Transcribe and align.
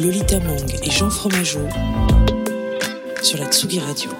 Lolita 0.00 0.40
Mang 0.40 0.74
et 0.82 0.90
Jean 0.90 1.08
Fromageau 1.08 1.68
sur 3.22 3.38
la 3.38 3.46
Tsugi 3.46 3.78
Radio. 3.80 4.10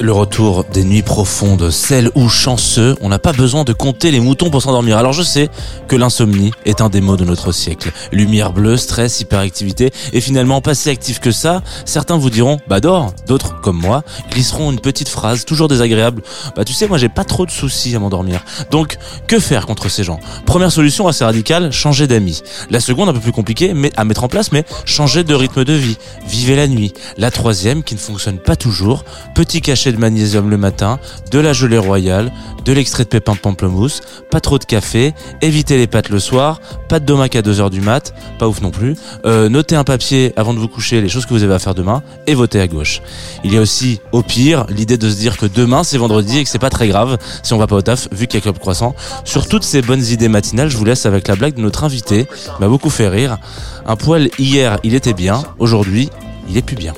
Le 0.00 0.12
retour 0.12 0.64
des 0.64 0.84
nuits 0.84 1.02
profondes, 1.02 1.70
celles 1.70 2.10
où 2.14 2.28
chanceux, 2.28 2.96
on 3.00 3.08
n'a 3.08 3.18
pas 3.18 3.32
besoin 3.32 3.64
de 3.64 3.72
compter 3.72 4.10
les 4.10 4.20
moutons 4.20 4.50
pour 4.50 4.62
s'endormir. 4.62 4.98
Alors 4.98 5.12
je 5.12 5.22
sais 5.22 5.48
que 5.88 5.96
l'insomnie 5.96 6.52
est 6.64 6.80
un 6.80 6.88
des 6.88 7.00
maux 7.00 7.16
de 7.16 7.24
notre 7.24 7.52
siècle. 7.52 7.92
Lumière 8.12 8.52
bleue, 8.52 8.76
stress, 8.76 9.20
hyperactivité, 9.20 9.92
et 10.12 10.20
finalement 10.20 10.60
pas 10.60 10.74
si 10.74 10.90
actif 10.90 11.20
que 11.20 11.30
ça. 11.30 11.62
Certains 11.84 12.16
vous 12.16 12.30
diront, 12.30 12.58
bah 12.68 12.80
dors. 12.80 13.12
D'autres, 13.26 13.60
comme 13.60 13.78
moi, 13.78 14.02
glisseront 14.30 14.70
une 14.70 14.80
petite 14.80 15.08
phrase, 15.08 15.44
toujours 15.44 15.68
désagréable. 15.68 16.22
Bah 16.56 16.64
tu 16.64 16.72
sais, 16.72 16.88
moi 16.88 16.98
j'ai 16.98 17.08
pas 17.08 17.24
trop 17.24 17.46
de 17.46 17.50
soucis 17.50 17.94
à 17.94 17.98
m'endormir. 17.98 18.44
Donc, 18.70 18.96
que 19.26 19.38
faire 19.38 19.66
contre 19.66 19.88
ces 19.88 20.04
gens? 20.04 20.20
Première 20.46 20.72
solution 20.72 21.08
assez 21.08 21.24
radicale, 21.24 21.72
changer 21.72 22.06
d'amis. 22.06 22.42
La 22.70 22.80
seconde, 22.80 23.08
un 23.08 23.12
peu 23.12 23.20
plus 23.20 23.32
compliquée 23.32 23.74
mais 23.74 23.92
à 23.96 24.04
mettre 24.04 24.24
en 24.24 24.28
place, 24.28 24.52
mais 24.52 24.64
changer 24.84 25.24
de 25.24 25.34
rythme 25.34 25.64
de 25.64 25.72
vie. 25.72 25.98
Vivez 26.26 26.56
la 26.56 26.66
nuit. 26.66 26.92
La 27.16 27.30
troisième, 27.30 27.82
qui 27.82 27.94
ne 27.94 28.00
fonctionne 28.00 28.38
pas 28.38 28.56
toujours, 28.56 29.04
petit 29.34 29.60
cachet 29.60 29.83
de 29.92 29.98
magnésium 29.98 30.50
le 30.50 30.56
matin, 30.56 30.98
de 31.30 31.38
la 31.38 31.52
gelée 31.52 31.78
royale, 31.78 32.32
de 32.64 32.72
l'extrait 32.72 33.04
de 33.04 33.08
pépins 33.08 33.34
de 33.34 33.38
pamplemousse, 33.38 34.00
pas 34.30 34.40
trop 34.40 34.58
de 34.58 34.64
café, 34.64 35.14
évitez 35.42 35.76
les 35.76 35.86
pâtes 35.86 36.08
le 36.08 36.18
soir, 36.18 36.60
pas 36.88 37.00
de 37.00 37.04
domac 37.04 37.36
à 37.36 37.42
2h 37.42 37.70
du 37.70 37.80
mat, 37.80 38.14
pas 38.38 38.48
ouf 38.48 38.60
non 38.60 38.70
plus, 38.70 38.96
euh, 39.26 39.48
notez 39.48 39.76
un 39.76 39.84
papier 39.84 40.32
avant 40.36 40.54
de 40.54 40.58
vous 40.58 40.68
coucher 40.68 41.00
les 41.00 41.08
choses 41.08 41.26
que 41.26 41.34
vous 41.34 41.42
avez 41.42 41.54
à 41.54 41.58
faire 41.58 41.74
demain 41.74 42.02
et 42.26 42.34
votez 42.34 42.60
à 42.60 42.66
gauche. 42.66 43.02
Il 43.44 43.52
y 43.52 43.56
a 43.56 43.60
aussi, 43.60 44.00
au 44.12 44.22
pire, 44.22 44.66
l'idée 44.68 44.96
de 44.96 45.10
se 45.10 45.16
dire 45.16 45.36
que 45.36 45.46
demain 45.46 45.84
c'est 45.84 45.98
vendredi 45.98 46.38
et 46.38 46.44
que 46.44 46.50
c'est 46.50 46.58
pas 46.58 46.70
très 46.70 46.88
grave 46.88 47.18
si 47.42 47.52
on 47.52 47.58
va 47.58 47.66
pas 47.66 47.76
au 47.76 47.82
taf 47.82 48.08
vu 48.12 48.26
qu'il 48.26 48.38
y 48.38 48.40
a 48.40 48.42
Club 48.42 48.58
Croissant. 48.58 48.94
Sur 49.24 49.46
toutes 49.46 49.64
ces 49.64 49.82
bonnes 49.82 50.04
idées 50.04 50.28
matinales, 50.28 50.68
je 50.68 50.76
vous 50.76 50.84
laisse 50.84 51.06
avec 51.06 51.28
la 51.28 51.36
blague 51.36 51.54
de 51.54 51.60
notre 51.60 51.84
invité, 51.84 52.26
m'a 52.60 52.68
beaucoup 52.68 52.90
fait 52.90 53.08
rire. 53.08 53.38
Un 53.86 53.96
poil 53.96 54.30
hier 54.38 54.78
il 54.82 54.94
était 54.94 55.14
bien, 55.14 55.42
aujourd'hui 55.58 56.10
il 56.48 56.56
est 56.56 56.62
plus 56.62 56.76
bien. 56.76 56.94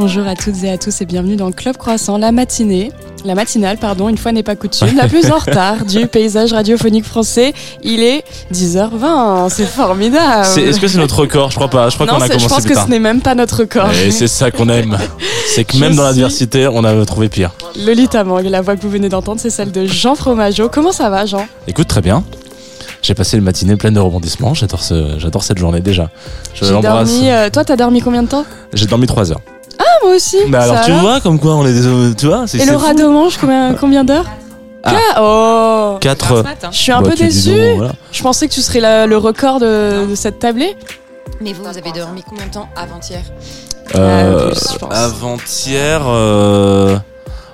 Bonjour 0.00 0.26
à 0.26 0.34
toutes 0.34 0.64
et 0.64 0.70
à 0.70 0.78
tous 0.78 1.02
et 1.02 1.04
bienvenue 1.04 1.36
dans 1.36 1.52
Club 1.52 1.76
Croissant, 1.76 2.16
la 2.16 2.32
matinée. 2.32 2.90
La 3.26 3.34
matinale, 3.34 3.76
pardon, 3.76 4.08
une 4.08 4.16
fois 4.16 4.32
n'est 4.32 4.42
pas 4.42 4.56
coutume, 4.56 4.96
la 4.96 5.06
plus 5.08 5.30
en 5.30 5.36
retard 5.46 5.84
du 5.84 6.06
paysage 6.06 6.54
radiophonique 6.54 7.04
français. 7.04 7.52
Il 7.82 8.02
est 8.02 8.24
10h20, 8.50 9.50
c'est 9.50 9.66
formidable. 9.66 10.46
Est-ce 10.58 10.80
que 10.80 10.88
c'est 10.88 10.96
notre 10.96 11.18
record? 11.20 11.50
Je 11.50 11.56
crois 11.56 11.68
pas. 11.68 11.90
Je 11.90 11.96
crois 11.96 12.06
qu'on 12.06 12.14
a 12.16 12.20
c'est- 12.20 12.32
je 12.32 12.36
commencé 12.38 12.48
pense 12.48 12.60
plus 12.62 12.70
que 12.70 12.74
tard. 12.76 12.86
ce 12.86 12.90
n'est 12.90 12.98
même 12.98 13.20
pas 13.20 13.34
notre 13.34 13.58
record. 13.58 13.90
Et 13.92 14.10
c'est 14.10 14.26
ça 14.26 14.50
qu'on 14.50 14.70
aime. 14.70 14.96
C'est 15.54 15.64
que 15.64 15.74
Je 15.74 15.80
même 15.80 15.94
dans 15.94 16.04
l'adversité, 16.04 16.66
on 16.66 16.82
a 16.82 17.04
trouvé 17.04 17.28
pire. 17.28 17.50
Lolita 17.84 18.24
Mang, 18.24 18.42
la 18.48 18.62
voix 18.62 18.76
que 18.76 18.80
vous 18.82 18.88
venez 18.90 19.10
d'entendre, 19.10 19.38
c'est 19.38 19.50
celle 19.50 19.70
de 19.70 19.84
Jean 19.84 20.14
Fromageau. 20.14 20.70
Comment 20.70 20.92
ça 20.92 21.10
va, 21.10 21.26
Jean? 21.26 21.46
Écoute, 21.68 21.88
très 21.88 22.00
bien. 22.00 22.24
J'ai 23.02 23.12
passé 23.14 23.36
une 23.36 23.44
matinée 23.44 23.76
pleine 23.76 23.94
de 23.94 24.00
rebondissements. 24.00 24.54
J'adore 24.54 24.82
ce, 24.82 25.18
cette 25.42 25.58
journée 25.58 25.80
déjà. 25.80 26.08
Je 26.54 26.64
l'embrasse. 26.72 27.10
dormi. 27.10 27.30
euh, 27.30 27.50
toi, 27.50 27.64
t'as 27.66 27.76
dormi 27.76 28.00
combien 28.00 28.22
de 28.22 28.28
temps? 28.28 28.46
J'ai 28.72 28.86
dormi 28.86 29.06
3 29.06 29.32
heures. 29.32 29.40
Ah, 29.80 30.04
moi 30.04 30.14
aussi. 30.14 30.36
Mais 30.48 30.58
alors 30.58 30.76
ça 30.76 30.84
tu 30.84 30.92
vois 30.92 31.20
comme 31.20 31.38
quoi 31.40 31.54
on 31.56 31.66
est 31.66 31.72
des, 31.72 32.14
tu 32.14 32.26
vois, 32.26 32.44
c'est 32.46 32.58
Et 32.58 32.66
Laura 32.66 32.88
fou. 32.90 32.94
Domange, 32.94 33.38
combien, 33.38 33.74
combien 33.74 34.04
d'heures 34.04 34.26
Ah. 34.84 34.92
Oh 35.18 35.98
Quatre. 36.00 36.44
Je 36.70 36.76
suis 36.76 36.92
un 36.92 37.00
Bah, 37.02 37.10
peu 37.10 37.26
voilà. 37.76 37.92
Je 38.12 38.22
pensais 38.22 38.46
que 38.48 38.52
tu 38.52 38.60
serais 38.60 38.80
la- 38.80 39.06
le 39.06 39.16
record 39.16 39.58
de, 39.60 40.06
de 40.08 40.14
cette 40.14 40.38
tablée. 40.38 40.76
Mais 41.40 41.52
vous, 41.54 41.62
vous 41.64 41.78
avez 41.78 41.92
dormi 41.92 42.22
combien 42.28 42.46
de 42.46 42.50
temps 42.50 42.68
avant-hier? 42.76 43.22
Euh, 43.96 44.52
avant-hier. 44.90 46.02
euh, 46.06 46.96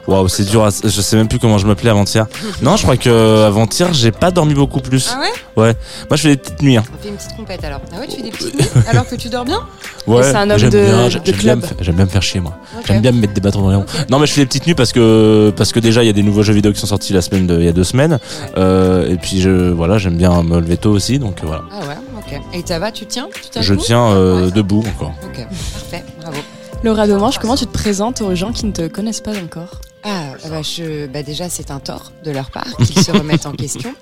Waouh, 0.06 0.28
c'est 0.28 0.44
dur. 0.44 0.65
à- 0.65 0.71
Je 0.71 1.00
sais 1.00 1.17
même 1.17 1.27
plus 1.28 1.39
comment 1.39 1.59
je 1.59 1.67
m'appelais 1.67 1.91
avant-hier. 1.91 2.27
Non, 2.62 2.77
je 2.77 2.83
crois 2.83 2.97
que 2.97 3.44
avant-hier, 3.44 3.93
j'ai 3.93 4.12
pas 4.12 4.31
dormi 4.31 4.55
beaucoup 4.55 4.81
plus. 4.81 5.11
Ah 5.12 5.21
ouais? 5.21 5.75
Moi, 6.09 6.17
je 6.17 6.22
fais 6.22 6.28
des 6.28 6.37
petites 6.37 6.62
nuits. 6.62 6.77
hein. 6.77 6.84
On 6.99 7.03
fait 7.03 7.09
une 7.09 7.17
petite 7.17 7.37
compète 7.37 7.65
alors. 7.65 7.81
Ah 7.94 7.99
ouais, 8.00 8.06
tu 8.06 8.16
fais 8.16 8.22
des 8.22 8.31
petites 8.31 8.55
nuits 8.59 8.69
alors 8.89 9.09
que 9.09 9.16
tu 9.16 9.28
dors 9.28 9.45
bien? 9.45 9.61
Ouais. 10.06 10.22
c'est 10.22 10.37
un 10.37 10.49
homme 10.50 10.59
j'aime 10.59 10.71
de- 10.71 10.78
bien, 10.84 11.05
de 11.06 11.11
j'aime 11.11 11.22
bien 11.22 11.33
club. 11.33 11.61
me 11.62 11.66
faire- 11.66 11.77
J'aime 11.81 11.95
bien 11.97 12.05
me 12.05 12.11
faire 12.11 12.22
chier 12.22 12.39
moi. 12.41 12.56
J'aime 12.87 13.00
bien 13.03 13.11
me 13.11 13.21
mettre 13.21 13.33
des 13.33 13.41
bâtons 13.41 13.62
dans 13.62 13.71
les 13.71 13.77
roues. 13.77 13.84
Non 14.09 14.21
mais 14.21 14.27
je 14.27 14.33
fais 14.33 14.43
des 14.43 14.47
petites 14.47 14.66
nuits 14.66 14.75
parce 14.77 14.93
que 14.93 15.53
parce 15.56 15.72
que 15.72 15.81
déjà 15.81 16.05
il 16.05 16.06
y 16.06 16.11
a 16.11 16.12
des 16.12 16.22
nouveaux 16.22 16.45
jeux 16.45 16.53
vidéo 16.53 16.72
qui 16.72 16.78
sont 16.78 16.87
sortis 16.87 17.12
la 17.12 17.22
semaine 17.22 17.49
de, 17.49 17.59
il 17.59 17.65
y 17.65 17.69
a 17.69 17.72
deux 17.72 17.83
semaines 17.83 18.21
Euh, 18.56 19.09
et 19.09 19.16
puis 19.16 19.41
je 19.41 19.71
voilà 19.71 19.99
j'aime 19.99 20.16
bien 20.16 20.43
me 20.45 20.61
lever 20.61 20.77
tôt 20.77 20.91
aussi 20.93 21.19
donc 21.19 21.39
euh, 21.43 21.47
voilà 21.49 21.62
Ah 21.72 21.81
ouais, 21.81 21.97
ok. 22.19 22.41
Et 22.55 22.62
ça 22.65 22.78
va, 22.78 22.93
tu 22.93 23.06
tiens? 23.06 23.27
Tu 23.53 23.61
je 23.62 23.75
tiens 23.75 24.05
euh, 24.12 24.45
Ouais. 24.47 24.50
debout 24.53 24.84
encore. 24.95 25.12
Ok, 25.25 25.45
parfait, 25.72 26.05
bravo. 26.22 26.39
Laura 26.84 27.09
Domange, 27.09 27.39
comment 27.39 27.56
tu 27.56 27.66
te 27.66 27.72
présentes 27.72 28.21
aux 28.21 28.34
gens 28.37 28.53
qui 28.53 28.66
ne 28.66 28.72
te 28.72 28.87
connaissent 28.87 29.22
pas 29.22 29.33
encore 29.33 29.81
Ah, 30.09 30.34
bah, 30.49 30.62
je, 30.62 31.06
bah 31.09 31.22
déjà, 31.25 31.49
c'est 31.49 31.71
un 31.72 31.81
tort 31.81 32.12
de 32.25 32.31
leur 32.31 32.50
part 32.50 32.77
qu'ils 32.77 33.03
se 33.03 33.11
remettent 33.11 33.47
en 33.47 33.53
question. 33.65 33.93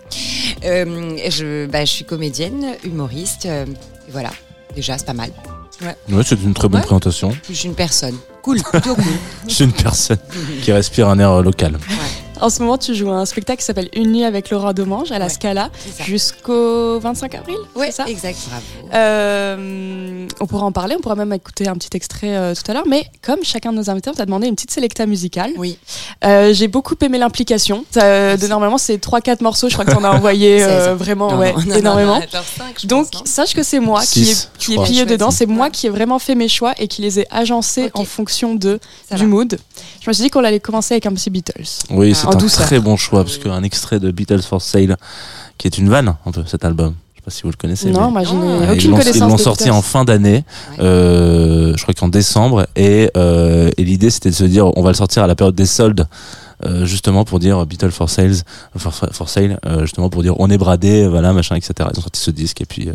Euh, 0.65 1.17
je, 1.31 1.65
bah, 1.67 1.85
je 1.87 1.91
suis 1.91 2.05
comédienne, 2.05 2.75
humoriste, 2.85 3.47
euh, 3.47 3.65
et 3.67 4.11
voilà. 4.13 4.31
Déjà, 4.75 4.99
c'est 4.99 5.07
pas 5.07 5.15
mal. 5.15 5.31
Ouais 5.83 6.23
c'est 6.25 6.41
une 6.43 6.55
très 6.55 6.69
bonne 6.69 6.81
Ouais. 6.81 6.87
présentation. 6.87 7.37
Je 7.49 7.55
suis 7.55 7.69
une 7.69 7.75
personne. 7.75 8.17
Cool, 8.43 8.63
plutôt 8.63 8.95
cool. 8.95 9.05
Je 9.49 9.55
suis 9.55 9.65
une 9.65 9.73
personne 9.73 10.19
qui 10.63 10.71
respire 10.73 11.09
un 11.09 11.19
air 11.19 11.31
euh, 11.33 11.43
local. 11.43 11.79
En 12.41 12.51
ce 12.51 12.61
moment, 12.63 12.77
tu 12.79 12.95
joues 12.95 13.11
à 13.11 13.15
un 13.15 13.25
spectacle 13.27 13.61
qui 13.61 13.65
s'appelle 13.65 13.89
Une 13.95 14.13
nuit 14.13 14.25
avec 14.25 14.51
Laura 14.51 14.73
Domange 14.75 15.13
à 15.13 15.19
la 15.19 15.27
Ouais. 15.27 15.31
Scala 15.31 15.71
jusqu'au 16.03 16.99
25 17.01 17.35
avril. 17.37 17.57
C'est 17.77 17.91
ça 17.93 18.05
exact, 18.07 18.39
bravo. 18.49 18.63
Euh, 18.93 20.27
on 20.41 20.47
pourra 20.47 20.67
en 20.67 20.73
parler, 20.73 20.95
on 20.99 21.01
pourra 21.01 21.15
même 21.15 21.33
écouter 21.33 21.69
un 21.69 21.75
petit 21.75 21.89
extrait 21.97 22.37
euh, 22.37 22.55
tout 22.55 22.69
à 22.71 22.75
l'heure. 22.75 22.87
Mais 22.87 23.07
comme 23.23 23.43
chacun 23.43 23.73
de 23.73 23.79
nos 23.79 23.89
invités, 23.89 24.11
on 24.11 24.15
t'a 24.15 24.27
demandé 24.27 24.47
une 24.49 24.55
petite 24.57 24.71
sélecta 24.73 25.07
musicale. 25.07 25.53
Oui, 25.57 25.79
Euh, 26.25 26.53
J'ai 26.53 26.69
beaucoup 26.69 26.95
aimé 27.03 27.19
l'implication. 27.19 27.85
De- 27.95 28.47
Normalement, 28.49 28.79
c'est 28.79 28.97
3-4 28.99 29.43
morceaux. 29.43 29.69
Je 29.69 29.75
crois 29.75 29.85
que 29.85 29.93
t'en 29.93 30.05
as 30.05 30.11
envoyé 30.11 30.63
euh, 30.65 30.89
16. 30.91 30.99
vraiment 30.99 31.31
Non, 31.33 31.39
ouais, 31.39 31.53
non, 31.53 31.59
non, 31.61 31.67
non, 31.67 31.75
énormément. 31.77 32.21
non, 32.21 32.67
Donc, 32.85 33.11
pense, 33.11 33.27
sache 33.29 33.55
que 33.55 33.63
c'est 33.63 33.81
moi 33.81 34.01
qui 34.03 34.25
Six, 34.27 34.51
est, 34.55 34.59
qui 34.59 34.77
plié 34.79 35.05
dedans. 35.07 35.31
C'est 35.31 35.47
moi 35.47 35.71
qui 35.71 35.87
ai 35.87 35.91
vraiment 35.91 36.19
fait 36.19 36.35
mes 36.35 36.49
choix 36.49 36.75
et 36.79 36.89
qui 36.89 37.01
les 37.03 37.21
ai 37.21 37.27
agencés 37.31 37.91
en 37.95 38.05
fonction 38.05 38.55
de, 38.55 38.79
Ça 39.09 39.17
du 39.17 39.23
va. 39.23 39.29
mood. 39.29 39.59
Je 40.03 40.11
me 40.11 40.13
suis 40.13 40.23
dit 40.25 40.31
qu'on 40.31 40.45
allait 40.45 40.61
commencer 40.61 40.95
avec 40.95 41.07
un 41.07 41.13
petit 41.15 41.31
Beatles. 41.31 41.65
Oui 41.91 42.15
c'est 42.31 42.37
un 42.37 42.39
douceur. 42.39 42.67
très 42.67 42.81
bon 42.81 42.97
choix 42.97 43.23
parce 43.25 43.39
qu'un 43.39 43.63
extrait 43.63 44.01
de 44.01 44.11
Beatles 44.11 44.43
for 44.43 44.61
Sale 44.63 44.97
qui 45.59 45.67
est 45.67 45.79
une 45.79 45.89
vanne 45.89 46.15
un 46.27 46.31
peu 46.33 46.43
cet 46.47 46.65
album. 46.65 46.95
Je 47.15 47.21
sais 47.21 47.25
pas 47.25 47.31
si 47.31 47.43
vous 47.45 47.51
le 47.51 47.57
connaissez. 47.57 47.91
non, 47.91 48.07
mais- 48.07 48.11
moi, 48.11 48.25
je 48.25 48.35
n'ai 48.35 48.43
Euh, 48.53 48.73
aucune 48.73 48.81
ils 48.81 48.91
l'ont- 48.91 48.97
connaissance 48.99 49.17
Ils 49.17 49.21
l'ont 49.29 49.37
sorti 49.39 49.65
Beatles. 49.65 49.77
en 49.77 49.83
fin 49.83 50.05
d'année, 50.05 50.45
Ouais. 50.73 50.77
euh, 50.81 51.75
je 51.77 51.83
crois 51.83 51.95
qu'en 51.95 52.09
décembre, 52.09 52.67
et, 52.77 53.11
euh, 53.17 53.71
et 53.77 53.85
l'idée 53.85 54.11
c'était 54.11 54.31
de 54.31 54.35
se 54.35 54.45
dire 54.45 54.77
on 54.77 54.83
va 54.83 54.91
le 54.91 54.97
sortir 54.97 55.23
à 55.23 55.27
la 55.27 55.35
période 55.35 55.55
des 55.55 55.67
soldes. 55.67 56.07
euh, 56.65 56.87
justement 56.87 57.25
pour 57.25 57.41
dire 57.41 57.67
Beatles 57.67 57.91
for 57.91 58.09
sales 58.09 58.37
for, 58.77 58.95
for 58.95 59.29
sale 59.29 59.59
euh, 59.67 59.81
justement 59.83 60.09
pour 60.09 60.23
dire 60.23 60.35
on 60.39 60.49
est 60.49 60.57
bradé 60.57 61.07
voilà 61.09 61.33
machin 61.33 61.57
etc 61.57 61.73
ils 61.93 61.99
ont 61.99 62.03
sorti 62.03 62.21
ce 62.21 62.31
disque 62.31 62.61
et 62.61 62.65
puis 62.65 62.89
euh, 62.89 62.93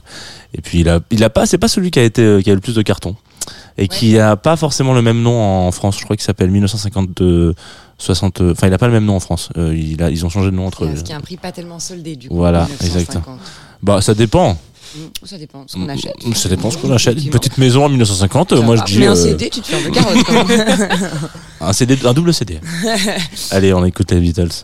et 0.58 0.62
puis 0.62 0.80
il 0.80 0.90
a 0.90 1.02
il 1.12 1.22
a 1.26 1.30
pas 1.30 1.46
c'est 1.46 1.58
pas 1.58 1.68
celui 1.68 1.92
qui 1.92 2.00
a 2.00 2.04
été 2.04 2.42
qui 2.42 2.50
a 2.50 2.54
eu 2.54 2.56
le 2.56 2.62
plus 2.62 2.74
de 2.74 2.82
cartons 2.82 3.16
et 3.78 3.88
qui 3.88 4.18
a 4.20 4.36
pas 4.36 4.56
forcément 4.56 4.94
le 4.94 5.02
même 5.02 5.22
nom 5.22 5.42
en 5.42 5.72
France 5.72 5.98
je 6.00 6.04
crois 6.04 6.16
qu'il 6.16 6.24
s'appelle 6.26 6.50
1952 6.52 7.54
60 7.98 8.42
enfin 8.52 8.68
il 8.68 8.74
a 8.74 8.78
pas 8.78 8.88
le 8.88 8.94
même 8.94 9.06
nom 9.06 9.16
en 9.16 9.20
France 9.20 9.50
Euh, 9.58 9.76
il 9.76 10.02
a 10.02 10.10
ils 10.10 10.26
ont 10.26 10.30
changé 10.30 10.52
de 10.52 10.56
nom 10.56 10.66
entre 10.68 10.86
Parce 10.86 11.02
qu'il 11.02 11.10
y 11.10 11.14
a 11.14 11.18
un 11.18 11.22
prix 11.22 11.38
pas 11.38 11.52
tellement 11.52 11.80
soldé 11.80 12.16
du 12.16 12.30
coup. 12.30 12.36
Voilà, 12.36 12.68
1950. 12.82 13.40
bah 13.84 14.02
ça 14.02 14.14
dépend 14.14 14.58
Mm, 14.96 15.26
Ça 15.26 15.38
dépend 15.38 15.64
de 15.66 15.70
ce 15.70 15.76
qu'on 15.76 15.88
achète. 15.88 16.14
ça 16.36 16.50
dépend 16.50 16.72
ce 16.72 16.78
qu'on 16.78 16.92
achète 16.92 17.24
une 17.24 17.30
petite 17.30 17.60
maison 17.60 17.86
en 17.86 17.90
1950 17.90 18.56
Ça 18.56 18.62
moi 18.62 18.76
je 18.76 18.84
dis 18.86 18.98
Mais 18.98 19.06
un 19.08 19.12
euh, 19.12 19.16
CD, 19.16 19.50
tu 19.52 19.62
te 19.62 19.68
fais 19.68 19.76
un 19.76 19.84
peu 19.84 19.92
carotte 19.92 20.24
quand 20.26 20.48
même. 20.48 20.90
Un 21.62 21.74
CD, 21.74 21.98
un 22.06 22.14
double 22.14 22.34
CD. 22.34 22.60
Allez, 23.52 23.74
on 23.74 23.84
écoute 23.86 24.12
les 24.12 24.20
Beatles. 24.22 24.64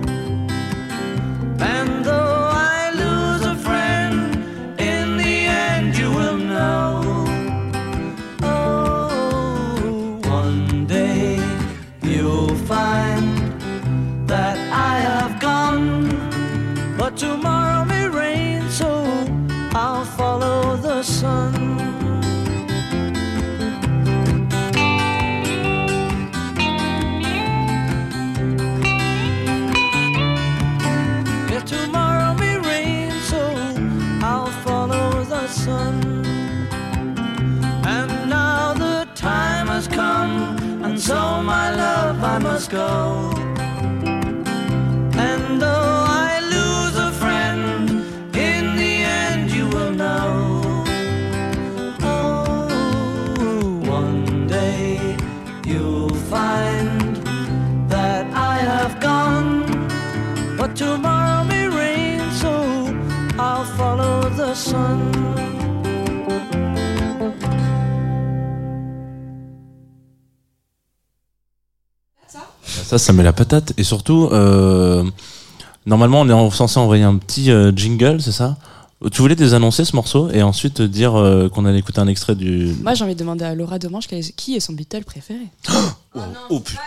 and 1.61 2.10
Ça, 72.91 72.97
ça 72.97 73.13
met 73.13 73.23
la 73.23 73.31
patate. 73.31 73.71
Et 73.77 73.85
surtout, 73.85 74.27
euh, 74.33 75.05
normalement, 75.85 76.19
on 76.19 76.27
est 76.27 76.33
en- 76.33 76.51
censé 76.51 76.77
envoyer 76.77 77.03
un 77.05 77.15
petit 77.15 77.49
euh, 77.49 77.71
jingle, 77.73 78.21
c'est 78.21 78.33
ça? 78.33 78.57
Tu 79.13 79.21
voulais 79.21 79.35
désannoncer 79.37 79.85
ce 79.85 79.95
morceau 79.95 80.29
et 80.29 80.43
ensuite 80.43 80.81
dire 80.81 81.15
euh, 81.17 81.47
qu'on 81.47 81.63
allait 81.65 81.79
écouter 81.79 81.99
un 82.01 82.07
extrait 82.07 82.35
du. 82.35 82.75
Moi, 82.83 82.93
j'ai 82.93 83.05
envie 83.05 83.13
de 83.15 83.19
demander 83.19 83.45
à 83.45 83.55
Laura 83.55 83.77
est- 83.77 84.35
qui 84.35 84.57
est 84.57 84.59
son 84.59 84.73
Beatle 84.73 85.05
préféré. 85.05 85.47
Oh, 86.49 86.59
putain. 86.59 86.81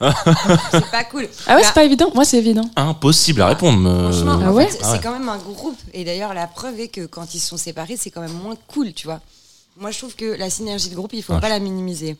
Pas 0.00 0.10
cool. 0.42 0.54
c'est 0.72 0.90
pas 0.90 1.04
cool. 1.04 1.28
Ah 1.46 1.54
ouais, 1.54 1.60
Bah, 1.60 1.66
c'est 1.68 1.74
pas 1.74 1.84
évident. 1.84 2.10
Moi, 2.12 2.24
c'est 2.24 2.38
évident. 2.38 2.68
Impossible 2.74 3.40
à 3.42 3.46
répondre. 3.46 3.88
euh, 3.88 4.10
Franchement, 4.10 4.40
Ah 4.44 4.52
ouais 4.52 4.66
fait, 4.66 4.78
Ah 4.82 4.90
ouais. 4.90 4.96
c'est 4.96 5.02
quand 5.04 5.12
même 5.12 5.28
un 5.28 5.38
groupe. 5.38 5.78
Et 5.92 6.04
d'ailleurs, 6.04 6.34
la 6.34 6.48
preuve 6.48 6.80
est 6.80 6.88
que 6.88 7.06
quand 7.06 7.36
ils 7.36 7.38
sont 7.38 7.56
séparés, 7.56 7.96
c'est 7.96 8.10
quand 8.10 8.20
même 8.22 8.32
moins 8.42 8.56
cool, 8.66 8.92
tu 8.92 9.06
vois. 9.06 9.20
Moi, 9.78 9.92
je 9.92 9.98
trouve 9.98 10.16
que 10.16 10.36
la 10.36 10.50
synergie 10.50 10.90
de 10.90 10.96
groupe, 10.96 11.12
il 11.14 11.22
faut 11.22 11.34
Ah, 11.34 11.40
pas 11.40 11.48
la 11.48 11.60
minimiser. 11.60 12.16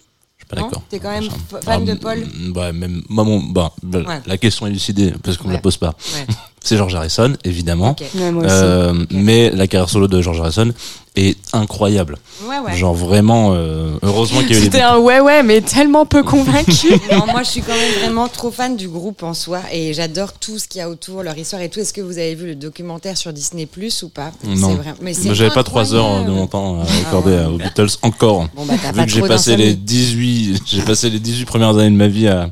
Je 0.51 0.57
suis 0.57 0.57
pas 0.57 0.61
Non 0.61 0.67
d'accord. 0.69 0.83
T'es 0.89 0.99
quand 0.99 1.11
même 1.11 1.29
fan 1.63 1.85
de 1.85 1.93
Ah, 1.93 1.97
Paul? 2.01 2.19
mm, 2.19 2.53
Bah, 2.53 2.73
même, 2.73 3.03
moi, 3.09 3.25
mon- 3.25 3.41
bah, 3.43 3.73
bah, 3.83 4.01
Ouais. 4.07 4.21
la 4.27 4.37
question 4.39 4.67
est 4.67 4.71
lucidée 4.71 5.13
parce 5.23 5.37
qu'on 5.37 5.49
me 5.49 5.53
la 5.55 5.59
pose 5.59 5.77
pas. 5.77 5.95
Ouais. 6.15 6.27
C'est 6.63 6.77
George 6.79 6.95
Harrison, 6.95 7.35
évidemment. 7.45 7.91
Ok. 7.91 8.03
Ouais, 8.15 8.31
moi 8.33 8.45
aussi. 8.45 8.53
Euh, 8.55 9.05
Mais 9.11 9.51
la 9.51 9.67
carrière 9.67 9.89
solo 9.91 10.09
de 10.09 10.21
George 10.23 10.41
Harrison 10.41 10.73
est 11.17 11.37
incroyable. 11.53 12.19
Ouais, 12.49 12.59
ouais. 12.59 12.77
Genre 12.77 12.95
vraiment, 12.95 13.53
euh, 13.55 13.97
heureusement 14.03 14.41
qu'il 14.41 14.53
y 14.53 14.55
a 14.55 14.59
eu 14.59 14.63
C'était 14.65 14.81
un 14.81 14.99
ouais, 14.99 15.21
ouais, 15.21 15.43
mais 15.43 15.61
tellement 15.61 16.07
peu 16.07 16.23
convaincu. 16.23 16.89
Non, 17.13 17.27
moi, 17.27 17.43
je 17.45 17.51
suis 17.51 17.61
quand 17.63 17.77
même 17.77 17.93
vraiment 18.01 18.29
trop 18.29 18.51
fan 18.51 18.77
du 18.77 18.89
groupe 18.89 19.23
en 19.23 19.35
soi. 19.35 19.61
Et 19.73 19.95
j'adore 19.95 20.33
tout 20.33 20.59
ce 20.59 20.67
qu'il 20.67 20.81
y 20.81 20.83
a 20.83 20.91
autour, 20.91 21.23
leur 21.23 21.37
histoire 21.39 21.63
et 21.63 21.69
tout. 21.69 21.79
Est-ce 21.81 21.93
que 21.93 22.01
vous 22.01 22.19
avez 22.19 22.35
vu 22.35 22.47
le 22.47 22.55
documentaire 22.57 23.17
sur 23.17 23.33
Disney 23.33 23.67
Plus 23.67 24.03
ou 24.03 24.09
pas? 24.09 24.33
Non. 24.45 24.75
Vrai. 24.75 24.95
Mais 25.01 25.15
J'avais 25.15 25.55
pas 25.55 25.63
trois 25.63 25.95
heures 25.95 26.05
incroyable. 26.07 26.31
de 26.31 26.35
mon 26.37 26.47
temps 26.47 26.81
à 26.81 27.07
accorder 27.07 27.33
ouais. 27.33 27.45
aux 27.45 27.59
Beatles 27.59 27.97
encore. 28.03 28.49
Bon, 28.55 28.65
bah, 28.65 28.75
t'as 28.83 28.91
Vu 28.91 28.97
pas 28.97 29.05
que 29.05 29.13
j'ai 29.13 29.21
passé 29.23 29.57
les 29.57 29.75
18, 29.75 30.63
j'ai 30.67 30.83
passé 30.83 31.11
les 31.11 31.21
18 31.21 31.45
premières 31.45 31.77
années 31.77 31.91
de 31.91 31.97
ma 31.97 32.09
vie 32.09 32.27
à, 32.27 32.51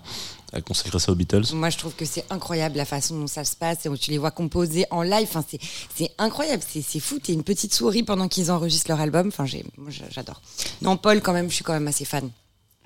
à 0.53 0.61
consacrer 0.61 0.99
ça 0.99 1.13
aux 1.13 1.15
Beatles. 1.15 1.45
Moi, 1.55 1.71
je 1.71 1.79
trouve 1.79 1.95
que 1.95 2.05
c'est 2.05 2.25
incroyable 2.31 2.77
la 2.77 2.85
façon 2.85 3.19
dont 3.19 3.27
ça 3.27 3.45
se 3.45 3.57
passe 3.57 3.87
et 3.87 3.89
où 3.89 3.97
tu 3.97 4.11
les 4.11 4.19
vois 4.19 4.31
composer 4.31 4.85
en 4.91 5.03
live. 5.03 5.27
Enfin, 5.29 5.45
c'est, 5.49 5.59
c'est 5.97 6.11
incroyable, 6.19 6.63
c'est, 6.69 6.83
c'est 6.83 7.01
fou. 7.01 7.19
T'es 7.19 7.33
une 7.33 7.43
petite 7.43 7.73
souris 7.75 8.03
pendant 8.03 8.29
qu'ils 8.29 8.51
enregistrent 8.51 8.91
leur 8.91 9.01
album. 9.01 9.29
Enfin, 9.29 9.47
j'ai, 9.47 9.65
moi, 9.79 9.91
j'a- 9.91 10.05
j'adore. 10.11 10.41
Non, 10.83 10.97
Paul, 10.97 11.21
quand 11.23 11.33
même, 11.33 11.49
je 11.49 11.55
suis 11.55 11.65
quand 11.65 11.73
même 11.73 11.89
assez 11.89 12.05
fan. 12.05 12.31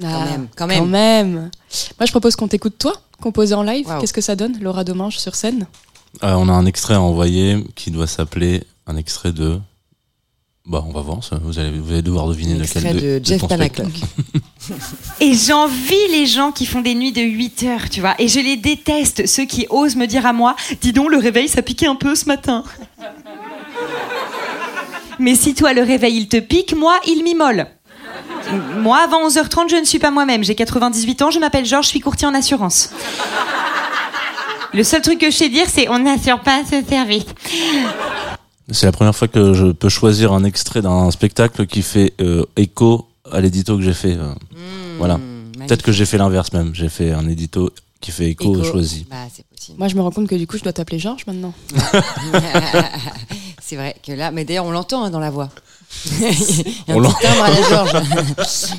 Ah, 0.03 0.25
même, 0.27 0.49
quand 0.57 0.69
Quand 0.69 0.87
même. 0.87 1.33
Moi, 1.99 2.07
je 2.07 2.11
propose 2.11 2.37
qu'on 2.37 2.49
t'écoute 2.49 2.77
toi, 2.79 2.93
composé 3.21 3.55
en 3.55 3.63
live. 3.63 3.87
Qu'est-ce 4.01 4.13
que 4.13 4.21
ça 4.21 4.37
donne, 4.37 4.59
Laura 4.61 4.85
Demange 4.85 5.17
sur 5.19 5.35
scène? 5.35 5.67
Euh, 6.23 6.35
on 6.35 6.49
a 6.49 6.53
un 6.53 6.67
extrait 6.67 6.95
à 6.95 7.01
envoyer 7.01 7.65
qui 7.75 7.91
doit 7.91 8.07
s'appeler 8.07 8.63
un 8.87 8.97
extrait 8.97 9.33
de. 9.33 9.59
Bah, 10.67 10.85
on 10.85 10.93
va 10.93 11.01
voir. 11.01 11.23
ça. 11.23 11.39
Vous 11.43 11.61
allez, 11.61 11.79
vous 11.79 11.93
allez 11.93 12.03
devoir 12.03 12.27
deviner 12.27 12.55
Un 12.55 12.57
de 12.57 12.63
extrait 12.63 12.83
quel 12.83 12.97
de 12.97 13.25
Jeff 13.25 13.47
Panaclock. 13.47 13.93
Et 15.21 15.33
j'envie 15.35 16.09
les 16.11 16.27
gens 16.27 16.51
qui 16.51 16.67
font 16.67 16.81
des 16.81 16.97
nuits 16.97 17.13
de 17.13 17.23
8 17.23 17.63
heures, 17.63 17.89
tu 17.89 18.01
vois. 18.01 18.15
Et 18.19 18.27
je 18.27 18.41
les 18.41 18.57
déteste, 18.57 19.27
ceux 19.27 19.45
qui 19.45 19.67
osent 19.71 19.95
me 19.95 20.07
dire 20.07 20.27
à 20.27 20.33
moi 20.33 20.57
Dis 20.81 20.93
donc, 20.93 21.11
le 21.11 21.19
réveil, 21.19 21.47
ça 21.47 21.63
piquait 21.63 21.87
un 21.87 21.95
peu 21.95 22.17
ce 22.17 22.27
matin. 22.27 22.65
Mais 25.21 25.37
si 25.37 25.55
toi, 25.55 25.73
le 25.73 25.83
réveil, 25.83 26.17
il 26.17 26.29
te 26.29 26.39
pique, 26.39 26.75
moi, 26.75 26.99
il 27.07 27.23
m'immole. 27.23 27.69
Moi, 28.81 28.99
avant 28.99 29.29
11h30, 29.29 29.71
je 29.71 29.77
ne 29.77 29.85
suis 29.85 30.01
pas 30.01 30.11
moi-même. 30.11 30.43
J'ai 30.43 30.57
98 30.57 31.23
ans, 31.23 31.31
je 31.31 31.39
m'appelle 31.39 31.65
Georges, 31.65 31.87
je 31.87 31.91
suis 31.91 32.01
courtier 32.01 32.27
en 32.27 32.35
assurance. 32.35 32.91
Le 34.75 34.83
seul 34.83 35.01
truc 35.01 35.19
que 35.19 35.31
je 35.31 35.37
sais 35.37 35.49
dire, 35.49 35.67
c'est 35.69 35.89
on 35.89 36.01
n'assure 36.01 36.41
pas 36.41 36.63
ce 36.69 36.85
service. 36.87 37.25
C'est 38.71 38.87
la 38.87 38.93
première 38.93 39.15
fois 39.15 39.29
que 39.29 39.55
je 39.55 39.67
peux 39.73 39.89
choisir 39.89 40.33
un 40.33 40.43
extrait 40.45 40.83
d'un 40.83 41.11
spectacle 41.11 41.67
qui 41.67 41.83
fait 41.83 42.13
euh, 42.21 42.45
écho 42.57 43.07
à 43.31 43.41
l'édito 43.41 43.77
que 43.77 43.83
j'ai 43.83 43.95
fait. 43.95 44.15
euh. 44.17 44.33
Voilà. 44.99 45.21
Peut-être 45.67 45.83
que 45.83 45.93
j'ai 45.93 46.05
fait 46.07 46.19
l'inverse 46.19 46.53
même. 46.53 46.75
J'ai 46.75 46.89
fait 46.89 47.13
un 47.13 47.29
édito 47.29 47.71
qui 48.01 48.11
fait 48.11 48.31
écho, 48.31 48.55
Écho. 48.55 48.65
choisi. 48.65 49.07
Bah, 49.11 49.17
c'est 49.33 49.45
possible. 49.47 49.79
Moi, 49.79 49.89
je 49.89 49.95
me 49.97 50.01
rends 50.03 50.11
compte 50.11 50.29
que 50.29 50.35
du 50.35 50.47
coup, 50.47 50.59
je 50.59 50.63
dois 50.63 50.73
t'appeler 50.73 50.99
Georges 50.99 51.25
maintenant. 51.27 51.55
c'est 53.61 53.77
vrai 53.77 53.97
que 54.05 54.13
là, 54.13 54.31
mais 54.31 54.45
d'ailleurs, 54.45 54.65
on 54.67 54.71
l'entend 54.71 55.05
hein, 55.05 55.11
dans 55.11 55.21
la 55.21 55.31
voix. 55.31 55.49
Il 56.21 56.23
y 56.23 56.93
a 56.93 56.95
un 56.95 56.97
On 56.97 57.01
petit. 57.03 58.73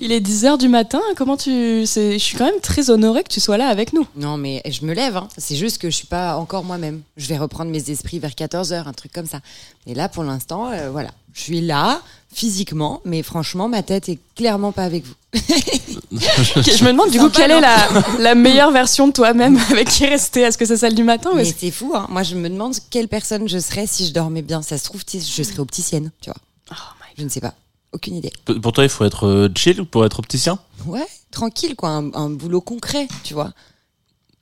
Il 0.00 0.12
est 0.12 0.20
10h 0.20 0.58
du 0.58 0.68
matin. 0.68 1.00
Comment 1.16 1.36
tu. 1.36 1.84
c'est- 1.86 2.14
Je 2.14 2.18
suis 2.24 2.36
quand 2.36 2.46
même 2.46 2.60
très 2.62 2.90
honorée 2.90 3.22
que 3.22 3.28
tu 3.28 3.40
sois 3.40 3.58
là 3.58 3.68
avec 3.68 3.92
nous. 3.92 4.06
Non, 4.16 4.36
mais 4.36 4.62
je 4.68 4.84
me 4.84 4.94
lève. 4.94 5.16
hein. 5.16 5.28
C'est 5.36 5.56
juste 5.56 5.78
que 5.78 5.90
je 5.90 5.96
suis 5.96 6.06
pas 6.06 6.36
encore 6.36 6.64
moi-même. 6.64 7.02
Je 7.16 7.26
vais 7.26 7.38
reprendre 7.38 7.70
mes 7.70 7.90
esprits 7.90 8.18
vers 8.18 8.30
14h, 8.34 8.86
un 8.88 8.92
truc 8.92 9.12
comme 9.12 9.26
ça. 9.26 9.40
Et 9.86 9.94
là, 9.94 10.08
pour 10.08 10.24
l'instant, 10.24 10.70
euh, 10.72 10.90
voilà. 10.90 11.10
Je 11.32 11.42
suis 11.42 11.60
là, 11.60 12.00
physiquement, 12.34 13.00
mais 13.04 13.22
franchement, 13.22 13.68
ma 13.68 13.84
tête 13.84 14.08
est 14.08 14.18
clairement 14.34 14.72
pas 14.72 14.82
avec 14.82 15.04
vous. 15.04 15.14
Je 15.32 16.84
me 16.84 16.88
demande 16.90 17.10
du 17.10 17.18
coup 17.18 17.26
Sympa, 17.26 17.40
quelle 17.42 17.50
est 17.52 17.60
la, 17.60 17.76
la 18.18 18.34
meilleure 18.34 18.72
version 18.72 19.06
de 19.06 19.12
toi-même 19.12 19.56
avec 19.70 19.88
qui 19.88 20.06
rester? 20.06 20.40
Est-ce 20.40 20.58
que 20.58 20.64
c'est 20.66 20.76
celle 20.76 20.96
du 20.96 21.04
matin 21.04 21.30
ou 21.32 21.36
Mais 21.36 21.42
est-ce- 21.42 21.54
c'est 21.56 21.70
fou, 21.70 21.92
hein. 21.94 22.06
Moi, 22.10 22.24
je 22.24 22.34
me 22.34 22.48
demande 22.48 22.74
quelle 22.90 23.06
personne 23.06 23.48
je 23.48 23.58
serais 23.58 23.86
si 23.86 24.06
je 24.08 24.12
dormais 24.12 24.42
bien. 24.42 24.60
Ça 24.60 24.76
se 24.76 24.82
trouve, 24.84 25.04
tu 25.04 25.20
sais, 25.20 25.24
je 25.36 25.42
serais 25.44 25.60
opticienne, 25.80 26.10
tu 26.20 26.30
vois. 26.30 26.36
Oh 26.72 26.74
my 27.00 27.14
Je 27.18 27.24
ne 27.24 27.28
sais 27.28 27.40
pas. 27.40 27.54
Aucune 27.92 28.16
idée. 28.16 28.32
P- 28.44 28.54
Pour 28.60 28.72
toi, 28.72 28.84
il 28.84 28.90
faut 28.90 29.04
être 29.04 29.26
euh, 29.26 29.48
chill 29.56 29.84
pour 29.84 30.04
être 30.04 30.18
opticien? 30.20 30.58
Ouais, 30.86 31.06
tranquille, 31.32 31.74
quoi. 31.74 31.88
Un, 31.90 32.12
un 32.14 32.30
boulot 32.30 32.60
concret, 32.60 33.08
tu 33.24 33.34
vois. 33.34 33.50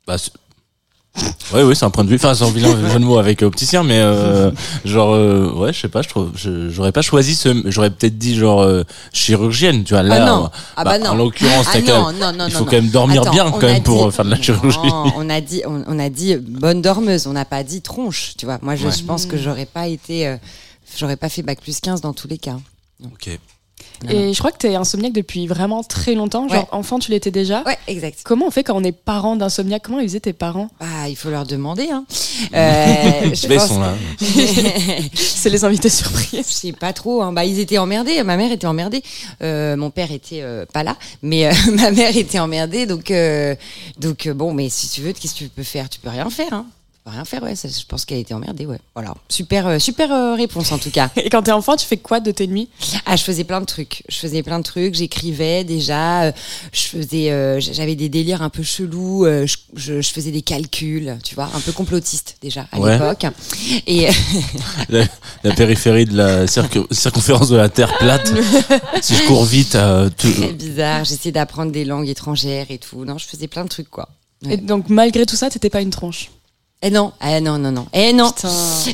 bah, 0.07 0.17
Ouais, 1.55 1.63
oui, 1.63 1.75
c'est 1.75 1.85
un 1.87 1.91
point 1.91 2.05
de 2.05 2.11
vue. 2.11 2.17
Enfin, 2.17 2.35
c'est 2.35 2.45
un 2.45 2.51
vilain 2.51 2.69
jeu 2.93 2.99
de 2.99 3.05
mots 3.05 3.17
avec 3.19 3.41
opticien, 3.43 3.83
mais 3.85 3.99
euh, 3.99 4.51
genre, 4.85 5.15
euh, 5.15 5.51
ouais, 5.55 5.73
je 5.73 5.81
sais 5.81 5.89
pas, 5.89 6.03
je 6.03 6.09
trouve, 6.11 6.31
je- 6.37 6.69
j'aurais 6.69 6.93
pas 6.93 7.01
choisi 7.01 7.35
ce, 7.35 7.63
j'aurais 7.71 7.89
peut-être 7.91 8.19
dit 8.19 8.37
genre 8.37 8.61
euh, 8.61 8.83
chirurgienne, 9.15 9.83
tu 9.85 9.95
vois. 9.95 10.03
Là, 10.03 10.17
Ah 10.23 10.27
non. 10.27 10.51
Ah 10.77 10.85
bah 10.85 10.99
non. 10.99 11.11
En 11.11 11.15
l'occurrence, 11.15 11.67
Ah 11.73 11.79
il 11.79 11.87
faut 11.87 11.91
non. 11.95 12.65
quand 12.67 12.73
même 12.73 12.91
dormir 12.91 13.23
Attends, 13.23 13.31
bien 13.33 13.51
quand 13.51 13.63
même 13.63 13.83
pour 13.83 14.09
dit- 14.11 14.15
faire 14.15 14.25
de 14.27 14.31
la 14.31 14.37
Non, 14.37 14.43
chirurgie. 14.43 14.79
on 15.17 15.31
a 15.31 15.41
dit, 15.41 15.63
on, 15.67 15.83
on 15.87 15.99
a 15.99 16.11
dit 16.11 16.37
bonne 16.37 16.83
dormeuse. 16.83 17.27
On 17.27 17.33
n'a 17.33 17.47
pas 17.47 17.63
dit 17.65 17.81
tronche, 17.81 18.35
tu 18.37 18.45
vois. 18.45 18.59
Moi, 18.61 18.77
je, 18.77 18.87
Ouais. 18.87 18.93
je 18.93 19.03
pense 19.05 19.25
que 19.25 19.39
j'aurais 19.39 19.67
pas 19.67 19.89
été, 19.89 20.29
euh, 20.29 20.37
j'aurais 20.97 21.17
pas 21.17 21.29
fait 21.29 21.43
bac 21.43 21.61
plus 21.61 21.81
15 21.81 22.01
dans 22.01 22.13
tous 22.15 22.29
les 22.29 22.39
cas. 22.39 22.57
Ok. 23.05 23.31
Et 24.09 24.33
je 24.33 24.39
crois 24.39 24.53
que 24.53 24.59
tu 24.59 24.67
es 24.69 24.75
insomniaque 24.77 25.13
depuis 25.13 25.47
vraiment 25.49 25.83
très 25.85 26.15
longtemps. 26.15 26.49
Genre, 26.49 26.59
Ouais. 26.63 26.69
enfant, 26.73 26.99
tu 27.01 27.11
l'étais 27.11 27.31
déjà. 27.33 27.63
Ouais, 27.65 27.77
exact. 27.89 28.21
Comment 28.25 28.47
on 28.47 28.51
fait 28.51 28.63
quand 28.65 28.77
on 28.77 28.83
est 28.85 28.93
parent 28.93 29.35
d'insomniaque? 29.37 29.83
Comment 29.85 29.99
ils 30.01 30.09
faisaient 30.09 30.21
tes 30.21 30.33
parents? 30.33 30.69
Ah, 30.81 31.09
il 31.09 31.17
faut 31.17 31.31
leur 31.31 31.45
demander. 31.47 31.89
Hein. 31.91 32.05
Euh, 32.55 33.35
je 33.35 33.49
Mais 33.49 33.55
ils 33.57 33.59
pense- 33.59 33.69
sont 33.69 33.81
là. 33.81 33.95
C'est 35.15 35.51
les 35.51 35.65
invités 35.65 35.89
surprises. 35.91 36.47
Je 36.49 36.53
sais 36.53 36.73
pas 36.73 36.93
trop. 36.93 37.23
Hein. 37.23 37.33
Bah, 37.33 37.45
ils 37.45 37.59
étaient 37.59 37.79
emmerdés. 37.79 38.23
Ma 38.23 38.37
mère 38.37 38.53
était 38.53 38.67
emmerdée. 38.67 39.03
Euh, 39.43 39.77
mon 39.77 39.91
père 39.91 40.13
était 40.13 40.41
euh, 40.43 40.65
pas 40.73 40.83
là, 40.85 40.97
mais 41.23 41.47
euh, 41.47 41.53
ma 41.73 41.91
mère 41.91 42.17
était 42.17 42.39
emmerdée. 42.39 42.87
Donc, 42.87 43.11
euh, 43.11 43.55
donc 43.99 44.27
euh, 44.27 44.35
bon, 44.35 44.55
mais 44.55 44.69
si 44.69 44.89
tu 44.89 45.01
veux, 45.03 45.13
qu'est-ce 45.13 45.35
que 45.35 45.39
tu 45.41 45.49
peux 45.49 45.63
faire? 45.65 45.89
Tu 45.89 45.99
peux 45.99 46.09
rien 46.11 46.31
faire. 46.31 46.53
Hein. 46.53 46.67
Rien 47.11 47.25
faire. 47.25 47.43
Ouais, 47.43 47.55
ça, 47.57 47.69
je 47.69 47.85
pense 47.87 48.05
qu'elle 48.05 48.19
était 48.19 48.35
emmerdée. 48.35 48.67
Ouais. 48.67 48.79
Voilà. 48.95 49.15
Super, 49.29 49.67
euh, 49.67 49.79
super 49.79 50.13
euh, 50.13 50.35
réponse 50.35 50.73
en 50.73 50.79
tout 50.79 50.91
cas. 50.91 51.11
Et 51.17 51.31
quand 51.31 51.43
t'es 51.43 51.53
enfant, 51.53 51.77
tu 51.77 51.87
fais 51.87 51.97
quoi 51.97 52.21
de 52.21 52.31
tes 52.31 52.47
nuits? 52.47 52.69
Ah, 53.07 53.17
je 53.17 53.23
faisais 53.25 53.45
plein 53.45 53.61
de 53.61 53.67
trucs. 53.67 54.03
Je 54.09 54.17
faisais 54.17 54.43
plein 54.43 54.59
de 54.59 54.65
trucs. 54.65 54.95
J'écrivais 54.95 55.65
déjà. 55.65 56.25
euh, 56.25 56.33
je 56.73 56.83
faisais, 56.83 57.31
euh, 57.31 57.61
j'avais 57.61 57.95
des 57.95 58.09
délires 58.09 58.43
un 58.43 58.51
peu 58.51 58.63
chelous. 58.63 59.25
euh, 59.25 59.47
je, 59.47 59.57
je, 59.75 60.01
je 60.01 60.11
faisais 60.13 60.31
des 60.31 60.43
calculs, 60.43 61.17
tu 61.25 61.35
vois, 61.35 61.49
un 61.55 61.61
peu 61.61 61.73
complotiste 61.73 62.37
déjà 62.43 62.67
à 62.73 62.79
Ouais. 62.79 62.93
l'époque. 62.93 63.25
Et 63.87 64.09
La, 64.89 65.05
la 65.45 65.55
périphérie 65.55 66.05
de 66.07 66.17
la 66.17 66.47
circonférence 66.47 67.49
de 67.49 67.57
la 67.57 67.69
Terre 67.69 67.97
plate. 67.99 68.33
si 69.03 69.15
je 69.15 69.23
cours 69.27 69.45
vite, 69.45 69.75
euh, 69.75 70.11
tu- 70.17 70.33
très 70.33 70.53
bizarre. 70.53 71.05
J'essayais 71.05 71.33
d'apprendre 71.33 71.73
des 71.73 71.85
langues 71.85 72.09
étrangères 72.09 72.67
et 72.71 72.79
tout. 72.79 73.05
Non, 73.05 73.19
je 73.19 73.27
faisais 73.27 73.49
plein 73.49 73.65
de 73.65 73.69
trucs 73.69 73.91
quoi. 73.91 74.09
Ouais. 74.45 74.55
Et 74.55 74.57
donc, 74.57 74.89
malgré 74.89 75.27
tout 75.27 75.37
ça, 75.37 75.51
t'étais 75.51 75.71
pas 75.71 75.81
une 75.81 75.91
tronche? 75.91 76.31
Eh 76.81 76.91
non, 76.91 77.13
eh 77.21 77.41
non, 77.41 77.59
non, 77.59 77.73
non. 77.73 77.87
Eh 77.93 78.13
non. 78.13 78.31
Putain. 78.31 78.49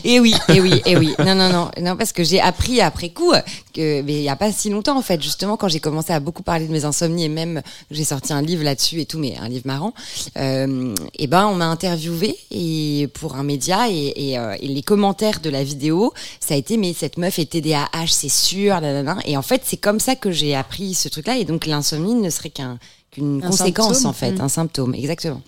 Et 0.04 0.18
oui, 0.18 0.34
et 0.48 0.58
oui, 0.58 0.80
et 0.86 0.96
oui. 0.96 1.14
Non, 1.18 1.34
non, 1.34 1.50
non, 1.52 1.70
non, 1.82 1.96
parce 1.98 2.12
que 2.12 2.24
j'ai 2.24 2.40
appris 2.40 2.80
après 2.80 3.10
coup 3.10 3.32
que, 3.74 4.00
mais 4.00 4.14
il 4.14 4.22
y 4.22 4.28
a 4.30 4.36
pas 4.36 4.50
si 4.52 4.70
longtemps 4.70 4.96
en 4.96 5.02
fait, 5.02 5.20
justement 5.22 5.58
quand 5.58 5.68
j'ai 5.68 5.80
commencé 5.80 6.10
à 6.14 6.18
beaucoup 6.18 6.42
parler 6.42 6.66
de 6.66 6.72
mes 6.72 6.86
insomnies 6.86 7.24
et 7.24 7.28
même 7.28 7.60
j'ai 7.90 8.04
sorti 8.04 8.32
un 8.32 8.40
livre 8.40 8.64
là-dessus 8.64 9.02
et 9.02 9.04
tout, 9.04 9.18
mais 9.18 9.36
un 9.36 9.50
livre 9.50 9.66
marrant. 9.66 9.92
Euh, 10.38 10.94
et 11.18 11.26
ben 11.26 11.46
on 11.46 11.56
m'a 11.56 11.66
interviewé 11.66 12.38
et 12.50 13.06
pour 13.12 13.34
un 13.36 13.42
média 13.42 13.90
et, 13.90 14.30
et, 14.30 14.38
euh, 14.38 14.56
et 14.60 14.68
les 14.68 14.82
commentaires 14.82 15.40
de 15.40 15.50
la 15.50 15.62
vidéo, 15.62 16.14
ça 16.40 16.54
a 16.54 16.56
été 16.56 16.78
mais 16.78 16.94
cette 16.94 17.18
meuf 17.18 17.38
est 17.38 17.50
TDAH, 17.50 18.06
c'est 18.08 18.30
sûr, 18.30 18.80
nanana. 18.80 19.18
Et 19.26 19.36
en 19.36 19.42
fait 19.42 19.60
c'est 19.62 19.76
comme 19.76 20.00
ça 20.00 20.16
que 20.16 20.30
j'ai 20.32 20.54
appris 20.54 20.94
ce 20.94 21.10
truc-là 21.10 21.36
et 21.36 21.44
donc 21.44 21.66
l'insomnie 21.66 22.14
ne 22.14 22.30
serait 22.30 22.48
qu'un 22.48 22.78
qu'une 23.10 23.44
Un 23.44 23.50
conséquence 23.50 23.98
symptôme. 23.98 24.10
en 24.10 24.12
fait, 24.14 24.30
Mm. 24.32 24.40
un 24.40 24.48
symptôme, 24.48 24.94
exactement. 24.94 25.42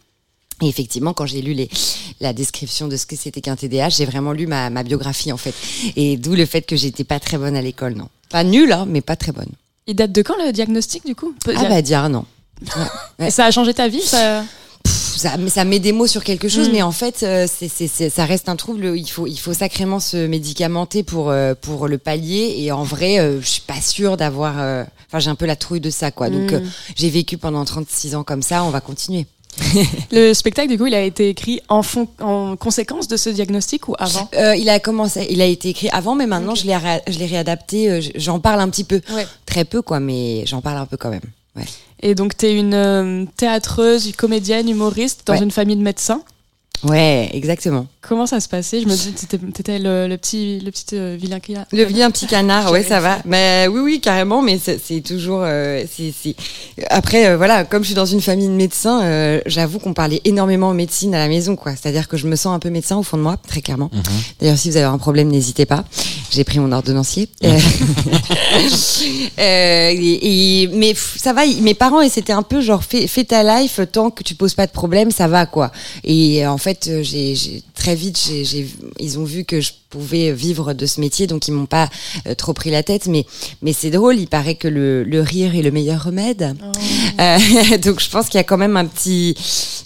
Et 0.63 0.69
effectivement, 0.69 1.13
quand 1.13 1.27
j'ai 1.27 1.43
lu 1.43 1.53
les, 1.53 1.69
la 2.21 2.33
description 2.33 2.89
de 2.89 2.97
ce 2.97 3.05
que 3.05 3.15
c'était 3.15 3.41
qu'un 3.43 3.57
TDAH, 3.57 3.91
j'ai 3.91 4.07
vraiment 4.07 4.33
lu 4.33 4.47
ma, 4.47 4.71
ma 4.71 4.83
biographie 4.83 5.31
en 5.33 5.37
fait. 5.37 5.55
Et 5.97 6.17
d'où 6.17 6.35
le 6.35 6.47
fait 6.47 6.63
que 6.63 6.77
j'étais 6.77 7.05
pas 7.05 7.21
très 7.21 7.37
bonne 7.37 7.55
à 7.57 7.61
l'école, 7.63 7.95
non. 7.95 8.09
Pas 8.31 8.43
nulle, 8.43 8.73
hein, 8.73 8.87
mais 8.89 9.03
pas 9.03 9.17
très 9.17 9.33
bonne. 9.33 9.51
Il 9.87 9.95
date 9.95 10.13
de 10.13 10.23
quand 10.23 10.35
le 10.45 10.53
diagnostic 10.53 11.05
du 11.07 11.15
coup? 11.15 11.35
Ah 11.55 11.65
bah 11.69 11.83
dire 11.83 12.01
un 12.01 12.15
an. 12.15 12.27
Et 13.19 13.31
ça 13.31 13.45
a 13.45 13.51
changé 13.51 13.75
ta 13.75 13.87
vie 13.89 14.01
ça... 14.01 14.45
Pff, 14.83 15.17
Ça, 15.17 15.35
ça 15.49 15.65
met 15.65 15.79
des 15.81 15.93
mots 15.93 16.07
sur 16.07 16.23
quelque 16.25 16.49
chose, 16.49 16.69
Mm. 16.69 16.73
mais 16.73 16.83
en 16.83 16.93
fait, 16.93 17.23
euh, 17.23 17.47
c'est, 17.53 17.69
c'est, 17.69 17.89
c'est- 17.89 18.09
ça 18.11 18.25
reste 18.25 18.49
un 18.49 18.55
trouble. 18.57 18.93
Il 18.97 19.07
faut, 19.09 19.27
il 19.27 19.37
faut 19.39 19.53
sacrément 19.55 19.99
se 20.01 20.27
médicamenter 20.27 21.03
pour, 21.03 21.31
euh, 21.31 21.55
pour 21.61 21.89
le 21.89 21.99
pallier. 21.99 22.55
Et 22.59 22.71
en 22.73 22.83
vrai, 22.85 23.19
euh, 23.19 23.41
je 23.41 23.47
suis 23.47 23.63
pas 23.63 23.81
sûre 23.81 24.17
d'avoir. 24.17 24.55
euh, 24.61 24.85
Enfin, 25.09 25.19
j'ai 25.21 25.31
un 25.31 25.35
peu 25.35 25.47
la 25.47 25.57
trouille 25.57 25.81
de 25.81 25.89
ça, 25.91 26.11
quoi. 26.11 26.31
Donc, 26.31 26.51
Mm. 26.53 26.55
euh, 26.57 26.61
j'ai 26.97 27.11
vécu 27.11 27.37
pendant 27.39 27.65
36 27.65 28.15
ans 28.15 28.25
comme 28.25 28.43
ça. 28.43 28.63
On 28.65 28.71
va 28.71 28.81
continuer. 28.81 29.27
Le 30.13 30.33
spectacle 30.35 30.69
du 30.69 30.79
coup 30.79 30.87
il 30.87 30.95
a 30.95 31.03
été 31.03 31.29
écrit 31.29 31.61
en, 31.69 31.83
fond, 31.83 32.09
en 32.21 32.57
conséquence 32.57 33.09
de 33.09 33.17
ce 33.17 33.31
diagnostic 33.31 33.89
ou 33.89 33.95
avant? 33.99 34.29
Euh, 34.35 34.55
il 34.57 34.69
a 34.69 34.79
commencé, 34.81 35.27
il 35.31 35.41
a 35.41 35.47
été 35.47 35.71
écrit 35.71 35.89
avant, 35.93 36.15
mais 36.15 36.27
maintenant 36.27 36.55
je 36.55 36.65
l'ai, 36.67 36.77
ré- 36.77 37.03
je 37.09 37.19
l'ai 37.19 37.27
réadapté. 37.27 37.91
euh, 37.91 38.01
J'en 38.17 38.39
parle 38.41 38.61
un 38.61 38.69
petit 38.69 38.85
peu, 38.85 39.01
Ouais. 39.15 39.27
très 39.47 39.65
peu 39.65 39.83
quoi, 39.83 40.01
mais 40.01 40.45
j'en 40.47 40.61
parle 40.61 40.79
un 40.79 40.87
peu 40.87 40.97
quand 40.97 41.11
même. 41.11 41.23
Ouais. 41.57 41.65
Et 42.01 42.15
donc 42.15 42.37
tu 42.37 42.47
es 42.47 42.55
une 42.55 42.75
euh, 42.75 43.25
théâtreuse, 43.37 44.13
comédienne, 44.17 44.69
humoriste 44.69 45.23
dans 45.27 45.35
Ouais. 45.35 45.43
une 45.43 45.51
famille 45.51 45.77
de 45.77 45.83
médecins? 45.83 46.21
Ouais, 46.85 47.31
exactement. 47.33 47.87
Comment 48.03 48.27
ça 48.27 48.39
se 48.39 48.49
passait? 48.49 48.83
Je 48.83 48.87
me 48.87 48.95
dis, 48.95 49.11
t'étais, 49.13 49.39
t'étais 49.39 49.79
le, 49.79 50.07
le 50.07 50.17
petit, 50.19 50.61
le 50.61 50.71
petit 50.71 50.85
euh, 50.93 51.17
vilain 51.19 51.39
a. 51.57 51.65
Le 51.75 51.85
vilain 51.85 52.11
petit 52.11 52.27
canard, 52.27 52.71
ouais, 52.71 52.83
ça 52.85 53.01
va. 53.01 53.19
Mais 53.25 53.67
oui, 53.69 53.81
oui, 53.81 54.01
carrément. 54.01 54.43
Mais 54.43 54.61
c'est 54.63 54.79
c'est 54.79 55.01
toujours. 55.01 55.41
euh, 55.43 55.83
c'est 55.91 56.13
c'est- 56.13 56.37
Après, 56.91 57.27
euh, 57.29 57.37
voilà, 57.39 57.65
comme 57.65 57.83
je 57.83 57.87
suis 57.87 57.95
dans 57.95 58.05
une 58.05 58.21
famille 58.21 58.47
de 58.47 58.53
médecins, 58.53 59.03
euh, 59.03 59.41
j'avoue 59.47 59.79
qu'on 59.79 59.95
parlait 59.95 60.21
énormément 60.27 60.73
médecine 60.75 61.15
à 61.15 61.19
la 61.19 61.29
maison, 61.29 61.57
quoi. 61.57 61.73
C'est-à-dire 61.73 62.09
que 62.09 62.19
je 62.19 62.27
me 62.29 62.37
sens 62.37 62.55
un 62.55 62.59
peu 62.59 62.69
médecin 62.69 62.97
au 62.99 63.03
fond 63.03 63.17
de 63.17 63.23
moi, 63.23 63.39
très 63.49 63.63
clairement. 63.63 63.91
Mhm. 63.93 64.03
D'ailleurs, 64.41 64.59
si 64.59 64.71
vous 64.71 64.77
avez 64.77 64.85
un 64.87 64.99
problème, 64.99 65.29
n'hésitez 65.29 65.65
pas. 65.65 65.83
J'ai 66.31 66.45
pris 66.45 66.59
mon 66.59 66.71
ordonnancier. 66.73 67.31
Et, 69.39 70.63
et- 70.63 70.69
mais 70.69 70.91
pff, 70.91 71.17
ça 71.21 71.33
va. 71.33 71.43
Mes 71.61 71.75
parents, 71.75 72.01
et 72.01 72.09
c'était 72.09 72.33
un 72.33 72.43
peu 72.43 72.61
genre 72.61 72.83
fais, 72.85 73.07
fais 73.07 73.25
ta 73.25 73.43
life 73.61 73.81
tant 73.93 74.11
que 74.11 74.23
tu 74.23 74.35
poses 74.35 74.55
pas 74.55 74.67
de 74.67 74.73
problème, 74.73 75.11
ça 75.11 75.29
va 75.29 75.47
quoi. 75.47 75.71
Et 76.05 76.45
euh, 76.47 76.56
en 76.57 76.59
fait, 76.59 76.89
euh, 76.89 77.03
j'ai 77.03 77.63
très 77.75 77.95
vite, 77.95 78.31
ils 78.99 79.19
ont 79.19 79.25
vu 79.25 79.45
que 79.45 79.61
je 79.61 79.73
pouvais 79.91 80.33
vivre 80.33 80.73
de 80.73 80.87
ce 80.87 81.03
métier, 81.03 81.27
donc 81.27 81.49
ils 81.49 81.53
m'ont 81.53 81.67
pas 81.67 81.91
euh, 82.27 82.35
trop 82.35 82.55
pris 82.55 82.71
la 82.71 82.83
tête. 82.83 83.09
Mais 83.09 83.27
mais 83.61 83.75
c'est 83.75 83.91
drôle. 83.91 84.19
Il 84.19 84.27
paraît 84.27 84.55
que 84.55 84.67
le, 84.67 85.05
le 85.05 85.21
rire 85.21 85.55
est 85.55 85.61
le 85.61 85.71
meilleur 85.71 86.05
remède. 86.05 86.57
Euh, 87.21 87.39
donc 87.85 88.01
je 88.01 88.09
pense 88.09 88.31
qu'il 88.31 88.39
y 88.39 88.41
a 88.41 88.45
quand 88.45 88.57
même 88.57 88.79
un 88.79 88.87
petit 88.87 89.37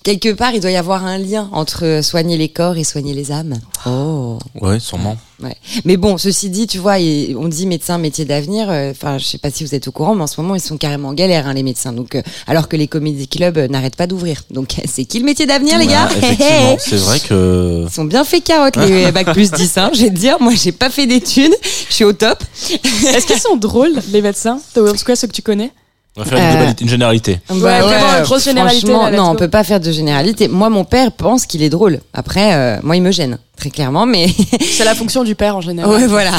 quelque 0.03 0.33
part, 0.33 0.55
il 0.55 0.61
doit 0.61 0.71
y 0.71 0.77
avoir 0.77 1.05
un 1.05 1.19
lien 1.19 1.49
entre 1.53 2.01
soigner 2.03 2.37
les 2.37 2.49
corps 2.49 2.77
et 2.77 2.85
soigner 2.85 3.15
les 3.15 3.33
âmes. 3.33 3.59
Oh. 3.87 4.39
Ouais, 4.61 4.79
sûrement. 4.81 5.17
Ouais. 5.43 5.57
Mais 5.87 5.97
bon, 5.97 6.19
ceci 6.19 6.51
dit, 6.51 6.67
tu 6.67 6.79
vois, 6.79 6.97
on 7.39 7.49
dit 7.49 7.67
médecin, 7.67 7.97
métier 7.97 8.25
d'avenir. 8.27 8.69
euh, 8.71 8.91
Enfin, 8.91 9.17
je 9.17 9.25
sais 9.25 9.39
pas 9.39 9.51
si 9.51 9.65
vous 9.65 9.75
êtes 9.75 9.89
au 9.89 9.93
courant, 9.93 10.15
mais 10.15 10.23
en 10.23 10.27
ce 10.27 10.39
moment, 10.41 10.55
ils 10.55 10.61
sont 10.61 10.77
carrément 10.77 11.09
en 11.09 11.15
galère, 11.15 11.47
hein, 11.47 11.55
les 11.55 11.63
médecins. 11.63 11.93
Donc, 11.93 12.15
euh, 12.15 12.23
alors 12.47 12.69
que 12.69 12.77
les 12.77 12.89
comédie 12.89 13.27
clubs 13.27 13.57
euh, 13.57 13.69
n'arrêtent 13.69 13.97
pas 13.97 14.07
d'ouvrir. 14.07 14.43
Donc, 14.51 14.75
c'est 14.85 15.05
qui 15.07 15.19
le 15.19 15.25
métier 15.25 15.47
d'avenir, 15.47 15.79
les 15.79 15.87
gars? 15.87 16.09
Ouais, 16.21 16.77
c'est 16.79 16.97
vrai 16.97 17.21
que. 17.21 17.85
Ils 17.87 17.91
sont 17.93 18.05
bien 18.05 18.25
fait 18.25 18.41
carottes, 18.41 18.77
les 18.77 19.11
bac 19.13 19.33
plus 19.33 19.51
10. 19.51 19.79
Hein, 19.79 19.91
je 19.95 20.03
vais 20.03 20.11
te 20.11 20.17
dire, 20.17 20.37
moi, 20.41 20.53
j'ai 20.55 20.73
pas 20.73 20.91
fait 20.91 21.07
d'études, 21.07 21.55
je 21.89 21.95
suis 21.95 22.05
au 22.05 22.13
top. 22.13 22.43
Est-ce 22.71 23.27
qu'ils 23.27 23.41
sont 23.41 23.57
drôles, 23.57 23.99
les 24.13 24.21
médecins? 24.21 24.61
En 24.77 24.93
tout 24.93 25.05
cas, 25.07 25.17
ceux 25.17 25.27
que 25.27 25.33
tu 25.33 25.43
connais? 25.43 25.73
On 26.17 26.23
va 26.23 26.27
faire 26.27 26.39
une, 26.39 26.45
Euh, 26.45 26.51
globalité- 26.57 26.83
une 26.83 26.89
généralité. 26.91 27.41
Bah 27.49 27.55
vraiment, 27.83 28.17
une 28.19 28.25
grosse 28.25 28.45
généralité, 28.45 28.87
franchement, 28.89 29.09
là, 29.11 29.17
non, 29.17 29.31
on 29.31 29.37
peut 29.37 29.49
pas 29.49 29.63
faire 29.65 29.79
de 29.81 29.93
généralité. 29.93 30.49
Moi, 30.49 30.69
mon 30.69 30.85
père 30.85 31.13
pense 31.13 31.47
qu'il 31.47 31.63
est 31.63 31.71
drôle. 31.71 32.01
Après, 32.13 32.53
euh, 32.55 32.79
moi, 32.83 32.97
il 32.97 33.03
me 33.03 33.13
gêne, 33.13 33.39
très 33.57 33.71
clairement, 33.71 34.07
mais. 34.07 34.27
C'est 34.61 34.85
la 34.85 34.97
fonction 34.97 35.23
du 35.23 35.37
père 35.37 35.57
en 35.57 35.61
général. 35.61 35.89
Ouais, 35.91 36.07
voilà. 36.09 36.33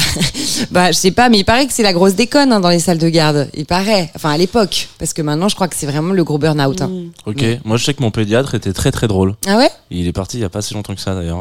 bah, 0.72 0.92
je 0.92 0.98
sais 0.98 1.12
pas, 1.12 1.30
mais 1.30 1.40
il 1.40 1.46
paraît 1.46 1.68
que 1.68 1.74
c'est 1.74 1.84
la 1.84 1.94
grosse 1.94 2.16
déconne 2.16 2.52
hein, 2.52 2.60
dans 2.60 2.70
les 2.70 2.80
salles 2.80 2.98
de 2.98 3.08
garde. 3.08 3.48
Il 3.54 3.66
paraît. 3.66 4.12
Enfin, 4.16 4.32
à 4.32 4.38
l'époque. 4.38 4.90
Parce 5.00 5.14
que 5.14 5.22
maintenant, 5.22 5.48
je 5.48 5.56
crois 5.56 5.68
que 5.70 5.76
c'est 5.78 5.86
vraiment 5.88 6.14
le 6.14 6.24
gros 6.26 6.38
burn-out. 6.38 6.82
hein. 6.82 6.88
Mm. 6.88 7.12
Ok. 7.28 7.44
Moi, 7.64 7.78
je 7.78 7.86
sais 7.86 7.94
que 7.94 8.02
mon 8.04 8.12
pédiatre 8.12 8.54
était 8.56 8.74
très 8.74 8.92
très 8.92 9.08
drôle. 9.08 9.36
Ah 9.48 9.58
ouais? 9.58 9.70
Il 9.90 10.06
est 10.06 10.12
parti 10.14 10.38
il 10.38 10.42
y 10.42 10.46
a 10.46 10.50
pas 10.50 10.62
si 10.62 10.74
longtemps 10.74 10.96
que 10.96 11.02
ça 11.02 11.16
d'ailleurs. 11.16 11.40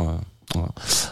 Euh, 0.57 0.59
voilà. 0.59 0.69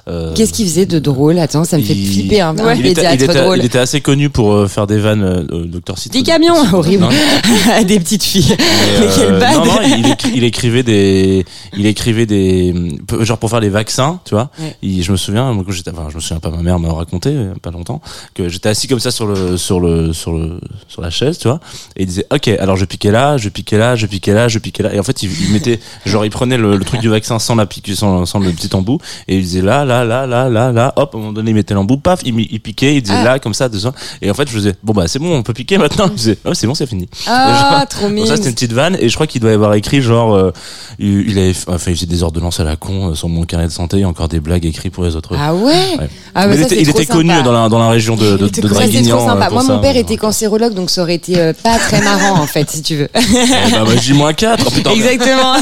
Euh, 0.09 0.35
Qu'est-ce 0.35 0.53
qu'il 0.53 0.67
faisait 0.67 0.87
de 0.87 0.99
drôle? 0.99 1.39
Attends, 1.39 1.65
ça 1.65 1.79
me 1.79 1.83
fait 1.83 1.95
il- 1.95 2.07
flipper 2.13 2.41
un, 2.41 2.59
un 2.59 2.65
Ouais. 2.67 2.79
il, 2.79 2.87
était, 2.87 3.03
il 3.15 3.23
était- 3.23 3.43
drôle. 3.43 3.59
il 3.59 3.65
était 3.65 3.79
assez 3.79 4.01
connu 4.01 4.31
pour 4.31 4.53
euh, 4.53 4.67
faire 4.69 4.87
des 4.87 4.99
vannes, 4.99 5.23
euh, 5.23 5.65
Docteur 5.67 5.99
Citron. 5.99 6.19
Des 6.19 6.25
camions, 6.25 6.55
horrible. 6.73 7.05
Non. 7.05 7.11
Des 7.87 8.01
petites 8.01 8.23
filles. 8.25 8.57
Mais, 8.59 9.01
Mais 9.01 9.23
euh, 9.25 9.53
non, 9.53 9.65
non, 9.65 9.79
il, 9.85 10.07
écri- 10.07 10.33
il 10.35 10.45
écrivait 10.45 10.83
des, 10.83 11.45
il 11.77 11.87
écrivait 11.87 12.27
des, 12.27 12.75
peu- 13.07 13.25
genre 13.25 13.39
pour 13.39 13.51
faire 13.51 13.61
les 13.61 13.69
vaccins, 13.69 14.21
tu 14.25 14.35
vois. 14.35 14.51
Ouais. 14.59 14.77
Il- 14.83 15.03
je 15.03 15.13
me 15.13 15.17
souviens, 15.17 15.53
moi, 15.53 15.63
quand 15.65 15.73
j'étais, 15.73 15.91
enfin, 15.91 16.07
je 16.11 16.17
me 16.17 16.21
souviens 16.21 16.41
pas, 16.41 16.51
ma 16.51 16.63
mère 16.63 16.79
m'a 16.79 16.93
raconté, 16.93 17.35
pas 17.63 17.71
longtemps, 17.71 18.01
que 18.35 18.49
j'étais 18.49 18.69
assis 18.69 18.89
comme 18.89 19.01
ça 19.01 19.11
sur 19.11 19.27
le, 19.27 19.57
sur 19.57 19.81
le, 19.81 20.13
sur 20.13 20.33
le, 20.33 20.59
sur 20.89 21.01
la 21.03 21.11
chaise, 21.11 21.39
tu 21.39 21.49
vois. 21.49 21.61
Et 21.97 22.03
il 22.03 22.07
disait, 22.07 22.27
ok, 22.33 22.49
alors 22.49 22.77
je 22.77 22.85
piquais 22.85 23.11
là, 23.13 23.37
je 23.37 23.49
piquais 23.49 23.79
là, 23.79 23.95
je 23.97 24.07
piquais 24.07 24.35
là, 24.35 24.49
je 24.49 24.59
piquais 24.59 24.83
là. 24.83 24.95
Et 24.95 24.99
en 24.99 25.03
fait, 25.05 25.23
il, 25.23 25.31
il 25.43 25.53
mettait, 25.53 25.79
genre, 26.05 26.25
il 26.25 26.31
prenait 26.31 26.57
le, 26.59 26.77
le 26.77 26.85
truc 26.85 27.01
du 27.01 27.09
vaccin 27.09 27.39
sans 27.39 27.55
la 27.55 27.67
pique, 27.67 27.91
sans, 27.95 28.27
sans 28.27 28.39
le 28.41 28.51
petit 28.53 28.75
embout, 28.75 28.99
et 29.29 29.37
il 29.37 29.43
disait 29.43 29.63
là, 29.63 29.85
là, 29.85 30.05
là, 30.05 30.27
là, 30.27 30.49
là, 30.49 30.73
là, 30.73 30.93
hop, 30.97 31.15
à 31.15 31.17
un 31.17 31.21
moment 31.21 31.33
donné, 31.33 31.51
il 31.51 31.55
mettait 31.55 31.75
l'embout, 31.75 31.99
paf, 31.99 32.21
il, 32.25 32.35
il 32.51 32.61
piquait, 32.61 32.97
il 32.97 33.03
disait 33.03 33.15
Ah. 33.19 33.25
là, 33.25 33.39
comme 33.39 33.55
ça, 33.55 33.69
deux 33.69 33.79
Et 34.23 34.31
en 34.31 34.35
fait, 34.35 34.49
je 34.49 34.55
faisais, 34.55 34.75
bon 34.83 34.93
bah, 34.93 35.05
c'est 35.07 35.19
bon, 35.19 35.37
on 35.37 35.43
peut 35.43 35.53
piquer 35.53 35.79
maintenant. 35.79 36.07
Il 36.09 36.15
disait, 36.15 36.39
oh, 36.45 36.55
c'est 36.55 36.67
bon, 36.67 36.75
c'est 36.75 36.87
fini. 36.87 37.09
Ah, 37.27 37.85
trop 37.89 38.07
Donc 38.07 38.13
mignon. 38.13 38.27
ça 38.27 38.37
c'était 38.37 38.49
une 38.49 38.55
petite 38.55 38.73
vanne 38.73 38.97
et 39.01 39.09
je 39.09 39.15
crois 39.15 39.27
qu'il 39.27 39.41
doit 39.41 39.53
avoir 39.53 39.75
écrit 39.75 40.01
genre 40.01 40.35
euh, 40.35 40.53
il, 40.99 41.31
il 41.31 41.39
avait 41.39 41.55
enfin 41.69 41.91
il 41.91 41.97
faisait 41.97 42.07
des 42.07 42.23
ordonnances 42.23 42.61
à 42.61 42.65
la 42.65 42.77
con 42.77 43.11
euh, 43.11 43.15
sur 43.15 43.29
mon 43.29 43.45
carnet 43.45 43.67
de 43.67 43.73
santé 43.73 43.99
et 43.99 44.05
encore 44.05 44.29
des 44.29 44.41
blagues 44.41 44.65
écrites 44.65 44.93
pour 44.93 45.05
les 45.05 45.15
autres. 45.17 45.35
Ah 45.39 45.55
ouais, 45.55 45.73
Ouais. 45.99 46.09
Ah, 46.35 46.47
Mais 46.47 46.55
il 46.57 46.61
ça, 46.61 46.67
était, 46.67 46.81
il 46.83 46.89
trop 46.89 47.05
connu 47.17 47.43
dans 47.43 47.53
la 47.53 47.69
dans 47.69 47.79
la 47.79 47.91
région 47.91 48.17
de, 48.17 48.37
de, 48.37 48.47
était 48.47 48.61
Draguignan, 48.63 49.17
trop 49.19 49.29
sympa. 49.29 49.47
pour 49.47 49.55
Moi, 49.55 49.63
ça. 49.65 49.73
mon 49.75 49.81
père 49.81 49.97
était 49.97 50.17
cancérologue, 50.17 50.75
donc 50.75 50.91
ça 50.91 51.03
aurait 51.03 51.15
été 51.17 51.39
euh, 51.39 51.53
pas 51.63 51.79
très 51.79 52.01
marrant, 52.03 52.41
en 52.41 52.47
fait, 52.47 52.71
si 52.71 52.83
tu 52.83 52.97
veux. 52.97 53.09
Bah, 53.13 53.85
bah, 53.85 53.97
J-4, 53.97 54.59
oh, 54.67 54.71
putain. 54.71 54.91
Exactement. 54.95 55.55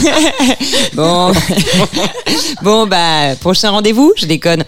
bon. 0.95 1.33
bon, 2.63 2.87
bah, 2.87 3.35
prochain 3.41 3.56
rendez-vous, 3.65 4.13
je 4.17 4.27
déconne. 4.27 4.65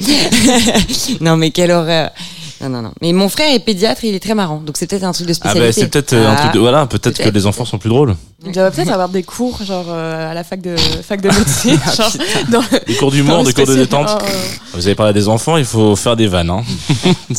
non, 1.20 1.36
mais 1.36 1.50
quelle 1.50 1.70
horreur. 1.70 2.10
Non, 2.60 2.68
non, 2.68 2.82
non. 2.82 2.92
Mais 3.00 3.12
mon 3.12 3.28
frère 3.28 3.54
est 3.54 3.60
pédiatre, 3.60 4.04
il 4.04 4.14
est 4.14 4.20
très 4.20 4.34
marrant. 4.34 4.60
Donc 4.64 4.76
c'est 4.78 4.86
peut-être 4.88 5.04
un 5.04 5.12
truc 5.12 5.26
de 5.26 5.32
Ah 5.32 5.34
spécialité. 5.34 5.66
bah 5.68 5.72
c'est 5.72 5.88
peut-être 5.88 6.12
euh, 6.14 6.28
un 6.28 6.32
Ah. 6.36 6.40
truc 6.40 6.54
de, 6.54 6.58
voilà, 6.58 6.86
peut-être 6.86 7.22
que 7.22 7.28
les 7.28 7.46
enfants 7.46 7.64
sont 7.64 7.78
plus 7.78 7.88
drôles. 7.90 8.16
Il 8.46 8.52
doit 8.52 8.70
peut-être 8.70 8.92
avoir 8.92 9.08
des 9.08 9.24
cours, 9.24 9.64
genre 9.64 9.86
euh, 9.88 10.30
à 10.30 10.32
la 10.32 10.44
fac 10.44 10.60
de, 10.60 10.76
fac 10.76 11.20
de 11.20 11.28
médecine. 11.28 11.76
Ah, 11.86 11.92
genre, 11.92 12.12
dans 12.50 12.60
le- 12.60 12.86
Des 12.86 12.94
cours 12.94 13.10
dans 13.10 13.16
d'humour, 13.16 13.38
le 13.38 13.44
des 13.46 13.52
cours 13.52 13.66
de 13.66 13.72
spécial- 13.72 14.04
détente. 14.04 14.08
Oh, 14.22 14.24
oh. 14.24 14.56
Vous 14.74 14.86
avez 14.86 14.94
parlé 14.94 15.12
des 15.12 15.28
enfants, 15.28 15.56
il 15.56 15.64
faut 15.64 15.96
faire 15.96 16.14
des 16.14 16.28
vannes 16.28 16.50
hein. 16.50 16.62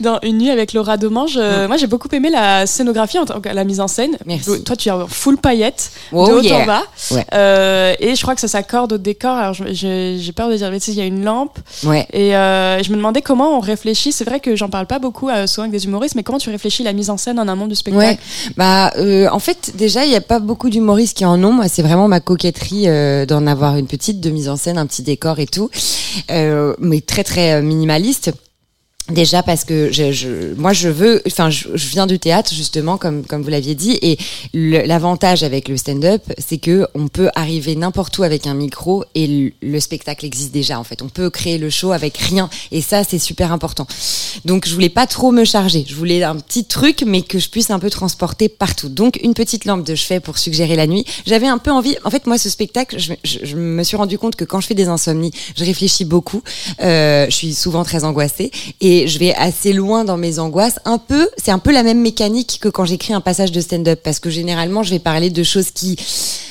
Dans 0.00 0.18
Une 0.22 0.38
nuit 0.38 0.50
avec 0.50 0.72
Laura 0.72 0.96
Domange, 0.96 1.34
euh, 1.36 1.68
moi 1.68 1.76
j'ai 1.76 1.86
beaucoup 1.86 2.08
aimé 2.12 2.28
la 2.30 2.66
scénographie, 2.66 3.18
en 3.18 3.26
tant 3.26 3.40
que 3.40 3.48
la 3.48 3.64
mise 3.64 3.80
en 3.80 3.86
scène. 3.88 4.16
Merci. 4.26 4.64
Toi 4.64 4.74
tu 4.74 4.88
es 4.88 4.92
en 4.92 5.06
full 5.06 5.36
paillettes, 5.36 5.92
Oh 6.12 6.26
de 6.26 6.32
haut 6.32 6.40
yeah. 6.42 6.56
en 6.62 6.66
bas. 6.66 6.82
Ouais. 7.12 7.24
Euh, 7.34 7.94
et 8.00 8.14
je 8.16 8.22
crois 8.22 8.34
que 8.34 8.40
ça 8.40 8.48
s'accorde 8.48 8.92
au 8.94 8.98
décor. 8.98 9.36
Alors 9.36 9.54
je- 9.54 9.72
je- 9.72 10.16
j'ai 10.18 10.32
peur 10.32 10.48
de 10.48 10.56
dire, 10.56 10.70
mais 10.70 10.80
tu 10.80 10.86
sais, 10.86 10.92
il 10.92 10.98
y 10.98 11.00
a 11.00 11.04
une 11.06 11.24
lampe. 11.24 11.58
Ouais. 11.84 12.06
Et 12.12 12.34
euh, 12.34 12.82
je 12.82 12.90
me 12.90 12.96
demandais 12.96 13.22
comment 13.22 13.56
on 13.56 13.60
réfléchit. 13.60 14.10
C'est 14.12 14.24
vrai 14.24 14.40
que 14.40 14.56
j'en 14.56 14.68
parle 14.68 14.86
pas 14.86 14.98
beaucoup 14.98 15.28
euh, 15.28 15.46
souvent 15.46 15.62
avec 15.68 15.72
des 15.72 15.84
humoristes, 15.84 16.14
mais 16.16 16.22
comment 16.24 16.38
tu 16.38 16.50
réfléchis 16.50 16.82
la 16.82 16.92
mise 16.92 17.10
en 17.10 17.16
scène 17.16 17.38
en 17.38 17.46
amont 17.46 17.66
du 17.68 17.74
spectacle? 17.76 18.04
Ouais. 18.06 18.18
Bah, 18.56 18.90
euh, 18.98 19.28
en 19.30 19.38
fait, 19.38 19.72
déjà, 19.74 20.04
il 20.04 20.10
n'y 20.10 20.16
a 20.16 20.20
pas 20.20 20.38
beaucoup 20.38 20.70
d'humoristes 20.70 21.16
qui 21.16 21.24
en 21.24 21.42
ont. 21.42 21.52
Moi, 21.52 21.68
c'est 21.68 21.82
vraiment 21.82 22.08
ma 22.08 22.20
coquetterie 22.20 22.88
euh, 22.88 23.26
d'en 23.26 23.46
avoir 23.46 23.76
une 23.76 23.86
petite 23.86 24.20
de 24.20 24.30
mise 24.30 24.48
en 24.48 24.56
scène, 24.56 24.78
un 24.78 24.86
petit 24.86 25.02
décor 25.02 25.38
et 25.38 25.46
tout, 25.46 25.70
euh, 26.30 26.74
mais 26.78 27.00
très 27.00 27.24
très 27.24 27.54
euh, 27.54 27.62
minimaliste. 27.62 28.32
Déjà 29.10 29.42
parce 29.42 29.64
que 29.64 29.92
je, 29.92 30.12
je- 30.12 30.54
moi 30.54 30.72
je 30.72 30.88
veux, 30.88 31.22
enfin 31.26 31.50
je, 31.50 31.68
je 31.74 31.88
viens 31.88 32.06
du 32.06 32.18
théâtre 32.18 32.54
justement 32.54 32.96
comme 32.96 33.22
comme 33.26 33.42
vous 33.42 33.50
l'aviez 33.50 33.74
dit 33.74 33.98
et 34.00 34.16
l'avantage 34.54 35.42
avec 35.42 35.68
le 35.68 35.76
stand-up 35.76 36.22
c'est 36.38 36.56
que 36.56 36.86
on 36.94 37.08
peut 37.08 37.28
arriver 37.34 37.76
n'importe 37.76 38.16
où 38.16 38.22
avec 38.22 38.46
un 38.46 38.54
micro 38.54 39.04
et 39.14 39.26
le, 39.26 39.52
le 39.60 39.78
spectacle 39.80 40.24
existe 40.24 40.52
déjà 40.54 40.80
en 40.80 40.84
fait. 40.84 41.02
On 41.02 41.10
peut 41.10 41.28
créer 41.28 41.58
le 41.58 41.68
show 41.68 41.92
avec 41.92 42.16
rien 42.16 42.48
et 42.72 42.80
ça 42.80 43.04
c'est 43.04 43.18
super 43.18 43.52
important. 43.52 43.86
Donc 44.46 44.66
je 44.66 44.72
voulais 44.72 44.88
pas 44.88 45.06
trop 45.06 45.32
me 45.32 45.44
charger, 45.44 45.84
je 45.86 45.94
voulais 45.94 46.22
un 46.22 46.36
petit 46.36 46.64
truc 46.64 47.04
mais 47.06 47.20
que 47.20 47.38
je 47.38 47.50
puisse 47.50 47.68
un 47.70 47.78
peu 47.78 47.90
transporter 47.90 48.48
partout. 48.48 48.88
Donc 48.88 49.20
une 49.22 49.34
petite 49.34 49.66
lampe 49.66 49.84
de 49.86 49.94
chevet 49.94 50.20
pour 50.20 50.38
suggérer 50.38 50.76
la 50.76 50.86
nuit. 50.86 51.04
J'avais 51.26 51.46
un 51.46 51.58
peu 51.58 51.70
envie, 51.70 51.94
en 52.04 52.10
fait 52.10 52.26
moi 52.26 52.38
ce 52.38 52.48
spectacle, 52.48 52.98
je, 52.98 53.12
je- 53.22 53.40
je 53.44 53.56
me 53.56 53.82
suis 53.84 53.98
rendu 53.98 54.16
compte 54.16 54.34
que 54.34 54.44
quand 54.46 54.60
je 54.62 54.66
fais 54.66 54.74
des 54.74 54.88
insomnies, 54.88 55.32
je 55.58 55.64
réfléchis 55.64 56.06
beaucoup, 56.06 56.42
Euh, 56.80 57.26
je 57.28 57.34
suis 57.36 57.52
souvent 57.54 57.84
très 57.84 58.04
angoissée 58.04 58.50
et 58.80 58.93
je 59.06 59.18
vais 59.18 59.34
assez 59.34 59.72
loin 59.72 60.04
dans 60.04 60.16
mes 60.16 60.38
angoisses. 60.38 60.78
Un 60.84 60.98
peu, 60.98 61.28
c'est 61.36 61.50
un 61.50 61.58
peu 61.58 61.72
la 61.72 61.82
même 61.82 62.00
mécanique 62.00 62.58
que 62.60 62.68
quand 62.68 62.84
j'écris 62.84 63.12
un 63.12 63.20
passage 63.20 63.52
de 63.52 63.60
stand-up 63.60 64.00
parce 64.02 64.18
que 64.20 64.30
généralement 64.30 64.82
je 64.82 64.90
vais 64.90 64.98
parler 64.98 65.30
de 65.30 65.42
choses 65.42 65.70
qui 65.70 65.96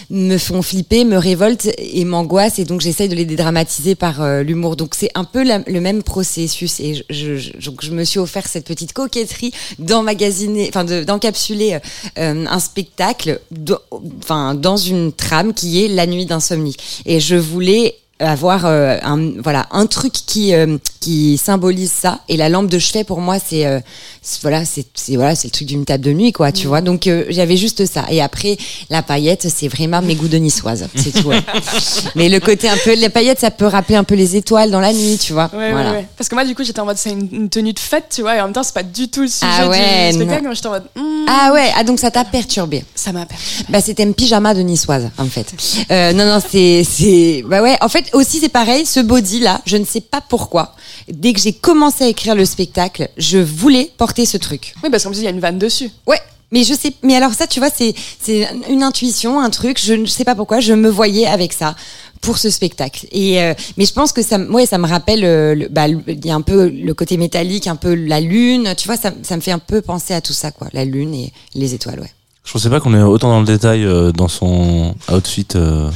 me 0.10 0.38
font 0.38 0.62
flipper, 0.62 1.06
me 1.06 1.18
révoltent 1.18 1.70
et 1.78 2.06
m'angoissent 2.06 2.60
et 2.60 2.66
donc 2.66 2.82
j'essaye 2.82 3.10
de 3.10 3.16
les 3.16 3.26
dédramatiser 3.26 3.96
par 3.96 4.22
euh, 4.22 4.44
l'humour. 4.44 4.76
Donc 4.76 4.96
c'est 4.96 5.12
un 5.16 5.24
peu 5.24 5.44
le 5.44 5.80
même 5.80 6.04
processus 6.04 6.80
et 6.80 7.04
je, 7.10 7.92
me 7.92 8.04
suis 8.04 8.20
offert 8.20 8.48
cette 8.48 8.66
petite 8.66 8.94
coquetterie 8.94 9.54
d'emmagasiner, 9.80 10.68
enfin 10.70 10.84
de- 10.84 11.04
d'encapsuler 11.04 11.80
euh, 12.18 12.46
un 12.48 12.60
spectacle, 12.60 13.40
dans 13.52 14.78
une 14.78 15.12
trame 15.12 15.54
qui 15.54 15.84
est 15.84 15.88
la 15.88 16.06
nuit 16.06 16.26
d'insomnie. 16.26 16.76
Et 17.06 17.20
je 17.20 17.36
voulais 17.36 17.96
avoir 18.32 18.66
euh, 18.66 18.98
un 19.04 19.32
voilà 19.42 19.68
un 19.72 19.86
truc 19.86 20.14
qui 20.14 20.54
euh, 20.56 20.78
qui 21.00 21.38
symbolise 21.38 21.92
ça. 21.92 22.20
Et 22.30 22.38
la 22.38 22.50
lampe 22.50 22.68
de 22.70 22.80
chevet 22.80 23.04
pour 23.04 23.22
moi 23.22 23.38
c'est 23.40 23.66
euh, 23.66 23.80
c'est- 23.80 24.13
voilà 24.42 24.64
c'est 24.66 24.86
voilà 25.16 25.36
c'est 25.36 25.48
le 25.48 25.52
truc 25.52 25.68
d'une 25.68 25.86
table 25.86 26.04
de 26.04 26.12
nuit 26.12 26.32
quoi 26.32 26.52
tu 26.52 26.68
vois 26.68 26.82
donc 26.82 27.08
euh, 27.08 27.26
j'avais 27.30 27.58
juste 27.58 27.86
ça 27.86 28.06
et 28.10 28.22
après 28.22 28.58
la 28.90 29.02
paillette 29.02 29.48
c'est 29.50 29.68
vraiment 29.68 30.02
mes 30.02 30.16
goûts 30.16 30.28
de 30.28 30.38
niçoise 30.38 30.88
c'est 30.96 31.12
tout 31.12 31.28
ouais. 31.28 31.42
mais 32.16 32.30
le 32.30 32.40
côté 32.40 32.70
un 32.70 32.78
peu 32.78 32.94
les 32.94 33.10
paillettes 33.10 33.40
ça 33.40 33.52
peut 33.52 33.68
rappeler 33.68 33.96
un 33.96 34.04
peu 34.04 34.16
les 34.16 34.36
étoiles 34.36 34.72
dans 34.72 34.80
la 34.80 34.94
nuit 34.94 35.18
tu 35.20 35.34
vois 35.34 35.44
Ouais, 35.54 35.72
voilà 35.72 35.92
ouais, 35.92 35.98
ouais. 35.98 36.08
Parce 36.18 36.30
que 36.30 36.36
moi, 36.36 36.46
du 36.46 36.56
coup, 36.56 36.64
j'étais 36.64 36.80
en 36.80 36.86
mode, 36.86 36.98
c'est 36.98 37.12
une, 37.12 37.30
une 37.32 37.50
tenue 37.50 37.74
de 37.74 37.80
fête, 37.80 38.06
tu 38.14 38.22
vois, 38.22 38.36
et 38.36 38.42
en 38.42 38.46
même 38.46 38.54
temps, 38.54 38.64
c'est 38.64 38.74
pas 38.74 38.84
du 38.84 39.10
tout 39.10 39.22
le 39.22 39.28
sujet 39.28 39.46
Ah 39.46 39.68
ouais, 39.70 40.10
du 40.10 40.16
spectacle. 40.16 40.44
Moi, 40.44 40.54
j'étais 40.54 40.68
en 40.68 40.72
mode, 40.72 40.86
hmm, 40.96 41.14
ah 41.28 41.52
ouais 41.54 41.72
ah 41.76 41.84
donc 41.84 42.00
ça 42.00 42.12
t'a 42.12 42.26
perturbé 42.26 42.84
ça 42.96 43.12
m'a 43.12 43.26
perdu. 43.26 43.44
Bah 43.70 43.82
c'était 43.82 44.06
un 44.06 44.12
pyjama 44.12 44.54
de 44.54 44.62
niçoise 44.62 45.10
en 45.18 45.26
fait. 45.26 45.54
Euh, 45.92 46.14
non 46.14 46.26
non 46.26 46.40
c'est 46.48 46.84
c'est 46.84 47.44
bah 47.46 47.62
ouais 47.62 47.78
en 47.82 47.90
fait 47.90 48.10
aussi 48.14 48.40
c'est 48.40 48.50
pareil 48.50 48.86
ce 48.86 49.00
body 49.00 49.40
là 49.40 49.62
je 49.66 49.78
ne 49.78 49.86
sais 49.86 50.02
pas 50.02 50.22
pourquoi 50.22 50.76
dès 51.10 51.34
que 51.34 51.40
j'ai 51.40 51.54
commencé 51.54 52.04
à 52.04 52.08
écrire 52.08 52.36
le 52.36 52.46
spectacle 52.46 53.10
je 53.18 53.40
voulais 53.40 53.92
porter 53.98 54.13
ce 54.26 54.38
truc. 54.38 54.74
Oui, 54.84 54.90
parce 54.90 55.04
qu'en 55.04 55.10
plus, 55.10 55.20
il 55.20 55.24
y 55.26 55.28
a 55.28 55.32
une 55.32 55.40
vanne 55.40 55.60
dessus. 55.60 55.90
Ouais 56.08 56.20
mais 56.52 56.64
je 56.64 56.76
sais 56.76 56.94
mais 57.02 57.16
alors 57.16 57.34
ça 57.34 57.48
tu 57.48 57.60
vois 57.60 57.72
c'est 57.76 57.96
c'est 58.22 58.48
une 58.70 58.84
intuition 58.84 59.40
un 59.42 59.50
truc 59.50 59.80
je 59.84 59.96
ne 59.96 60.06
sais 60.06 60.24
pas 60.24 60.36
pourquoi 60.36 60.60
je 60.60 60.74
me 60.74 60.88
voyais 60.88 61.26
avec 61.26 61.52
ça 61.52 61.76
pour 62.22 62.38
ce 62.38 62.52
spectacle 62.52 63.08
et 63.12 63.42
euh, 63.42 63.56
mais 63.76 63.86
je 63.88 63.94
pense 63.94 64.12
que 64.12 64.22
ça 64.22 64.38
me- 64.38 64.52
ouais 64.52 64.68
ça 64.68 64.78
me 64.78 64.86
rappelle 64.88 65.26
euh, 65.26 65.56
le- 65.56 65.68
bah 65.68 65.88
il 65.88 66.24
y 66.24 66.30
a 66.30 66.36
un 66.36 66.42
peu 66.42 66.70
le 66.70 66.94
côté 66.94 67.18
métallique 67.18 67.66
un 67.66 67.76
peu 67.76 67.96
la 67.96 68.20
lune 68.22 68.76
tu 68.78 68.88
vois 68.88 68.98
ça 68.98 69.12
ça 69.24 69.36
me 69.36 69.42
fait 69.42 69.52
un 69.52 69.58
peu 69.58 69.82
penser 69.82 70.14
à 70.14 70.22
tout 70.22 70.34
ça 70.34 70.52
quoi 70.52 70.68
la 70.74 70.86
lune 70.86 71.16
et 71.16 71.34
les 71.56 71.74
étoiles 71.74 72.00
ouais 72.02 72.12
Je 72.46 72.52
pensais 72.52 72.70
pas 72.70 72.80
qu'on 72.80 72.94
est 72.94 73.02
autant 73.02 73.30
dans 73.30 73.40
le 73.40 73.48
détail 73.48 73.84
euh, 73.84 74.12
dans 74.12 74.28
son 74.28 74.94
outfit. 75.12 75.48
euh, 75.56 75.90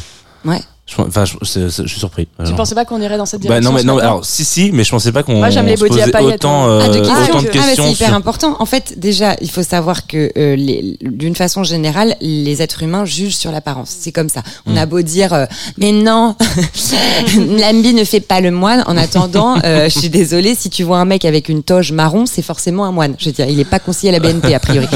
ouais 0.44 0.62
je- 0.88 1.02
Enfin, 1.02 1.26
je, 1.26 1.36
je 1.44 1.88
suis 1.88 2.00
surpris. 2.00 2.28
Tu 2.46 2.54
pensais 2.54 2.74
pas 2.76 2.86
qu'on 2.86 3.02
irait 3.02 3.18
dans 3.18 3.26
cette 3.26 3.42
Bah 3.42 3.60
direction 3.60 3.70
non 3.72 3.76
mais 3.76 3.82
ce 3.82 3.86
non 3.88 3.94
mais 3.96 4.02
matin 4.02 4.10
alors 4.14 4.26
si 4.26 4.46
si 4.46 4.72
mais 4.72 4.84
je 4.84 4.90
pensais 4.92 5.12
pas 5.12 5.22
qu'on 5.24 5.36
Moi, 5.38 5.50
j'aime 5.50 5.66
les 5.68 5.76
se 5.78 5.84
à 5.86 5.88
posait 5.88 6.12
paillettes, 6.12 6.36
autant 6.46 6.66
hein. 6.66 6.70
euh, 6.70 6.82
Ah, 6.86 6.88
de 6.90 6.94
questions. 7.00 7.14
autant 7.16 7.42
de 7.42 7.48
Ah, 7.48 7.52
bah, 7.54 7.62
questions 7.66 7.84
c'est 7.86 7.92
hyper 7.92 8.08
sur- 8.08 8.16
important. 8.16 8.56
En 8.60 8.66
fait, 8.66 8.98
déjà, 8.98 9.36
il 9.42 9.50
faut 9.52 9.64
savoir 9.64 10.08
que 10.08 10.32
euh, 10.38 10.56
d'une 11.02 11.36
façon 11.36 11.64
générale, 11.64 12.16
les 12.22 12.62
êtres 12.62 12.84
humains 12.84 13.06
jugent 13.06 13.36
sur 13.36 13.52
l'apparence. 13.52 13.94
C'est 14.00 14.12
comme 14.12 14.30
ça. 14.30 14.42
On 14.66 14.74
Mm. 14.74 14.78
a 14.78 14.86
beau 14.86 15.02
dire, 15.02 15.34
euh, 15.34 15.46
mais 15.78 15.92
non, 15.92 16.36
l'ambi 17.60 17.94
ne 17.94 18.04
fait 18.04 18.20
pas 18.22 18.40
le 18.42 18.52
moine. 18.52 18.84
En 18.88 18.98
attendant, 18.98 19.58
euh, 19.64 19.90
je 19.90 20.00
suis 20.00 20.10
désolée, 20.10 20.56
si 20.56 20.70
tu 20.70 20.84
vois 20.84 21.00
un 21.00 21.06
mec 21.06 21.26
avec 21.26 21.50
une 21.50 21.64
toge 21.64 21.92
marron, 21.92 22.26
c'est 22.26 22.42
forcément 22.42 22.86
un 22.86 22.92
moine. 22.92 23.16
Je 23.20 23.26
veux 23.26 23.32
dire, 23.32 23.48
il 23.50 23.60
est 23.60 23.66
pas 23.66 23.80
conseillé 23.80 24.10
à 24.10 24.12
la 24.14 24.20
BNP 24.20 24.54
a 24.54 24.60
priori. 24.60 24.88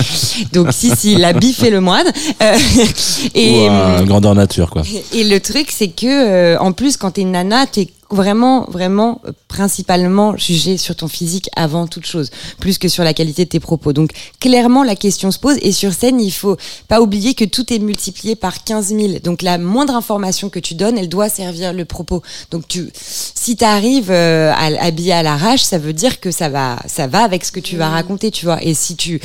Donc 0.53 0.67
si 0.71 0.91
si, 0.95 1.15
l'habit 1.15 1.53
fait 1.53 1.69
le 1.69 1.81
moine. 1.81 2.07
Euh, 2.41 2.57
et 3.35 3.67
ou 3.67 3.71
un 3.71 3.99
hum, 3.99 4.05
grandeur 4.05 4.35
nature 4.35 4.69
quoi. 4.69 4.83
et 5.13 5.23
le 5.23 5.39
truc, 5.39 5.67
c'est 5.75 5.80
que, 5.89 6.07
euh, 6.07 6.59
en 6.59 6.71
plus, 6.71 6.97
quand 6.97 7.11
t'es 7.11 7.21
une 7.21 7.31
nana, 7.31 7.65
t'es 7.67 7.89
vraiment, 8.11 8.65
vraiment, 8.69 9.21
euh, 9.25 9.31
principalement 9.47 10.35
jugée 10.37 10.77
sur 10.77 10.95
ton 10.95 11.07
physique 11.07 11.49
avant 11.55 11.87
toute 11.87 12.05
chose, 12.05 12.29
plus 12.59 12.77
que 12.77 12.87
sur 12.87 13.03
la 13.03 13.13
qualité 13.13 13.45
de 13.45 13.49
tes 13.49 13.59
propos. 13.59 13.93
Donc, 13.93 14.11
clairement, 14.39 14.83
la 14.83 14.95
question 14.95 15.31
se 15.31 15.39
pose. 15.39 15.57
Et 15.61 15.71
sur 15.71 15.93
scène, 15.93 16.19
il 16.19 16.31
faut 16.31 16.57
pas 16.87 17.01
oublier 17.01 17.33
que 17.33 17.45
tout 17.45 17.73
est 17.73 17.79
multiplié 17.79 18.35
par 18.35 18.63
15 18.63 18.87
000. 18.87 19.19
Donc, 19.23 19.41
la 19.41 19.57
moindre 19.57 19.95
information 19.95 20.49
que 20.49 20.59
tu 20.59 20.75
donnes, 20.75 20.97
elle 20.97 21.09
doit 21.09 21.29
servir 21.29 21.73
le 21.73 21.85
propos. 21.85 22.21
Donc, 22.51 22.67
tu, 22.67 22.89
si 22.93 23.55
t'arrives 23.55 24.11
euh, 24.11 24.51
à, 24.51 24.85
habillé 24.85 25.13
à 25.13 25.23
l'arrache, 25.23 25.61
ça 25.61 25.77
veut 25.77 25.93
dire 25.93 26.19
que 26.19 26.31
ça 26.31 26.49
va, 26.49 26.79
ça 26.87 27.07
va 27.07 27.23
avec 27.23 27.45
ce 27.45 27.51
que 27.51 27.59
tu 27.59 27.77
vas 27.77 27.89
raconter, 27.89 28.31
tu 28.31 28.45
vois. 28.45 28.63
Et 28.63 28.73
si 28.73 28.95
tu, 28.95 29.21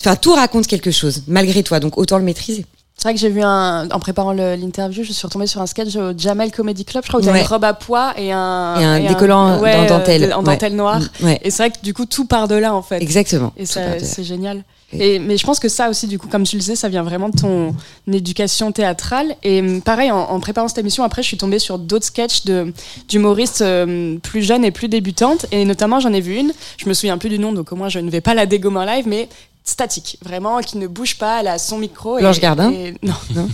enfin, 0.00 0.16
tout 0.16 0.32
raconte 0.32 0.66
quelque 0.66 0.90
chose, 0.90 1.22
malgré 1.26 1.62
toi. 1.62 1.80
Donc, 1.80 1.98
autant 1.98 2.18
le 2.18 2.24
maîtriser. 2.24 2.64
C'est 3.00 3.08
vrai 3.08 3.14
que 3.14 3.20
j'ai 3.20 3.30
vu 3.30 3.40
un, 3.40 3.88
en 3.90 3.98
préparant 3.98 4.32
l'interview, 4.32 5.02
je 5.04 5.12
suis 5.14 5.26
retombée 5.26 5.46
sur 5.46 5.62
un 5.62 5.66
sketch 5.66 5.96
au 5.96 6.12
Jamel 6.14 6.52
Comedy 6.52 6.84
Club. 6.84 7.02
Je 7.02 7.08
crois 7.08 7.18
où 7.20 7.24
t'as 7.24 7.32
Ouais. 7.32 7.40
une 7.40 7.46
robe 7.46 7.64
à 7.64 7.72
pois 7.72 8.12
et 8.18 8.30
un, 8.30 8.78
Et 8.78 8.84
un 8.84 9.08
décollant 9.08 9.58
ouais, 9.58 9.74
en 9.74 9.84
euh, 9.84 9.88
dentelle. 9.88 10.34
en 10.34 10.40
Ouais. 10.40 10.44
dentelle 10.44 10.76
noire. 10.76 11.00
Mm, 11.20 11.24
ouais. 11.24 11.40
Et 11.42 11.50
c'est 11.50 11.62
vrai 11.62 11.70
que 11.70 11.82
du 11.82 11.94
coup, 11.94 12.04
tout 12.04 12.26
part 12.26 12.46
de 12.46 12.56
là, 12.56 12.74
en 12.74 12.82
fait. 12.82 13.00
Exactement. 13.00 13.54
Et 13.56 13.64
c'est 13.64 14.22
génial. 14.22 14.64
Et- 14.92 15.18
mais 15.18 15.38
je 15.38 15.46
pense 15.46 15.60
que 15.60 15.68
ça 15.70 15.88
aussi, 15.88 16.08
du 16.08 16.18
coup, 16.18 16.26
comme 16.28 16.42
tu 16.42 16.56
le 16.56 16.60
disais, 16.60 16.76
ça 16.76 16.90
vient 16.90 17.02
vraiment 17.04 17.30
de 17.30 17.40
ton 17.40 17.74
éducation 18.12 18.70
théâtrale. 18.70 19.34
Et 19.44 19.60
hum, 19.60 19.80
pareil, 19.80 20.10
en, 20.10 20.18
en 20.18 20.38
préparant 20.40 20.68
cette 20.68 20.76
émission, 20.78 21.02
après, 21.02 21.22
je 21.22 21.28
suis 21.28 21.38
tombée 21.38 21.58
sur 21.60 21.78
d'autres 21.78 22.04
sketchs 22.04 22.42
d'humoristes 23.08 23.62
euh, 23.62 24.18
plus 24.18 24.42
jeunes 24.42 24.64
et 24.64 24.72
plus 24.72 24.88
débutantes. 24.88 25.46
Et 25.52 25.64
notamment, 25.64 26.00
j'en 26.00 26.12
ai 26.12 26.20
vu 26.20 26.36
une, 26.36 26.52
je 26.76 26.86
me 26.86 26.92
souviens 26.92 27.16
plus 27.18 27.30
du 27.30 27.38
nom, 27.38 27.52
donc 27.52 27.72
au 27.72 27.76
moins 27.76 27.88
je 27.88 27.98
ne 27.98 28.10
vais 28.10 28.20
pas 28.20 28.34
la 28.34 28.44
dégommer 28.46 28.80
en 28.80 28.84
live, 28.84 29.04
mais 29.08 29.28
statique, 29.70 30.18
vraiment, 30.24 30.60
qui 30.60 30.76
ne 30.78 30.86
bouge 30.86 31.16
pas, 31.16 31.40
elle 31.40 31.48
a 31.48 31.58
son 31.58 31.78
micro. 31.78 32.18
et- 32.18 32.20
Blanche 32.20 32.40
Gardin 32.40 32.70
et- 32.70 32.94
Non. 33.02 33.14
Non 33.34 33.48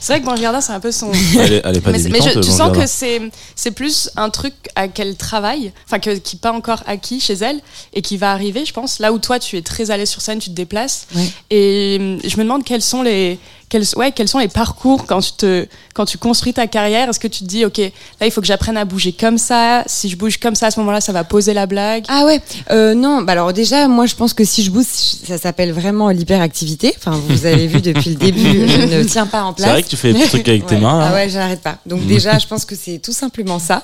c'est 0.00 0.08
vrai 0.12 0.18
que 0.20 0.24
Blanche 0.24 0.40
Gardin, 0.40 0.60
c'est 0.60 0.72
un 0.72 0.80
peu 0.80 0.90
son. 0.90 1.12
Elle 1.38 1.52
est, 1.52 1.62
elle 1.64 1.76
est 1.76 1.80
pas 1.80 1.92
Mais, 1.92 1.98
je- 2.00 2.40
tu 2.40 2.48
sens 2.48 2.58
Gardin. 2.58 2.80
que 2.80 2.86
c'est 2.88 3.20
c'est 3.54 3.70
plus 3.70 4.10
un 4.16 4.28
truc 4.28 4.52
à 4.74 4.88
quel 4.88 5.14
travail, 5.14 5.72
enfin 5.86 6.00
que 6.00 6.16
qui 6.16 6.34
n'est 6.34 6.40
pas 6.40 6.50
encore 6.52 6.82
acquis 6.86 7.20
chez 7.20 7.34
elle 7.34 7.60
et 7.94 8.02
qui 8.02 8.16
va 8.16 8.32
arriver, 8.32 8.64
je 8.64 8.72
pense. 8.72 8.98
Là 8.98 9.12
où 9.12 9.18
toi 9.20 9.38
tu 9.38 9.56
es 9.56 9.62
très 9.62 9.84
l'aise 9.84 10.10
sur 10.10 10.20
scène, 10.20 10.40
tu 10.40 10.50
te 10.50 10.54
déplaces. 10.56 11.06
Ouais. 11.14 11.30
Et 11.50 11.96
hum, 12.00 12.18
je 12.24 12.36
me 12.38 12.42
demande 12.42 12.64
quels 12.64 12.82
sont 12.82 13.02
les 13.02 13.38
quels, 13.68 13.84
ouais, 13.96 14.12
quels 14.12 14.28
sont 14.28 14.38
les 14.38 14.48
parcours 14.48 15.04
quand 15.06 15.20
tu 15.20 15.32
te 15.32 15.66
quand 15.94 16.06
tu 16.06 16.18
construis 16.18 16.54
ta 16.54 16.66
carrière. 16.66 17.08
Est-ce 17.10 17.20
que 17.20 17.28
tu 17.28 17.40
te 17.40 17.48
dis 17.48 17.64
ok 17.64 17.78
là 17.78 18.26
il 18.26 18.32
faut 18.32 18.40
que 18.40 18.46
j'apprenne 18.48 18.76
à 18.78 18.84
bouger 18.84 19.12
comme 19.12 19.38
ça. 19.38 19.84
Si 19.86 20.08
je 20.08 20.16
bouge 20.16 20.38
comme 20.40 20.56
ça 20.56 20.66
à 20.66 20.70
ce 20.72 20.80
moment-là, 20.80 21.00
ça 21.00 21.12
va 21.12 21.22
poser 21.22 21.54
la 21.54 21.66
blague. 21.66 22.04
Ah 22.08 22.24
ouais, 22.24 22.40
euh, 22.72 22.94
non, 22.94 23.22
bah 23.22 23.32
alors 23.32 23.52
déjà, 23.52 23.86
moi 23.86 24.06
je 24.06 24.16
pense 24.16 24.34
que 24.34 24.44
si 24.44 24.64
je 24.64 24.70
bouge, 24.72 24.86
ça 24.86 25.47
s'appelle 25.48 25.72
vraiment 25.72 26.10
l'hyperactivité. 26.10 26.92
Enfin, 26.98 27.18
vous 27.26 27.46
avez 27.46 27.66
vu 27.66 27.80
depuis 27.80 28.10
le 28.10 28.16
début, 28.16 28.40
je 28.68 28.98
ne 28.98 29.02
tiens 29.04 29.26
pas 29.26 29.42
en 29.44 29.50
C'est 29.56 29.62
place. 29.62 29.70
vrai 29.72 29.82
que 29.82 29.88
tu 29.88 29.96
fais 29.96 30.12
des 30.12 30.18
petits 30.20 30.28
trucs 30.28 30.48
avec 30.48 30.66
tes 30.66 30.76
mains. 30.76 31.00
Ah 31.02 31.08
là. 31.10 31.14
ouais, 31.14 31.28
j'arrête 31.30 31.62
pas. 31.62 31.78
Donc 31.86 32.06
déjà, 32.06 32.38
je 32.38 32.46
pense 32.46 32.64
que 32.66 32.74
c'est 32.76 32.98
tout 32.98 33.12
simplement 33.12 33.58
ça. 33.58 33.82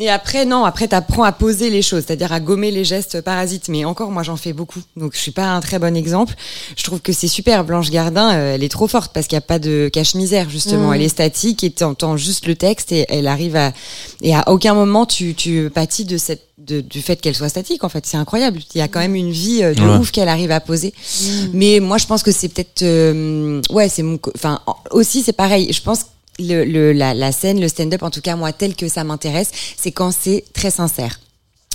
Et 0.00 0.08
après, 0.08 0.44
non, 0.44 0.64
après, 0.64 0.86
t'apprends 0.88 1.24
à 1.24 1.32
poser 1.32 1.70
les 1.70 1.82
choses, 1.82 2.04
c'est-à-dire 2.06 2.32
à 2.32 2.38
gommer 2.40 2.70
les 2.70 2.84
gestes 2.84 3.20
parasites. 3.20 3.68
Mais 3.68 3.84
encore, 3.84 4.10
moi, 4.12 4.22
j'en 4.22 4.36
fais 4.36 4.52
beaucoup. 4.52 4.80
Donc, 4.96 5.12
je 5.14 5.18
suis 5.18 5.32
pas 5.32 5.46
un 5.46 5.60
très 5.60 5.78
bon 5.80 5.96
exemple. 5.96 6.34
Je 6.76 6.84
trouve 6.84 7.00
que 7.00 7.12
c'est 7.12 7.26
super. 7.26 7.64
Blanche 7.64 7.90
Gardin, 7.90 8.32
euh, 8.32 8.54
elle 8.54 8.62
est 8.62 8.68
trop 8.68 8.86
forte 8.86 9.12
parce 9.12 9.26
qu'il 9.26 9.34
n'y 9.36 9.42
a 9.44 9.46
pas 9.46 9.58
de 9.58 9.90
cache-misère, 9.92 10.48
justement. 10.50 10.90
Mm. 10.90 10.94
Elle 10.94 11.02
est 11.02 11.08
statique 11.08 11.64
et 11.64 11.70
t'entends 11.70 12.16
juste 12.16 12.46
le 12.46 12.54
texte 12.54 12.92
et 12.92 13.06
elle 13.08 13.26
arrive 13.26 13.56
à, 13.56 13.72
et 14.22 14.34
à 14.36 14.48
aucun 14.48 14.74
moment 14.74 15.04
tu, 15.04 15.34
tu 15.34 15.68
pâtis 15.68 16.04
de 16.04 16.16
cette, 16.16 16.42
de- 16.58 16.80
du 16.80 17.02
fait 17.02 17.20
qu'elle 17.20 17.34
soit 17.34 17.48
statique, 17.48 17.82
en 17.82 17.88
fait. 17.88 18.06
C'est 18.06 18.16
incroyable. 18.18 18.60
Il 18.74 18.78
y 18.78 18.82
a 18.82 18.88
quand 18.88 19.00
même 19.00 19.16
une 19.16 19.30
vie 19.32 19.62
euh, 19.64 19.74
de 19.74 19.82
Ouais. 19.82 19.96
ouf 19.98 20.12
qu'elle 20.12 20.28
arrive 20.28 20.52
à 20.52 20.60
poser. 20.60 20.94
Mais 21.52 21.80
moi, 21.80 21.98
je 21.98 22.06
pense 22.06 22.22
que 22.22 22.30
c'est 22.30 22.48
peut-être, 22.48 22.82
euh, 22.82 23.60
ouais, 23.70 23.88
c'est 23.88 24.02
mon, 24.04 24.18
enfin, 24.36 24.60
en- 24.66 24.76
aussi, 24.92 25.22
c'est 25.22 25.32
pareil. 25.32 25.72
Je 25.72 25.82
pense 25.82 26.06
le, 26.38 26.64
le, 26.64 26.92
la, 26.92 27.14
la 27.14 27.32
scène, 27.32 27.60
le 27.60 27.68
stand-up, 27.68 28.02
en 28.02 28.10
tout 28.10 28.20
cas 28.20 28.36
moi 28.36 28.52
tel 28.52 28.76
que 28.76 28.88
ça 28.88 29.04
m'intéresse, 29.04 29.50
c'est 29.76 29.92
quand 29.92 30.12
c'est 30.12 30.44
très 30.52 30.70
sincère. 30.70 31.20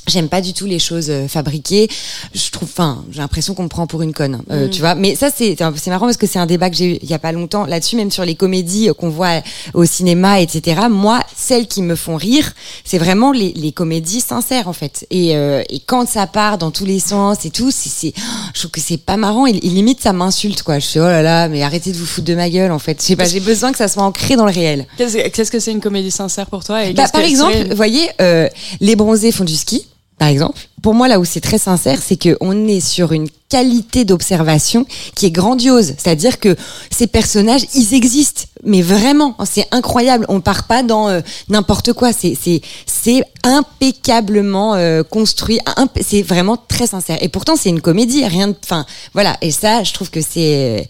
J'aime 0.07 0.27
pas 0.27 0.41
du 0.41 0.53
tout 0.53 0.65
les 0.65 0.79
choses 0.79 1.09
euh, 1.09 1.27
fabriquées. 1.27 1.87
Je 2.33 2.49
trouve, 2.51 2.67
enfin, 2.71 3.03
j'ai 3.11 3.19
l'impression 3.19 3.53
qu'on 3.53 3.63
me 3.63 3.69
prend 3.69 3.87
pour 3.87 4.01
une 4.01 4.13
conne, 4.13 4.41
euh, 4.51 4.67
tu 4.67 4.81
vois. 4.81 4.95
Mais 4.95 5.15
ça, 5.15 5.29
c'est 5.33 5.55
c'est 5.75 5.89
marrant 5.89 6.05
parce 6.05 6.17
que 6.17 6.27
c'est 6.27 6.39
un 6.39 6.45
débat 6.45 6.69
que 6.69 6.75
j'ai 6.75 6.95
eu 6.95 6.99
il 7.01 7.09
y 7.09 7.13
a 7.13 7.19
pas 7.19 7.31
longtemps 7.31 7.65
là-dessus, 7.65 7.95
même 7.95 8.11
sur 8.11 8.25
les 8.25 8.35
comédies 8.35 8.89
euh, 8.89 8.93
qu'on 8.93 9.09
voit 9.09 9.41
au 9.73 9.85
cinéma, 9.85 10.41
etc. 10.41 10.81
Moi, 10.89 11.21
celles 11.35 11.67
qui 11.67 11.81
me 11.81 11.95
font 11.95 12.15
rire, 12.15 12.53
c'est 12.83 12.97
vraiment 12.97 13.31
les, 13.31 13.53
les 13.53 13.71
comédies 13.71 14.21
sincères 14.21 14.67
en 14.67 14.73
fait. 14.73 15.05
Et, 15.09 15.35
euh, 15.35 15.63
et 15.69 15.79
quand 15.79 16.07
ça 16.07 16.27
part 16.27 16.57
dans 16.57 16.71
tous 16.71 16.85
les 16.85 16.99
sens 16.99 17.45
et 17.45 17.49
tout, 17.49 17.71
c'est, 17.71 18.13
je 18.53 18.59
trouve 18.59 18.71
que 18.71 18.81
c'est 18.81 18.97
pas 18.97 19.17
marrant. 19.17 19.47
Et, 19.47 19.51
et 19.51 19.69
limite, 19.69 20.01
ça 20.01 20.11
m'insulte 20.13 20.63
quoi. 20.63 20.79
Je 20.79 20.87
fais 20.87 20.99
oh 20.99 21.03
là 21.03 21.21
là, 21.21 21.47
mais 21.47 21.63
arrêtez 21.63 21.91
de 21.91 21.97
vous 21.97 22.05
foutre 22.05 22.27
de 22.27 22.35
ma 22.35 22.49
gueule 22.49 22.71
en 22.71 22.79
fait. 22.79 23.01
Je 23.01 23.07
sais 23.07 23.15
pas, 23.15 23.25
j'ai 23.25 23.39
besoin 23.39 23.71
que 23.71 23.77
ça 23.77 23.87
soit 23.87 24.03
ancré 24.03 24.35
dans 24.35 24.45
le 24.45 24.51
réel. 24.51 24.85
Qu'est-ce 24.97 25.51
que 25.51 25.59
c'est 25.59 25.71
une 25.71 25.81
comédie 25.81 26.11
sincère 26.11 26.47
pour 26.47 26.63
toi 26.63 26.83
et 26.85 26.93
Bah, 26.93 27.07
par 27.11 27.21
exemple, 27.21 27.55
vous 27.69 27.75
voyez, 27.75 28.09
euh, 28.21 28.47
les 28.81 28.95
bronzés 28.95 29.31
font 29.31 29.43
du 29.43 29.55
ski, 29.55 29.85
par 30.17 30.27
exemple. 30.27 30.59
pour 30.81 30.93
moi, 30.93 31.07
là 31.07 31.19
où 31.19 31.25
c'est 31.25 31.39
très 31.39 31.57
sincère, 31.57 31.99
c'est 32.01 32.17
qu'on 32.17 32.67
est 32.67 32.81
sur 32.81 33.13
une 33.13 33.29
qualité 33.49 34.03
d'observation 34.03 34.85
qui 35.15 35.27
est 35.27 35.31
grandiose. 35.31 35.93
C'est-à-dire 35.97 36.39
que 36.39 36.55
ces 36.91 37.07
personnages, 37.07 37.65
ils 37.73 37.93
existent, 37.93 38.43
mais 38.65 38.81
vraiment, 38.81 39.35
c'est 39.45 39.67
incroyable. 39.71 40.25
On 40.27 40.41
part 40.41 40.63
pas 40.63 40.83
dans 40.83 41.07
euh, 41.07 41.21
n'importe 41.49 41.93
quoi. 41.93 42.11
C'est 42.13 43.23
impeccablement 43.43 44.75
euh, 44.75 45.03
construit. 45.03 45.59
C'est 46.01 46.21
vraiment 46.21 46.57
très 46.57 46.87
sincère. 46.87 47.17
Et 47.21 47.29
pourtant, 47.29 47.55
c'est 47.55 47.69
une 47.69 47.81
comédie. 47.81 48.25
Rien 48.25 48.49
de, 48.49 48.55
enfin, 48.63 48.85
voilà. 49.13 49.37
Et 49.41 49.51
ça, 49.51 49.83
je 49.83 49.93
trouve 49.93 50.09
que 50.09 50.21
c'est 50.21 50.87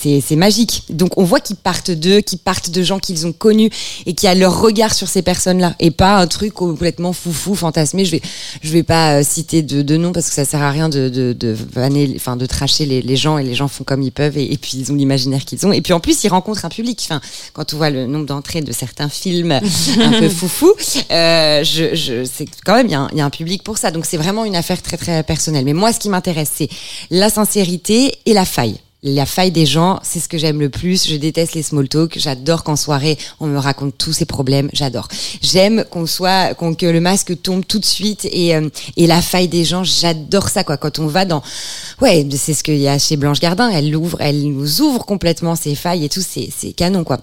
c'est 0.00 0.20
c'est 0.20 0.36
magique. 0.36 0.82
Donc, 0.90 1.16
on 1.18 1.24
voit 1.24 1.40
qu'ils 1.40 1.56
partent 1.56 1.90
d'eux, 1.90 2.20
qu'ils 2.20 2.38
partent 2.38 2.70
de 2.70 2.82
gens 2.82 2.98
qu'ils 2.98 3.26
ont 3.26 3.32
connus 3.32 3.70
et 4.06 4.14
qui 4.14 4.26
a 4.26 4.34
leur 4.34 4.60
regard 4.60 4.92
sur 4.94 5.08
ces 5.08 5.22
personnes-là, 5.22 5.74
et 5.80 5.90
pas 5.90 6.16
un 6.18 6.26
truc 6.26 6.52
complètement 6.54 7.12
foufou, 7.12 7.54
fantasmé. 7.54 8.04
Je 8.04 8.12
vais 8.12 8.22
je 8.62 8.70
vais 8.72 8.82
pas 8.82 9.18
euh, 9.20 9.22
citer 9.24 9.62
de, 9.62 9.82
de 9.82 9.96
noms 9.96 10.12
parce 10.12 10.28
que 10.28 10.34
ça 10.34 10.44
sert 10.44 10.62
à 10.62 10.70
rien 10.70 10.88
de 10.88 11.08
de 11.08 11.32
de 11.32 11.56
vanner, 11.72 12.12
enfin 12.16 12.36
de 12.36 12.46
tracher 12.46 12.86
les, 12.86 13.02
les 13.02 13.16
gens 13.16 13.38
et 13.38 13.44
les 13.44 13.54
gens 13.54 13.68
font 13.68 13.84
comme 13.84 14.02
ils 14.02 14.12
peuvent 14.12 14.36
et, 14.38 14.52
et 14.52 14.56
puis 14.58 14.72
ils 14.78 14.92
ont 14.92 14.94
l'imaginaire 14.94 15.44
qu'ils 15.44 15.66
ont 15.66 15.72
et 15.72 15.80
puis 15.80 15.92
en 15.92 16.00
plus 16.00 16.22
ils 16.24 16.28
rencontrent 16.28 16.64
un 16.64 16.68
public. 16.70 17.00
Enfin, 17.04 17.20
quand 17.52 17.72
on 17.74 17.76
voit 17.76 17.90
le 17.90 18.06
nombre 18.06 18.26
d'entrées 18.26 18.60
de 18.62 18.72
certains 18.72 19.08
films 19.08 19.52
un 20.00 20.20
peu 20.20 20.28
foufou, 20.28 20.72
euh, 21.10 21.64
je, 21.64 21.94
je 21.94 22.24
c'est 22.24 22.46
quand 22.64 22.74
même 22.74 22.86
il 22.86 22.92
y, 22.92 22.94
a 22.94 23.00
un- 23.00 23.08
il 23.12 23.18
y 23.18 23.20
a 23.20 23.24
un 23.24 23.30
public 23.30 23.62
pour 23.62 23.78
ça. 23.78 23.90
Donc 23.90 24.06
c'est 24.06 24.16
vraiment 24.16 24.44
une 24.44 24.56
affaire 24.56 24.80
très 24.82 24.96
très 24.96 25.22
personnelle. 25.22 25.64
Mais 25.64 25.72
moi, 25.72 25.92
ce 25.92 25.98
qui 25.98 26.08
m'intéresse, 26.08 26.50
c'est 26.56 26.68
la 27.10 27.30
sincérité 27.30 28.14
et 28.26 28.32
la 28.34 28.44
faille. 28.44 28.76
La 29.02 29.24
faille 29.24 29.50
des 29.50 29.64
gens, 29.64 29.98
c'est 30.02 30.20
ce 30.20 30.28
que 30.28 30.36
j'aime 30.36 30.60
le 30.60 30.68
plus. 30.68 31.08
Je 31.08 31.16
déteste 31.16 31.54
les 31.54 31.62
small 31.62 31.88
talk. 31.88 32.18
J'adore 32.18 32.64
qu'en 32.64 32.76
soirée, 32.76 33.16
on 33.40 33.46
me 33.46 33.56
raconte 33.56 33.96
tous 33.96 34.12
ses 34.12 34.26
problèmes. 34.26 34.68
J'adore. 34.74 35.08
J'aime 35.40 35.84
qu'on 35.88 36.04
soit, 36.04 36.52
qu'on, 36.54 36.74
que 36.74 36.84
le 36.84 37.00
masque 37.00 37.40
tombe 37.40 37.64
tout 37.66 37.78
de 37.78 37.84
suite 37.86 38.28
et, 38.30 38.54
euh, 38.54 38.68
et 38.98 39.06
la 39.06 39.22
faille 39.22 39.48
des 39.48 39.64
gens. 39.64 39.84
J'adore 39.84 40.50
ça, 40.50 40.64
quoi. 40.64 40.76
Quand 40.76 40.98
on 40.98 41.06
va 41.06 41.24
dans, 41.24 41.42
ouais, 42.02 42.28
c'est 42.36 42.52
ce 42.52 42.62
qu'il 42.62 42.76
y 42.76 42.88
a 42.88 42.98
chez 42.98 43.16
Blanche 43.16 43.40
Gardin. 43.40 43.70
Elle 43.70 43.90
l'ouvre, 43.90 44.18
elle 44.20 44.42
nous 44.42 44.82
ouvre 44.82 45.06
complètement 45.06 45.56
ses 45.56 45.74
failles 45.74 46.04
et 46.04 46.10
tout. 46.10 46.22
C'est, 46.22 46.50
c'est 46.54 46.72
canon, 46.72 47.02
quoi. 47.02 47.20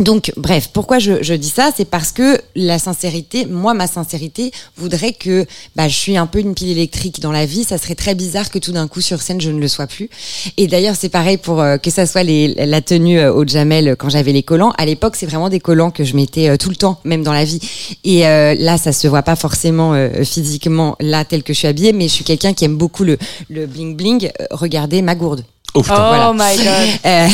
Donc, 0.00 0.32
bref, 0.36 0.70
pourquoi 0.72 0.98
je, 0.98 1.22
je 1.22 1.34
dis 1.34 1.48
ça? 1.48 1.70
C'est 1.76 1.84
parce 1.84 2.10
que 2.10 2.40
la 2.56 2.80
sincérité, 2.80 3.46
moi, 3.46 3.74
ma 3.74 3.86
sincérité 3.86 4.50
voudrait 4.76 5.12
que 5.12 5.46
bah, 5.76 5.86
je 5.86 5.94
suis 5.94 6.16
un 6.16 6.26
peu 6.26 6.40
une 6.40 6.54
pile 6.54 6.70
électrique 6.70 7.20
dans 7.20 7.30
la 7.30 7.46
vie. 7.46 7.62
Ça 7.62 7.78
serait 7.78 7.94
très 7.94 8.16
bizarre 8.16 8.50
que 8.50 8.58
tout 8.58 8.72
d'un 8.72 8.88
coup, 8.88 9.00
sur 9.00 9.22
scène, 9.22 9.40
je 9.40 9.50
ne 9.50 9.60
le 9.60 9.68
sois 9.68 9.86
plus. 9.86 10.10
Et 10.56 10.66
d'ailleurs, 10.66 10.96
c'est 10.96 11.08
pareil 11.10 11.36
pour 11.36 11.60
euh, 11.60 11.76
que 11.76 11.90
ça 11.90 12.06
soit 12.06 12.24
les, 12.24 12.48
la 12.54 12.80
tenue 12.80 13.20
euh, 13.20 13.32
au 13.32 13.46
Jamel 13.46 13.88
euh, 13.88 13.94
quand 13.96 14.08
j'avais 14.08 14.32
les 14.32 14.42
collants. 14.42 14.72
À 14.78 14.84
l'époque, 14.84 15.14
c'est 15.16 15.26
vraiment 15.26 15.48
des 15.48 15.60
collants 15.60 15.92
que 15.92 16.02
je 16.02 16.16
mettais 16.16 16.58
tout 16.58 16.70
le 16.70 16.76
temps, 16.76 16.98
même 17.04 17.22
dans 17.22 17.32
la 17.32 17.44
vie. 17.44 17.60
Et 18.02 18.20
là, 18.20 18.78
ça 18.78 18.92
se 18.92 19.06
voit 19.06 19.22
pas 19.22 19.36
forcément 19.36 19.94
physiquement 20.24 20.96
là 21.00 21.24
tel 21.24 21.42
que 21.42 21.52
je 21.52 21.58
suis 21.58 21.68
habillée, 21.68 21.92
mais 21.92 22.08
je 22.08 22.14
suis 22.14 22.24
quelqu'un 22.24 22.52
qui 22.52 22.64
aime 22.64 22.76
beaucoup 22.76 23.04
le, 23.04 23.16
le 23.48 23.66
bling 23.66 23.96
bling. 23.96 24.30
Euh, 24.40 24.46
regardez 24.50 25.02
ma 25.02 25.14
gourde. 25.14 25.44
Oh 25.74 25.82
putain. 25.82 25.94
Oh 25.96 26.32
voilà. 26.32 26.32
my 26.32 26.56
god. 26.64 26.88
Euh, 27.04 27.28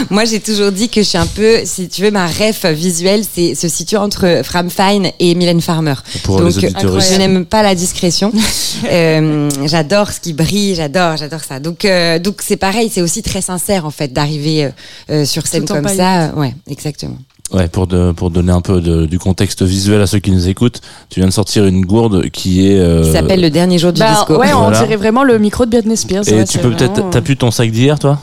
moi, 0.10 0.24
j'ai 0.24 0.40
toujours 0.40 0.72
dit 0.72 0.88
que 0.88 1.02
je 1.02 1.06
suis 1.08 1.18
un 1.18 1.26
peu, 1.26 1.60
si 1.64 1.88
tu 1.88 2.02
veux, 2.02 2.10
ma 2.10 2.26
ref 2.26 2.64
visuelle, 2.66 3.22
c'est 3.30 3.54
se 3.54 3.68
situe 3.68 3.96
entre 3.96 4.40
Fram 4.42 4.70
Fine 4.70 5.10
et 5.18 5.34
Mylène 5.34 5.60
Farmer. 5.60 5.94
Pour 6.22 6.40
les 6.40 6.56
auditeurs 6.56 6.84
incroyable. 6.84 7.12
je 7.12 7.18
n'aime 7.18 7.44
pas 7.44 7.62
la 7.62 7.74
discrétion. 7.74 8.32
Euh, 8.90 9.48
j'adore 9.64 10.10
ce 10.10 10.20
qui 10.20 10.32
brille, 10.32 10.74
j'adore, 10.74 11.16
j'adore 11.16 11.40
ça. 11.40 11.60
Donc, 11.60 11.84
euh, 11.84 12.18
donc 12.18 12.42
c'est 12.42 12.56
pareil, 12.56 12.90
c'est 12.92 13.02
aussi 13.02 13.22
très 13.22 13.40
sincère 13.40 13.86
en 13.86 13.90
fait 13.90 14.12
d'arriver 14.12 14.64
euh, 14.64 14.70
euh, 15.10 15.24
sur 15.24 15.46
scène 15.46 15.64
comme 15.64 15.88
ça. 15.88 16.32
Ouais, 16.36 16.54
exactement. 16.68 17.16
Ouais, 17.52 17.68
pour, 17.68 17.86
de, 17.86 18.10
pour 18.12 18.30
donner 18.30 18.50
un 18.52 18.62
peu 18.62 18.80
de- 18.80 19.04
du 19.04 19.18
contexte 19.18 19.62
visuel 19.62 20.00
à 20.00 20.06
ceux 20.06 20.18
qui 20.18 20.30
nous 20.32 20.48
écoutent, 20.48 20.80
tu 21.10 21.20
viens 21.20 21.28
de 21.28 21.32
sortir 21.32 21.66
une 21.66 21.84
gourde 21.84 22.30
qui 22.30 22.66
est. 22.66 22.80
euh, 22.80 23.04
Qui 23.04 23.12
s'appelle 23.12 23.40
le 23.42 23.50
dernier 23.50 23.78
jour 23.78 23.92
du 23.92 24.00
Bah, 24.00 24.12
disco. 24.14 24.38
ouais, 24.38 24.52
on 24.54 24.70
dirait 24.70 24.96
vraiment 24.96 25.22
le 25.24 25.38
micro 25.38 25.66
de 25.66 25.70
Britney 25.70 25.96
Spears. 25.96 26.26
Et 26.26 26.34
ouais, 26.36 26.44
tu 26.46 26.58
peux 26.58 26.70
peut-être. 26.70 26.92
vraiment- 26.94 27.10
T'as 27.10 27.20
pu 27.20 27.36
ton 27.36 27.50
sac 27.50 27.70
d'hier, 27.70 27.98
toi? 27.98 28.18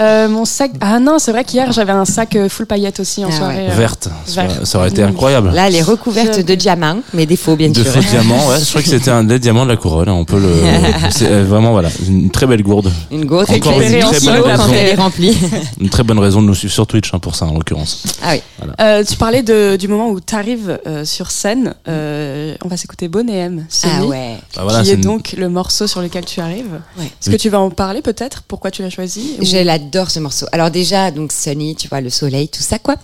Euh, 0.00 0.26
mon 0.26 0.46
sac. 0.46 0.70
Ah 0.80 0.98
non, 0.98 1.18
c'est 1.18 1.32
vrai 1.32 1.44
qu'hier 1.44 1.70
j'avais 1.70 1.92
un 1.92 2.06
sac 2.06 2.34
euh, 2.34 2.48
full 2.48 2.64
paillettes 2.64 2.98
aussi 2.98 3.22
en 3.26 3.28
Ah 3.30 3.36
soirée. 3.36 3.68
euh. 3.68 3.74
Verte. 3.76 4.08
Ça, 4.24 4.44
vert. 4.46 4.66
ça 4.66 4.78
aurait 4.78 4.88
été 4.88 5.02
incroyable. 5.02 5.50
Là, 5.52 5.68
elle 5.68 5.76
est 5.76 5.82
recouverte 5.82 6.40
de 6.40 6.54
diamants, 6.54 7.00
mais 7.12 7.26
des 7.26 7.36
faux, 7.36 7.56
bien 7.56 7.68
de 7.68 7.74
sûr. 7.74 7.92
faux 7.92 8.00
diamants, 8.00 8.48
ouais. 8.48 8.56
Je 8.58 8.68
crois 8.70 8.80
que 8.80 8.88
c'était 8.88 9.10
un 9.10 9.22
des 9.22 9.38
diamants 9.38 9.64
de 9.64 9.70
la 9.70 9.76
couronne. 9.76 10.08
hein, 10.08 10.14
On 10.14 10.24
peut 10.24 10.40
le. 10.40 10.48
C'est 11.10 11.42
vraiment, 11.42 11.72
voilà. 11.72 11.90
Une 12.08 12.30
très 12.30 12.46
belle 12.46 12.62
gourde. 12.62 12.90
Une 13.10 13.26
gourde 13.26 13.50
Encore 13.50 13.78
une 13.80 13.92
8 13.92 14.00
très 14.00 14.20
bonne 14.20 14.42
quand 14.42 14.48
raison. 14.62 14.72
elle 14.74 14.86
est 14.88 14.94
remplie. 14.94 15.36
Une 15.78 15.90
très 15.90 16.02
bonne 16.04 16.18
raison 16.18 16.40
de 16.40 16.46
nous 16.46 16.54
suivre 16.54 16.72
sur 16.72 16.86
Twitch, 16.86 17.12
hein, 17.12 17.18
pour 17.18 17.34
ça, 17.36 17.44
en 17.44 17.52
l'occurrence. 17.52 18.02
Ah 18.24 18.30
oui. 18.32 18.40
Euh, 18.80 19.04
tu 19.04 19.16
parlais 19.16 19.42
de, 19.42 19.76
du 19.76 19.88
moment 19.88 20.10
où 20.10 20.20
tu 20.20 20.34
arrives 20.34 20.78
sur 21.04 21.30
scène. 21.30 21.74
Euh, 21.88 22.54
on 22.64 22.68
va 22.68 22.76
s'écouter 22.76 23.08
Bon 23.08 23.28
et 23.28 23.34
M, 23.36 23.66
Sony, 23.68 23.92
Ah 23.98 24.04
ouais. 24.06 24.36
Bah 24.56 24.62
voilà, 24.64 24.82
qui 24.82 24.90
est 24.90 24.94
une- 24.94 25.00
donc 25.00 25.34
le 25.36 25.48
morceau 25.48 25.86
sur 25.86 26.00
lequel 26.02 26.24
tu 26.24 26.40
arrives. 26.40 26.80
Ouais. 26.98 27.04
Est-ce 27.06 27.30
que 27.30 27.36
tu 27.36 27.48
vas 27.48 27.60
en 27.60 27.70
parler 27.70 28.02
peut-être? 28.02 28.42
Pourquoi 28.42 28.70
tu 28.70 28.82
l'as 28.82 28.90
choisi? 28.90 29.36
Ou- 29.40 29.44
Je 29.44 29.56
l'adore 29.58 30.10
ce 30.10 30.20
morceau. 30.20 30.46
Alors 30.52 30.70
déjà, 30.70 31.10
donc 31.10 31.32
Sunny, 31.32 31.74
tu 31.76 31.88
vois, 31.88 32.00
le 32.00 32.10
soleil, 32.10 32.48
tout 32.48 32.62
ça 32.62 32.78
quoi. 32.78 32.96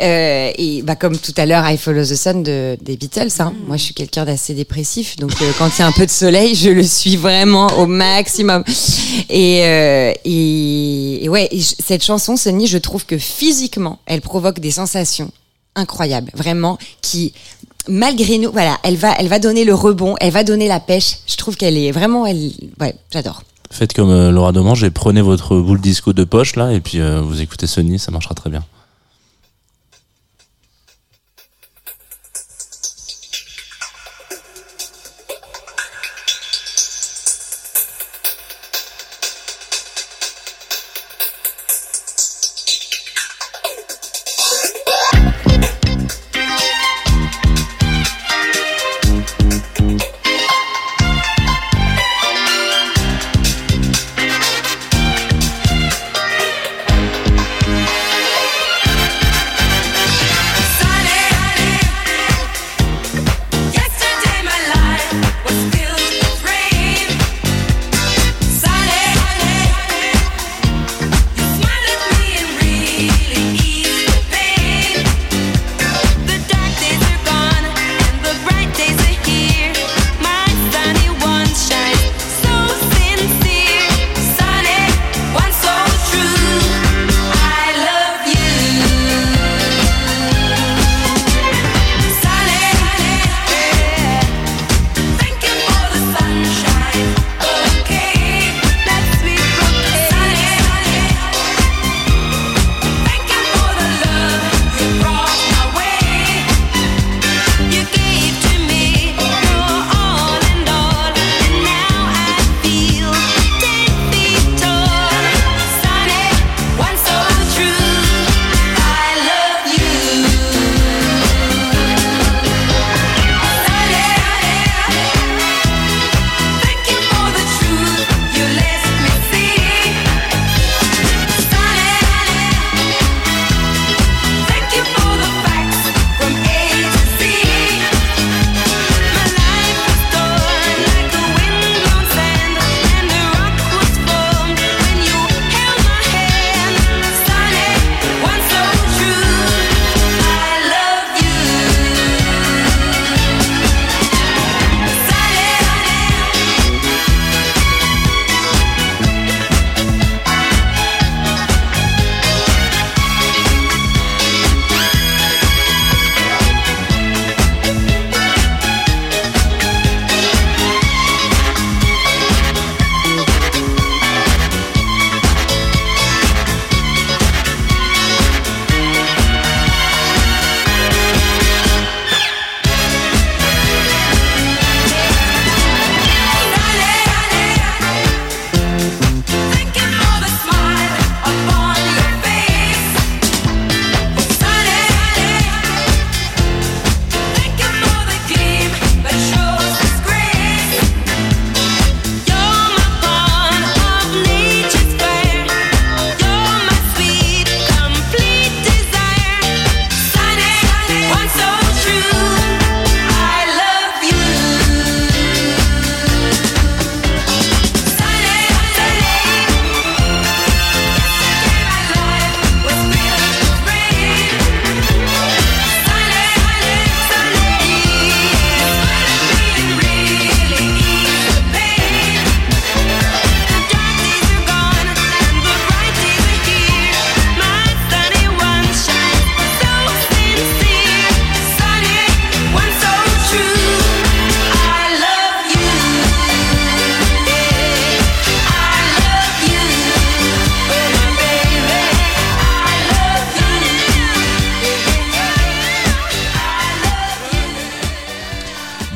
Euh, 0.00 0.50
et 0.56 0.82
bah 0.82 0.96
comme 0.96 1.16
tout 1.16 1.34
à 1.36 1.46
l'heure, 1.46 1.68
I 1.68 1.76
Follow 1.76 2.02
the 2.04 2.14
Sun 2.16 2.42
de, 2.42 2.76
des 2.82 2.96
Beatles. 2.96 3.28
Hein. 3.40 3.52
Moi, 3.66 3.76
je 3.76 3.82
suis 3.84 3.94
quelqu'un 3.94 4.24
d'assez 4.24 4.54
dépressif, 4.54 5.16
donc 5.16 5.32
euh, 5.42 5.50
quand 5.58 5.68
il 5.76 5.80
y 5.80 5.82
a 5.82 5.86
un 5.86 5.92
peu 5.92 6.06
de 6.06 6.10
soleil, 6.10 6.54
je 6.54 6.70
le 6.70 6.82
suis 6.82 7.16
vraiment 7.16 7.66
au 7.78 7.86
maximum. 7.86 8.64
Et, 9.30 9.60
euh, 9.64 10.12
et, 10.24 11.24
et 11.24 11.28
ouais, 11.28 11.48
et 11.50 11.60
cette 11.60 12.02
chanson 12.04 12.36
Sunny, 12.36 12.66
je 12.66 12.78
trouve 12.78 13.06
que 13.06 13.18
physiquement, 13.18 13.98
elle 14.06 14.20
provoque 14.20 14.60
des 14.60 14.70
sensations 14.70 15.03
incroyables, 15.76 16.30
vraiment, 16.34 16.78
qui 17.02 17.32
malgré 17.88 18.38
nous, 18.38 18.50
voilà, 18.50 18.78
elle 18.82 18.96
va, 18.96 19.14
elle 19.18 19.28
va 19.28 19.38
donner 19.38 19.64
le 19.64 19.74
rebond, 19.74 20.14
elle 20.20 20.32
va 20.32 20.44
donner 20.44 20.68
la 20.68 20.80
pêche. 20.80 21.18
Je 21.26 21.36
trouve 21.36 21.56
qu'elle 21.56 21.76
est 21.76 21.92
vraiment, 21.92 22.24
j'adore. 23.12 23.42
Faites 23.70 23.92
comme 23.92 24.10
euh, 24.10 24.30
Laura 24.30 24.52
Demange 24.52 24.84
et 24.84 24.90
prenez 24.90 25.20
votre 25.20 25.56
boule 25.58 25.80
disco 25.80 26.12
de 26.12 26.24
poche, 26.24 26.56
là, 26.56 26.72
et 26.72 26.80
puis 26.80 27.00
euh, 27.00 27.20
vous 27.20 27.40
écoutez 27.40 27.66
Sony, 27.66 27.98
ça 27.98 28.12
marchera 28.12 28.34
très 28.34 28.50
bien. 28.50 28.62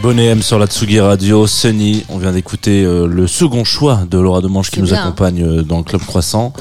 Bonnet 0.09 0.25
M 0.25 0.43
sur 0.43 0.59
la 0.59 0.67
Tsugi 0.67 1.01
Radio, 1.01 1.47
Sunny. 1.47 2.03
On 2.09 2.17
vient 2.17 2.33
d'écouter 2.33 2.83
euh, 2.83 3.07
le 3.07 3.27
second 3.27 3.63
choix 3.63 4.07
de 4.11 4.17
Laura 4.17 4.41
Demange 4.41 4.71
qui 4.71 4.81
nous 4.81 4.87
bien. 4.87 5.03
accompagne 5.03 5.43
euh, 5.43 5.63
dans 5.63 5.77
le 5.77 5.83
Club 5.85 6.01
Croissant. 6.01 6.55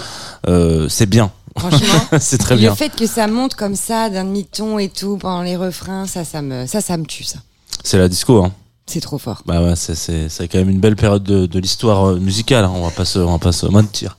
Euh, 0.50 0.90
c'est 0.90 1.06
bien. 1.06 1.32
Franchement. 1.58 2.02
c'est 2.20 2.40
très 2.40 2.58
bien. 2.58 2.72
Le 2.72 2.76
fait 2.76 2.94
que 2.94 3.08
ça 3.08 3.26
monte 3.28 3.56
comme 3.56 3.78
ça 3.78 4.10
d'un 4.10 4.26
demi-ton 4.26 4.80
et 4.80 4.90
tout 4.90 5.16
pendant 5.16 5.44
les 5.44 5.56
refrains, 5.56 6.08
ça, 6.08 6.26
ça 6.26 6.42
me, 6.42 6.66
ça, 6.66 6.82
ça 6.82 6.98
me 6.98 7.06
tue, 7.06 7.24
ça. 7.24 7.38
C'est 7.86 7.98
la 7.98 8.10
disco, 8.10 8.44
hein. 8.44 8.52
C'est 8.86 9.00
trop 9.00 9.18
fort. 9.18 9.44
Bah 9.46 9.64
ouais, 9.64 9.78
c'est, 9.78 9.96
c'est, 9.96 10.28
c'est 10.28 10.50
quand 10.50 10.58
même 10.58 10.70
une 10.70 10.82
belle 10.82 10.98
période 10.98 11.24
de, 11.24 11.46
de 11.46 11.60
l'histoire 11.60 12.16
musicale. 12.18 12.66
hein. 12.66 12.74
On 12.76 12.84
va 12.84 12.92
pas 12.92 13.06
se, 13.06 13.20
on 13.20 13.32
va 13.32 13.40
pas 13.40 13.54
se 13.54 13.66
mentir. 13.68 14.18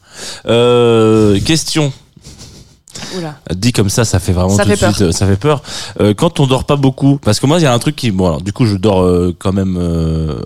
Question. 1.44 1.92
Oula. 3.18 3.38
Dit 3.54 3.72
comme 3.72 3.88
ça, 3.88 4.04
ça 4.04 4.18
fait 4.18 4.32
vraiment 4.32 4.50
Ça 4.50 4.62
tout 4.64 4.70
fait 4.70 4.76
de 4.76 4.80
peur. 4.80 4.94
suite, 4.94 5.02
euh, 5.08 5.12
ça 5.12 5.26
fait 5.26 5.36
peur. 5.36 5.62
Euh, 6.00 6.14
quand 6.14 6.40
on 6.40 6.46
dort 6.46 6.64
pas 6.64 6.76
beaucoup, 6.76 7.18
parce 7.18 7.40
que 7.40 7.46
moi, 7.46 7.58
il 7.58 7.62
y 7.62 7.66
a 7.66 7.72
un 7.72 7.78
truc 7.78 7.96
qui, 7.96 8.10
bon, 8.10 8.26
alors, 8.26 8.42
du 8.42 8.52
coup, 8.52 8.66
je 8.66 8.76
dors 8.76 9.02
euh, 9.02 9.34
quand 9.38 9.52
même 9.52 9.76
euh, 9.80 10.40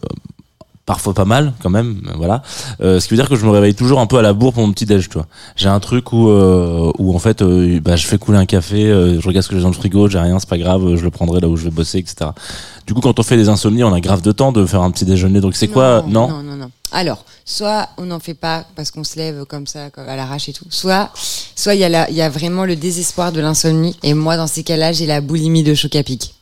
parfois 0.85 1.14
pas 1.14 1.25
mal, 1.25 1.53
quand 1.62 1.71
même, 1.71 2.03
euh, 2.09 2.12
voilà. 2.16 2.42
Euh, 2.81 2.99
ce 2.99 3.07
qui 3.07 3.14
veut 3.14 3.18
dire 3.21 3.29
que 3.29 3.37
je 3.37 3.45
me 3.47 3.51
réveille 3.51 3.75
toujours 3.75 4.01
un 4.01 4.07
peu 4.07 4.18
à 4.18 4.23
la 4.23 4.33
bourre 4.33 4.53
pour 4.53 4.66
mon 4.66 4.73
petit 4.73 4.85
déj, 4.85 5.09
tu 5.09 5.14
vois. 5.14 5.27
J'ai 5.57 5.68
un 5.68 5.79
truc 5.81 6.12
où, 6.12 6.29
euh, 6.29 6.90
où 6.99 7.14
en 7.14 7.18
fait, 7.21 7.40
euh, 7.42 7.79
bah, 7.81 7.95
je 7.97 8.07
fais 8.07 8.18
couler 8.18 8.38
un 8.38 8.47
café, 8.47 8.87
euh, 8.87 9.21
je 9.21 9.27
regarde 9.29 9.45
ce 9.45 9.49
que 9.49 9.57
j'ai 9.57 9.62
dans 9.62 9.68
le 9.68 9.75
frigo, 9.75 10.09
j'ai 10.09 10.18
rien, 10.18 10.38
c'est 10.40 10.49
pas 10.49 10.59
grave, 10.59 10.97
je 10.97 11.03
le 11.05 11.11
prendrai 11.11 11.40
là 11.40 11.49
où 11.49 11.57
je 11.57 11.64
vais 11.64 11.71
bosser, 11.71 11.99
etc. 11.99 12.31
Du 12.87 12.95
coup, 12.95 13.01
quand 13.01 13.18
on 13.18 13.23
fait 13.23 13.37
des 13.37 13.49
insomnies, 13.49 13.85
on 13.85 13.92
a 13.92 14.01
grave 14.01 14.23
de 14.23 14.33
temps 14.33 14.51
de 14.51 14.66
faire 14.66 14.83
un 14.83 14.90
petit 14.90 15.05
déjeuner. 15.05 15.40
Donc 15.40 15.55
c'est 15.55 15.68
quoi 15.68 16.05
Non. 16.09 16.29
Non, 16.29 16.42
non, 16.42 16.57
non. 16.57 16.71
Alors, 16.90 17.25
soit 17.45 17.88
on 17.97 18.03
n'en 18.07 18.18
fait 18.18 18.35
pas 18.35 18.64
parce 18.77 18.90
qu'on 18.90 19.05
se 19.05 19.16
lève 19.16 19.45
comme 19.47 19.66
ça, 19.68 19.88
à 19.97 20.16
l'arrache 20.16 20.49
et 20.49 20.53
tout. 20.53 20.66
Soit, 20.68 21.11
soit 21.55 21.75
il 21.75 21.81
y 21.81 21.85
a 21.85 21.88
la- 21.88 22.11
il 22.11 22.16
y 22.16 22.21
a 22.23 22.29
vraiment 22.29 22.64
le 22.64 22.75
désespoir 22.77 23.31
de 23.33 23.40
l'insomnie. 23.40 23.97
Et 24.03 24.12
moi, 24.14 24.37
dans 24.37 24.47
ces 24.49 24.62
cas-là, 24.64 24.92
j'ai 24.92 25.07
la 25.07 25.21
boulimie 25.21 25.62
de 25.62 25.75
choc 25.75 25.95
à 25.97 26.03
pic. 26.03 26.35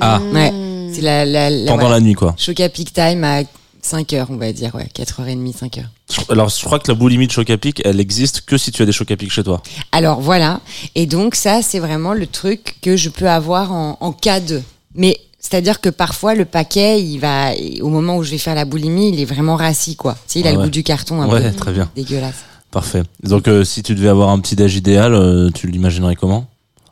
Ah, 0.00 0.20
Ouais. 0.32 0.52
C'est 0.92 1.00
la, 1.00 1.24
la, 1.24 1.48
la 1.48 1.66
pendant 1.70 1.80
voilà. 1.84 1.96
la 1.96 2.00
nuit, 2.00 2.14
quoi. 2.14 2.34
choc 2.36 2.58
à 2.60 2.68
pic 2.68 2.92
time 2.92 3.24
à 3.24 3.42
5 3.84 4.12
heures, 4.14 4.28
on 4.30 4.36
va 4.36 4.52
dire, 4.52 4.74
ouais, 4.74 4.88
4h30, 4.94 5.54
5 5.54 5.78
heures. 5.78 5.90
Alors, 6.30 6.48
je 6.48 6.64
crois 6.64 6.78
que 6.78 6.90
la 6.90 6.94
boulimie 6.96 7.26
de 7.26 7.32
choc 7.32 7.50
à 7.50 7.58
pic, 7.58 7.82
elle 7.84 8.00
existe 8.00 8.42
que 8.42 8.56
si 8.56 8.72
tu 8.72 8.82
as 8.82 8.86
des 8.86 8.92
chocs 8.92 9.10
à 9.10 9.16
pic 9.16 9.30
chez 9.30 9.42
toi. 9.44 9.62
Alors 9.92 10.20
voilà. 10.20 10.60
Et 10.94 11.06
donc 11.06 11.34
ça, 11.34 11.60
c'est 11.62 11.78
vraiment 11.80 12.14
le 12.14 12.26
truc 12.26 12.76
que 12.82 12.96
je 12.96 13.08
peux 13.10 13.28
avoir 13.28 13.72
en, 13.72 13.96
en 14.00 14.12
cas 14.12 14.40
de. 14.40 14.62
Mais 14.94 15.18
c'est-à-dire 15.38 15.80
que 15.80 15.88
parfois 15.90 16.34
le 16.34 16.44
paquet, 16.46 17.02
il 17.02 17.18
va 17.18 17.50
au 17.82 17.88
moment 17.88 18.16
où 18.16 18.22
je 18.22 18.30
vais 18.30 18.38
faire 18.38 18.54
la 18.54 18.64
boulimie, 18.64 19.10
il 19.10 19.20
est 19.20 19.24
vraiment 19.26 19.56
rassis 19.56 19.96
quoi. 19.96 20.14
Tu 20.26 20.34
sais, 20.34 20.40
il 20.40 20.46
a 20.46 20.50
Ouais, 20.50 20.52
le 20.54 20.58
ouais. 20.60 20.64
goût 20.66 20.70
du 20.70 20.82
carton 20.82 21.20
un 21.20 21.28
Ouais, 21.28 21.50
peu 21.50 21.56
très 21.56 21.72
bien. 21.72 21.90
dégueulasse. 21.94 22.44
Parfait. 22.70 23.02
Donc, 23.22 23.46
euh, 23.46 23.62
si 23.64 23.82
tu 23.84 23.94
devais 23.94 24.08
avoir 24.08 24.30
un 24.30 24.40
petit 24.40 24.56
déj 24.56 24.74
idéal, 24.76 25.14
euh, 25.14 25.50
tu 25.54 25.68
l'imaginerais 25.68 26.16
comment? 26.16 26.46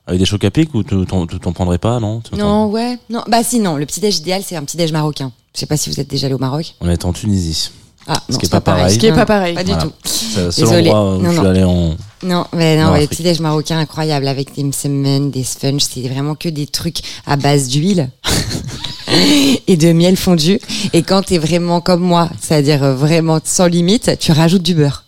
Avec 0.06 0.18
des 0.18 0.24
chocs 0.24 0.44
à 0.44 0.50
pic 0.50 0.74
ou 0.74 0.82
tu 0.82 1.06
t'en 1.06 1.52
prendrais 1.52 1.78
pas, 1.78 2.00
non 2.00 2.22
Non, 2.36 2.66
ouais, 2.70 2.98
non, 3.08 3.22
bah 3.28 3.44
si 3.44 3.60
non, 3.60 3.76
le 3.76 3.86
petit 3.86 4.00
déj 4.00 4.18
idéal, 4.18 4.42
c'est 4.44 4.56
un 4.56 4.64
petit 4.64 4.76
déj 4.76 4.92
marocain. 4.92 5.32
Je 5.54 5.60
sais 5.60 5.66
pas 5.66 5.76
si 5.76 5.90
vous 5.90 6.00
êtes 6.00 6.08
déjà 6.08 6.26
allé 6.26 6.34
au 6.34 6.38
Maroc. 6.38 6.74
On 6.80 6.88
est 6.88 7.04
en 7.04 7.12
Tunisie. 7.12 7.70
Ah, 8.06 8.20
Ce 8.28 8.32
non, 8.32 8.38
qui 8.38 8.44
est 8.44 8.48
c'est 8.48 8.50
pas, 8.50 8.60
pas 8.60 8.72
pareil. 8.72 8.82
pareil. 8.82 8.94
Ce 8.94 8.98
qui 9.00 9.06
est 9.06 9.10
Non, 9.10 9.16
pas 9.16 9.26
pareil. 9.26 9.54
Pas 9.54 9.64
du 9.64 9.70
Voilà. 9.72 9.84
tout. 9.84 9.92
C'est 10.04 10.44
le 10.44 10.50
seul 10.50 10.64
Désolée. 10.64 10.90
endroit 10.90 11.14
où 11.16 11.18
Non, 11.22 11.28
je 11.30 11.34
suis 11.34 11.42
non. 11.44 11.50
allé 11.50 11.64
en. 11.64 11.96
Non, 12.24 12.44
mais 12.52 12.76
non, 12.80 12.94
les 12.94 13.06
petits 13.08 13.22
déj 13.24 13.40
marocains 13.40 13.78
incroyables 13.78 14.28
avec 14.28 14.54
des 14.54 14.62
msemen, 14.64 15.30
des 15.30 15.42
sponges, 15.44 15.82
c'est 15.82 16.02
vraiment 16.08 16.34
que 16.36 16.48
des 16.48 16.66
trucs 16.66 16.98
à 17.26 17.36
base 17.36 17.66
d'huile 17.68 18.10
et 19.66 19.76
de 19.76 19.92
miel 19.92 20.16
fondu. 20.16 20.60
Et 20.92 21.02
quand 21.02 21.22
t'es 21.22 21.38
vraiment 21.38 21.80
comme 21.80 22.00
moi, 22.00 22.28
c'est-à-dire 22.40 22.80
vraiment 22.94 23.38
sans 23.44 23.66
limite, 23.66 24.16
tu 24.20 24.32
rajoutes 24.32 24.62
du 24.62 24.74
beurre. 24.74 25.04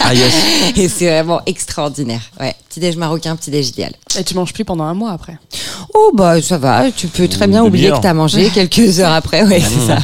Ah 0.00 0.14
yes. 0.14 0.32
et 0.76 0.88
c'est 0.88 1.06
vraiment 1.08 1.40
extraordinaire. 1.46 2.22
Ouais, 2.40 2.54
petit 2.68 2.80
déj 2.80 2.96
marocain, 2.96 3.34
petit 3.36 3.50
déj 3.50 3.68
idéal. 3.70 3.92
Et 4.18 4.24
tu 4.24 4.34
manges 4.34 4.52
plus 4.52 4.64
pendant 4.64 4.84
un 4.84 4.94
mois 4.94 5.10
après? 5.12 5.38
Oh 5.94 6.12
bah 6.14 6.40
ça 6.40 6.58
va, 6.58 6.90
tu 6.92 7.08
peux 7.08 7.28
très 7.28 7.46
bien 7.48 7.64
oublier 7.64 7.90
que 7.90 8.00
t'as 8.00 8.14
mangé 8.14 8.50
quelques 8.54 9.00
heures 9.00 9.12
après. 9.12 9.42
Ouais, 9.44 9.60
c'est 9.60 9.86
ça. 9.86 9.98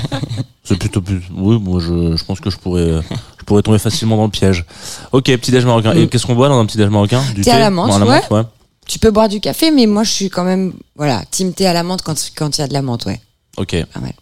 C'est 0.68 0.78
plutôt 0.78 1.00
plus. 1.00 1.22
Oui, 1.35 1.59
moi 1.59 1.81
je, 1.81 2.16
je 2.16 2.24
pense 2.24 2.40
que 2.40 2.50
je 2.50 2.59
pourrais, 2.59 3.00
je 3.38 3.44
pourrais 3.44 3.62
tomber 3.62 3.78
facilement 3.78 4.16
dans 4.16 4.24
le 4.24 4.31
piège. 4.31 4.66
Ok, 5.12 5.24
petit 5.24 5.50
déj 5.50 5.64
marocain. 5.64 5.92
Et 5.94 6.09
qu'est-ce 6.09 6.26
qu'on 6.26 6.35
boit 6.35 6.48
dans 6.48 6.61
un 6.61 6.66
petit 6.66 6.76
déj 6.76 6.88
marocain 6.88 7.22
Du 7.35 7.40
Thé 7.40 7.50
à 7.52 7.59
la 7.59 7.70
menthe, 7.70 7.98
Bon, 7.98 8.07
ouais. 8.07 8.42
Tu 8.87 8.98
peux 8.98 9.11
boire 9.11 9.28
du 9.28 9.40
café, 9.40 9.70
mais 9.70 9.87
moi 9.87 10.02
je 10.02 10.11
suis 10.11 10.31
quand 10.31 10.44
même 10.44 10.72
voilà 10.96 11.22
team 11.31 11.52
thé 11.52 11.66
à 11.66 11.72
la 11.74 11.83
menthe 11.83 12.02
quand 12.02 12.14
quand 12.37 12.57
il 12.57 12.61
y 12.62 12.64
a 12.64 12.68
de 12.68 12.72
la 12.72 12.83
menthe, 12.83 13.07
ouais. 13.07 13.20
Ok. 13.57 13.76
Pas 13.92 14.00
mal. 14.00 14.12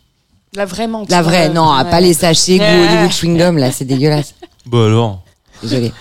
La 0.54 0.64
vraie 0.64 0.86
menthe. 0.86 1.10
La 1.10 1.22
vraie, 1.22 1.50
euh, 1.50 1.52
non, 1.52 1.76
ouais. 1.76 1.90
pas 1.90 2.00
les 2.00 2.14
sachets 2.14 2.58
goût. 2.58 2.64
Hollywood 2.64 3.10
chewing 3.12 3.38
gum 3.38 3.58
là, 3.58 3.70
c'est 3.70 3.84
dégueulasse. 3.84 4.34
Bah 4.66 4.86
alors. 4.86 5.22
Désolé. 5.62 5.92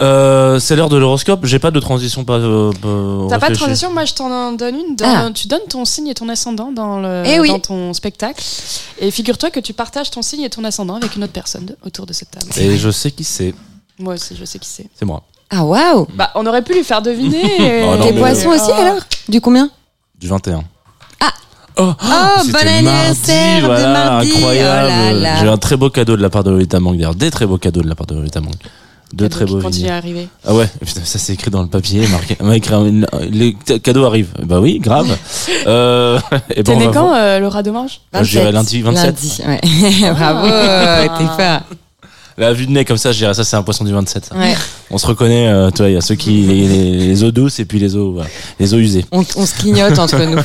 Euh, 0.00 0.58
c'est 0.60 0.76
l'heure 0.76 0.88
de 0.88 0.96
l'horoscope. 0.96 1.44
J'ai 1.44 1.58
pas 1.58 1.70
de 1.72 1.80
transition 1.80 2.24
pas. 2.24 2.34
euh, 2.38 2.70
pas 2.72 3.28
T'as 3.30 3.38
pas 3.40 3.50
de 3.50 3.56
transition 3.56 3.92
Moi, 3.92 4.04
je 4.04 4.14
t'en 4.14 4.52
donne 4.52 4.76
une. 4.76 4.96
Dans- 4.96 5.04
Ah. 5.06 5.30
Tu 5.34 5.48
donnes 5.48 5.66
ton 5.68 5.84
signe 5.84 6.06
et 6.08 6.14
ton 6.14 6.28
ascendant 6.28 6.70
dans, 6.70 7.00
le, 7.00 7.24
Eh 7.26 7.40
oui. 7.40 7.48
dans 7.48 7.58
ton 7.58 7.92
spectacle. 7.92 8.42
Et 9.00 9.10
figure-toi 9.10 9.50
que 9.50 9.60
tu 9.60 9.72
partages 9.72 10.10
ton 10.10 10.22
signe 10.22 10.42
et 10.42 10.50
ton 10.50 10.62
ascendant 10.64 10.94
avec 10.94 11.16
une 11.16 11.24
autre 11.24 11.32
personne 11.32 11.74
autour 11.84 12.06
de 12.06 12.12
cette 12.12 12.30
table. 12.30 12.46
Et 12.56 12.76
je 12.76 12.90
sais 12.90 13.10
qui 13.10 13.24
c'est. 13.24 13.54
Moi 13.98 14.14
aussi, 14.14 14.36
je 14.38 14.44
sais 14.44 14.58
qui 14.60 14.68
c'est. 14.68 14.86
C'est 14.94 15.04
moi. 15.04 15.22
Ah 15.50 15.64
waouh 15.64 16.06
Bah, 16.14 16.30
on 16.36 16.46
aurait 16.46 16.62
pu 16.62 16.74
lui 16.74 16.84
faire 16.84 17.02
deviner. 17.02 17.42
Oh, 17.84 17.96
non, 17.96 18.04
T'es 18.06 18.12
mais- 18.12 18.20
poisson 18.20 18.48
aussi 18.50 18.70
Ah. 18.72 18.80
alors? 18.82 19.00
Du 19.28 19.40
combien? 19.40 19.70
Du 20.18 20.28
21. 20.28 20.62
Ah. 21.20 21.32
Oh, 21.76 21.92
Oh, 22.00 22.42
bon 22.46 22.54
anniversaire 22.68 23.62
de 23.62 23.66
voilà, 23.66 23.92
mardi. 23.92 24.30
incroyable. 24.30 24.92
Oh 25.16 25.20
là. 25.22 25.36
J'ai 25.40 25.48
un 25.48 25.56
très 25.58 25.76
beau 25.76 25.90
cadeau 25.90 26.16
de 26.16 26.22
la 26.22 26.30
part 26.30 26.44
de 26.44 26.50
Lolita 26.50 26.78
Mang 26.80 26.92
d'ailleurs, 26.96 27.14
des 27.14 27.30
très 27.30 27.46
beaux 27.46 27.58
cadeaux 27.58 27.82
de 27.82 27.88
la 27.88 27.94
part 27.94 28.06
de 28.06 28.14
Lolita 28.14 28.40
Mang. 28.40 28.52
Deux 29.14 29.28
très 29.28 29.46
qui 29.46 29.52
beaux 29.52 29.60
continue 29.60 29.84
vinyles. 29.84 29.92
à 29.92 29.96
arriver. 29.96 30.28
Ah 30.46 30.54
ouais, 30.54 30.68
putain, 30.84 31.00
ça 31.04 31.18
c'est 31.18 31.32
écrit 31.32 31.50
dans 31.50 31.62
le 31.62 31.68
papier, 31.68 32.06
marqué. 32.08 32.36
on 32.40 32.44
m'a 32.46 32.56
écrit 32.56 32.74
un- 32.74 33.06
les 33.30 33.54
cadeaux 33.82 34.04
arrivent. 34.04 34.32
Bah 34.44 34.60
oui, 34.60 34.78
grave. 34.80 35.16
euh, 35.66 36.18
et 36.54 36.62
ben, 36.62 36.74
on 36.74 36.78
né 36.78 36.86
va 36.86 36.92
quand, 36.92 37.14
euh, 37.14 37.38
Laura 37.38 37.62
Demange 37.62 38.00
Bah, 38.12 38.22
je 38.22 38.30
dirais 38.30 38.52
lundi 38.52 38.82
27. 38.82 39.04
Lundi, 39.06 39.42
ouais. 39.46 40.10
Bravo, 40.12 40.46
Ah. 40.52 41.06
t'es 41.18 41.24
fort. 41.42 41.60
La 42.36 42.52
vue 42.52 42.66
de 42.66 42.70
nez 42.70 42.84
comme 42.84 42.98
ça, 42.98 43.10
je 43.10 43.18
dirais 43.18 43.34
ça 43.34 43.42
c'est 43.42 43.56
un 43.56 43.62
poisson 43.64 43.82
du 43.84 43.92
27. 43.92 44.26
ça. 44.26 44.36
Ouais. 44.36 44.54
On 44.92 44.98
se 44.98 45.06
reconnaît, 45.08 45.48
euh, 45.48 45.70
tu 45.70 45.78
vois, 45.78 45.88
il 45.88 45.94
y 45.94 45.96
a 45.96 46.00
ceux 46.00 46.14
qui 46.14 46.42
les, 46.42 46.68
les, 46.68 46.92
les 47.08 47.24
eaux 47.24 47.32
douces 47.32 47.58
et 47.58 47.64
puis 47.64 47.80
les 47.80 47.96
eaux 47.96 48.12
voilà, 48.12 48.28
les 48.60 48.74
eaux 48.74 48.78
usées. 48.78 49.04
On, 49.10 49.24
on 49.36 49.44
se 49.46 49.54
clignote 49.56 49.98
entre 49.98 50.18
nous. 50.24 50.38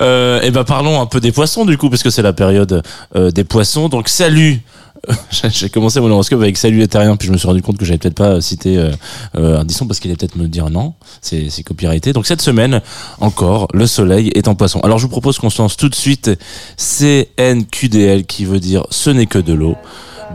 Euh, 0.00 0.40
et 0.42 0.50
ben 0.50 0.64
parlons 0.64 1.00
un 1.00 1.06
peu 1.06 1.20
des 1.20 1.32
poissons 1.32 1.64
du 1.64 1.76
coup 1.78 1.90
parce 1.90 2.02
que 2.02 2.10
c'est 2.10 2.22
la 2.22 2.32
période 2.32 2.82
euh, 3.16 3.30
des 3.30 3.44
poissons. 3.44 3.88
Donc 3.88 4.08
salut. 4.08 4.60
J'ai- 5.50 5.68
commencé 5.70 6.00
mon 6.00 6.10
horoscope 6.10 6.40
avec 6.40 6.56
salut 6.56 6.78
les 6.78 6.88
terriens, 6.88 7.16
puis 7.16 7.28
je 7.28 7.32
me 7.32 7.38
suis 7.38 7.46
rendu 7.46 7.62
compte 7.62 7.78
que 7.78 7.84
j'avais 7.84 7.98
peut-être 7.98 8.14
pas 8.14 8.40
cité 8.40 8.78
euh, 8.78 8.90
euh, 9.36 9.58
Ardisson 9.58 9.86
parce 9.86 10.00
qu'il 10.00 10.10
allait 10.10 10.16
peut-être 10.16 10.36
me 10.36 10.48
dire 10.48 10.70
non, 10.70 10.94
c'est 11.20 11.50
c'est 11.50 11.62
copyrighté. 11.62 12.12
Donc 12.12 12.26
cette 12.26 12.42
semaine 12.42 12.80
encore, 13.20 13.68
le 13.74 13.86
soleil 13.86 14.30
est 14.34 14.48
en 14.48 14.54
poisson. 14.54 14.80
Alors 14.80 14.98
je 14.98 15.04
vous 15.04 15.10
propose 15.10 15.38
qu'on 15.38 15.50
se 15.50 15.62
lance 15.62 15.76
tout 15.76 15.88
de 15.88 15.94
suite 15.94 16.30
CNQDL 16.76 18.24
qui 18.26 18.44
veut 18.44 18.60
dire 18.60 18.84
ce 18.90 19.10
n'est 19.10 19.26
que 19.26 19.38
de 19.38 19.52
l'eau 19.52 19.76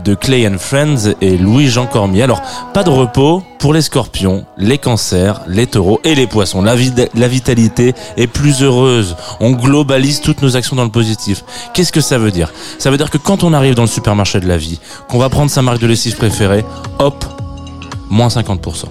de 0.04 0.14
Clay 0.14 0.46
and 0.48 0.58
Friends 0.58 1.12
et 1.20 1.36
Louis-Jean 1.36 1.86
Cormier. 1.86 2.22
Alors, 2.22 2.42
pas 2.72 2.82
de 2.82 2.90
repos 2.90 3.42
pour 3.58 3.72
les 3.72 3.82
scorpions, 3.82 4.44
les 4.58 4.78
cancers, 4.78 5.40
les 5.46 5.66
taureaux 5.66 6.00
et 6.04 6.14
les 6.14 6.26
poissons. 6.26 6.62
La, 6.62 6.74
vid- 6.76 7.08
la 7.14 7.28
vitalité 7.28 7.94
est 8.16 8.26
plus 8.26 8.62
heureuse. 8.62 9.16
On 9.40 9.52
globalise 9.52 10.20
toutes 10.20 10.42
nos 10.42 10.56
actions 10.56 10.76
dans 10.76 10.84
le 10.84 10.90
positif. 10.90 11.44
Qu'est-ce 11.72 11.92
que 11.92 12.00
ça 12.00 12.18
veut 12.18 12.30
dire? 12.30 12.52
Ça 12.78 12.90
veut 12.90 12.96
dire 12.96 13.10
que 13.10 13.18
quand 13.18 13.44
on 13.44 13.52
arrive 13.52 13.74
dans 13.74 13.82
le 13.82 13.88
supermarché 13.88 14.40
de 14.40 14.48
la 14.48 14.56
vie, 14.56 14.80
qu'on 15.08 15.18
va 15.18 15.28
prendre 15.28 15.50
sa 15.50 15.62
marque 15.62 15.78
de 15.78 15.86
lessive 15.86 16.16
préférée, 16.16 16.64
hop, 16.98 17.24
moins 18.10 18.28
50%. 18.28 18.84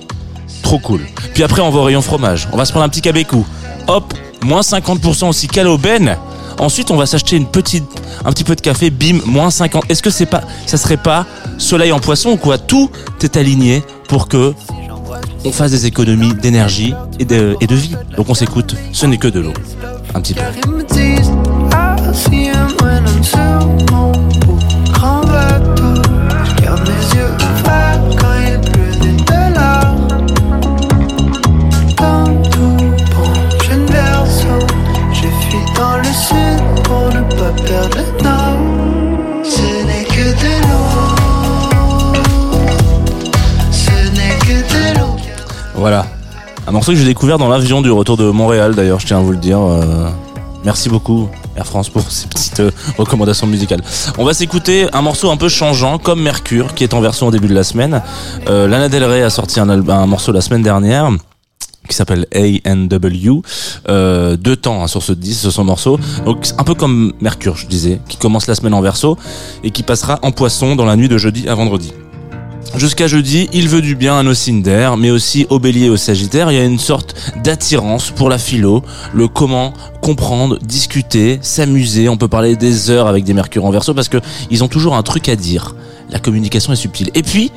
Trop 0.64 0.80
cool. 0.80 1.02
Puis 1.34 1.44
après, 1.44 1.62
on 1.62 1.70
va 1.70 1.80
au 1.80 1.84
rayon 1.84 2.02
fromage. 2.02 2.48
On 2.52 2.58
va 2.58 2.66
se 2.66 2.72
prendre 2.72 2.86
un 2.86 2.90
petit 2.90 3.02
cabécou. 3.02 3.46
Hop, 3.88 4.14
moins 4.44 4.62
50% 4.62 5.28
aussi 5.28 5.48
qu'à 5.48 5.64
l'aubaine. 5.64 6.18
Ensuite, 6.60 6.92
on 6.92 6.96
va 6.98 7.06
s'acheter 7.06 7.36
une 7.36 7.48
petite, 7.48 7.86
un 8.26 8.32
petit 8.32 8.44
peu 8.44 8.56
de 8.56 8.62
café, 8.62 8.90
bim, 8.90 9.20
moins 9.26 9.50
50. 9.50 9.86
Est-ce 9.90 10.02
que 10.02 10.10
c'est 10.10 10.26
pas, 10.26 10.42
ça 10.66 10.78
serait 10.78 10.98
pas 10.98 11.26
soleil 11.58 11.92
en 11.92 12.00
poisson 12.00 12.32
ou 12.32 12.38
quoi? 12.38 12.58
Tout 12.58 12.90
est 13.22 13.38
aligné 13.38 13.84
pour 14.08 14.28
que 14.28 14.54
on 15.46 15.52
fasse 15.52 15.72
des 15.72 15.86
économies 15.86 16.34
d'énergie 16.34 16.94
et 17.20 17.26
de, 17.26 17.56
et 17.60 17.68
de 17.68 17.76
vie. 17.76 17.96
Donc 18.16 18.30
on 18.30 18.34
s'écoute, 18.34 18.76
ce 18.92 19.06
n'est 19.06 19.18
que 19.18 19.28
de 19.28 19.42
l'eau. 19.42 19.54
Un 20.14 20.22
petit 20.22 20.34
peu. 20.34 20.42
Voilà. 45.76 46.06
Un 46.66 46.72
morceau 46.72 46.94
que 46.94 46.98
j'ai 46.98 47.04
découvert 47.04 47.38
dans 47.38 47.50
l'avion 47.50 47.82
du 47.82 47.92
retour 47.92 48.16
de 48.16 48.30
Montréal 48.30 48.74
d'ailleurs, 48.74 49.02
je 49.02 49.08
tiens 49.08 49.18
à 49.18 49.22
vous 49.22 49.32
le 49.32 49.38
dire. 49.38 49.60
Euh, 49.60 50.08
merci 50.64 50.88
beaucoup 50.88 51.28
Air 51.58 51.66
France 51.66 51.90
pour 51.90 52.10
ces 52.10 52.28
petites 52.28 52.62
euh, 52.62 52.72
recommandations 52.98 53.48
musicales. 53.48 53.82
On 54.18 54.24
va 54.24 54.34
s'écouter 54.34 54.88
un 54.94 55.02
morceau 55.02 55.30
un 55.30 55.36
peu 55.36 55.50
changeant 55.50 55.98
comme 55.98 56.22
Mercure 56.22 56.74
qui 56.74 56.86
est 56.86 56.94
en 56.94 57.02
version 57.02 57.28
au 57.28 57.32
début 57.32 57.48
de 57.48 57.54
la 57.54 57.64
semaine. 57.64 58.02
Euh, 58.48 58.68
Lana 58.68 58.88
Del 58.88 59.04
Rey 59.04 59.24
a 59.24 59.30
sorti 59.30 59.60
un 59.60 60.06
morceau 60.06 60.32
la 60.32 60.40
semaine 60.40 60.64
dernière. 60.64 61.12
Qui 61.94 61.98
s'appelle 61.98 62.26
A&W. 62.34 63.42
Euh, 63.88 64.36
deux 64.36 64.56
temps 64.56 64.84
hein, 64.84 64.88
sur 64.88 65.04
ce 65.04 65.14
disque, 65.14 65.42
sur 65.42 65.52
son 65.52 65.64
morceau. 65.64 66.00
Donc 66.26 66.50
un 66.58 66.64
peu 66.64 66.74
comme 66.74 67.14
Mercure, 67.22 67.56
je 67.56 67.68
disais, 67.68 68.00
qui 68.10 68.18
commence 68.18 68.48
la 68.48 68.56
semaine 68.56 68.74
en 68.74 68.82
verso 68.82 69.16
et 69.64 69.70
qui 69.70 69.84
passera 69.84 70.18
en 70.24 70.32
poisson 70.32 70.76
dans 70.76 70.86
la 70.86 70.96
nuit 70.96 71.08
de 71.08 71.20
jeudi 71.20 71.48
à 71.48 71.54
vendredi. 71.54 71.94
Jusqu'à 72.76 73.06
jeudi, 73.06 73.48
il 73.54 73.70
veut 73.70 73.84
du 73.84 73.96
bien 73.96 74.18
à 74.18 74.24
nos 74.24 74.34
Cinder, 74.34 74.92
mais 74.98 75.12
aussi 75.12 75.46
au 75.52 75.60
bélier 75.60 75.86
et 75.86 75.90
au 75.92 75.98
sagittaire. 75.98 76.52
Il 76.52 76.56
y 76.56 76.60
a 76.60 76.64
une 76.64 76.80
sorte 76.80 77.14
d'attirance 77.44 78.10
pour 78.10 78.30
la 78.30 78.40
philo, 78.40 78.82
le 79.14 79.28
comment 79.28 79.74
comprendre, 80.02 80.58
discuter, 80.58 81.38
s'amuser. 81.44 82.10
On 82.10 82.18
peut 82.18 82.28
parler 82.28 82.56
des 82.56 82.90
heures 82.90 83.06
avec 83.06 83.24
des 83.24 83.36
mercure 83.36 83.66
en 83.66 83.70
verso 83.70 83.94
parce 83.94 84.10
que 84.10 84.18
ils 84.50 84.64
ont 84.64 84.68
toujours 84.68 84.96
un 84.96 85.04
truc 85.04 85.30
à 85.30 85.36
dire. 85.36 85.76
La 86.10 86.18
communication 86.18 86.74
est 86.74 86.78
subtile. 86.78 87.12
Et 87.14 87.22
puis, 87.22 87.52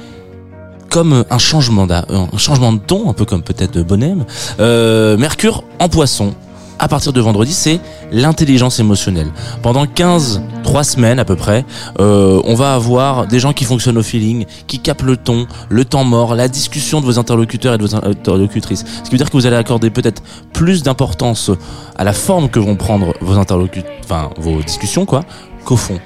comme 0.91 1.25
un 1.31 1.39
changement, 1.39 1.87
d'a- 1.87 2.07
un 2.09 2.39
changement 2.39 2.73
de 2.73 2.79
ton, 2.79 3.11
un 3.11 3.13
peu 3.13 3.25
comme 3.25 3.43
peut-être 3.43 3.73
de 3.75 3.83
Bonhomme, 3.83 4.25
euh, 4.61 5.17
Mercure 5.17 5.65
en 5.79 5.89
poisson, 5.89 6.35
à 6.79 6.89
partir 6.89 7.15
de 7.15 7.21
vendredi, 7.23 7.53
c'est 7.55 7.81
l'intelligence 8.13 8.79
émotionnelle. 8.81 9.29
Pendant 9.63 9.87
15, 9.87 10.43
3 10.63 10.85
semaines 10.85 11.19
à 11.19 11.25
peu 11.25 11.35
près, 11.35 11.65
euh, 12.01 12.41
on 12.45 12.55
va 12.55 12.75
avoir 12.75 13.27
des 13.27 13.39
gens 13.41 13.55
qui 13.55 13.65
fonctionnent 13.65 13.97
au 13.97 14.03
feeling, 14.03 14.45
qui 14.67 14.79
capent 14.81 15.03
le 15.03 15.17
ton, 15.17 15.47
le 15.71 15.85
temps 15.87 16.05
mort, 16.05 16.35
la 16.35 16.49
discussion 16.49 17.01
de 17.01 17.07
vos 17.07 17.19
interlocuteurs 17.19 17.73
et 17.75 17.79
de 17.79 17.83
vos 17.83 17.95
interlocutrices. 17.95 18.85
Ce 18.99 19.03
qui 19.05 19.11
veut 19.13 19.17
dire 19.17 19.31
que 19.31 19.37
vous 19.39 19.47
allez 19.47 19.57
accorder 19.57 19.89
peut-être 19.89 20.23
plus 20.53 20.83
d'importance 20.83 21.51
à 21.97 22.05
la 22.05 22.13
forme 22.13 22.51
que 22.51 22.59
vont 22.59 22.77
prendre 22.77 23.15
vos 23.23 23.39
interlocuteurs, 23.39 23.91
enfin 24.05 24.29
vos 24.37 24.61
discussions 24.61 25.07
quoi, 25.07 25.23
qu'au 25.65 25.77
fond. 25.77 25.99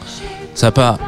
Ça 0.55 0.69
va 0.69 0.73
pas 0.73 0.99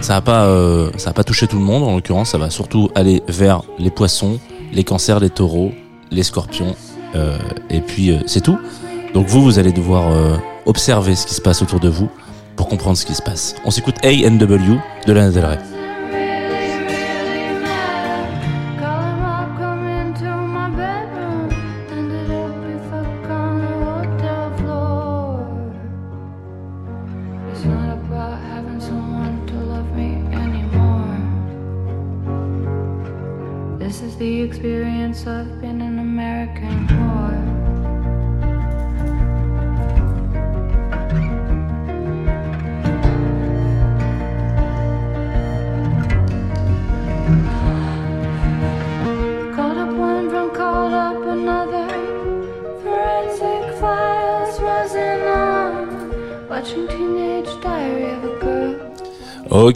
ça 0.00 0.14
va 0.14 0.20
pas 0.20 0.46
euh, 0.46 0.90
pas 1.14 1.24
toucher 1.24 1.46
tout 1.46 1.58
le 1.58 1.64
monde 1.64 1.82
en 1.82 1.94
l'occurrence 1.94 2.30
ça 2.30 2.38
va 2.38 2.50
surtout 2.50 2.90
aller 2.94 3.22
vers 3.28 3.62
les 3.78 3.90
poissons 3.90 4.38
les 4.72 4.84
cancers 4.84 5.20
les 5.20 5.30
taureaux 5.30 5.72
les 6.10 6.22
scorpions 6.22 6.74
euh, 7.14 7.38
et 7.70 7.80
puis 7.80 8.10
euh, 8.10 8.18
c'est 8.26 8.40
tout. 8.40 8.58
Donc 9.14 9.26
vous 9.26 9.42
vous 9.42 9.58
allez 9.58 9.72
devoir 9.72 10.38
observer 10.66 11.16
ce 11.16 11.26
qui 11.26 11.34
se 11.34 11.40
passe 11.40 11.62
autour 11.62 11.80
de 11.80 11.88
vous 11.88 12.08
pour 12.54 12.68
comprendre 12.68 12.96
ce 12.96 13.04
qui 13.04 13.14
se 13.14 13.22
passe. 13.22 13.56
On 13.64 13.72
s'écoute 13.72 13.96
A&W 14.04 14.78
de 15.06 15.12
Lana 15.12 15.30
Del 15.30 15.79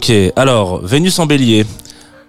ok 0.05 0.33
alors 0.35 0.85
Vénus 0.85 1.17
en 1.17 1.25
bélier 1.25 1.65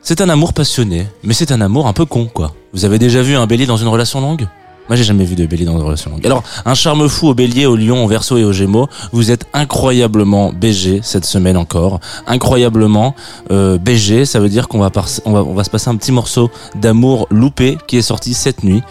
c'est 0.00 0.20
un 0.22 0.28
amour 0.30 0.54
passionné 0.54 1.06
mais 1.22 1.34
c'est 1.34 1.52
un 1.52 1.60
amour 1.60 1.86
un 1.86 1.92
peu 1.92 2.06
con 2.06 2.26
quoi 2.26 2.54
vous 2.76 2.84
avez 2.84 2.98
déjà 2.98 3.22
vu 3.22 3.34
un 3.36 3.46
bélier 3.46 3.64
dans 3.64 3.78
une 3.78 3.88
relation 3.88 4.20
longue? 4.20 4.46
Moi, 4.90 4.96
j'ai 4.96 5.02
jamais 5.02 5.24
vu 5.24 5.34
de 5.34 5.46
bélier 5.46 5.64
dans 5.64 5.78
une 5.78 5.82
relation 5.82 6.10
longue. 6.10 6.24
Alors, 6.26 6.42
un 6.66 6.74
charme 6.74 7.08
fou 7.08 7.28
au 7.28 7.34
bélier, 7.34 7.64
au 7.64 7.74
lion, 7.74 8.04
au 8.04 8.06
verso 8.06 8.36
et 8.36 8.44
au 8.44 8.52
gémeaux. 8.52 8.86
Vous 9.12 9.30
êtes 9.30 9.46
incroyablement 9.54 10.52
BG 10.52 11.00
cette 11.02 11.24
semaine 11.24 11.56
encore. 11.56 12.00
Incroyablement 12.26 13.14
euh, 13.50 13.78
BG, 13.78 14.26
ça 14.26 14.40
veut 14.40 14.50
dire 14.50 14.68
qu'on 14.68 14.78
va, 14.78 14.92
on 15.24 15.32
va, 15.32 15.42
on 15.42 15.54
va 15.54 15.64
se 15.64 15.70
passer 15.70 15.88
un 15.88 15.96
petit 15.96 16.12
morceau 16.12 16.50
d'amour 16.74 17.26
loupé 17.30 17.78
qui 17.86 17.96
est 17.96 18.02
sorti 18.02 18.34
cette 18.34 18.62
nuit 18.62 18.82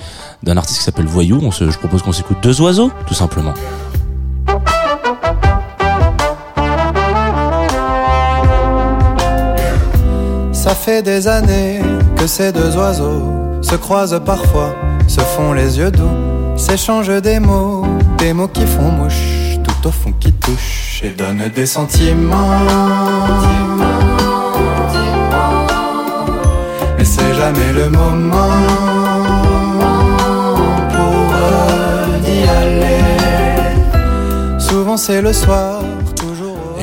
d'un 0.41 0.57
artiste 0.57 0.79
qui 0.79 0.83
s'appelle 0.83 1.05
Voyou. 1.05 1.39
On 1.43 1.51
se, 1.51 1.69
je 1.69 1.77
propose 1.77 2.01
qu'on 2.01 2.11
s'écoute 2.11 2.37
deux 2.41 2.59
oiseaux, 2.61 2.89
tout 3.05 3.13
simplement. 3.13 3.53
Ça 10.65 10.73
fait 10.73 11.03
des 11.03 11.27
années 11.27 11.79
que 12.17 12.25
ces 12.25 12.51
deux 12.51 12.75
oiseaux 12.75 13.61
se 13.61 13.75
croisent 13.75 14.19
parfois, 14.25 14.73
se 15.07 15.21
font 15.21 15.53
les 15.53 15.77
yeux 15.77 15.91
doux, 15.91 16.17
s'échangent 16.55 17.21
des 17.21 17.39
mots, 17.39 17.85
des 18.17 18.33
mots 18.33 18.47
qui 18.47 18.65
font 18.65 18.89
mouche, 18.89 19.59
tout 19.63 19.87
au 19.87 19.91
fond 19.91 20.11
qui 20.19 20.31
touche 20.33 21.03
et 21.03 21.11
donnent 21.11 21.51
des 21.53 21.67
sentiments. 21.67 22.61
Mais 26.97 27.05
c'est 27.05 27.35
jamais 27.35 27.71
le 27.71 27.89
moment 27.91 28.57
pour 30.95 31.27
d'y 32.23 32.41
aller. 32.49 33.03
Souvent 34.57 34.97
c'est 34.97 35.21
le 35.21 35.31
soir, 35.31 35.83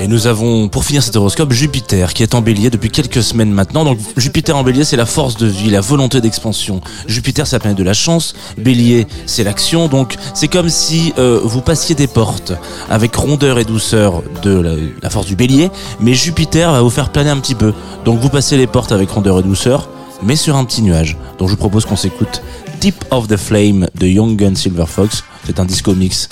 Et 0.02 0.08
nous 0.08 0.26
avons, 0.26 0.68
pour 0.68 0.84
finir 0.84 1.00
cet 1.00 1.14
horoscope, 1.14 1.52
Jupiter, 1.52 2.12
qui 2.12 2.24
est 2.24 2.34
en 2.34 2.40
bélier 2.40 2.70
depuis 2.70 2.90
quelques 2.90 3.22
semaines 3.22 3.52
maintenant. 3.52 3.84
Donc, 3.84 4.00
Jupiter 4.16 4.56
en 4.56 4.64
bélier, 4.64 4.82
c'est 4.82 4.96
la 4.96 5.06
force 5.06 5.36
de 5.36 5.46
vie, 5.46 5.70
la 5.70 5.80
volonté 5.80 6.20
d'expansion. 6.20 6.80
Jupiter, 7.06 7.46
c'est 7.46 7.54
la 7.54 7.60
planète 7.60 7.78
de 7.78 7.84
la 7.84 7.92
chance. 7.92 8.34
Bélier, 8.58 9.06
c'est 9.26 9.44
l'action. 9.44 9.86
Donc, 9.86 10.16
c'est 10.34 10.48
comme 10.48 10.70
si 10.70 11.12
euh, 11.18 11.38
vous 11.44 11.60
passiez 11.60 11.94
des 11.94 12.08
portes 12.08 12.52
avec 12.90 13.14
rondeur 13.14 13.60
et 13.60 13.64
douceur 13.64 14.24
de 14.42 14.80
la, 15.00 15.08
force 15.08 15.26
du 15.26 15.36
bélier. 15.36 15.70
Mais 16.00 16.14
Jupiter 16.14 16.72
va 16.72 16.82
vous 16.82 16.90
faire 16.90 17.12
planer 17.12 17.30
un 17.30 17.38
petit 17.38 17.54
peu. 17.54 17.72
Donc, 18.04 18.18
vous 18.18 18.28
passez 18.28 18.56
les 18.56 18.66
portes 18.66 18.90
avec 18.90 19.08
rondeur 19.08 19.38
et 19.38 19.44
douceur, 19.44 19.88
mais 20.20 20.34
sur 20.34 20.56
un 20.56 20.64
petit 20.64 20.82
nuage. 20.82 21.16
Donc, 21.38 21.46
je 21.46 21.52
vous 21.52 21.60
propose 21.60 21.84
qu'on 21.84 21.94
s'écoute 21.94 22.42
Deep 22.80 23.04
of 23.12 23.28
the 23.28 23.36
Flame 23.36 23.86
de 23.94 24.08
Young 24.08 24.34
Gun 24.34 24.56
Silver 24.56 24.86
Fox. 24.88 25.22
C'est 25.46 25.60
un 25.60 25.64
disco 25.64 25.94
mix 25.94 26.28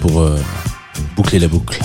pour 0.00 0.22
euh, 0.22 0.38
boucler 1.16 1.38
la 1.38 1.48
boucle. 1.48 1.80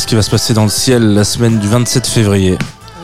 Ce 0.00 0.06
qui 0.06 0.14
va 0.14 0.22
se 0.22 0.30
passer 0.30 0.54
dans 0.54 0.62
le 0.64 0.70
ciel 0.70 1.12
la 1.14 1.24
semaine 1.24 1.58
du 1.58 1.68
27 1.68 2.06
février. 2.06 2.56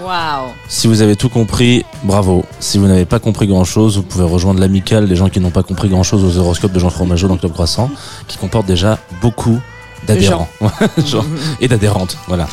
Waouh 0.02 0.48
Si 0.68 0.86
vous 0.86 1.02
avez 1.02 1.14
tout 1.16 1.28
compris, 1.28 1.84
bravo. 2.04 2.44
Si 2.58 2.78
vous 2.78 2.86
n'avez 2.86 3.04
pas 3.04 3.18
compris 3.18 3.46
grand 3.46 3.64
chose, 3.64 3.96
vous 3.96 4.02
pouvez 4.02 4.24
rejoindre 4.24 4.60
l'amicale 4.60 5.06
des 5.08 5.14
gens 5.16 5.28
qui 5.28 5.38
n'ont 5.40 5.50
pas 5.50 5.62
compris 5.62 5.88
grand 5.88 6.02
chose 6.02 6.24
aux 6.24 6.40
horoscopes 6.40 6.72
de 6.72 6.78
Jean 6.78 6.90
Fromageau 6.90 7.28
dans 7.28 7.34
le 7.34 7.40
Club 7.40 7.52
Croissant, 7.52 7.90
qui 8.28 8.38
comporte 8.38 8.66
déjà 8.66 8.98
beaucoup 9.20 9.58
d'adhérents. 10.06 10.48
Et 11.60 11.68
d'adhérentes, 11.68 12.16
voilà. 12.28 12.46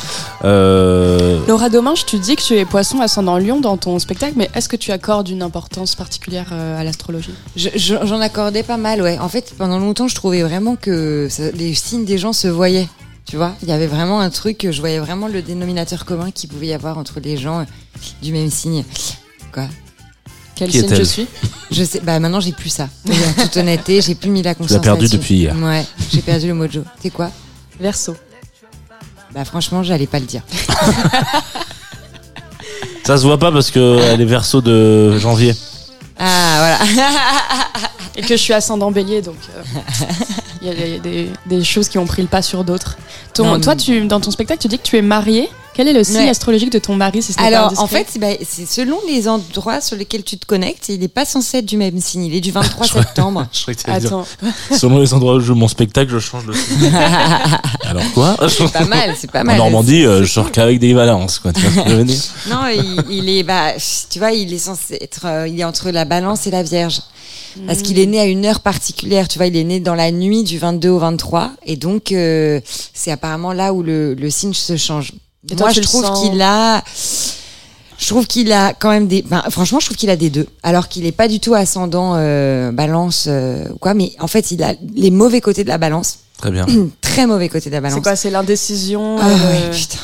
Euh, 0.43 1.39
Laura 1.47 1.69
Domingue, 1.69 1.97
tu 2.05 2.17
dis 2.17 2.35
que 2.35 2.41
tu 2.41 2.55
es 2.57 2.65
poisson 2.65 2.99
ascendant 2.99 3.37
lion 3.37 3.61
dans 3.61 3.77
ton 3.77 3.97
spectacle, 3.99 4.33
mais 4.35 4.49
est-ce 4.55 4.67
que 4.67 4.75
tu 4.75 4.91
accordes 4.91 5.29
une 5.29 5.41
importance 5.43 5.95
particulière 5.95 6.47
euh, 6.51 6.79
à 6.79 6.83
l'astrologie? 6.83 7.33
Je- 7.55 7.69
je- 7.75 7.95
J'en 8.03 8.19
accordais 8.19 8.63
pas 8.63 8.77
mal, 8.77 9.01
ouais. 9.01 9.17
En 9.19 9.29
fait, 9.29 9.53
pendant 9.57 9.79
longtemps, 9.79 10.07
je 10.09 10.15
trouvais 10.15 10.41
vraiment 10.43 10.75
que 10.75 11.27
ça- 11.29 11.51
les 11.51 11.73
signes 11.75 12.05
des 12.05 12.17
gens 12.17 12.33
se 12.33 12.47
voyaient. 12.49 12.89
Tu 13.25 13.37
vois, 13.37 13.53
il 13.63 13.69
y 13.69 13.71
avait 13.71 13.87
vraiment 13.87 14.19
un 14.19 14.29
truc, 14.29 14.67
je 14.69 14.79
voyais 14.79 14.99
vraiment 14.99 15.27
le 15.27 15.41
dénominateur 15.41 16.05
commun 16.05 16.29
qu'il 16.31 16.49
pouvait 16.49 16.67
y 16.67 16.73
avoir 16.73 16.97
entre 16.97 17.19
les 17.19 17.37
gens 17.37 17.61
euh, 17.61 17.63
du 18.21 18.31
même 18.33 18.49
signe. 18.51 18.83
Quoi 19.53 19.67
Quel 20.55 20.69
Qui 20.69 20.79
signe 20.79 20.93
je 20.95 21.03
suis? 21.03 21.27
Je 21.71 21.83
sais, 21.83 22.01
bah 22.01 22.19
maintenant 22.19 22.39
j'ai 22.39 22.51
plus 22.51 22.69
ça. 22.69 22.87
En 23.09 23.41
toute 23.43 23.57
honnêteté, 23.57 23.99
j'ai 24.01 24.13
plus 24.13 24.29
mis 24.29 24.43
la 24.43 24.53
conscience. 24.53 24.79
perdu 24.83 25.05
là-dessus. 25.05 25.17
depuis 25.17 25.35
hier. 25.37 25.55
Ouais, 25.57 25.83
j'ai 26.11 26.21
perdu 26.21 26.45
le 26.47 26.53
mojo. 26.53 26.83
T'es 27.01 27.09
quoi? 27.09 27.31
Verso. 27.79 28.15
Bah 29.33 29.43
franchement, 29.43 29.81
j'allais 29.81 30.05
pas 30.05 30.19
le 30.19 30.27
dire. 30.27 30.43
Ça 33.03 33.17
se 33.17 33.23
voit 33.23 33.39
pas 33.39 33.51
parce 33.51 33.71
que 33.71 33.99
elle 34.01 34.21
est 34.21 34.25
verso 34.25 34.61
de 34.61 35.17
janvier. 35.17 35.55
Ah, 36.19 36.77
voilà. 36.85 37.07
Et 38.15 38.21
que 38.21 38.27
je 38.37 38.41
suis 38.41 38.53
ascendant 38.53 38.91
bélier, 38.91 39.23
donc 39.23 39.35
euh, 39.57 39.63
il 40.63 40.69
y 40.69 40.71
a 40.71 40.75
des, 40.75 40.99
des- 40.99 41.29
des 41.45 41.63
choses 41.63 41.89
qui 41.89 41.97
ont 41.97 42.05
pris 42.05 42.21
le 42.21 42.27
pas 42.27 42.41
sur 42.41 42.63
d'autres. 42.63 42.97
Ton- 43.33 43.45
Non, 43.45 43.59
toi, 43.59 43.75
tu, 43.75 44.05
dans 44.07 44.19
ton 44.21 44.31
spectacle, 44.31 44.61
tu 44.61 44.67
dis 44.67 44.77
que 44.77 44.83
tu 44.83 44.97
es 44.97 45.01
mariée. 45.01 45.49
Quel 45.75 45.87
est 45.87 45.93
le 45.93 46.03
signe 46.03 46.17
Ouais. 46.17 46.29
astrologique 46.29 46.71
de 46.71 46.77
ton 46.77 46.93
mari 46.95 47.23
si 47.23 47.33
ce 47.33 47.37
pas 47.39 47.45
Alors, 47.45 47.73
en 47.81 47.87
fait, 47.87 48.05
c'est 48.07 48.19
bah, 48.19 48.27
c'est 48.47 48.67
selon 48.67 48.99
les 49.07 49.27
endroits 49.27 49.81
sur 49.81 49.95
lesquels 49.97 50.21
tu 50.23 50.37
te 50.37 50.45
connectes, 50.45 50.87
il 50.89 50.99
n'est 50.99 51.07
pas 51.07 51.25
censé 51.25 51.57
être 51.57 51.65
du 51.65 51.77
même 51.77 51.99
signe. 51.99 52.25
Il 52.25 52.35
est 52.35 52.41
du 52.41 52.51
23 52.51 52.85
septembre. 53.03 53.47
Je 53.51 53.65
que 53.65 53.71
t'allais 53.81 53.99
dire, 54.01 54.09
Attends, 54.09 54.25
selon 54.77 54.99
les 54.99 55.15
endroits 55.15 55.33
où 55.33 55.39
je 55.39 55.45
joue 55.47 55.55
mon 55.55 55.67
spectacle, 55.67 56.11
je 56.11 56.19
change 56.19 56.45
de 56.45 56.53
signe. 56.53 56.91
Alors 57.83 58.03
quoi 58.13 58.37
C'est 58.49 58.71
pas 58.71 58.85
mal, 58.85 59.15
c'est 59.17 59.31
pas 59.31 59.41
En 59.41 59.45
mal. 59.45 59.57
Normandie, 59.57 60.05
euh, 60.05 60.23
je 60.23 60.31
sors 60.31 60.51
qu'avec 60.51 60.77
des 60.79 60.93
balances, 60.93 61.39
quoi. 61.39 61.51
Tu 61.53 61.61
vois 61.61 61.71
ce 61.71 61.85
que 61.85 61.89
je 61.89 61.95
veux 61.95 62.03
dire 62.05 62.21
Non, 62.51 62.67
il, 62.67 63.03
il 63.09 63.29
est, 63.29 63.41
bah, 63.43 63.71
tu 64.11 64.19
vois, 64.19 64.31
il 64.31 64.53
est 64.53 64.57
censé 64.59 64.99
être, 65.01 65.25
euh, 65.25 65.47
il 65.47 65.59
est 65.59 65.63
entre 65.63 65.89
la 65.89 66.05
Balance 66.05 66.45
et 66.45 66.51
la 66.51 66.61
Vierge. 66.61 67.01
Parce 67.67 67.81
qu'il 67.81 67.99
est 67.99 68.05
né 68.05 68.19
à 68.19 68.25
une 68.25 68.45
heure 68.45 68.59
particulière, 68.61 69.27
tu 69.27 69.37
vois, 69.39 69.47
il 69.47 69.55
est 69.55 69.63
né 69.63 69.79
dans 69.79 69.95
la 69.95 70.11
nuit 70.11 70.43
du 70.43 70.57
22 70.57 70.89
au 70.89 70.99
23, 70.99 71.51
et 71.65 71.75
donc 71.75 72.11
euh, 72.11 72.59
c'est 72.93 73.11
apparemment 73.11 73.53
là 73.53 73.73
où 73.73 73.83
le, 73.83 74.13
le 74.13 74.29
signe 74.29 74.53
se 74.53 74.77
change. 74.77 75.13
Et 75.51 75.55
toi, 75.55 75.67
Moi, 75.67 75.73
je 75.73 75.81
trouve 75.81 76.05
sens 76.05 76.21
qu'il 76.21 76.41
a, 76.41 76.83
je 77.97 78.07
trouve 78.07 78.27
qu'il 78.27 78.51
a 78.51 78.73
quand 78.73 78.89
même 78.89 79.07
des, 79.07 79.21
ben, 79.21 79.43
franchement, 79.49 79.79
je 79.79 79.85
trouve 79.85 79.97
qu'il 79.97 80.09
a 80.09 80.15
des 80.15 80.29
deux, 80.29 80.47
alors 80.63 80.87
qu'il 80.87 81.05
est 81.05 81.11
pas 81.11 81.27
du 81.27 81.39
tout 81.39 81.53
ascendant 81.53 82.13
euh, 82.15 82.71
Balance 82.71 83.25
euh, 83.27 83.65
ou 83.73 83.77
quoi, 83.77 83.93
mais 83.93 84.13
en 84.19 84.27
fait, 84.27 84.51
il 84.51 84.63
a 84.63 84.73
les 84.95 85.11
mauvais 85.11 85.41
côtés 85.41 85.63
de 85.63 85.69
la 85.69 85.77
Balance, 85.77 86.19
Très 86.37 86.51
bien. 86.51 86.65
très 87.01 87.27
mauvais 87.27 87.49
côtés 87.49 87.69
de 87.69 87.75
la 87.75 87.81
Balance. 87.81 87.97
c'est 87.97 88.03
quoi 88.03 88.15
C'est 88.15 88.29
l'indécision 88.29 89.17
Ah 89.19 89.29
euh, 89.29 89.69
ouais, 89.69 89.77
putain. 89.77 89.99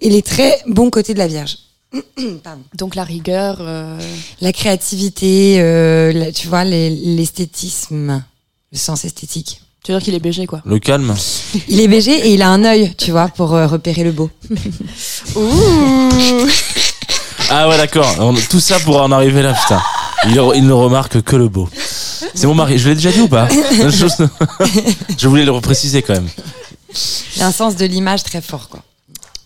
Et 0.00 0.10
les 0.10 0.22
très 0.22 0.58
bons 0.66 0.90
côtés 0.90 1.14
de 1.14 1.18
la 1.18 1.28
Vierge. 1.28 1.58
Donc 2.74 2.94
la 2.94 3.04
rigueur. 3.04 3.58
euh, 3.60 3.98
La 4.40 4.52
créativité, 4.52 5.56
euh, 5.60 6.12
la- 6.12 6.32
tu 6.32 6.48
vois, 6.48 6.64
les- 6.64 6.90
l'esthétisme, 6.90 8.22
le 8.72 8.78
sens 8.78 9.04
esthétique. 9.04 9.60
tu 9.84 9.92
veux 9.92 9.98
dire 9.98 10.04
qu'il 10.04 10.14
est 10.14 10.20
BG, 10.20 10.46
quoi. 10.46 10.62
Le 10.64 10.78
calme. 10.78 11.14
Il 11.68 11.80
est 11.80 11.88
BG 11.88 12.12
et 12.12 12.34
il 12.34 12.42
a 12.42 12.48
un 12.50 12.64
œil, 12.64 12.94
tu 12.96 13.10
vois, 13.10 13.28
pour 13.28 13.54
euh, 13.54 13.66
repérer 13.66 14.04
le 14.04 14.12
beau. 14.12 14.30
Ah 17.50 17.68
ouais, 17.68 17.76
d'accord. 17.76 18.14
Tout 18.48 18.60
ça 18.60 18.78
pour 18.80 19.00
en 19.02 19.12
arriver 19.12 19.42
là, 19.42 19.52
putain. 19.52 19.82
Il, 20.24 20.40
il 20.54 20.66
ne 20.66 20.72
remarque 20.72 21.20
que 21.22 21.36
le 21.36 21.48
beau. 21.48 21.68
C'est 22.34 22.46
mon 22.46 22.54
mari. 22.54 22.78
Je 22.78 22.88
l'ai 22.88 22.94
déjà 22.94 23.10
dit 23.12 23.20
ou 23.20 23.28
pas? 23.28 23.48
Je, 23.72 24.06
je 25.18 25.28
voulais 25.28 25.44
le 25.44 25.50
repréciser 25.50 26.00
quand 26.02 26.14
même. 26.14 26.28
Il 27.36 27.42
a 27.42 27.46
un 27.48 27.52
sens 27.52 27.76
de 27.76 27.84
l'image 27.84 28.22
très 28.22 28.40
fort, 28.40 28.68
quoi. 28.68 28.82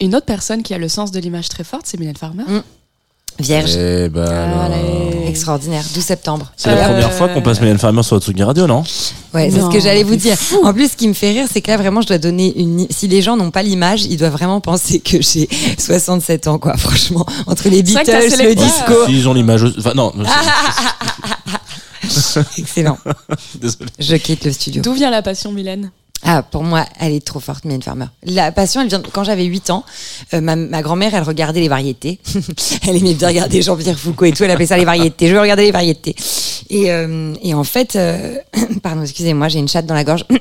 Une 0.01 0.15
autre 0.15 0.27
personne 0.27 0.63
qui 0.63 0.75
a 0.75 0.79
le 0.79 0.89
sens 0.89 1.11
de 1.11 1.19
l'image 1.21 1.49
très 1.49 1.65
forte, 1.65 1.83
c'est 1.87 1.99
Mylène 1.99 2.17
Farmer. 2.17 2.45
Mm. 2.47 2.63
Vierge, 3.39 3.77
Eh 3.77 4.09
ben. 4.09 4.25
Allez. 4.25 5.29
extraordinaire, 5.29 5.85
12 5.95 6.03
septembre. 6.03 6.51
C'est 6.57 6.75
la 6.75 6.85
Euh, 6.87 6.89
première 6.89 7.13
fois 7.13 7.29
qu'on 7.29 7.43
passe 7.43 7.61
Mylène 7.61 7.77
Farmer 7.77 8.03
sur 8.03 8.17
Otsugi 8.17 8.43
Radio, 8.43 8.67
non? 8.67 8.83
Ouais, 9.35 9.51
c'est 9.51 9.61
ce 9.61 9.69
que 9.69 9.79
j'allais 9.79 10.05
vous 10.05 10.17
dire. 10.17 10.39
fou. 10.39 10.59
En 10.65 10.73
plus, 10.73 10.93
ce 10.93 10.97
qui 10.97 11.07
me 11.07 11.13
fait 11.13 11.33
rire, 11.33 11.47
c'est 11.53 11.61
que 11.61 11.71
là, 11.71 11.77
vraiment, 11.77 12.01
je 12.01 12.07
dois 12.07 12.17
donner 12.17 12.59
une. 12.59 12.87
Si 12.89 13.09
les 13.09 13.21
gens 13.21 13.37
n'ont 13.37 13.51
pas 13.51 13.63
l'image, 13.63 14.05
ils 14.05 14.17
doivent 14.17 14.33
vraiment 14.33 14.63
penser 14.63 15.01
que 15.01 15.21
j'ai 15.21 15.51
67 15.79 16.47
ans, 16.49 16.59
quoi. 16.59 16.79
Franchement, 16.79 17.27
entre 17.47 17.69
les 17.69 17.83
Beatles, 17.83 18.07
le 18.43 18.55
disco. 18.55 19.05
Si 19.07 19.13
ils 19.13 19.29
ont 19.29 19.35
l'image. 19.35 19.65
Enfin, 19.79 19.93
non. 19.95 20.15
Excellent. 22.57 22.99
Désolé. 23.61 23.91
Je 23.99 24.17
quitte 24.17 24.45
le 24.47 24.53
studio. 24.53 24.81
D'où 24.83 24.95
vient 24.95 25.11
la 25.11 25.21
passion, 25.23 25.53
Mylène? 25.53 25.91
Ah, 26.23 26.43
pour 26.43 26.65
moi, 26.65 26.85
elle 26.99 27.13
est 27.13 27.25
trop 27.25 27.41
forte, 27.41 27.65
Mylène 27.65 27.83
Farmer. 27.83 28.07
La 28.25 28.51
passion, 28.51 28.81
elle 28.81 28.89
vient 28.89 28.99
de- 28.99 29.07
quand 29.09 29.23
j'avais 29.23 29.45
8 29.45 29.71
ans. 29.71 29.85
euh, 30.35 30.41
ma, 30.41 30.57
ma 30.57 30.83
grand-mère, 30.83 31.15
elle 31.15 31.23
regardait 31.23 31.61
les 31.61 31.69
variétés. 31.69 32.19
elle 32.89 32.97
aimait 32.97 33.15
bien 33.15 33.29
regarder 33.29 33.63
Jean-Pierre 33.63 33.99
Foucault 33.99 34.25
et 34.25 34.33
tout. 34.33 34.43
Elle 34.43 34.51
appelait 34.51 34.67
ça 34.67 34.77
les 34.77 34.85
variétés. 34.85 35.29
Je 35.29 35.35
veux 35.35 35.41
regarder 35.41 35.65
les 35.65 35.71
variétés. 35.73 36.17
Et, 36.71 36.91
euh, 36.91 37.35
et 37.43 37.55
en 37.55 37.63
fait, 37.65 37.95
euh, 37.97 38.37
pardon, 38.83 39.03
excusez-moi, 39.03 39.49
j'ai 39.49 39.59
une 39.61 39.69
chatte 39.69 39.87
dans 39.87 39.95
la 39.95 40.05
gorge. 40.05 40.25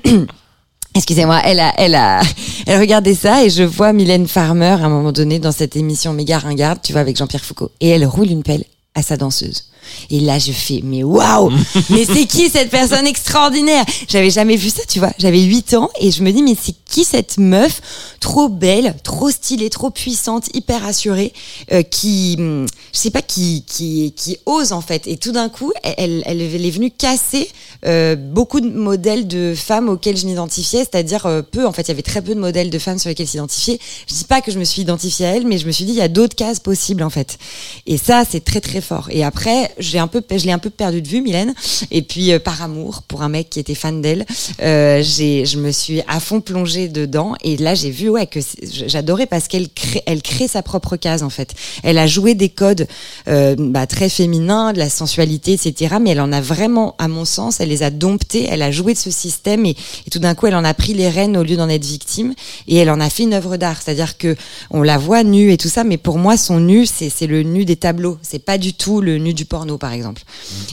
Excusez-moi, 0.96 1.42
elle 1.44 1.60
a, 1.60 1.74
elle 1.78 1.94
a, 1.94 2.22
elle 2.68 2.80
regardait 2.80 3.16
ça 3.16 3.44
et 3.44 3.50
je 3.50 3.64
vois 3.64 3.92
Mylène 3.92 4.28
Farmer 4.28 4.66
à 4.82 4.86
un 4.86 4.90
moment 4.90 5.12
donné 5.12 5.40
dans 5.40 5.52
cette 5.52 5.76
émission 5.76 6.14
méga 6.14 6.40
ringarde, 6.40 6.80
tu 6.82 6.94
vois, 6.94 7.02
avec 7.02 7.18
Jean-Pierre 7.18 7.44
Foucault. 7.44 7.72
Et 7.82 7.90
elle 7.90 8.06
roule 8.06 8.30
une 8.32 8.44
pelle 8.44 8.64
à 8.96 9.02
sa 9.02 9.18
danseuse. 9.18 9.66
Et 10.10 10.20
là, 10.20 10.40
je 10.40 10.52
fais, 10.52 10.82
mais 10.84 11.04
waouh! 11.04 11.52
Mais 11.90 12.06
c'est 12.06 12.26
qui 12.26 12.50
cette 12.50 12.70
personne 12.70 13.08
extraordinaire? 13.08 13.86
J'avais 14.08 14.30
jamais 14.30 14.56
vu 14.56 14.70
ça, 14.70 14.82
tu 14.88 15.00
vois. 15.00 15.12
J'avais 15.18 15.42
8 15.42 15.74
ans 15.76 15.90
et 16.00 16.12
je 16.12 16.24
me 16.24 16.32
dis, 16.32 16.44
mais 16.44 16.56
c'est 16.62 16.76
qui 16.86 17.04
cette 17.04 17.38
meuf 17.38 17.82
trop 18.20 18.50
belle, 18.50 18.96
trop 19.04 19.30
stylée, 19.30 19.70
trop 19.70 19.90
puissante, 19.90 20.46
hyper 20.54 20.86
assurée, 20.86 21.34
euh, 21.72 21.84
qui, 21.84 22.36
hum, 22.40 22.66
je 22.94 22.98
sais 22.98 23.12
pas, 23.12 23.22
qui, 23.22 23.64
qui, 23.68 24.14
qui 24.16 24.38
ose 24.46 24.72
en 24.72 24.82
fait. 24.82 25.08
Et 25.08 25.18
tout 25.18 25.32
d'un 25.32 25.50
coup, 25.50 25.72
elle, 25.84 26.24
elle, 26.26 26.42
elle 26.42 26.66
est 26.66 26.72
venue 26.72 26.92
casser 26.92 27.50
euh, 27.86 28.16
beaucoup 28.16 28.62
de 28.62 28.70
modèles 28.70 29.28
de 29.28 29.54
femmes 29.56 29.90
auxquelles 29.90 30.18
je 30.18 30.26
m'identifiais, 30.26 30.80
c'est-à-dire 30.80 31.26
euh, 31.26 31.42
peu. 31.42 31.66
En 31.68 31.72
fait, 31.72 31.84
il 31.84 31.90
y 31.90 31.92
avait 31.92 32.02
très 32.02 32.22
peu 32.22 32.34
de 32.34 32.40
modèles 32.40 32.70
de 32.70 32.80
femmes 32.80 32.98
sur 32.98 33.10
lesquels 33.10 33.28
s'identifier. 33.28 33.80
Je 34.08 34.14
dis 34.16 34.24
pas 34.24 34.42
que 34.42 34.52
je 34.52 34.60
me 34.60 34.64
suis 34.64 34.82
identifiée 34.82 35.26
à 35.26 35.36
elle, 35.36 35.46
mais 35.46 35.58
je 35.58 35.68
me 35.68 35.72
suis 35.72 35.86
dit, 35.86 35.92
il 35.92 35.98
y 35.98 36.02
a 36.02 36.08
d'autres 36.08 36.36
cases 36.36 36.60
possibles 36.60 37.04
en 37.04 37.10
fait. 37.10 37.38
Et 37.86 37.98
ça, 37.98 38.24
c'est 38.30 38.44
très 38.44 38.62
très 38.62 38.82
fort. 38.82 39.08
Et 39.12 39.24
après, 39.24 39.75
j'ai 39.80 40.00
un 40.00 40.08
peu, 40.08 40.24
je 40.30 40.46
l'ai 40.46 40.52
un 40.52 40.60
peu 40.60 40.70
perdu 40.70 41.02
de 41.02 41.08
vue, 41.08 41.22
Mylène. 41.22 41.54
Et 41.92 42.02
puis, 42.02 42.32
euh, 42.32 42.40
par 42.40 42.62
amour 42.62 43.04
pour 43.04 43.22
un 43.22 43.30
mec 43.30 43.50
qui 43.50 43.60
était 43.60 43.76
fan 43.76 44.02
d'elle, 44.02 44.26
euh, 44.62 45.02
j'ai, 45.04 45.46
je 45.46 45.58
me 45.58 45.72
suis 45.72 46.02
à 46.08 46.20
fond 46.20 46.42
plongée 46.42 46.88
dedans. 46.88 47.34
Et 47.44 47.58
là, 47.58 47.76
j'ai 47.76 47.90
vu, 47.90 48.10
ouais, 48.10 48.28
que 48.28 48.40
j'adorais 48.88 49.26
parce 49.26 49.48
qu'elle 49.48 49.70
crée, 49.70 50.04
elle 50.06 50.22
crée 50.22 50.48
sa 50.48 50.62
propre 50.62 50.96
case 50.96 51.24
en 51.24 51.30
fait. 51.30 51.54
Elle 51.84 51.98
a 51.98 52.08
joué 52.08 52.36
des 52.36 52.50
codes 52.50 52.88
euh, 53.28 53.56
bah, 53.58 53.88
très 53.88 54.10
féminins, 54.10 54.74
de 54.74 54.80
la 54.80 54.90
sensualité, 54.90 55.54
etc. 55.54 55.96
Mais 56.02 56.12
elle 56.12 56.22
en 56.22 56.32
a 56.32 56.42
vraiment, 56.42 56.96
à 56.98 57.08
mon 57.08 57.26
sens, 57.26 57.60
elle 57.60 57.70
les 57.70 57.84
a 57.84 57.90
domptés. 57.90 58.48
Elle 58.50 58.62
a 58.62 58.72
joué 58.72 58.94
de 58.94 59.00
ce 59.00 59.12
système 59.12 59.66
et, 59.66 59.76
tout 60.12 60.20
d'un 60.20 60.36
coup, 60.36 60.48
elle 60.48 60.56
en 60.56 60.64
a 60.64 60.74
pris 60.74 60.94
les 60.94 61.10
rênes 61.10 61.38
au 61.38 61.44
lieu 61.44 61.58
d'en 61.58 61.70
être 61.70 61.86
victime. 61.86 62.34
Et 62.68 62.78
elle 62.78 62.90
en 62.90 63.00
a 63.00 63.10
fait 63.10 63.24
une 63.24 63.34
œuvre 63.34 63.58
d'art. 63.58 63.82
C'est-à-dire 63.82 64.18
que 64.18 64.36
on 64.72 64.82
la 64.82 64.98
voit 64.98 65.24
nue 65.24 65.52
et 65.52 65.58
tout 65.58 65.70
ça, 65.70 65.84
mais 65.84 65.98
pour 65.98 66.18
moi, 66.18 66.38
son 66.38 66.60
nu, 66.60 66.86
c'est 66.86 67.28
le 67.28 67.44
nu 67.44 67.66
des 67.66 67.76
tableaux. 67.76 68.18
C'est 68.22 68.40
pas 68.40 68.58
du 68.58 68.74
tout 68.74 69.02
le 69.02 69.18
nu 69.18 69.34
du 69.34 69.46
porno, 69.46 69.65
par 69.78 69.92
exemple. 69.92 70.24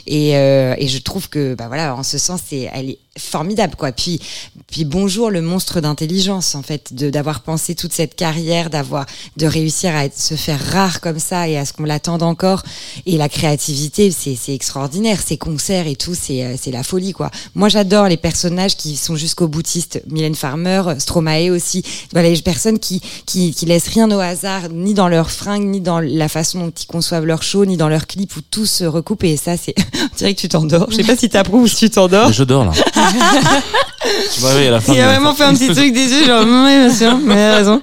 Et, 0.07 0.37
euh, 0.37 0.75
et 0.79 0.89
je 0.89 0.99
trouve 0.99 1.29
que, 1.29 1.55
bah 1.55 1.69
voilà, 1.69 1.95
en 1.97 2.03
ce 2.03 2.19
sens, 2.19 2.41
c'est, 2.49 2.71
elle 2.73 2.91
est 2.91 2.99
formidable, 3.19 3.75
quoi. 3.77 3.93
Puis, 3.93 4.21
puis 4.71 4.85
bonjour 4.85 5.31
le 5.31 5.43
monstre 5.43 5.81
d'intelligence, 5.81 6.55
en 6.55 6.63
fait, 6.63 6.95
de 6.95 7.11
d'avoir 7.11 7.43
pensé 7.43 7.75
toute 7.75 7.93
cette 7.93 8.15
carrière, 8.15 8.71
d'avoir, 8.71 9.07
de 9.37 9.47
réussir 9.47 9.95
à 9.95 10.05
se 10.11 10.35
faire 10.35 10.65
rare 10.73 11.01
comme 11.01 11.19
ça 11.19 11.49
et 11.49 11.59
à 11.59 11.65
ce 11.65 11.73
qu'on 11.73 11.85
l'attende 11.85 12.23
encore. 12.23 12.63
Et 13.05 13.19
la 13.19 13.29
créativité, 13.29 14.11
c'est 14.11 14.37
c'est 14.37 14.55
extraordinaire. 14.55 15.21
Ces 15.25 15.37
concerts 15.37 15.87
et 15.87 15.97
tout, 15.97 16.15
c'est 16.15 16.45
euh, 16.45 16.55
c'est 16.59 16.71
la 16.71 16.83
folie, 16.83 17.13
quoi. 17.13 17.31
Moi, 17.55 17.69
j'adore 17.69 18.09
les 18.09 18.17
personnages 18.17 18.77
qui 18.77 18.97
sont 18.97 19.17
jusqu'au 19.17 19.49
boutiste. 19.49 20.03
Mylène 20.09 20.35
Farmer, 20.35 20.83
Stromae 20.99 21.51
aussi. 21.51 21.83
Voilà, 22.13 22.31
les 22.31 22.41
personnes 22.41 22.79
qui, 22.79 23.01
qui, 23.27 23.53
qui 23.53 23.67
laissent 23.67 23.89
rien 23.89 24.11
au 24.11 24.21
hasard, 24.21 24.71
ni 24.71 24.95
dans 24.95 25.09
leurs 25.09 25.31
fringues, 25.31 25.67
ni 25.67 25.81
dans 25.81 26.01
la 26.01 26.29
façon 26.29 26.61
dont 26.61 26.71
ils 26.71 26.87
conçoivent 26.87 27.27
leur 27.27 27.43
show, 27.43 27.65
ni 27.67 27.77
dans 27.77 27.89
leurs 27.89 28.07
clips 28.07 28.37
où 28.37 28.41
tout 28.41 28.67
se 28.67 28.82
recoupe. 28.87 29.25
Et 29.25 29.37
ça, 29.37 29.57
c'est, 29.57 29.75
on 30.13 30.17
dirait 30.17 30.35
que 30.35 30.41
tu 30.41 30.49
t'endors. 30.49 30.87
Je 30.91 30.97
sais 30.97 31.05
pas 31.05 31.17
si 31.17 31.29
t'approuves 31.29 31.63
ou 31.63 31.69
si 31.69 31.77
tu 31.77 31.91
t'endors. 31.91 32.33
Je 32.33 32.45
dors 32.45 32.65
là. 32.65 32.73
me 34.41 34.47
réveille 34.47 34.69
à 34.69 34.71
la 34.73 34.81
fin. 34.81 34.93
Il 34.95 35.01
a 35.01 35.09
vraiment 35.09 35.35
fait 35.35 35.45
un 35.45 35.55
petit 35.55 35.69
truc 35.69 35.93
des 35.93 36.07
yeux, 36.09 36.27
genre, 36.27 36.43
oui, 36.45 36.79
bien 36.79 36.95
sûr, 36.95 37.17
mais 37.19 37.41
a 37.43 37.57
raison. 37.57 37.81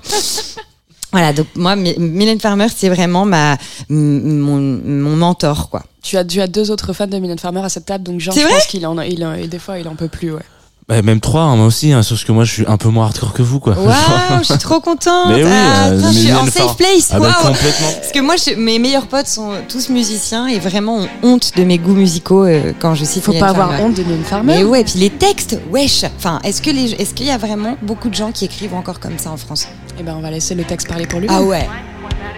Voilà, 1.11 1.33
donc 1.33 1.47
moi, 1.55 1.75
My- 1.75 1.95
Mylène 1.97 2.39
Farmer, 2.39 2.67
c'est 2.75 2.89
vraiment 2.89 3.25
ma, 3.25 3.57
mon, 3.89 4.57
mon 4.85 5.15
mentor, 5.15 5.69
quoi. 5.71 5.81
Tu 6.03 6.17
as, 6.17 6.23
tu 6.23 6.39
as 6.39 6.47
deux 6.47 6.69
autres 6.71 6.93
fans 6.93 7.07
de 7.07 7.17
Mylène 7.17 7.39
Farmer 7.39 7.61
à 7.63 7.69
cette 7.69 7.85
table, 7.85 8.03
donc 8.03 8.19
Jean, 8.19 8.31
C'est 8.31 8.41
je 8.43 8.47
pense 8.47 8.67
qu'il 8.67 8.85
en, 8.85 8.99
il 9.01 9.25
en- 9.25 9.33
et 9.33 9.47
des 9.47 9.57
fois, 9.59 9.79
il 9.79 9.87
en 9.87 9.95
peut 9.95 10.07
plus, 10.07 10.31
ouais. 10.33 10.43
Bah, 10.89 11.03
même 11.03 11.19
trois, 11.19 11.43
hein, 11.43 11.55
moi 11.55 11.67
aussi, 11.67 11.93
hein, 11.93 12.01
sauf 12.01 12.23
que 12.25 12.31
moi 12.31 12.43
je 12.45 12.51
suis 12.51 12.65
un 12.67 12.77
peu 12.77 12.89
moins 12.89 13.05
hardcore 13.05 13.31
que 13.33 13.43
vous, 13.43 13.59
quoi. 13.59 13.75
Waouh, 13.77 13.93
je 14.39 14.43
suis 14.45 14.57
trop 14.57 14.79
contente. 14.79 15.27
Mais 15.29 15.43
oui, 15.43 15.49
Ah, 15.53 15.89
euh, 15.89 16.01
je 16.11 16.17
suis 16.17 16.33
en 16.33 16.45
safe 16.47 16.75
place. 16.77 17.09
Ah 17.11 17.19
bah, 17.19 17.31
complètement. 17.43 17.87
Parce 18.01 18.11
que 18.11 18.19
moi, 18.19 18.35
je- 18.37 18.55
mes 18.55 18.79
meilleurs 18.79 19.05
potes 19.05 19.27
sont 19.27 19.51
tous 19.69 19.89
musiciens 19.89 20.47
et 20.47 20.57
vraiment 20.57 20.97
ont 20.97 21.07
honte 21.21 21.51
de 21.55 21.63
mes 21.63 21.77
goûts 21.77 21.93
musicaux 21.93 22.43
euh, 22.45 22.73
quand 22.79 22.95
je 22.95 23.05
cite 23.05 23.23
Faut 23.23 23.31
Mylène 23.33 23.45
pas 23.45 23.51
avoir 23.51 23.69
Farmer. 23.69 23.83
honte 23.85 23.93
de 23.97 24.03
Mylène 24.03 24.23
Farmer. 24.23 24.55
Mais 24.57 24.63
ouais, 24.63 24.83
puis 24.83 24.97
les 24.97 25.11
textes, 25.11 25.59
wesh. 25.71 26.05
Enfin, 26.17 26.39
est-ce 26.43 26.59
que 26.59 26.71
les, 26.71 26.93
est-ce 26.93 27.13
qu'il 27.13 27.27
y 27.27 27.31
a 27.31 27.37
vraiment 27.37 27.77
beaucoup 27.83 28.09
de 28.09 28.15
gens 28.15 28.31
qui 28.31 28.45
écrivent 28.45 28.73
encore 28.73 28.99
comme 28.99 29.19
ça 29.19 29.29
en 29.29 29.37
France? 29.37 29.67
Eh 29.99 30.01
ben, 30.03 30.15
on 30.17 30.21
va 30.21 30.31
laisser 30.31 30.55
le 30.55 30.63
texte 30.63 30.87
parler 30.87 31.05
pour 31.05 31.19
lui. 31.19 31.27
Ah 31.29 31.43
ouais. 31.43 31.69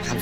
Si 0.03 0.15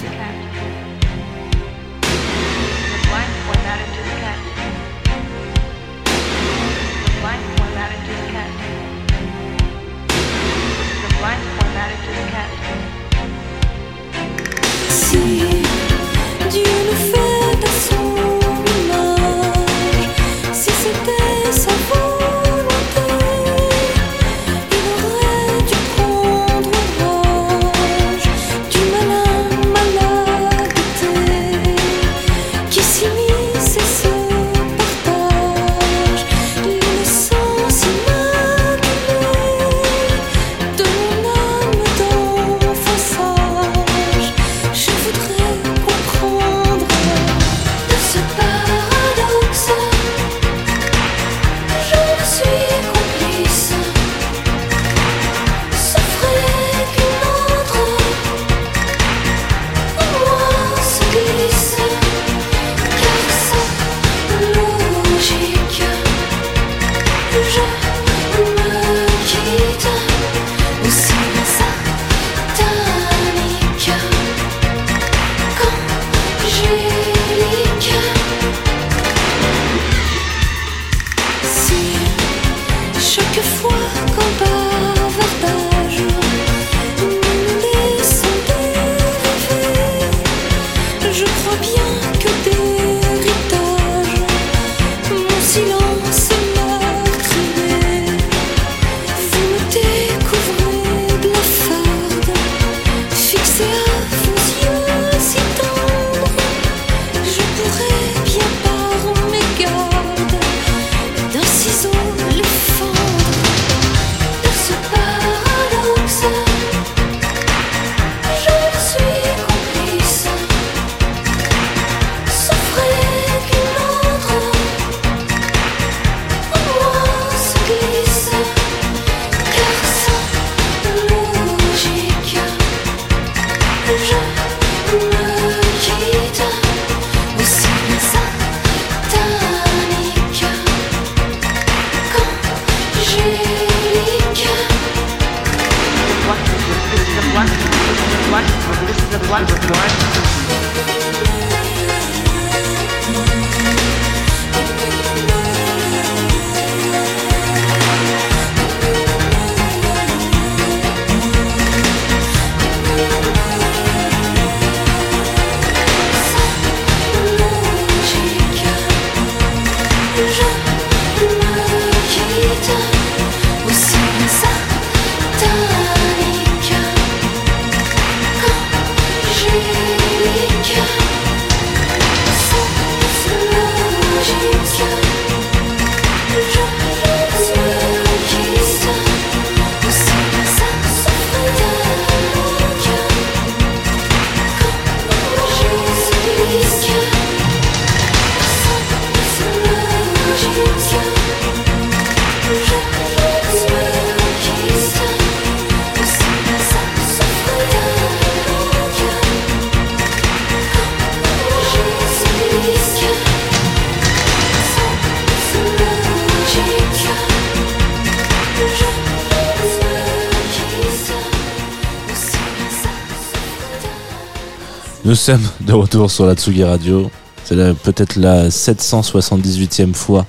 Nous 225.10 225.16
sommes 225.16 225.42
de 225.62 225.74
retour 225.74 226.12
sur 226.12 226.28
la 226.28 226.36
Tsugi 226.36 226.64
Radio. 226.64 227.10
C'est 227.44 227.56
peut-être 227.82 228.16
la 228.16 228.50
778e 228.50 229.96
fois 229.96 230.28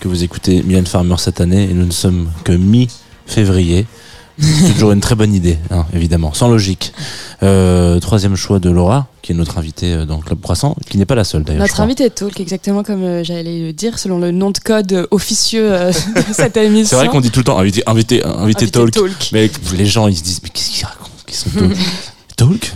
que 0.00 0.08
vous 0.08 0.22
écoutez 0.22 0.62
Mylène 0.64 0.84
Farmer 0.84 1.14
cette 1.16 1.40
année 1.40 1.62
et 1.62 1.72
nous 1.72 1.86
ne 1.86 1.90
sommes 1.90 2.28
que 2.44 2.52
mi-février. 2.52 3.86
C'est 4.38 4.72
toujours 4.74 4.92
une 4.92 5.00
très 5.00 5.14
bonne 5.14 5.34
idée, 5.34 5.56
hein, 5.70 5.86
évidemment, 5.94 6.34
sans 6.34 6.48
logique. 6.48 6.92
Euh, 7.42 8.00
troisième 8.00 8.36
choix 8.36 8.58
de 8.58 8.68
Laura, 8.68 9.06
qui 9.22 9.32
est 9.32 9.34
notre 9.34 9.56
invitée 9.56 9.94
euh, 9.94 10.04
dans 10.04 10.18
le 10.18 10.22
Club 10.22 10.42
Croissant, 10.42 10.76
qui 10.90 10.98
n'est 10.98 11.06
pas 11.06 11.14
la 11.14 11.24
seule 11.24 11.42
d'ailleurs. 11.42 11.62
Notre 11.62 11.72
crois. 11.72 11.86
invité 11.86 12.04
est 12.04 12.10
Talk, 12.10 12.38
exactement 12.38 12.82
comme 12.82 13.04
euh, 13.04 13.24
j'allais 13.24 13.60
le 13.60 13.72
dire, 13.72 13.98
selon 13.98 14.18
le 14.18 14.30
nom 14.30 14.50
de 14.50 14.58
code 14.58 15.08
officieux 15.10 15.72
euh, 15.72 15.90
de 16.16 16.34
cette 16.34 16.58
émission. 16.58 16.98
C'est 16.98 17.02
vrai 17.02 17.08
qu'on 17.08 17.22
dit 17.22 17.30
tout 17.30 17.40
le 17.40 17.44
temps 17.44 17.58
invité, 17.58 17.82
invité, 17.86 18.22
invité, 18.22 18.42
Invité 18.42 18.70
talk, 18.70 18.90
Talk. 18.90 19.30
mais 19.32 19.50
les 19.74 19.86
gens 19.86 20.06
ils 20.06 20.18
se 20.18 20.22
disent 20.22 20.40
mais 20.42 20.50
qu'est-ce 20.50 20.68
qu'ils 20.68 20.84
racontent 20.84 21.08
sont 21.32 21.50
talk? 21.58 21.78
Talk? 22.36 22.74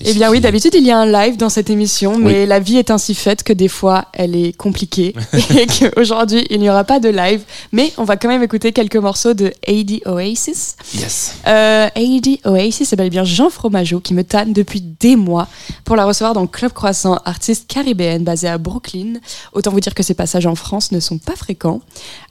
Eh 0.00 0.14
bien 0.14 0.30
oui, 0.30 0.40
d'habitude 0.40 0.74
il 0.74 0.84
y 0.86 0.90
a 0.90 0.98
un 0.98 1.06
live 1.06 1.36
dans 1.36 1.48
cette 1.48 1.70
émission, 1.70 2.18
mais 2.18 2.40
Oui. 2.42 2.46
la 2.46 2.60
vie 2.60 2.76
est 2.76 2.90
ainsi 2.90 3.14
faite 3.14 3.42
que 3.42 3.52
des 3.52 3.68
fois 3.68 4.06
elle 4.12 4.34
est 4.36 4.52
compliquée 4.56 5.14
et 5.56 5.66
qu'aujourd'hui 5.66 6.46
il 6.50 6.60
n'y 6.60 6.70
aura 6.70 6.84
pas 6.84 7.00
de 7.00 7.08
live, 7.08 7.42
mais 7.72 7.92
on 7.98 8.04
va 8.04 8.16
quand 8.16 8.28
même 8.28 8.42
écouter 8.42 8.72
quelques 8.72 8.96
morceaux 8.96 9.34
de 9.34 9.52
AD 9.66 10.00
Oasis. 10.06 10.76
Yes. 10.94 11.34
Euh, 11.46 11.88
AD 11.94 12.26
Oasis, 12.44 12.88
c'est 12.88 12.96
bel 12.96 13.06
et 13.06 13.10
bien 13.10 13.24
Jean 13.24 13.50
Fromageau 13.50 14.00
qui 14.00 14.14
me 14.14 14.24
tanne 14.24 14.52
depuis 14.52 14.80
des 14.80 15.16
mois 15.16 15.48
pour 15.84 15.96
la 15.96 16.04
recevoir 16.04 16.34
dans 16.34 16.46
Club 16.46 16.72
Croissant, 16.72 17.18
artiste 17.24 17.66
caribéenne 17.68 18.24
basée 18.24 18.48
à 18.48 18.58
Brooklyn. 18.58 19.14
Autant 19.52 19.70
vous 19.70 19.80
dire 19.80 19.94
que 19.94 20.02
ses 20.02 20.14
passages 20.14 20.46
en 20.46 20.54
France 20.54 20.92
ne 20.92 21.00
sont 21.00 21.18
pas 21.18 21.36
fréquents. 21.36 21.80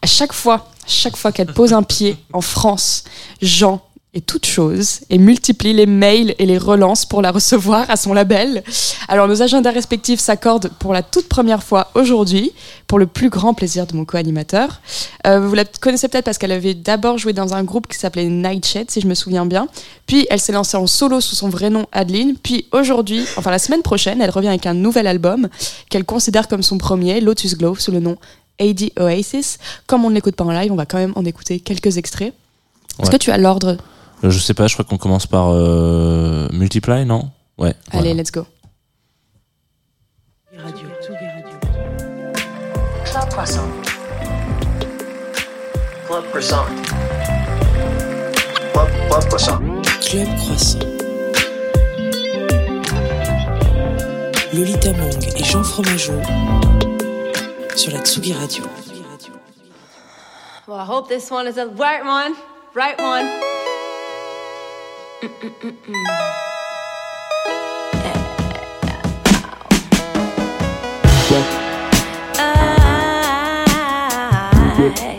À 0.02 0.08
chaque 0.08 0.34
fois, 0.34 0.56
à 0.56 0.88
chaque 0.88 1.16
fois 1.18 1.32
qu'elle 1.32 1.54
pose 1.54 1.74
un 1.74 1.84
pied 1.84 2.18
en 2.34 2.42
France, 2.42 3.04
Jean 3.42 3.82
et 4.18 4.22
toute 4.22 4.46
chose 4.46 5.02
et 5.10 5.18
multiplie 5.18 5.74
les 5.74 5.86
mails 5.86 6.34
et 6.40 6.46
les 6.46 6.58
relances 6.58 7.06
pour 7.06 7.22
la 7.22 7.32
recevoir 7.32 7.90
à 7.90 7.98
son 7.98 8.14
label. 8.14 8.64
Alors 9.10 9.28
nos 9.28 9.42
agendas 9.42 9.72
respectifs 9.72 10.22
s'accordent 10.22 10.72
pour 10.80 10.94
la 10.94 11.04
toute 11.04 11.28
première 11.28 11.62
fois 11.62 11.92
aujourd'hui, 11.96 12.54
pour 12.88 12.98
le 12.98 13.08
plus 13.08 13.30
grand 13.30 13.54
plaisir 13.54 13.86
de 13.86 13.94
mon 13.96 14.06
co-animateur. 14.06 14.80
Euh, 15.28 15.42
vous 15.42 15.54
la 15.54 15.66
connaissez 15.66 16.08
peut-être 16.08 16.24
parce 16.24 16.38
qu'elle 16.38 16.54
avait 16.54 16.74
d'abord 16.74 17.18
joué 17.18 17.34
dans 17.34 17.54
un 17.54 17.64
groupe 17.66 17.88
qui 17.88 17.98
s'appelait 18.00 18.30
Nightshed, 18.30 18.90
si 18.90 19.02
je 19.02 19.08
me 19.08 19.16
souviens 19.16 19.46
bien. 19.46 19.68
Puis 20.08 20.26
elle 20.30 20.40
s'est 20.40 20.54
lancée 20.54 20.78
en 20.78 20.88
solo 20.88 21.20
sous 21.20 21.36
son 21.36 21.50
vrai 21.50 21.70
nom 21.70 21.86
Adeline. 21.92 22.36
Puis 22.42 22.68
aujourd'hui, 22.72 23.26
enfin 23.36 23.52
la 23.52 23.60
semaine 23.60 23.82
prochaine, 23.82 24.22
elle 24.22 24.30
revient 24.30 24.48
avec 24.48 24.66
un 24.66 24.74
nouvel 24.74 25.08
album 25.08 25.50
qu'elle 25.90 26.06
considère 26.06 26.48
comme 26.48 26.64
son 26.64 26.78
premier, 26.78 27.20
Lotus 27.20 27.58
Glow, 27.58 27.76
sous 27.76 27.92
le 27.92 28.00
nom 28.00 28.16
AD 28.62 28.92
Oasis. 28.98 29.58
Comme 29.88 30.06
on 30.06 30.10
ne 30.10 30.16
l'écoute 30.16 30.38
pas 30.38 30.46
en 30.46 30.52
live, 30.52 30.72
on 30.72 30.78
va 30.78 30.86
quand 30.86 31.00
même 31.00 31.12
en 31.18 31.26
écouter 31.26 31.60
quelques 31.60 31.98
extraits. 31.98 32.34
Est-ce 33.00 33.08
Ouais. 33.12 33.18
que 33.18 33.22
tu 33.22 33.30
as 33.32 33.38
l'ordre? 33.38 33.76
Je 34.24 34.40
sais 34.40 34.54
pas, 34.54 34.68
je 34.68 34.74
crois 34.74 34.86
qu'on 34.86 34.98
commence 34.98 35.28
par 35.28 35.50
euh, 35.52 36.48
Multiply, 36.52 37.06
non? 37.06 37.32
Ouais. 37.58 37.74
Allez, 37.92 38.10
voilà. 38.10 38.14
let's 38.16 38.32
go. 38.32 38.46
Radio. 40.58 40.88
Club 43.06 43.30
Croissant. 43.30 43.68
Club 46.08 46.24
Croissant. 46.30 46.66
Club, 48.74 48.88
Club 49.10 49.26
Croissant. 49.28 49.60
Club 50.02 50.28
Croissant. 50.38 50.80
Lolita 54.54 54.94
Mang 54.94 55.24
et 55.38 55.44
Jean 55.44 55.64
Fromageau 55.64 56.14
sur 57.76 57.92
la 57.92 58.00
Tsugi 58.00 58.34
Radio. 58.34 58.64
Well, 60.68 60.78
I 60.78 60.86
hope 60.86 61.10
this 61.10 61.30
one 61.30 61.48
is 61.48 61.56
the 61.56 61.68
right 61.68 62.04
one. 62.04 62.36
Right 62.74 62.98
one. 62.98 63.65
I 74.88 75.15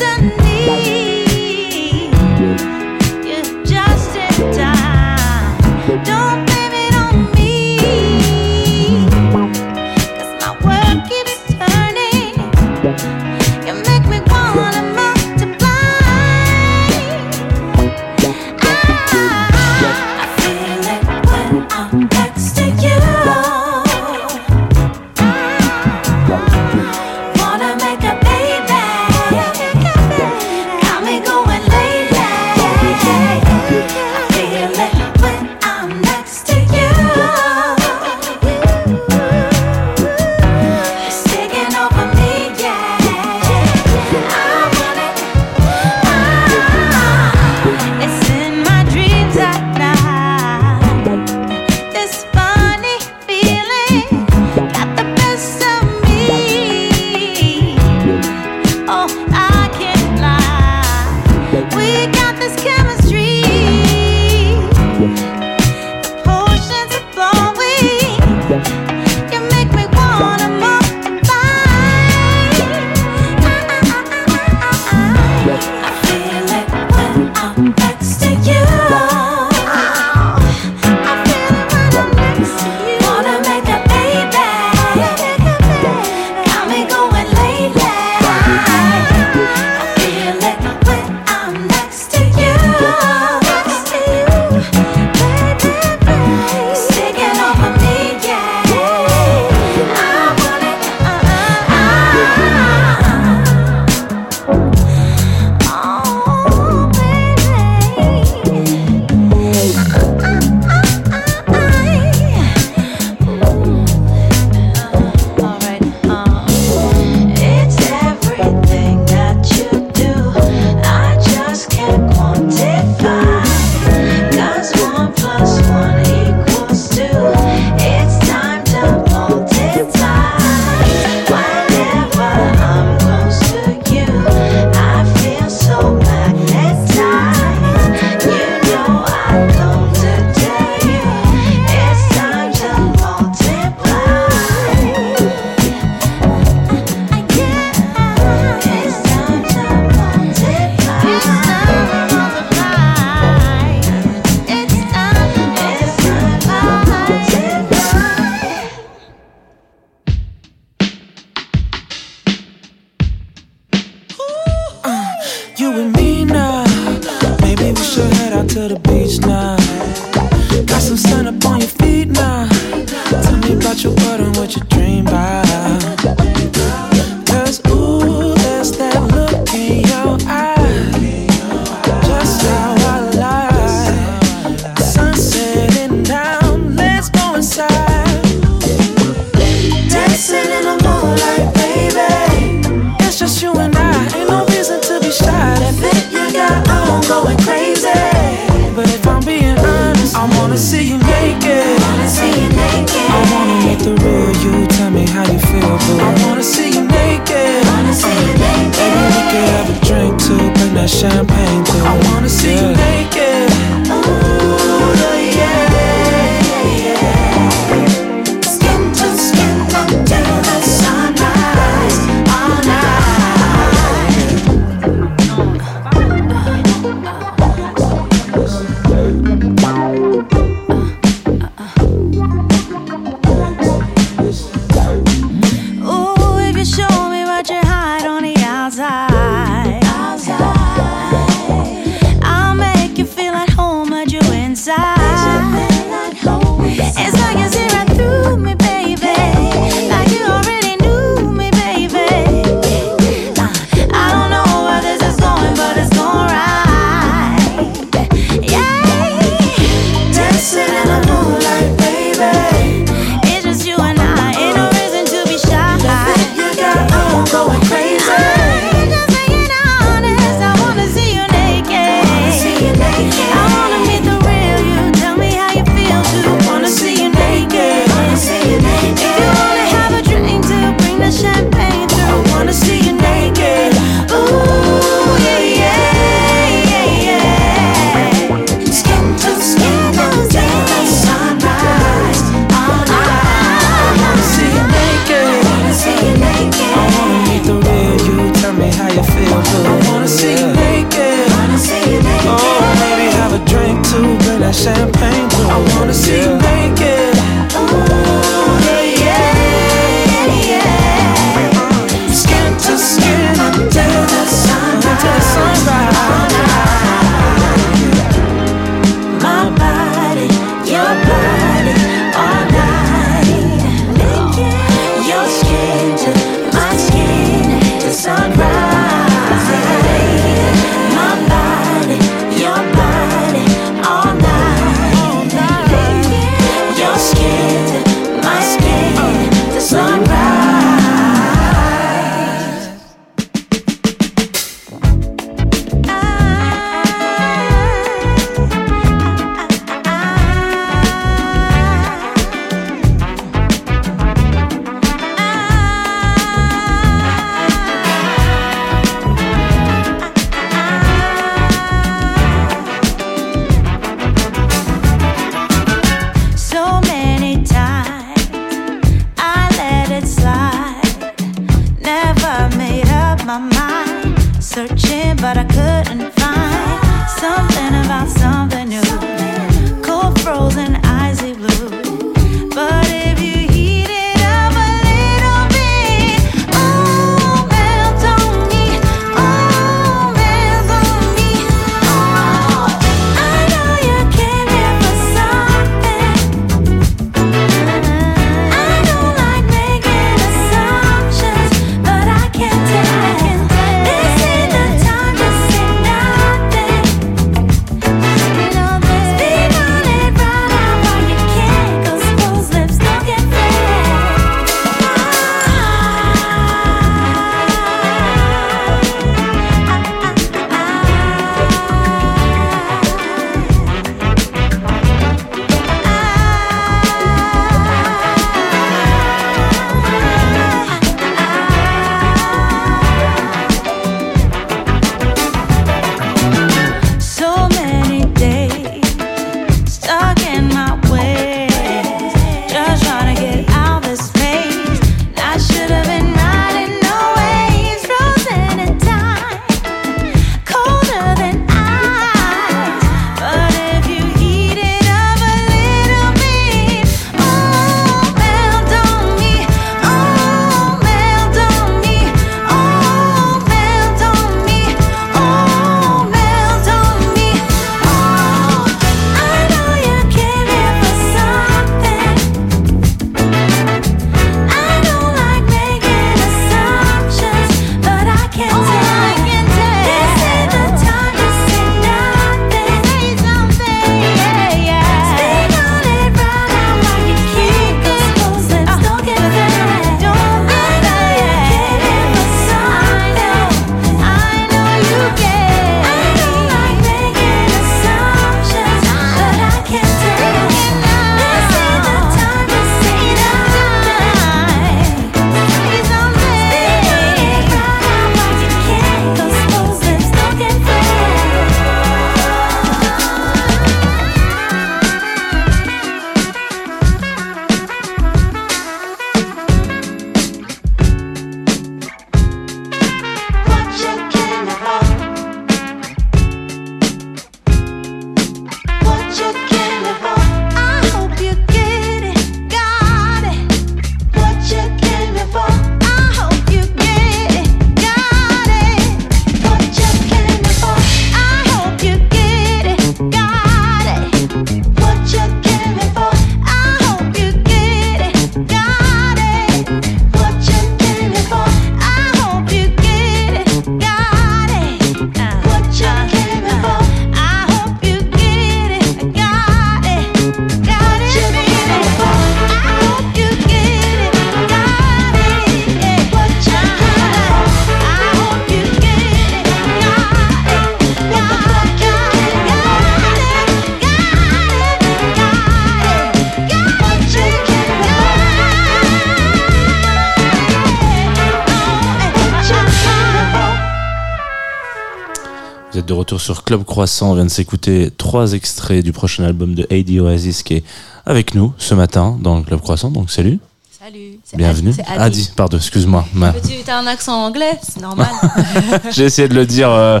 sur 586.26 586.42
Club 586.42 586.64
Croissant. 586.64 587.12
On 587.12 587.14
vient 587.14 587.24
de 587.24 587.30
s'écouter 587.30 587.90
trois 587.96 588.32
extraits 588.32 588.82
du 588.84 588.92
prochain 588.92 589.22
album 589.22 589.54
de 589.54 589.62
AD 589.70 589.90
Oasis 590.00 590.42
qui 590.42 590.54
est 590.54 590.64
avec 591.06 591.36
nous 591.36 591.52
ce 591.56 591.72
matin 591.74 592.18
dans 592.20 592.36
le 592.38 592.42
Club 592.42 592.60
Croissant. 592.60 592.90
Donc 592.90 593.10
salut, 593.12 593.38
Salut. 593.80 594.18
bienvenue. 594.34 594.70
Adi- 594.70 594.82
c'est 594.84 595.00
Adi, 595.00 595.30
pardon, 595.36 595.56
excuse-moi. 595.56 596.04
Ma- 596.14 596.32
tu 596.32 596.68
as 596.68 596.78
un 596.78 596.86
accent 596.88 597.12
anglais, 597.26 597.56
c'est 597.62 597.80
normal. 597.80 598.08
J'ai 598.90 599.04
essayé 599.04 599.28
de 599.28 599.34
le 599.34 599.46
dire. 599.46 599.70
euh, 599.70 600.00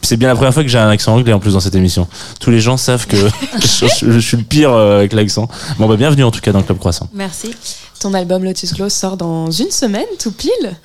c'est 0.00 0.16
bien 0.16 0.28
la 0.28 0.34
première 0.36 0.52
fois 0.54 0.62
que 0.62 0.68
j'ai 0.68 0.78
un 0.78 0.90
accent 0.90 1.14
anglais 1.16 1.32
en 1.32 1.40
plus 1.40 1.54
dans 1.54 1.60
cette 1.60 1.74
émission. 1.74 2.06
Tous 2.38 2.50
les 2.50 2.60
gens 2.60 2.76
savent 2.76 3.06
que 3.08 3.16
je, 3.60 3.86
je- 3.98 4.10
je 4.12 4.18
suis 4.20 4.36
le 4.36 4.44
pire 4.44 4.70
euh, 4.72 4.98
avec 4.98 5.12
l'accent. 5.12 5.48
Bon, 5.78 5.88
bah, 5.88 5.96
bienvenue 5.96 6.22
en 6.22 6.30
tout 6.30 6.40
cas 6.40 6.52
dans 6.52 6.58
le 6.60 6.64
Club 6.64 6.78
Croissant. 6.78 7.08
Merci. 7.14 7.52
Ton 7.98 8.14
album 8.14 8.44
Lotus 8.44 8.72
Close 8.74 8.92
sort 8.92 9.16
dans 9.16 9.50
une 9.50 9.70
semaine, 9.72 10.06
tout 10.20 10.30
pile. 10.30 10.76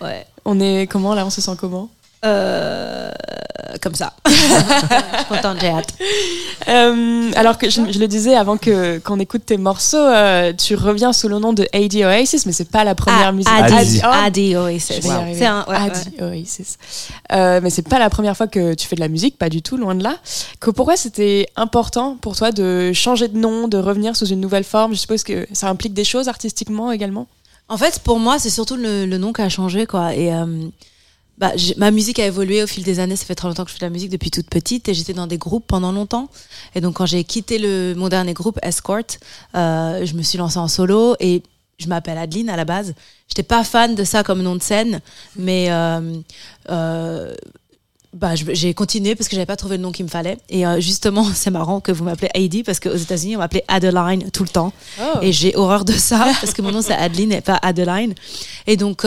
Ouais. 0.00 0.26
On 0.44 0.58
est 0.60 0.88
comment 0.88 1.14
là? 1.14 1.24
On 1.24 1.30
se 1.30 1.40
sent 1.40 1.52
comment? 1.58 1.88
Euh, 2.24 3.10
comme 3.80 3.94
ça. 3.94 4.14
je 4.26 4.32
suis 4.32 5.24
contente, 5.28 5.58
j'ai 5.60 5.68
hâte. 5.68 5.94
Euh, 6.68 7.30
alors 7.36 7.58
que 7.58 7.68
je, 7.68 7.80
je 7.90 7.98
le 7.98 8.06
disais 8.08 8.34
avant 8.34 8.56
que 8.56 8.98
qu'on 8.98 9.18
écoute 9.18 9.42
tes 9.44 9.56
morceaux, 9.56 9.96
euh, 9.98 10.52
tu 10.52 10.74
reviens 10.74 11.12
sous 11.12 11.28
le 11.28 11.38
nom 11.38 11.52
de 11.52 11.66
AD 11.72 11.94
Oasis, 11.96 12.46
mais 12.46 12.52
c'est 12.52 12.70
pas 12.70 12.84
la 12.84 12.94
première 12.94 13.28
Ah, 13.28 13.32
musique. 13.32 13.50
Adi. 13.52 14.00
oh, 14.04 14.06
Adi 14.26 14.56
Oasis. 14.56 15.06
arriver. 15.10 15.38
C'est 15.38 15.46
un, 15.46 15.64
ouais, 15.68 16.22
Oasis. 16.22 16.78
Euh, 17.32 17.60
mais 17.62 17.70
c'est 17.70 17.86
pas 17.88 17.98
la 17.98 18.10
première 18.10 18.36
fois 18.36 18.46
que 18.46 18.74
tu 18.74 18.86
fais 18.86 18.96
de 18.96 19.00
la 19.00 19.08
musique, 19.08 19.36
pas 19.38 19.48
du 19.48 19.60
tout, 19.60 19.76
loin 19.76 19.94
de 19.94 20.02
là. 20.02 20.16
Que 20.60 20.70
pourquoi 20.70 20.96
c'était 20.96 21.48
important 21.56 22.16
pour 22.20 22.36
toi 22.36 22.52
de 22.52 22.92
changer 22.94 23.28
de 23.28 23.36
nom, 23.36 23.68
de 23.68 23.76
revenir 23.78 24.16
sous 24.16 24.26
une 24.26 24.40
nouvelle 24.40 24.64
forme? 24.64 24.94
Je 24.94 25.00
suppose 25.00 25.24
que 25.24 25.46
ça 25.52 25.68
implique 25.68 25.94
des 25.94 26.04
choses 26.04 26.28
artistiquement 26.28 26.92
également. 26.92 27.26
En 27.68 27.76
fait, 27.78 27.98
pour 28.00 28.18
moi, 28.18 28.38
c'est 28.38 28.50
surtout 28.50 28.76
le, 28.76 29.06
le 29.06 29.18
nom 29.18 29.32
qui 29.32 29.42
a 29.42 29.48
changé, 29.48 29.86
quoi. 29.86 30.14
Et 30.14 30.32
euh, 30.32 30.46
bah, 31.38 31.52
ma 31.76 31.90
musique 31.90 32.18
a 32.18 32.26
évolué 32.26 32.62
au 32.62 32.66
fil 32.66 32.84
des 32.84 33.00
années. 33.00 33.16
Ça 33.16 33.24
fait 33.24 33.34
très 33.34 33.48
longtemps 33.48 33.64
que 33.64 33.70
je 33.70 33.74
fais 33.74 33.80
de 33.80 33.86
la 33.86 33.90
musique 33.90 34.10
depuis 34.10 34.30
toute 34.30 34.48
petite 34.48 34.88
et 34.88 34.94
j'étais 34.94 35.14
dans 35.14 35.26
des 35.26 35.38
groupes 35.38 35.66
pendant 35.66 35.92
longtemps. 35.92 36.28
Et 36.74 36.80
donc, 36.80 36.94
quand 36.94 37.06
j'ai 37.06 37.24
quitté 37.24 37.58
le, 37.58 37.94
mon 37.96 38.08
dernier 38.08 38.34
groupe, 38.34 38.58
Escort, 38.62 39.18
euh, 39.56 40.04
je 40.04 40.14
me 40.14 40.22
suis 40.22 40.38
lancée 40.38 40.58
en 40.58 40.68
solo 40.68 41.16
et 41.20 41.42
je 41.78 41.88
m'appelle 41.88 42.18
Adeline 42.18 42.50
à 42.50 42.56
la 42.56 42.64
base. 42.64 42.94
J'étais 43.28 43.42
pas 43.42 43.64
fan 43.64 43.94
de 43.94 44.04
ça 44.04 44.22
comme 44.22 44.42
nom 44.42 44.54
de 44.54 44.62
scène, 44.62 45.00
mais 45.36 45.66
euh, 45.70 46.18
euh, 46.70 47.34
bah, 48.12 48.34
j'ai 48.36 48.74
continué 48.74 49.16
parce 49.16 49.28
que 49.28 49.34
j'avais 49.34 49.46
pas 49.46 49.56
trouvé 49.56 49.76
le 49.76 49.82
nom 49.82 49.90
qu'il 49.90 50.04
me 50.04 50.10
fallait. 50.10 50.38
Et 50.48 50.66
euh, 50.66 50.80
justement, 50.80 51.24
c'est 51.34 51.50
marrant 51.50 51.80
que 51.80 51.90
vous 51.92 52.04
m'appelez 52.04 52.30
Heidi 52.34 52.62
parce 52.62 52.80
qu'aux 52.80 52.94
États-Unis, 52.94 53.36
on 53.36 53.40
m'appelait 53.40 53.64
Adeline 53.68 54.30
tout 54.30 54.44
le 54.44 54.48
temps. 54.48 54.72
Et 55.20 55.32
j'ai 55.32 55.56
horreur 55.56 55.84
de 55.84 55.92
ça 55.92 56.18
parce 56.40 56.52
que 56.52 56.62
mon 56.62 56.70
nom 56.70 56.82
c'est 56.82 56.94
Adeline 56.94 57.32
et 57.32 57.40
pas 57.40 57.58
Adeline. 57.60 58.14
Et 58.66 58.76
donc, 58.76 59.04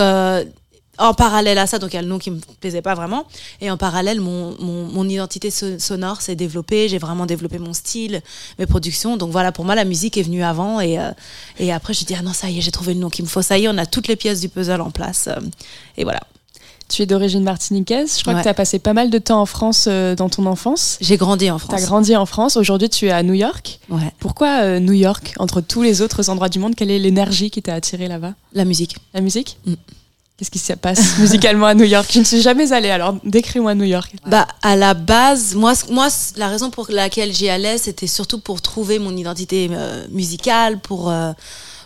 en 0.98 1.14
parallèle 1.14 1.58
à 1.58 1.68
ça, 1.68 1.80
donc 1.80 1.94
il 1.94 1.96
y 1.96 2.00
a 2.00 2.02
le 2.02 2.08
nom 2.08 2.18
qui 2.20 2.32
me 2.32 2.40
plaisait 2.60 2.82
pas 2.82 2.96
vraiment. 2.96 3.26
Et 3.62 3.70
en 3.70 3.78
parallèle, 3.78 4.20
mon, 4.22 4.56
mon, 4.60 4.86
mon 4.86 5.08
identité 5.08 5.52
so- 5.52 5.78
sonore 5.80 6.22
s'est 6.22 6.36
développée. 6.36 6.90
J'ai 6.90 6.98
vraiment 6.98 7.26
développé 7.26 7.60
mon 7.60 7.74
style, 7.74 8.22
mes 8.60 8.66
productions. 8.66 9.18
Donc 9.18 9.32
voilà, 9.32 9.52
pour 9.52 9.66
moi, 9.66 9.76
la 9.76 9.86
musique 9.86 10.18
est 10.18 10.24
venue 10.24 10.44
avant. 10.44 10.80
Et, 10.80 11.00
euh, 11.00 11.12
et 11.60 11.72
après, 11.72 11.94
j'ai 11.94 12.06
dit, 12.06 12.16
ah 12.18 12.22
non, 12.24 12.34
ça 12.34 12.50
y 12.50 12.58
est, 12.58 12.62
j'ai 12.62 12.72
trouvé 12.72 12.94
le 12.94 13.00
nom 13.00 13.10
qu'il 13.10 13.26
me 13.26 13.30
faut. 13.30 13.42
Ça 13.42 13.58
y 13.58 13.66
est, 13.66 13.68
on 13.70 13.78
a 13.78 13.86
toutes 13.86 14.08
les 14.08 14.16
pièces 14.16 14.40
du 14.42 14.50
puzzle 14.50 14.82
en 14.82 14.92
place. 14.92 15.28
Euh, 15.28 15.40
Et 15.98 16.04
voilà. 16.04 16.20
Tu 16.90 17.02
es 17.02 17.06
d'origine 17.06 17.44
martiniquaise. 17.44 18.16
Je 18.18 18.22
crois 18.22 18.34
Ouais. 18.34 18.40
que 18.40 18.44
tu 18.44 18.50
as 18.50 18.54
passé 18.54 18.80
pas 18.80 18.94
mal 18.94 19.10
de 19.10 19.18
temps 19.18 19.42
en 19.42 19.46
France 19.46 19.88
euh, 19.90 20.16
dans 20.16 20.30
ton 20.30 20.46
enfance. 20.46 20.98
J'ai 21.02 21.18
grandi 21.18 21.52
en 21.52 21.58
Tu 21.60 21.66
as 21.66 21.68
France. 21.68 21.82
grandi 21.86 22.16
en 22.16 22.26
France. 22.26 22.56
Aujourd'hui, 22.56 22.88
tu 22.88 23.08
es 23.08 23.12
à 23.12 23.24
New 23.24 23.34
York. 23.34 23.82
Ouais. 23.90 24.10
Pourquoi 24.20 24.62
euh, 24.62 24.80
New 24.80 24.94
York 24.94 25.34
entre 25.38 25.60
tous 25.60 25.82
les 25.82 26.02
autres 26.02 26.30
endroits 26.30 26.48
du 26.48 26.60
monde? 26.60 26.76
Quelle 26.76 26.90
est 26.90 26.98
l'énergie 27.00 27.52
qui 27.52 27.62
t'a 27.62 27.74
attiré 27.74 28.08
là-bas? 28.08 28.36
La 28.54 28.64
musique. 28.64 28.96
La 29.14 29.20
musique? 29.20 29.58
Mm. 29.66 29.74
Qu'est-ce 30.38 30.52
qui 30.52 30.60
se 30.60 30.74
passe 30.74 31.18
musicalement 31.20 31.66
à 31.66 31.74
New 31.74 31.84
York? 31.86 32.08
Je 32.14 32.20
ne 32.20 32.24
suis 32.24 32.42
jamais 32.42 32.72
allée, 32.72 32.92
alors 32.92 33.16
décris-moi 33.24 33.74
New 33.74 33.86
York. 33.86 34.14
Bah, 34.28 34.48
à 34.62 34.76
la 34.76 34.94
base, 34.94 35.56
moi, 35.56 35.74
moi, 35.90 36.10
la 36.36 36.48
raison 36.48 36.70
pour 36.70 36.88
laquelle 36.90 37.34
j'y 37.34 37.50
allais, 37.50 37.80
c'était 37.80 38.06
surtout 38.06 38.40
pour 38.40 38.62
trouver 38.62 39.00
mon 39.00 39.18
identité 39.18 39.68
euh, 39.72 40.06
musicale, 40.12 40.80
pour, 40.80 41.10
euh, 41.10 41.32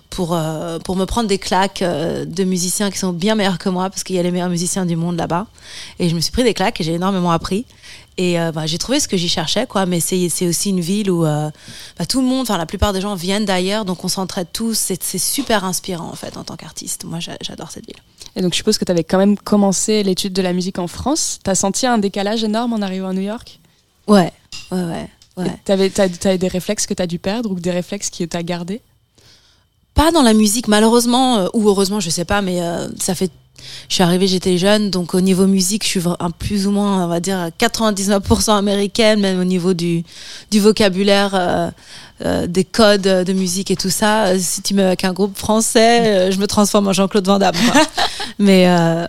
pour, 0.09 0.35
euh, 0.35 0.79
pour 0.79 0.97
me 0.97 1.05
prendre 1.05 1.29
des 1.29 1.37
claques 1.37 1.81
de 1.81 2.43
musiciens 2.43 2.91
qui 2.91 2.97
sont 2.97 3.13
bien 3.13 3.35
meilleurs 3.35 3.57
que 3.57 3.69
moi, 3.69 3.89
parce 3.89 4.03
qu'il 4.03 4.17
y 4.17 4.19
a 4.19 4.23
les 4.23 4.31
meilleurs 4.31 4.49
musiciens 4.49 4.85
du 4.85 4.97
monde 4.97 5.15
là-bas. 5.15 5.47
Et 5.99 6.09
je 6.09 6.15
me 6.15 6.19
suis 6.19 6.33
pris 6.33 6.43
des 6.43 6.53
claques 6.53 6.81
et 6.81 6.83
j'ai 6.83 6.93
énormément 6.95 7.31
appris. 7.31 7.65
Et 8.17 8.35
bah, 8.53 8.65
j'ai 8.65 8.77
trouvé 8.77 8.99
ce 8.99 9.07
que 9.07 9.15
j'y 9.15 9.29
cherchais, 9.29 9.65
quoi. 9.65 9.85
Mais 9.85 10.01
c'est 10.01 10.27
aussi 10.45 10.69
une 10.71 10.81
ville 10.81 11.09
où 11.09 11.21
bah, 11.23 12.05
tout 12.07 12.19
le 12.19 12.27
monde, 12.27 12.41
enfin 12.41 12.57
la 12.57 12.65
plupart 12.65 12.91
des 12.91 12.99
gens 12.99 13.15
viennent 13.15 13.45
d'ailleurs, 13.45 13.85
donc 13.85 14.03
on 14.03 14.09
s'entraide 14.09 14.47
tous. 14.51 14.77
C'est 14.77 15.17
super 15.17 15.63
inspirant 15.63 16.09
en 16.11 16.15
fait 16.15 16.35
en 16.35 16.43
tant 16.43 16.57
qu'artiste. 16.57 17.05
Moi, 17.05 17.21
j'a- 17.21 17.37
j'adore 17.41 17.71
cette 17.71 17.85
ville. 17.87 17.95
Et 18.35 18.41
donc 18.41 18.53
je 18.53 18.57
suppose 18.57 18.77
que 18.77 18.85
tu 18.85 18.91
avais 18.91 19.03
quand 19.03 19.17
même 19.17 19.37
commencé 19.37 20.03
l'étude 20.03 20.33
de 20.33 20.41
la 20.41 20.53
musique 20.53 20.79
en 20.79 20.87
France. 20.87 21.39
T'as 21.43 21.55
senti 21.55 21.85
un 21.85 21.97
décalage 21.97 22.43
énorme 22.43 22.73
en 22.73 22.81
arrivant 22.81 23.09
à 23.09 23.13
New 23.13 23.21
York? 23.21 23.59
Ouais, 24.07 24.31
ouais, 24.71 24.83
ouais. 24.83 25.09
ouais. 25.37 25.59
T'avais 25.65 25.89
t'as, 25.89 26.07
t'as 26.09 26.37
des 26.37 26.47
réflexes 26.47 26.87
que 26.87 26.93
t'as 26.93 27.07
dû 27.07 27.19
perdre 27.19 27.51
ou 27.51 27.59
des 27.59 27.71
réflexes 27.71 28.09
que 28.09 28.23
t'as 28.23 28.43
gardés 28.43 28.81
pas 29.93 30.11
dans 30.11 30.21
la 30.21 30.33
musique 30.33 30.67
malheureusement 30.67 31.37
euh, 31.37 31.47
ou 31.53 31.67
heureusement 31.67 31.99
je 31.99 32.09
sais 32.09 32.25
pas 32.25 32.41
mais 32.41 32.61
euh, 32.61 32.87
ça 32.97 33.15
fait 33.15 33.31
je 33.89 33.93
suis 33.95 34.03
arrivée 34.03 34.27
j'étais 34.27 34.57
jeune 34.57 34.89
donc 34.89 35.13
au 35.13 35.21
niveau 35.21 35.45
musique 35.45 35.83
je 35.83 35.89
suis 35.89 36.01
un 36.19 36.31
plus 36.31 36.65
ou 36.67 36.71
moins 36.71 37.03
on 37.05 37.07
va 37.07 37.19
dire 37.19 37.49
99% 37.59 38.57
américaine 38.57 39.19
même 39.19 39.39
au 39.39 39.43
niveau 39.43 39.73
du 39.73 40.03
du 40.49 40.59
vocabulaire 40.59 41.31
euh, 41.35 41.69
euh, 42.25 42.47
des 42.47 42.63
codes 42.63 43.01
de 43.01 43.33
musique 43.33 43.69
et 43.71 43.75
tout 43.75 43.89
ça 43.89 44.27
Euh, 44.27 44.37
si 44.39 44.61
tu 44.61 44.73
mets 44.73 44.83
avec 44.83 45.03
un 45.03 45.13
groupe 45.13 45.37
français 45.37 45.99
euh, 46.07 46.31
je 46.31 46.37
me 46.39 46.47
transforme 46.47 46.87
en 46.87 46.93
Jean-Claude 46.93 47.27
Van 47.27 47.39
Damme 47.39 47.55
quoi. 47.71 47.81
mais 48.39 48.67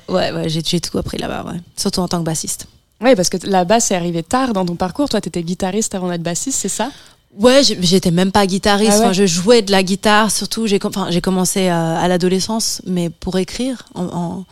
ouais 0.09 0.33
ouais 0.33 0.49
j'ai 0.49 0.81
tout 0.81 0.99
appris 0.99 1.19
là-bas 1.19 1.45
ouais 1.47 1.61
surtout 1.77 2.01
en 2.01 2.09
tant 2.09 2.19
que 2.19 2.25
bassiste 2.25 2.67
Oui, 3.03 3.15
parce 3.17 3.29
que 3.31 3.39
la 3.47 3.65
basse 3.65 3.91
est 3.91 3.97
arrivée 3.97 4.23
tard 4.23 4.53
dans 4.53 4.65
ton 4.65 4.77
parcours. 4.77 5.09
Toi, 5.09 5.21
t'étais 5.21 5.43
guitariste 5.43 5.95
avant 5.97 6.09
d'être 6.09 6.23
bassiste, 6.23 6.59
c'est 6.61 6.69
ça? 6.69 6.91
Ouais, 7.39 7.63
j'étais 7.63 8.11
même 8.11 8.31
pas 8.31 8.47
guitariste. 8.47 8.93
Ah 8.95 8.99
ouais. 8.99 9.05
Enfin, 9.05 9.13
je 9.13 9.27
jouais 9.27 9.63
de 9.63 9.71
la 9.73 9.83
guitare, 9.83 10.31
surtout. 10.31 10.67
J'ai, 10.67 10.79
enfin, 10.85 11.07
j'ai 11.11 11.21
commencé 11.21 11.69
euh, 11.69 11.97
à 11.97 12.07
l'adolescence, 12.09 12.83
mais 12.87 13.09
pour 13.09 13.39
écrire 13.39 13.85
en, 13.95 14.05
en, 14.05 14.45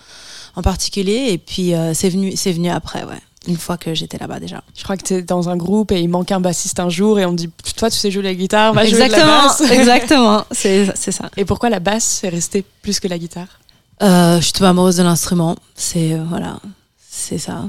en 0.57 0.62
particulier. 0.62 1.26
Et 1.28 1.39
puis 1.39 1.74
euh, 1.74 1.93
c'est 1.95 2.09
venu, 2.09 2.33
c'est 2.37 2.53
venu 2.53 2.70
après, 2.70 3.05
ouais. 3.05 3.20
Une 3.47 3.57
fois 3.57 3.78
que 3.78 3.95
j'étais 3.95 4.18
là-bas 4.18 4.39
déjà. 4.39 4.62
Je 4.76 4.83
crois 4.85 4.99
que 4.99 5.03
t'es 5.03 5.22
dans 5.22 5.49
un 5.49 5.57
groupe 5.57 5.93
et 5.93 6.01
il 6.01 6.09
manque 6.09 6.31
un 6.31 6.41
bassiste 6.41 6.78
un 6.78 6.91
jour 6.91 7.18
et 7.18 7.24
on 7.24 7.33
dit 7.33 7.49
Toi, 7.74 7.91
tu 7.91 7.97
sais 7.97 8.11
jouer 8.11 8.22
la 8.22 8.35
guitare, 8.35 8.74
va 8.74 8.85
jouer 8.85 9.07
de 9.09 9.12
la 9.12 9.24
basse. 9.24 9.61
exactement. 9.70 10.45
C'est, 10.51 10.93
c'est 10.95 11.11
ça. 11.12 11.31
Et 11.39 11.47
pourquoi 11.47 11.70
la 11.70 11.81
basse 11.81 12.22
est 12.22 12.28
restée 12.28 12.64
plus 12.83 13.01
que 13.01 13.09
la 13.09 13.18
guitare? 13.18 13.47
Euh, 14.03 14.37
je 14.37 14.45
suis 14.45 14.53
tombée 14.53 14.68
amoureuse 14.68 14.97
de 14.97 15.03
l'instrument. 15.03 15.57
C'est 15.74 16.12
euh, 16.12 16.22
voilà, 16.28 16.59
c'est 17.11 17.39
ça. 17.39 17.64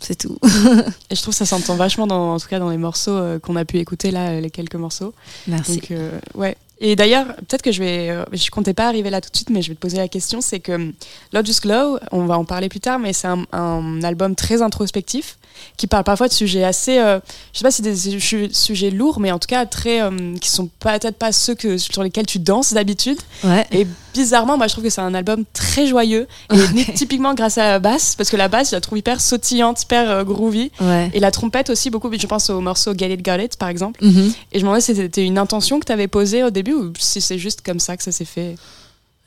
C'est 0.00 0.16
tout. 0.16 0.38
Et 1.10 1.14
je 1.14 1.20
trouve 1.22 1.34
que 1.34 1.38
ça 1.38 1.46
s'entend 1.46 1.76
vachement, 1.76 2.06
dans, 2.06 2.34
en 2.34 2.38
tout 2.40 2.48
cas 2.48 2.58
dans 2.58 2.70
les 2.70 2.78
morceaux 2.78 3.10
euh, 3.12 3.38
qu'on 3.38 3.54
a 3.56 3.64
pu 3.64 3.78
écouter 3.78 4.10
là, 4.10 4.30
euh, 4.30 4.40
les 4.40 4.50
quelques 4.50 4.74
morceaux. 4.76 5.12
Merci. 5.46 5.74
Donc, 5.76 5.90
euh, 5.90 6.18
ouais. 6.34 6.56
Et 6.82 6.96
d'ailleurs, 6.96 7.26
peut-être 7.36 7.60
que 7.60 7.72
je 7.72 7.80
vais. 7.82 8.08
euh, 8.08 8.24
je 8.32 8.48
comptais 8.50 8.72
pas 8.72 8.86
arriver 8.88 9.10
là 9.10 9.20
tout 9.20 9.28
de 9.30 9.36
suite, 9.36 9.50
mais 9.50 9.60
je 9.60 9.68
vais 9.68 9.74
te 9.74 9.80
poser 9.80 9.98
la 9.98 10.08
question 10.08 10.40
c'est 10.40 10.60
que 10.60 10.72
hum, 10.72 10.92
Lotus 11.34 11.60
Glow, 11.60 11.98
on 12.10 12.24
va 12.24 12.38
en 12.38 12.46
parler 12.46 12.70
plus 12.70 12.80
tard, 12.80 12.98
mais 12.98 13.12
c'est 13.12 13.26
un, 13.28 13.44
un 13.52 14.02
album 14.02 14.34
très 14.34 14.62
introspectif 14.62 15.36
qui 15.76 15.86
parle 15.86 16.04
parfois 16.04 16.28
de 16.28 16.32
sujets 16.32 16.64
assez. 16.64 16.98
euh, 16.98 17.20
je 17.52 17.58
sais 17.58 17.62
pas 17.64 17.70
si 17.70 17.82
des 17.82 17.94
su- 18.18 18.48
sujets 18.54 18.90
lourds, 18.90 19.20
mais 19.20 19.30
en 19.30 19.38
tout 19.38 19.48
cas 19.48 19.66
très. 19.66 20.00
euh, 20.00 20.34
qui 20.38 20.48
sont 20.48 20.70
peut-être 20.78 21.16
pas 21.18 21.32
ceux 21.32 21.54
que, 21.54 21.76
sur 21.76 22.02
lesquels 22.02 22.24
tu 22.24 22.38
danses 22.38 22.72
d'habitude. 22.72 23.18
Ouais. 23.44 23.66
Et 23.72 23.86
bizarrement, 24.14 24.56
moi 24.56 24.66
je 24.66 24.72
trouve 24.72 24.84
que 24.84 24.90
c'est 24.90 25.00
un 25.00 25.14
album 25.14 25.44
très 25.52 25.86
joyeux, 25.86 26.26
et 26.52 26.92
typiquement 26.94 27.34
grâce 27.34 27.58
à 27.58 27.64
la 27.70 27.78
basse, 27.78 28.14
parce 28.16 28.30
que 28.30 28.36
la 28.36 28.48
basse, 28.48 28.70
je 28.70 28.76
la 28.76 28.80
trouve 28.80 28.98
hyper 28.98 29.20
sautillante, 29.20 29.82
hyper 29.82 30.10
euh, 30.10 30.24
groovy. 30.24 30.70
Ouais. 30.80 31.10
Et 31.12 31.20
la 31.20 31.30
trompette 31.30 31.70
aussi, 31.70 31.90
beaucoup. 31.90 32.10
Je 32.12 32.26
pense 32.26 32.50
au 32.50 32.60
morceau 32.60 32.92
Get 32.96 33.12
It, 33.12 33.24
Got 33.24 33.38
It, 33.38 33.56
par 33.56 33.68
exemple. 33.68 34.04
Mhm. 34.04 34.32
Et 34.52 34.58
je 34.58 34.64
me 34.64 34.68
demandais 34.68 34.80
si 34.80 34.94
c'était 34.94 35.24
une 35.24 35.38
intention 35.38 35.80
que 35.80 35.86
tu 35.86 35.92
avais 35.92 36.08
posée 36.08 36.42
au 36.42 36.50
début 36.50 36.72
ou 36.72 36.92
si 36.98 37.20
c'est 37.20 37.38
juste 37.38 37.62
comme 37.62 37.80
ça 37.80 37.96
que 37.96 38.02
ça 38.02 38.12
s'est 38.12 38.24
fait? 38.24 38.56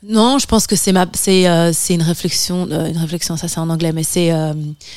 Non, 0.06 0.38
je 0.38 0.44
pense 0.44 0.66
que 0.66 0.76
c'est 0.76 0.92
ma, 0.92 1.06
c'est, 1.14 1.48
euh, 1.48 1.72
c'est 1.72 1.94
une 1.94 2.02
réflexion, 2.02 2.68
euh, 2.70 2.88
une 2.90 2.98
réflexion, 2.98 3.38
ça 3.38 3.48
c'est 3.48 3.58
en 3.58 3.70
anglais, 3.70 3.92
mais 3.92 4.02
c'est, 4.02 4.32
euh, 4.32 4.52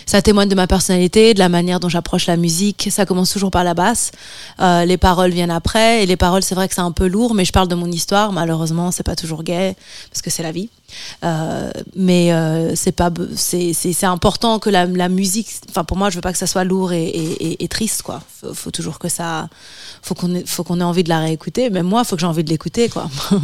ça 0.05 0.21
témoigne 0.21 0.49
de 0.49 0.55
ma 0.55 0.67
personnalité, 0.67 1.33
de 1.33 1.39
la 1.39 1.47
manière 1.47 1.79
dont 1.79 1.87
j'approche 1.87 2.25
la 2.27 2.35
musique. 2.35 2.89
Ça 2.91 3.05
commence 3.05 3.31
toujours 3.31 3.49
par 3.49 3.63
la 3.63 3.73
basse, 3.73 4.11
euh, 4.59 4.83
les 4.83 4.97
paroles 4.97 5.31
viennent 5.31 5.51
après, 5.51 6.03
et 6.03 6.05
les 6.05 6.17
paroles, 6.17 6.43
c'est 6.43 6.55
vrai 6.55 6.67
que 6.67 6.73
c'est 6.75 6.81
un 6.81 6.91
peu 6.91 7.07
lourd, 7.07 7.35
mais 7.35 7.45
je 7.45 7.53
parle 7.53 7.69
de 7.69 7.75
mon 7.75 7.89
histoire. 7.89 8.33
Malheureusement, 8.33 8.91
c'est 8.91 9.03
pas 9.03 9.15
toujours 9.15 9.43
gay 9.43 9.77
parce 10.11 10.21
que 10.21 10.29
c'est 10.29 10.43
la 10.43 10.51
vie. 10.51 10.69
Euh, 11.23 11.69
mais 11.95 12.31
euh, 12.31 12.75
c'est 12.75 12.91
pas, 12.91 13.11
c'est, 13.35 13.73
important 14.03 14.59
que 14.59 14.69
la, 14.69 14.85
la 14.85 15.09
musique, 15.09 15.47
enfin 15.69 15.83
pour 15.83 15.97
moi, 15.97 16.09
je 16.09 16.15
veux 16.15 16.21
pas 16.21 16.31
que 16.31 16.37
ça 16.37 16.47
soit 16.47 16.63
lourd 16.63 16.93
et, 16.93 17.03
et, 17.07 17.47
et- 17.51 17.63
et 17.63 17.67
triste, 17.67 18.01
quoi. 18.03 18.21
Faut, 18.41 18.53
faut 18.53 18.71
toujours 18.71 18.99
que 18.99 19.09
ça, 19.09 19.49
faut 20.01 20.15
qu'on 20.15 20.33
ait, 20.35 20.43
faut 20.45 20.63
qu'on 20.63 20.79
ait 20.79 20.83
envie 20.83 21.03
de 21.03 21.09
la 21.09 21.19
réécouter. 21.19 21.69
Même 21.69 21.87
moi, 21.87 22.03
faut 22.03 22.15
que 22.15 22.21
j'ai 22.21 22.27
envie 22.27 22.43
de 22.43 22.49
l'écouter, 22.49 22.89
quoi. 22.89 23.09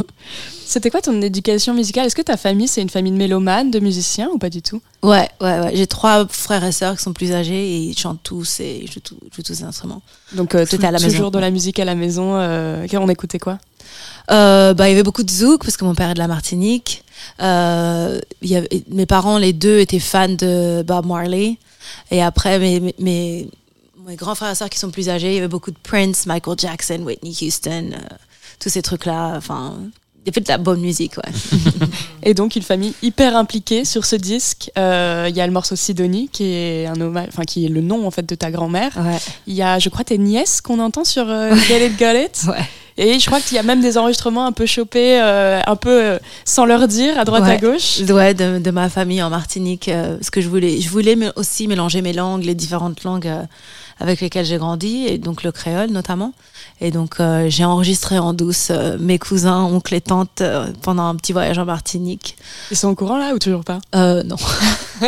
C'était 0.66 0.90
quoi 0.90 1.02
ton 1.02 1.20
éducation 1.20 1.74
musicale? 1.74 2.06
Est-ce 2.06 2.16
que 2.16 2.22
ta 2.22 2.36
famille, 2.38 2.68
c'est 2.68 2.80
une 2.80 2.88
famille 2.90 3.12
de 3.12 3.18
mélomanes, 3.18 3.70
de 3.70 3.80
musiciens 3.80 4.28
ou 4.32 4.38
pas 4.38 4.48
du 4.50 4.62
tout? 4.62 4.80
Ouais, 5.02 5.28
ouais, 5.42 5.60
ouais. 5.60 5.72
J'ai 5.74 5.86
trois 5.86 6.26
frères 6.26 6.64
et 6.64 6.72
sœurs 6.72 6.96
qui 6.96 7.02
sont 7.02 7.12
plus 7.12 7.32
âgés 7.32 7.74
et 7.74 7.78
ils 7.78 7.96
chantent 7.98 8.22
tous 8.22 8.60
et 8.60 8.80
ils 8.84 8.90
jouent, 8.90 9.00
tout- 9.00 9.16
jouent 9.34 9.42
tous 9.42 9.58
des 9.58 9.62
instruments. 9.64 10.00
Donc, 10.32 10.54
euh, 10.54 10.64
tout- 10.64 10.76
à 10.82 10.90
la 10.90 10.92
maison. 10.92 11.08
toujours 11.08 11.30
de 11.30 11.38
la 11.38 11.50
musique 11.50 11.78
à 11.78 11.84
la 11.84 11.94
maison. 11.94 12.36
Euh, 12.36 12.86
on 12.94 13.08
écoutait 13.10 13.38
quoi? 13.38 13.58
Bah, 14.28 14.72
il 14.78 14.88
y 14.88 14.92
avait 14.92 15.02
beaucoup 15.02 15.22
de 15.22 15.30
zouk 15.30 15.62
parce 15.62 15.76
que 15.76 15.84
mon 15.84 15.94
père 15.94 16.10
est 16.10 16.14
de 16.14 16.18
la 16.18 16.28
Martinique. 16.28 17.03
Euh, 17.40 18.20
il 18.42 18.48
y 18.50 18.56
avait- 18.56 18.68
mes 18.90 19.06
parents, 19.06 19.38
les 19.38 19.52
deux, 19.52 19.78
étaient 19.80 19.98
fans 19.98 20.28
de 20.28 20.82
Bob 20.86 21.06
Marley. 21.06 21.56
Et 22.10 22.22
après, 22.22 22.58
mes, 22.58 22.80
mes, 22.80 22.94
mes, 22.98 23.48
mes 24.06 24.16
grands 24.16 24.34
frères 24.34 24.50
et 24.50 24.54
sœurs 24.54 24.70
qui 24.70 24.78
sont 24.78 24.90
plus 24.90 25.08
âgés, 25.08 25.28
il 25.32 25.34
y 25.34 25.38
avait 25.38 25.48
beaucoup 25.48 25.70
de 25.70 25.78
Prince, 25.82 26.26
Michael 26.26 26.56
Jackson, 26.58 27.00
Whitney 27.04 27.34
Houston, 27.42 27.90
euh, 27.94 27.98
tous 28.60 28.68
ces 28.68 28.82
trucs-là. 28.82 29.34
Enfin, 29.36 29.74
il 30.24 30.28
y 30.28 30.30
avait 30.30 30.40
de 30.40 30.48
la 30.48 30.56
bonne 30.58 30.80
musique, 30.80 31.16
ouais. 31.18 31.32
Et 32.22 32.32
donc 32.32 32.56
une 32.56 32.62
famille 32.62 32.94
hyper 33.02 33.36
impliquée 33.36 33.84
sur 33.84 34.06
ce 34.06 34.16
disque. 34.16 34.70
Euh, 34.78 35.26
Il 35.28 35.36
y 35.36 35.40
a 35.42 35.46
le 35.46 35.52
morceau 35.52 35.76
Sidonie 35.76 36.30
qui 36.32 36.44
est 36.54 36.86
un 36.86 36.98
enfin 37.16 37.42
qui 37.44 37.66
est 37.66 37.68
le 37.68 37.82
nom 37.82 38.06
en 38.06 38.10
fait 38.10 38.24
de 38.24 38.34
ta 38.34 38.50
grand-mère. 38.50 38.92
Ouais. 38.96 39.18
Il 39.46 39.54
y 39.54 39.60
a, 39.62 39.78
je 39.78 39.90
crois, 39.90 40.04
tes 40.04 40.16
nièces 40.16 40.62
qu'on 40.62 40.78
entend 40.80 41.04
sur 41.04 41.26
Get 41.26 41.86
It 41.86 41.98
Got 41.98 42.14
It? 42.14 42.40
Ouais. 42.48 42.64
Et 42.96 43.18
je 43.18 43.26
crois 43.26 43.40
qu'il 43.40 43.56
y 43.56 43.58
a 43.58 43.64
même 43.64 43.80
des 43.80 43.98
enregistrements 43.98 44.46
un 44.46 44.52
peu 44.52 44.66
chopés, 44.66 45.20
euh, 45.20 45.60
un 45.66 45.76
peu 45.76 45.90
euh, 46.04 46.18
sans 46.44 46.64
leur 46.64 46.86
dire, 46.86 47.18
à 47.18 47.24
droite 47.24 47.42
Ouais. 47.42 47.50
à 47.50 47.56
gauche. 47.56 48.00
Ouais, 48.08 48.34
de, 48.34 48.58
de 48.60 48.70
ma 48.70 48.88
famille 48.88 49.20
en 49.22 49.30
Martinique. 49.30 49.88
euh, 49.88 50.16
parce 50.16 50.30
que 50.30 50.40
je 50.40 50.48
voulais, 50.48 50.80
je 50.80 50.88
voulais 50.88 51.16
aussi 51.34 51.66
mélanger 51.66 52.02
mes 52.02 52.12
langues, 52.12 52.44
les 52.44 52.54
différentes 52.54 53.02
langues 53.02 53.26
euh, 53.26 53.42
avec 53.98 54.20
lesquelles 54.20 54.46
j'ai 54.46 54.58
grandi, 54.58 55.06
et 55.08 55.18
donc 55.18 55.42
le 55.42 55.50
créole 55.52 55.90
notamment. 55.90 56.32
Et 56.80 56.90
donc 56.92 57.20
euh, 57.20 57.46
j'ai 57.48 57.64
enregistré 57.64 58.18
en 58.18 58.32
douce 58.32 58.68
euh, 58.70 58.96
mes 59.00 59.18
cousins, 59.18 59.62
oncles 59.62 59.94
et 59.94 60.00
tantes 60.00 60.40
euh, 60.40 60.66
pendant 60.82 61.04
un 61.06 61.16
petit 61.16 61.32
voyage 61.32 61.58
en 61.58 61.64
Martinique. 61.64 62.36
Ils 62.70 62.76
sont 62.76 62.88
au 62.88 62.94
courant 62.94 63.18
là 63.18 63.32
ou 63.34 63.38
toujours 63.40 63.64
pas? 63.64 63.78
Euh, 63.96 64.22
non. 64.22 64.36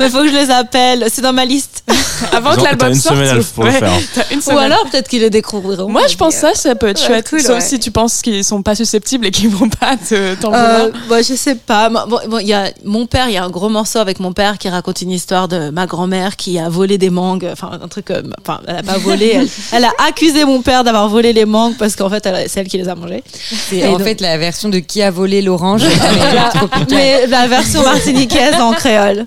Mais 0.00 0.08
faut 0.10 0.18
que 0.22 0.28
je 0.28 0.34
les 0.34 0.50
appelle, 0.50 1.06
c'est 1.12 1.22
dans 1.22 1.32
ma 1.32 1.44
liste. 1.44 1.84
Avant 2.32 2.54
que 2.54 2.62
l'album 2.62 2.94
sorte. 2.94 3.16
semaine 3.16 3.42
pour 3.54 3.64
ouais, 3.64 3.80
Ou 4.36 4.40
semaine. 4.40 4.58
alors 4.58 4.84
peut-être 4.90 5.08
qu'ils 5.08 5.22
le 5.22 5.30
découvriront. 5.30 5.88
Moi, 5.88 6.06
je 6.08 6.16
pense 6.16 6.34
ça, 6.34 6.54
ça 6.54 6.74
peut 6.74 6.88
être 6.88 7.00
Ouais, 7.00 7.06
chouette. 7.06 7.28
cool, 7.30 7.40
Sauf 7.40 7.56
ouais. 7.56 7.60
si 7.60 7.78
tu 7.80 7.90
penses 7.90 8.22
qu'ils 8.22 8.44
sont 8.44 8.62
pas 8.62 8.74
susceptibles 8.74 9.26
et 9.26 9.30
qu'ils 9.30 9.48
vont 9.50 9.68
pas 9.68 9.96
te 9.96 10.34
t'en 10.36 10.52
Euh, 10.54 10.84
vouloir. 10.84 11.02
moi, 11.08 11.22
je 11.22 11.34
sais 11.34 11.54
pas. 11.56 11.88
Moi, 11.88 12.06
Bon, 12.08 12.18
bon, 12.28 12.38
il 12.38 12.46
y 12.48 12.52
a 12.54 12.70
mon 12.84 13.06
père, 13.06 13.28
il 13.28 13.34
y 13.34 13.36
a 13.36 13.44
un 13.44 13.50
gros 13.50 13.68
morceau 13.68 13.98
avec 13.98 14.20
mon 14.20 14.32
père 14.32 14.58
qui 14.58 14.68
raconte 14.68 15.02
une 15.02 15.10
histoire 15.10 15.48
de 15.48 15.70
ma 15.70 15.86
grand-mère 15.86 16.36
qui 16.36 16.58
a 16.58 16.68
volé 16.68 16.98
des 16.98 17.10
mangues. 17.10 17.48
Enfin, 17.52 17.78
un 17.82 17.88
truc. 17.88 18.10
euh, 18.10 18.22
Enfin, 18.40 18.60
elle 18.66 18.76
a 18.76 18.82
pas 18.82 18.98
volé. 18.98 19.32
Elle, 19.34 19.48
elle 19.72 19.84
a 19.84 19.92
accusé 20.06 20.44
mon 20.44 20.62
père 20.62 20.84
d'avoir 20.84 21.08
volé 21.08 21.32
les 21.32 21.44
mangues 21.44 21.76
parce 21.76 21.96
qu'en 21.96 22.10
fait, 22.10 22.24
elle- 22.26 22.48
c'est 22.48 22.60
elle 22.60 22.68
qui 22.68 22.78
les 22.78 22.88
a 22.88 22.94
mangées. 22.94 23.22
C'est 23.68 23.76
Et 23.78 23.86
en 23.86 23.92
donc- 23.92 24.02
fait 24.02 24.20
la 24.20 24.38
version 24.38 24.68
de 24.68 24.78
qui 24.78 25.02
a 25.02 25.10
volé 25.10 25.42
l'orange. 25.42 25.82
mais 25.84 26.34
La- 26.34 26.48
tropical. 26.50 26.86
mais 26.90 27.26
la 27.26 27.46
version 27.48 27.82
martiniquaise 27.82 28.51
en 28.60 28.72
créole. 28.72 29.26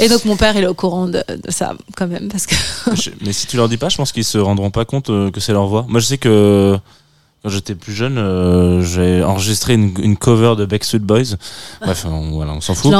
Et 0.00 0.08
donc 0.08 0.24
mon 0.24 0.36
père 0.36 0.56
il 0.56 0.64
est 0.64 0.66
au 0.68 0.74
courant 0.74 1.06
de, 1.06 1.22
de 1.28 1.50
ça 1.50 1.74
quand 1.96 2.06
même 2.06 2.28
parce 2.28 2.46
que 2.46 2.54
Je- 2.94 3.10
Mais 3.24 3.32
si 3.32 3.46
tu 3.46 3.56
leur 3.56 3.68
dis 3.68 3.76
pas, 3.76 3.88
je 3.88 3.96
pense 3.96 4.12
qu'ils 4.12 4.24
se 4.24 4.38
rendront 4.38 4.70
pas 4.70 4.84
compte 4.84 5.10
euh, 5.10 5.30
que 5.30 5.40
c'est 5.40 5.52
leur 5.52 5.66
voix. 5.66 5.84
Moi, 5.88 6.00
je 6.00 6.06
sais 6.06 6.18
que 6.18 6.76
quand 7.42 7.50
j'étais 7.50 7.74
plus 7.76 7.92
jeune, 7.92 8.18
euh, 8.18 8.82
j'ai 8.82 9.22
enregistré 9.22 9.74
une, 9.74 9.92
une 10.02 10.16
cover 10.16 10.54
de 10.56 10.64
Backstreet 10.64 10.98
Boys. 10.98 11.36
Bref, 11.80 12.04
on, 12.08 12.30
voilà, 12.32 12.52
on 12.52 12.60
s'en 12.60 12.74
fout. 12.74 12.90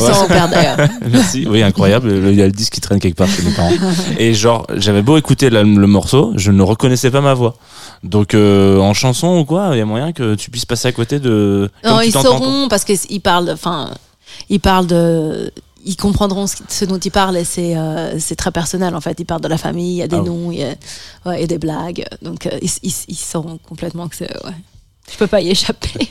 sur 0.00 0.12
attends. 0.12 0.22
mon 0.22 0.28
père 0.28 0.48
d'ailleurs. 0.48 0.76
Merci. 1.10 1.46
Oui, 1.48 1.62
incroyable. 1.62 2.10
Il 2.30 2.34
y 2.34 2.42
a 2.42 2.46
le 2.46 2.52
disque 2.52 2.74
qui 2.74 2.80
traîne 2.82 3.00
quelque 3.00 3.16
part 3.16 3.28
chez 3.28 3.42
mes 3.42 3.52
parents. 3.52 3.72
Et 4.18 4.34
genre, 4.34 4.66
j'avais 4.76 5.00
beau 5.00 5.16
écouter 5.16 5.48
la- 5.48 5.62
le 5.62 5.86
morceau, 5.86 6.32
je 6.36 6.50
ne 6.50 6.62
reconnaissais 6.62 7.10
pas 7.10 7.22
ma 7.22 7.32
voix. 7.32 7.56
Donc, 8.02 8.34
euh, 8.34 8.78
en 8.78 8.92
chanson 8.92 9.38
ou 9.38 9.44
quoi, 9.46 9.70
il 9.72 9.78
y 9.78 9.80
a 9.80 9.86
moyen 9.86 10.12
que 10.12 10.34
tu 10.34 10.50
puisses 10.50 10.66
passer 10.66 10.88
à 10.88 10.92
côté 10.92 11.18
de. 11.18 11.70
Non, 11.82 12.00
ils 12.02 12.12
sauront 12.12 12.68
parce 12.68 12.84
qu'ils 12.84 13.20
parlent, 13.22 13.48
enfin, 13.50 13.88
ils 14.50 14.60
parlent 14.60 14.86
de, 14.86 15.50
ils 15.84 15.96
comprendront 15.96 16.46
ce, 16.46 16.84
dont 16.84 16.98
ils 16.98 17.10
parlent 17.10 17.36
et 17.36 17.44
c'est 17.44 17.76
euh, 17.76 18.18
c'est 18.18 18.36
très 18.36 18.50
personnel 18.52 18.94
en 18.94 19.00
fait. 19.00 19.16
Ils 19.20 19.24
parlent 19.26 19.42
de 19.42 19.48
la 19.48 19.58
famille, 19.58 19.92
il 19.94 19.98
y 19.98 20.02
a 20.02 20.08
des 20.08 20.16
Ah 20.16 20.22
noms, 20.22 20.50
il 20.50 20.58
y 20.60 20.64
a, 20.64 20.74
ouais, 21.26 21.42
et 21.42 21.46
des 21.46 21.58
blagues, 21.58 22.04
donc 22.22 22.46
euh, 22.46 22.58
ils, 22.62 22.70
ils, 22.82 22.94
ils 23.08 23.14
sauront 23.16 23.58
complètement 23.68 24.08
que 24.08 24.16
c'est, 24.16 24.30
ouais. 24.44 24.52
Je 25.12 25.18
peux 25.18 25.26
pas 25.26 25.42
y 25.42 25.50
échapper. 25.50 26.08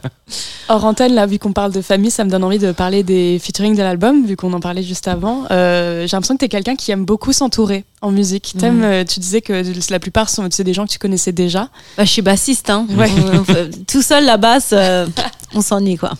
Hors 0.68 0.84
antenne, 0.84 1.14
là, 1.14 1.26
vu 1.26 1.38
qu'on 1.40 1.52
parle 1.52 1.72
de 1.72 1.80
famille, 1.80 2.12
ça 2.12 2.24
me 2.24 2.30
donne 2.30 2.44
envie 2.44 2.60
de 2.60 2.70
parler 2.70 3.02
des 3.02 3.40
featuring 3.40 3.74
de 3.76 3.82
l'album, 3.82 4.24
vu 4.24 4.36
qu'on 4.36 4.52
en 4.52 4.60
parlait 4.60 4.84
juste 4.84 5.08
avant. 5.08 5.44
Euh, 5.50 6.06
J'ai 6.06 6.16
l'impression 6.16 6.34
que 6.36 6.40
t'es 6.40 6.48
quelqu'un 6.48 6.76
qui 6.76 6.92
aime 6.92 7.04
beaucoup 7.04 7.32
s'entourer 7.32 7.84
en 8.02 8.12
musique. 8.12 8.54
T'aimes, 8.56 8.84
euh, 8.84 9.02
tu 9.04 9.18
disais 9.18 9.40
que 9.40 9.64
la 9.90 9.98
plupart 9.98 10.28
sont 10.28 10.46
c'est 10.50 10.62
des 10.62 10.74
gens 10.74 10.86
que 10.86 10.92
tu 10.92 10.98
connaissais 11.00 11.32
déjà. 11.32 11.68
Bah, 11.96 12.04
je 12.04 12.10
suis 12.10 12.22
bassiste, 12.22 12.70
hein. 12.70 12.86
On- 12.96 13.38
on 13.38 13.44
tout 13.86 14.02
seul 14.02 14.24
la 14.24 14.36
basse, 14.36 14.70
euh, 14.72 15.06
on 15.52 15.60
s'ennuie 15.60 15.96
quoi. 15.96 16.12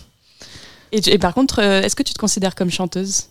Et, 0.91 1.01
tu- 1.01 1.09
et 1.09 1.17
par 1.17 1.33
contre, 1.33 1.59
euh, 1.61 1.81
est-ce 1.81 1.95
que 1.95 2.03
tu 2.03 2.13
te 2.13 2.19
considères 2.19 2.55
comme 2.55 2.69
chanteuse? 2.71 3.25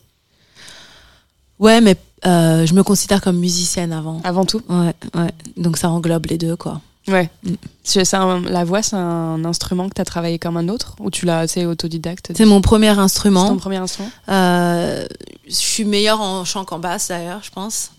Ouais, 1.59 1.81
mais 1.81 1.97
euh, 2.27 2.67
je 2.67 2.75
me 2.75 2.83
considère 2.83 3.21
comme 3.21 3.39
musicienne 3.39 3.93
avant. 3.93 4.21
avant 4.25 4.45
tout? 4.45 4.61
Ouais, 4.69 4.95
ouais. 5.15 5.31
Donc 5.57 5.79
ça 5.79 5.89
englobe 5.91 6.27
les 6.27 6.39
deux, 6.39 6.57
quoi. 6.57 6.81
Ouais. 7.09 7.31
Mm. 7.45 7.53
C'est 7.85 8.15
un- 8.15 8.41
la 8.41 8.65
voix, 8.65 8.83
c'est 8.83 8.97
un 8.97 9.45
instrument 9.45 9.89
que 9.89 9.95
tu 9.95 10.01
as 10.01 10.05
travaillé 10.05 10.39
comme 10.39 10.57
un 10.57 10.69
autre? 10.69 10.97
Ou 11.01 11.11
tu 11.11 11.25
l'as, 11.25 11.47
c'est 11.47 11.65
autodidacte? 11.65 12.33
C'est 12.37 12.45
mon 12.45 12.61
premier 12.61 12.93
C'est 12.93 13.01
instrument. 13.01 13.49
ton 13.49 13.57
premier 13.57 13.77
instrument? 13.77 14.11
Euh, 14.29 15.07
je 15.47 15.55
suis 15.55 15.85
meilleure 15.85 16.21
en 16.21 16.45
chant 16.45 16.65
qu'en 16.65 16.79
basse 16.81 17.09
d'ailleurs, 17.09 17.41
je 17.43 17.51
pense. 17.51 17.93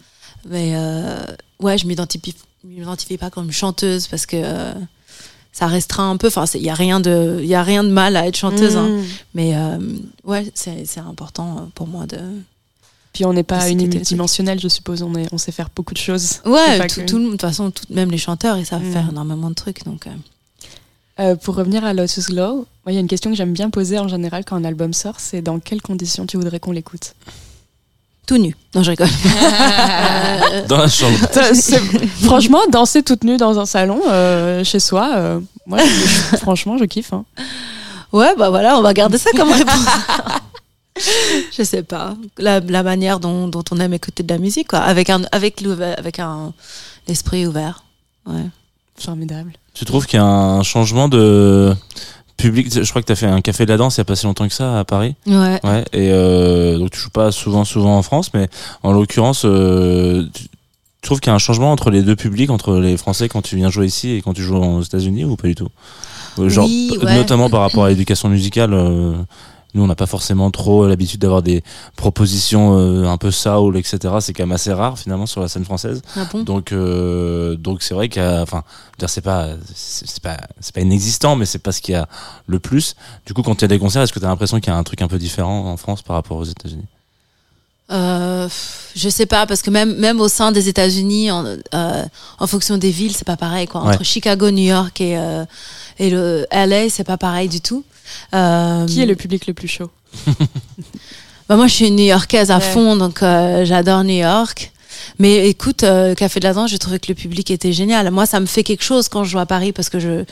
Mais 0.49 0.74
euh, 0.76 1.26
ouais, 1.62 1.78
je 1.78 1.88
m'identifie, 1.88 2.36
je 2.64 2.68
m'identifie 2.68 3.18
pas 3.18 3.30
comme 3.30 3.51
chanteuse 3.51 4.08
parce 4.08 4.26
que 4.26 4.38
ça 5.58 5.66
restreint 5.68 6.12
un 6.12 6.18
peu. 6.18 6.28
Enfin, 6.28 6.45
il 6.53 6.62
y 6.62 6.70
a 6.70 6.74
rien 6.76 6.99
de, 6.99 7.39
il 7.41 7.47
y 7.47 7.55
a 7.55 7.64
rien 7.64 7.84
de 7.84 7.89
mal 7.89 8.16
à 8.16 8.28
être 8.28 8.38
chanteuse. 8.38 8.76
hein. 8.78 8.89
Mm. 8.89 9.03
Mais 9.34 9.55
euh, 9.55 9.78
ouais, 10.26 10.51
c'est 10.53 10.86
c'est 10.86 10.99
important 10.99 11.70
pour 11.74 11.88
moi 11.88 12.05
de. 12.05 12.20
Puis 13.14 13.26
on 13.26 13.34
n'est 13.34 13.41
pas 13.43 13.68
unidimensionnel, 13.72 14.60
je 14.60 14.68
suppose. 14.68 15.01
On, 15.01 15.16
est, 15.16 15.28
on 15.32 15.39
sait 15.39 15.51
faire 15.51 15.70
beaucoup 15.76 15.95
de 15.95 15.99
choses. 15.99 16.41
Ouais, 16.45 16.88
tout, 16.88 17.01
que- 17.01 17.05
tout 17.08 17.18
de 17.20 17.32
toute 17.32 17.41
façon, 17.41 17.72
tout- 17.72 17.86
même 17.89 18.12
les 18.12 18.20
chanteurs, 18.20 18.58
ils 18.58 18.66
savent 18.68 18.84
Mm. 18.84 18.93
faire 18.93 19.10
énormément 19.10 19.49
de 19.49 19.55
trucs. 19.55 19.84
Donc, 19.86 20.05
euh. 20.05 20.12
Euh, 21.20 21.36
pour 21.36 21.55
revenir 21.55 21.84
à 21.84 21.93
Lotus 21.95 22.28
Glow, 22.28 22.68
il 22.86 22.93
y 22.93 22.97
a 22.97 22.99
une 22.99 23.08
question 23.08 23.32
que 23.32 23.36
j'aime 23.38 23.53
bien 23.53 23.72
poser 23.72 23.97
en 23.97 24.08
général 24.08 24.45
quand 24.45 24.55
un 24.55 24.64
album 24.64 24.93
sort 24.93 25.16
c'est 25.20 25.41
dans 25.41 25.58
quelles 25.60 25.82
conditions 25.82 26.28
tu 26.28 26.38
voudrais 26.38 26.60
qu'on 26.60 26.72
l'écoute? 26.72 27.16
Tout 28.28 28.38
nu. 28.38 28.56
Non, 28.76 28.84
je 28.84 28.92
rigole. 28.92 29.08
Dans 30.68 30.78
la 30.78 30.88
chambre. 30.88 31.18
Ça, 31.32 31.54
c'est- 31.56 31.82
Franchement, 32.24 32.60
danser 32.72 33.02
toute 33.02 33.24
nue 33.24 33.38
dans 33.38 33.58
un 33.60 33.66
salon, 33.66 34.00
euh, 34.08 34.64
chez 34.64 34.80
soi, 34.80 35.12
euh, 35.16 35.40
moi, 35.66 35.80
je- 35.80 36.38
franchement, 36.42 36.78
je 36.78 36.86
kiffe. 36.86 37.14
hein. 37.14 37.26
Ouais, 38.14 38.34
bah 38.38 38.50
voilà, 38.50 38.78
on 38.78 38.82
va 38.82 38.94
garder 38.94 39.18
ça 39.18 39.32
comme 39.36 39.52
réponse. 39.52 39.86
je 41.58 41.64
sais 41.64 41.84
pas. 41.84 42.16
La, 42.38 42.60
la 42.60 42.84
manière 42.84 43.20
dont, 43.20 43.48
dont 43.48 43.64
on 43.72 43.80
aime 43.80 43.94
écouter 43.94 44.24
de 44.24 44.34
la 44.34 44.40
musique, 44.40 44.70
quoi. 44.70 44.80
Avec 44.80 45.10
un, 45.10 45.24
avec 45.32 45.62
avec 45.98 46.20
un, 46.20 46.54
l'esprit 47.08 47.46
ouvert. 47.48 47.84
Ouais. 48.26 48.46
Formidable. 49.00 49.54
Tu 49.74 49.86
trouves 49.86 50.06
qu'il 50.08 50.18
y 50.18 50.22
a 50.22 50.26
un 50.26 50.64
changement 50.64 51.08
de 51.08 51.76
public 52.38 52.72
Je 52.74 52.88
crois 52.90 53.02
que 53.02 53.08
tu 53.08 53.12
as 53.12 53.16
fait 53.16 53.26
un 53.26 53.42
café 53.42 53.66
de 53.66 53.72
la 53.72 53.78
danse 53.78 53.98
il 53.98 54.00
y 54.00 54.02
a 54.02 54.06
pas 54.06 54.16
si 54.16 54.26
longtemps 54.26 54.48
que 54.48 54.54
ça 54.54 54.80
à 54.80 54.84
Paris. 54.84 55.16
Ouais. 55.26 55.60
Ouais. 55.64 55.84
Et 55.94 56.10
euh, 56.12 56.78
donc 56.78 56.92
tu 56.92 57.00
joues 57.00 57.10
pas 57.10 57.32
souvent, 57.32 57.66
souvent 57.66 57.98
en 57.98 58.02
France, 58.04 58.32
mais 58.34 58.48
en 58.84 58.92
l'occurrence, 58.92 59.44
euh, 59.46 60.28
tu 60.34 60.44
tu 61.02 61.10
trouves 61.10 61.20
qu'il 61.22 61.30
y 61.30 61.32
a 61.32 61.36
un 61.36 61.40
changement 61.40 61.72
entre 61.72 61.90
les 61.92 62.02
deux 62.02 62.16
publics, 62.18 62.50
entre 62.50 62.80
les 62.80 62.98
Français 62.98 63.30
quand 63.30 63.42
tu 63.42 63.56
viens 63.56 63.70
jouer 63.70 63.86
ici 63.86 64.12
et 64.12 64.22
quand 64.22 64.34
tu 64.34 64.42
joues 64.42 64.58
aux 64.58 64.82
États-Unis 64.82 65.24
ou 65.26 65.36
pas 65.38 65.48
du 65.48 65.56
tout? 65.56 65.70
Euh, 66.40 66.50
Genre, 66.50 66.66
Oui, 66.66 66.90
p- 67.00 67.06
ouais. 67.06 67.16
notamment 67.16 67.50
par 67.50 67.62
rapport 67.62 67.86
à 67.86 67.90
l'éducation 67.90 68.28
musicale. 68.30 68.74
euh, 68.74 69.14
nous, 69.74 69.84
on 69.84 69.88
n'a 69.88 69.95
pas 69.95 70.05
forcément 70.05 70.49
trop 70.49 70.88
l'habitude 70.88 71.22
d'avoir 71.22 71.41
des 71.41 71.63
propositions 71.95 72.78
euh, 72.78 73.05
un 73.05 73.18
peu 73.18 73.32
soul, 73.32 73.78
etc. 73.78 74.15
C'est 74.22 74.34
quand 74.34 74.43
même 74.43 74.53
assez 74.53 74.74
rare 74.74 74.97
finalement 74.97 75.26
sur 75.26 75.41
la 75.41 75.47
scène 75.47 75.65
française. 75.65 76.01
Ah 76.15 76.26
bon? 76.32 76.43
Donc, 76.43 76.72
euh, 76.72 77.55
donc 77.55 77.84
c'est 77.84 77.93
vrai 77.93 78.09
qu'à, 78.09 78.41
enfin, 78.41 78.63
c'est 79.05 79.22
pas, 79.22 79.49
c'est 79.76 80.22
pas, 80.22 80.38
c'est 80.59 80.74
pas 80.74 80.82
inexistant, 80.82 81.36
mais 81.36 81.45
c'est 81.45 81.59
pas 81.59 81.72
ce 81.72 81.82
qu'il 81.82 81.93
y 81.93 81.97
a 81.97 82.07
le 82.47 82.59
plus. 82.59 82.95
Du 83.26 83.34
coup, 83.34 83.43
quand 83.43 83.55
tu 83.55 83.65
as 83.65 83.68
des 83.68 83.80
concerts, 83.80 84.01
est-ce 84.01 84.13
que 84.13 84.20
tu 84.20 84.26
as 84.26 84.30
l'impression 84.30 84.59
qu'il 84.59 84.72
y 84.72 84.76
a 84.76 84.78
un 84.78 84.84
truc 84.84 85.01
un 85.01 85.07
peu 85.07 85.20
différent 85.20 85.72
en 85.72 85.78
France 85.78 86.01
par 86.01 86.15
rapport 86.15 86.38
aux 86.38 86.45
États-Unis? 86.45 86.86
Euh, 87.90 88.50
je 88.96 89.08
sais 89.10 89.26
pas 89.26 89.46
parce 89.46 89.62
que 89.62 89.70
même 89.70 89.96
même 89.96 90.20
au 90.20 90.28
sein 90.28 90.52
des 90.52 90.68
États-Unis, 90.68 91.32
en, 91.32 91.46
euh, 91.74 92.04
en 92.40 92.48
fonction 92.48 92.78
des 92.78 92.92
villes, 92.92 93.16
c'est 93.16 93.26
pas 93.26 93.38
pareil 93.38 93.66
quoi. 93.68 93.82
Entre. 93.82 94.04
Chicago, 94.04 94.52
New 94.52 94.64
York 94.68 95.00
et 95.00 95.18
euh, 95.18 95.46
et 96.00 96.10
le 96.10 96.46
LA, 96.52 96.90
c'est 96.90 97.06
pas 97.06 97.18
pareil 97.18 97.48
du 97.48 97.62
tout. 97.62 97.84
Euh, 98.34 98.86
Qui 98.86 99.02
est 99.02 99.06
le 99.06 99.16
public 99.16 99.48
le 99.48 99.54
plus 99.54 99.68
chaud? 99.70 99.90
Bah 101.50 101.56
moi, 101.56 101.68
je 101.68 101.74
suis 101.76 101.88
une 101.88 101.96
New-Yorkaise 101.96 102.52
à 102.52 102.58
Ouais. 102.58 102.62
fond, 102.62 102.98
donc 102.98 103.24
euh, 103.24 103.64
j'adore 103.64 104.04
New 104.04 104.18
York. 104.20 104.74
Mais 105.20 105.47
écoute, 105.49 105.84
euh, 105.84 106.16
Café 106.16 106.39
de 106.39 106.45
la 106.45 106.53
Danse, 106.53 106.70
j'ai 106.72 106.80
trouvé 106.80 106.99
que 106.99 107.08
le 107.10 107.16
public 107.16 107.49
était 107.51 107.72
génial. 107.74 108.10
Moi, 108.12 108.26
ça 108.26 108.39
me 108.39 108.45
fait 108.45 108.64
quelque 108.64 108.84
chose 108.84 109.10
quand 109.10 109.24
je 109.24 109.32
joue 109.32 109.39
à 109.39 109.45
Paris 109.45 109.72
parce 109.72 109.89
que 109.89 109.99
je, 109.99 110.24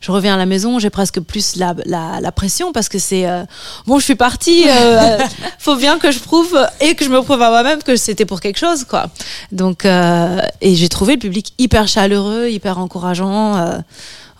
je 0.00 0.12
reviens 0.12 0.34
à 0.34 0.36
la 0.36 0.46
maison, 0.46 0.78
j'ai 0.78 0.90
presque 0.90 1.20
plus 1.20 1.56
la, 1.56 1.74
la, 1.86 2.20
la 2.20 2.32
pression 2.32 2.72
parce 2.72 2.88
que 2.88 2.98
c'est 2.98 3.26
euh, 3.26 3.44
bon, 3.86 3.98
je 3.98 4.04
suis 4.04 4.14
partie. 4.16 4.64
Euh, 4.68 5.18
faut 5.58 5.76
bien 5.76 5.98
que 5.98 6.10
je 6.10 6.18
prouve 6.18 6.58
et 6.80 6.94
que 6.94 7.04
je 7.04 7.10
me 7.10 7.20
prouve 7.22 7.40
à 7.42 7.50
moi-même 7.50 7.82
que 7.82 7.96
c'était 7.96 8.26
pour 8.26 8.40
quelque 8.40 8.58
chose, 8.58 8.84
quoi. 8.84 9.06
Donc, 9.52 9.84
euh, 9.84 10.40
et 10.60 10.74
j'ai 10.74 10.88
trouvé 10.88 11.14
le 11.14 11.18
public 11.20 11.52
hyper 11.58 11.88
chaleureux, 11.88 12.48
hyper 12.48 12.78
encourageant. 12.78 13.56
euh, 13.56 13.78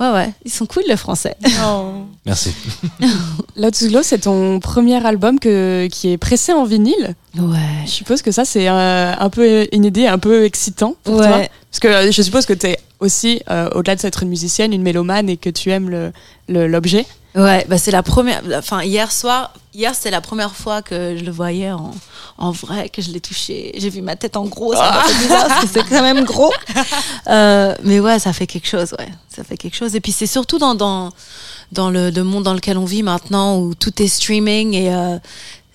ouais, 0.00 0.10
ouais, 0.10 0.30
ils 0.44 0.50
sont 0.52 0.66
cool 0.66 0.82
les 0.88 0.96
Français. 0.96 1.36
Merci. 2.26 2.52
Lotus 3.56 3.88
Glow, 3.88 4.02
c'est 4.02 4.18
ton 4.18 4.60
premier 4.60 5.04
album 5.06 5.38
que, 5.38 5.88
qui 5.90 6.12
est 6.12 6.18
pressé 6.18 6.52
en 6.52 6.64
vinyle. 6.64 7.14
Ouais. 7.36 7.58
Je 7.86 7.90
suppose 7.90 8.22
que 8.22 8.30
ça, 8.30 8.44
c'est 8.44 8.68
euh, 8.68 9.12
un 9.18 9.30
peu 9.30 9.66
une 9.72 9.84
idée 9.84 10.06
un 10.06 10.18
peu 10.18 10.44
excitant 10.44 10.94
pour 11.02 11.16
Ouais. 11.16 11.26
toi. 11.26 11.40
Parce 11.70 11.80
que 11.80 12.12
je 12.12 12.22
suppose 12.22 12.46
que 12.46 12.52
tu 12.52 12.66
es 12.68 12.78
aussi, 13.00 13.42
euh, 13.50 13.68
au-delà 13.74 13.96
de 13.96 14.06
être 14.06 14.22
une 14.22 14.28
musicienne, 14.28 14.72
une 14.72 14.82
mélomane 14.82 15.28
et 15.28 15.36
que 15.36 15.50
tu 15.50 15.70
aimes 15.70 15.90
le- 15.90 16.12
le- 16.48 16.68
l'objet. 16.68 17.04
Ouais, 17.34 17.66
bah 17.68 17.78
c'est 17.78 17.90
la 17.90 18.04
première. 18.04 18.42
Enfin, 18.56 18.84
hier 18.84 19.10
soir, 19.10 19.52
hier 19.74 19.92
c'était 19.96 20.12
la 20.12 20.20
première 20.20 20.54
fois 20.54 20.82
que 20.82 21.16
je 21.18 21.24
le 21.24 21.32
voyais 21.32 21.72
en, 21.72 21.90
en 22.38 22.52
vrai, 22.52 22.88
que 22.88 23.02
je 23.02 23.10
l'ai 23.10 23.18
touché. 23.18 23.72
J'ai 23.76 23.90
vu 23.90 24.02
ma 24.02 24.14
tête 24.14 24.36
en 24.36 24.44
gros, 24.44 24.72
ça 24.72 24.88
m'a 24.92 25.02
fait 25.02 25.18
bizarre 25.24 25.48
parce 25.48 25.62
que 25.64 25.66
c'est 25.72 25.82
quand 25.88 26.02
même 26.02 26.24
gros. 26.24 26.52
Euh, 27.26 27.74
mais 27.82 28.00
ouais, 28.00 28.18
ça 28.18 28.32
fait 28.32 28.46
quelque 28.46 28.68
chose, 28.68 28.94
ouais. 28.98 29.08
Ça 29.34 29.42
fait 29.44 29.56
quelque 29.56 29.74
chose. 29.76 29.96
Et 29.96 30.00
puis 30.00 30.12
c'est 30.12 30.26
surtout 30.26 30.58
dans, 30.58 30.74
dans, 30.74 31.10
dans 31.72 31.90
le, 31.90 32.10
le 32.10 32.22
monde 32.22 32.44
dans 32.44 32.54
lequel 32.54 32.76
on 32.78 32.84
vit 32.84 33.02
maintenant 33.02 33.58
où 33.58 33.74
tout 33.74 34.00
est 34.02 34.08
streaming 34.08 34.74
et 34.74 34.94
euh, 34.94 35.16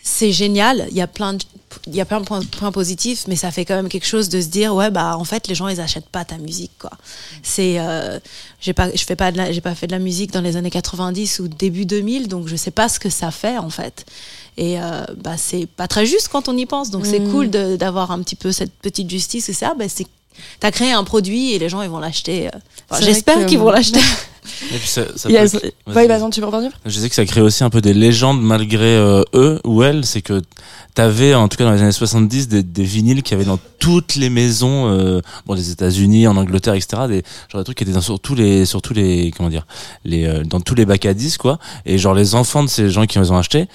c'est 0.02 0.32
génial. 0.32 0.88
Il 0.92 0.98
y 0.98 1.02
a 1.02 1.08
plein 1.08 1.34
de 1.34 1.44
il 1.86 1.96
y 1.96 2.02
a 2.02 2.06
plein 2.06 2.20
de 2.20 2.26
points, 2.26 2.42
points 2.44 2.72
positifs, 2.72 3.26
mais 3.28 3.36
ça 3.36 3.52
fait 3.52 3.64
quand 3.64 3.76
même 3.76 3.90
quelque 3.90 4.08
chose 4.08 4.28
de 4.30 4.42
se 4.42 4.48
dire 4.48 4.74
ouais 4.74 4.90
bah 4.90 5.16
en 5.18 5.24
fait 5.24 5.48
les 5.48 5.54
gens 5.54 5.68
ils 5.68 5.80
achètent 5.80 6.10
pas 6.10 6.26
ta 6.26 6.38
musique 6.40 6.72
quoi. 6.80 6.90
C'est 7.44 7.76
euh, 7.80 8.20
j'ai 8.60 8.74
pas 8.74 8.90
je 8.94 9.04
fais 9.04 9.16
pas 9.16 9.32
j'ai 9.52 9.62
pas 9.62 9.76
fait 9.76 9.86
de 9.86 9.92
la 9.92 10.00
musique 10.00 10.32
dans 10.32 10.42
les 10.42 10.56
années 10.58 10.72
90 10.72 11.40
ou 11.40 11.48
début 11.48 11.86
2000 11.86 12.28
donc 12.28 12.48
je 12.48 12.56
sais 12.56 12.72
pas 12.72 12.90
ce 12.90 13.00
que 13.00 13.10
ça 13.10 13.30
fait 13.30 13.60
en 13.60 13.70
fait. 13.70 14.06
Et 14.58 14.82
euh, 14.82 15.04
bah 15.18 15.38
c'est 15.38 15.68
pas 15.68 15.88
très 15.88 16.08
juste 16.08 16.28
quand 16.30 16.50
on 16.50 16.58
y 16.58 16.66
pense 16.66 16.90
donc 16.90 17.06
c'est 17.06 17.20
Mm. 17.20 17.32
cool 17.32 17.50
d'avoir 17.78 18.10
un 18.12 18.20
petit 18.24 18.36
peu 18.36 18.52
cette 18.52 18.74
petite 18.74 19.10
justice 19.10 19.48
et 19.50 19.54
ça 19.54 19.76
bah 19.78 19.86
c'est 19.88 20.08
t'as 20.60 20.72
créé 20.72 20.92
un 20.92 21.04
produit 21.04 21.52
et 21.54 21.60
les 21.60 21.70
gens 21.70 21.82
ils 21.84 21.90
vont 21.90 22.00
l'acheter. 22.00 22.48
euh. 22.48 22.52
Enfin, 22.90 23.04
J'espère 23.06 23.46
qu'ils 23.46 23.60
vont 23.60 23.70
l'acheter. 23.78 24.00
Et 24.74 24.78
puis 24.78 24.88
ça, 24.88 25.04
ça 25.16 25.30
Yes. 25.30 25.52
peut- 25.54 25.72
Ouais, 25.94 26.08
bah, 26.08 26.18
tu 26.32 26.42
peux 26.42 26.48
revenir? 26.48 26.72
Je 26.86 26.92
disais 26.92 27.10
que 27.10 27.16
ça 27.16 27.26
crée 27.26 27.42
aussi 27.42 27.64
un 27.64 27.70
peu 27.70 27.82
des 27.82 27.94
légendes 27.94 28.42
malgré 28.42 28.86
euh, 28.96 29.24
eux 29.34 29.60
ou 29.66 29.84
elles. 29.84 30.06
C'est 30.06 30.22
que 30.22 30.42
t'avais, 30.96 31.34
en 31.34 31.48
tout 31.48 31.58
cas 31.58 31.64
dans 31.66 31.72
les 31.72 31.82
années 31.82 31.92
70, 31.92 32.48
des, 32.48 32.64
des 32.64 32.84
vinyles 32.84 33.24
qui 33.24 33.34
avaient 33.34 33.46
dans 33.46 33.60
toutes 33.80 34.16
les 34.16 34.30
maisons, 34.30 34.88
euh, 34.90 35.22
bon, 35.46 35.56
des 35.56 35.72
États-Unis, 35.72 36.28
en 36.28 36.36
Angleterre, 36.38 36.74
etc. 36.74 37.04
Des 37.08 37.24
genre 37.52 37.62
des 37.62 37.64
trucs 37.64 37.78
qui 37.78 37.84
étaient 37.84 37.94
dans, 37.94 38.02
sur 38.02 38.20
tous 38.20 38.36
les, 38.36 38.66
sur 38.66 38.82
tous 38.82 38.94
les, 38.94 39.32
comment 39.36 39.50
dire, 39.50 39.66
les, 40.06 40.26
euh, 40.26 40.44
dans 40.44 40.60
tous 40.60 40.76
les 40.76 40.86
bacs 40.86 41.06
à 41.06 41.14
disques, 41.14 41.42
quoi. 41.42 41.60
Et 41.86 41.98
genre 41.98 42.14
les 42.14 42.36
enfants 42.36 42.64
de 42.64 42.70
ces 42.70 42.90
gens 42.90 43.06
qui 43.06 43.20
les 43.20 43.32
ont 43.32 43.38
achetés 43.38 43.68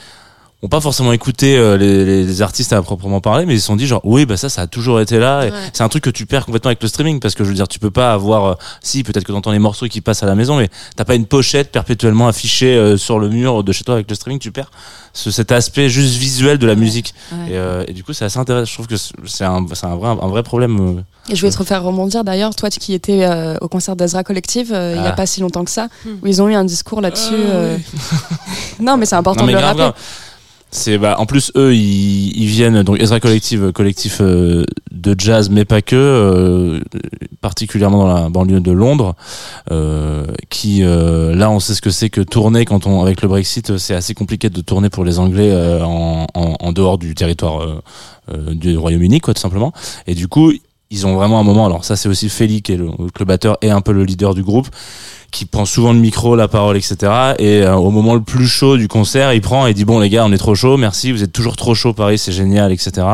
ont 0.65 0.69
pas 0.69 0.81
forcément 0.81 1.13
écouté 1.13 1.57
euh, 1.59 1.77
les, 1.77 2.41
artistes 2.43 2.73
à 2.73 2.81
proprement 2.83 3.21
parler, 3.21 3.45
mais 3.47 3.55
ils 3.55 3.61
se 3.61 3.67
sont 3.67 3.77
dit 3.77 3.87
genre 3.87 4.01
oui 4.05 4.25
bah 4.27 4.37
ça 4.37 4.49
ça 4.49 4.63
a 4.63 4.67
toujours 4.67 5.01
été 5.01 5.19
là. 5.19 5.45
Et 5.47 5.51
Ouais. 5.51 5.57
C'est 5.73 5.83
un 5.85 5.89
truc 5.89 6.03
que 6.05 6.11
tu 6.11 6.25
perds 6.27 6.47
complètement 6.47 6.69
avec 6.71 6.83
le 6.83 6.89
streaming 6.89 7.21
parce 7.21 7.35
que 7.35 7.45
je 7.45 7.51
veux 7.51 7.55
dire 7.55 7.69
tu 7.69 7.79
peux 7.79 7.91
pas 7.91 8.13
avoir, 8.13 8.45
euh, 8.47 8.55
si 8.83 9.03
peut-être 9.03 9.25
que 9.25 9.33
t'entends 9.33 9.53
les 9.53 9.59
morceaux 9.59 9.87
qui 9.87 10.01
passent 10.01 10.23
à 10.23 10.27
la 10.27 10.35
maison, 10.35 10.57
mais 10.57 10.69
t'as 10.97 11.05
pas 11.05 11.15
une 11.15 11.27
pochette 11.27 11.71
perpétuellement 11.71 12.27
affichée 12.29 12.75
euh, 12.77 12.97
sur 12.97 13.19
le 13.19 13.29
mur 13.29 13.63
de 13.63 13.73
chez 13.73 13.85
toi 13.85 13.95
avec 13.95 14.09
le 14.09 14.15
streaming, 14.17 14.39
tu 14.41 14.51
perds 14.53 14.71
ce, 15.13 15.31
cet 15.31 15.53
aspect 15.53 15.89
juste 15.89 16.15
visuel 16.17 16.59
de 16.59 16.67
la 16.67 16.75
musique. 16.75 17.15
Ouais. 17.33 17.53
Et, 17.53 17.57
euh, 17.59 17.85
et 17.87 17.93
du 17.93 18.03
coup 18.03 18.13
c'est 18.13 18.25
assez 18.25 18.39
intéressant. 18.39 18.65
Je 18.71 18.75
trouve 18.75 18.87
que 18.87 18.97
c'est 18.97 19.45
un, 19.45 19.65
c'est 19.75 19.87
un 19.87 19.97
vrai, 19.97 20.09
un 20.11 20.29
vrai 20.29 20.43
problème. 20.43 20.79
euh. 20.99 21.03
Et 21.31 21.37
je 21.37 21.41
voulais 21.41 21.53
te 21.53 21.59
refaire 21.59 21.83
rebondir 21.83 22.25
d'ailleurs, 22.25 22.55
toi 22.55 22.69
qui 22.71 22.93
étais 22.95 23.25
euh, 23.25 23.57
au 23.61 23.69
concert 23.69 23.97
d'Azra 23.97 24.25
Collective 24.25 24.73
euh, 24.75 24.95
il 24.97 25.03
y 25.03 25.07
a 25.07 25.11
Ah. 25.11 25.13
pas 25.13 25.27
si 25.27 25.41
longtemps 25.41 25.65
que 25.65 25.71
ça, 25.71 25.89
Hmm. 26.05 26.11
où 26.23 26.27
ils 26.27 26.41
ont 26.43 26.49
eu 26.49 26.55
un 26.55 26.65
discours 26.65 27.01
là-dessus. 27.01 27.33
euh. 27.35 27.77
non, 28.81 28.97
mais 28.97 29.07
c'est 29.07 29.17
important 29.17 29.43
Non, 29.43 29.47
mais 29.47 29.53
de 29.53 29.59
le 29.59 29.63
grave, 29.63 29.77
rappeler. 29.77 29.93
grave. 29.93 30.05
C'est 30.77 30.99
bah 30.99 31.15
en 31.21 31.25
plus 31.25 31.53
eux 31.55 31.73
ils, 31.73 32.47
viennent 32.47 32.83
donc 32.83 33.01
Ezra 33.01 33.21
Collective 33.21 33.71
collectif 33.71 34.19
euh, 34.21 34.65
de 34.91 35.15
jazz 35.17 35.49
mais 35.49 35.65
pas 35.65 35.83
que 35.83 35.95
euh, 35.95 36.81
particulièrement 37.41 37.99
dans 37.99 38.13
la 38.13 38.29
banlieue 38.29 38.59
de 38.59 38.73
Londres 38.73 39.15
euh, 39.71 40.27
qui 40.51 40.83
euh, 40.83 41.33
là 41.33 41.49
on 41.49 41.61
sait 41.61 41.75
ce 41.75 41.81
que 41.81 41.91
c'est 41.91 42.11
que 42.11 42.21
tourner 42.21 42.65
quand 42.65 42.89
on 42.89 43.03
avec 43.03 43.23
le 43.23 43.29
Brexit 43.29 43.79
c'est 43.79 43.95
assez 43.95 44.15
compliqué 44.15 44.51
de 44.51 44.61
tourner 44.63 44.91
pour 44.91 45.05
les 45.05 45.21
Anglais 45.21 45.53
euh, 45.53 45.85
en, 45.85 46.27
en, 46.35 46.57
en 46.59 46.73
dehors 46.73 46.99
du 46.99 47.15
territoire 47.15 47.63
euh, 47.63 47.81
euh, 48.33 48.55
du 48.55 48.77
Royaume-Uni 48.77 49.21
quoi 49.21 49.33
tout 49.33 49.41
simplement. 49.41 49.73
Et 50.09 50.17
du 50.17 50.27
coup 50.27 50.53
ils 50.95 51.07
ont 51.07 51.15
vraiment 51.15 51.39
un 51.41 51.45
moment 51.45 51.67
alors 51.67 51.85
ça 51.85 51.97
c'est 51.97 52.09
aussi 52.09 52.29
Feli 52.29 52.63
qui 52.63 52.73
est 52.73 52.77
le, 52.77 52.89
le 53.19 53.25
batteur 53.25 53.59
et 53.63 53.71
un 53.71 53.81
peu 53.81 53.93
le 53.93 54.05
leader 54.05 54.35
du 54.35 54.43
groupe 54.43 54.69
qui 55.31 55.47
prend 55.47 55.65
souvent 55.65 55.93
le 55.93 55.99
micro, 55.99 56.37
la 56.37 56.47
parole, 56.47 56.77
etc. 56.77 56.95
Et 57.41 57.63
euh, 57.63 57.75
au 57.75 57.91
moment 57.91 58.15
le 58.15 58.21
plus 58.21 58.47
chaud 58.47 58.77
du 58.77 58.87
concert, 58.87 59.33
il 59.33 59.41
prend 59.41 59.67
et 59.67 59.75
dit 59.75 59.85
bon 59.85 59.99
les 59.99 60.09
gars, 60.09 60.25
on 60.25 60.31
est 60.31 60.39
trop 60.39 60.55
chaud, 60.55 60.77
merci, 60.77 61.11
vous 61.11 61.25
êtes 61.25 61.33
toujours 61.33 61.57
trop 61.57 61.75
chaud, 61.75 61.93
Paris, 61.93 62.19
c'est 62.19 62.31
génial, 62.31 62.71
etc. 62.71 63.05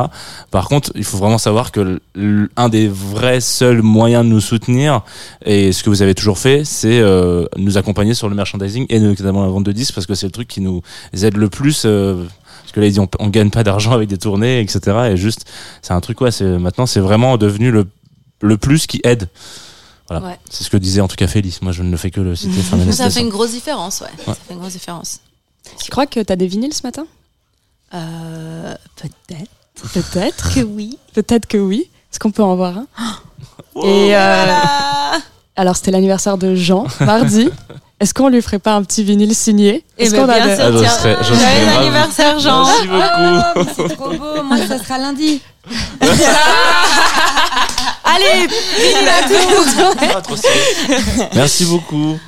Par 0.51 0.69
contre, 0.69 0.93
il 0.97 1.05
faut 1.05 1.16
vraiment 1.16 1.39
savoir 1.39 1.73
que 1.73 1.81
l- 1.81 2.01
l- 2.16 2.48
un 2.59 2.69
des 2.69 2.89
vrais 2.89 3.40
seuls 3.40 3.81
moyens 3.81 4.23
de 4.23 4.28
nous 4.28 4.40
soutenir 4.43 5.01
et 5.47 5.73
ce 5.73 5.82
que 5.82 5.89
vous 5.89 6.02
avez 6.02 6.15
toujours 6.15 6.36
fait, 6.36 6.62
c'est 6.66 7.01
euh, 7.01 7.47
nous 7.57 7.78
accompagner 7.78 8.12
sur 8.12 8.28
le 8.28 8.35
merchandising 8.35 8.85
et 8.90 9.01
notamment 9.01 9.40
la 9.43 9.48
vente 9.48 9.65
de 9.65 9.73
disques 9.73 9.94
parce 9.94 10.07
que 10.07 10.15
c'est 10.15 10.27
le 10.27 10.32
truc 10.32 10.47
qui 10.48 10.61
nous 10.61 10.82
aide 11.23 11.39
le 11.39 11.48
plus. 11.48 11.85
euh, 11.86 12.24
parce 12.70 12.76
que 12.76 12.80
là, 12.80 12.86
il 12.86 12.92
dit 12.92 13.01
on, 13.01 13.09
on 13.18 13.26
gagne 13.26 13.51
pas 13.51 13.64
d'argent 13.64 13.90
avec 13.90 14.09
des 14.09 14.16
tournées, 14.16 14.60
etc. 14.60 15.09
Et 15.10 15.16
juste, 15.16 15.44
c'est 15.82 15.92
un 15.92 16.01
truc, 16.01 16.20
ouais, 16.20 16.30
c'est 16.30 16.44
maintenant, 16.44 16.86
c'est 16.86 17.01
vraiment 17.01 17.36
devenu 17.36 17.72
le 17.72 17.84
le 18.42 18.56
plus 18.56 18.86
qui 18.86 19.01
aide. 19.02 19.28
Voilà. 20.09 20.24
Ouais. 20.26 20.38
C'est 20.48 20.62
ce 20.62 20.70
que 20.70 20.76
disait 20.76 21.01
en 21.01 21.09
tout 21.09 21.16
cas 21.16 21.26
Félix. 21.26 21.62
Moi, 21.62 21.72
je 21.72 21.82
ne 21.82 21.97
fais 21.97 22.12
que 22.12 22.20
le 22.20 22.36
citer. 22.36 22.62
Ça 22.92 23.10
fait 23.10 23.20
une 23.20 23.28
grosse 23.28 23.51
différence, 23.51 24.02
ouais. 24.02 24.24
Ça 24.24 24.34
fait 24.34 24.55
une 24.55 24.60
grosse 24.60 24.74
différence. 24.74 25.20
Tu 25.82 25.90
crois 25.90 26.06
que 26.06 26.20
t'as 26.20 26.36
des 26.36 26.47
vinyles 26.47 26.72
ce 26.72 26.82
matin? 26.84 27.06
Euh, 27.92 28.74
Peut-être. 28.97 29.92
Peut-être. 29.92 30.55
Que 30.55 30.60
oui. 30.60 30.97
Peut-être 31.12 31.47
que 31.47 31.59
oui. 31.59 31.90
Est-ce 32.12 32.20
qu'on 32.20 32.30
peut 32.30 32.42
en 32.42 32.55
voir 32.55 32.78
un? 32.78 32.86
Et 33.84 34.16
euh, 34.16 34.55
alors 35.56 35.76
c'était 35.76 35.90
l'anniversaire 35.90 36.38
de 36.38 36.55
Jean 36.55 36.86
mardi. 37.01 37.48
Est-ce 38.01 38.14
qu'on 38.14 38.28
lui 38.28 38.40
ferait 38.40 38.59
pas 38.59 38.74
un 38.77 38.82
petit 38.82 39.05
vinyle 39.05 39.35
signé 39.35 39.85
Eh 39.98 40.05
Est-ce 40.05 40.12
ben, 40.12 40.22
qu'on 40.27 40.28
a 40.32 40.36
Ah, 40.36 40.56
serais- 40.56 41.16
j'en 41.20 41.35
Joyeux 41.35 41.68
anniversaire, 41.78 42.39
Jean. 42.40 42.64
Merci 42.64 42.86
beaucoup. 42.89 43.70
C'est 43.89 43.94
trop 43.97 44.10
beau. 44.10 44.43
Moi, 44.43 44.56
ça 44.66 44.78
sera 44.82 44.97
lundi. 44.98 45.43
Allez, 48.05 48.47
vinyle 48.78 49.09
à 49.09 50.22
stylé. 50.32 51.28
Merci 51.35 51.64
beaucoup. 51.66 52.18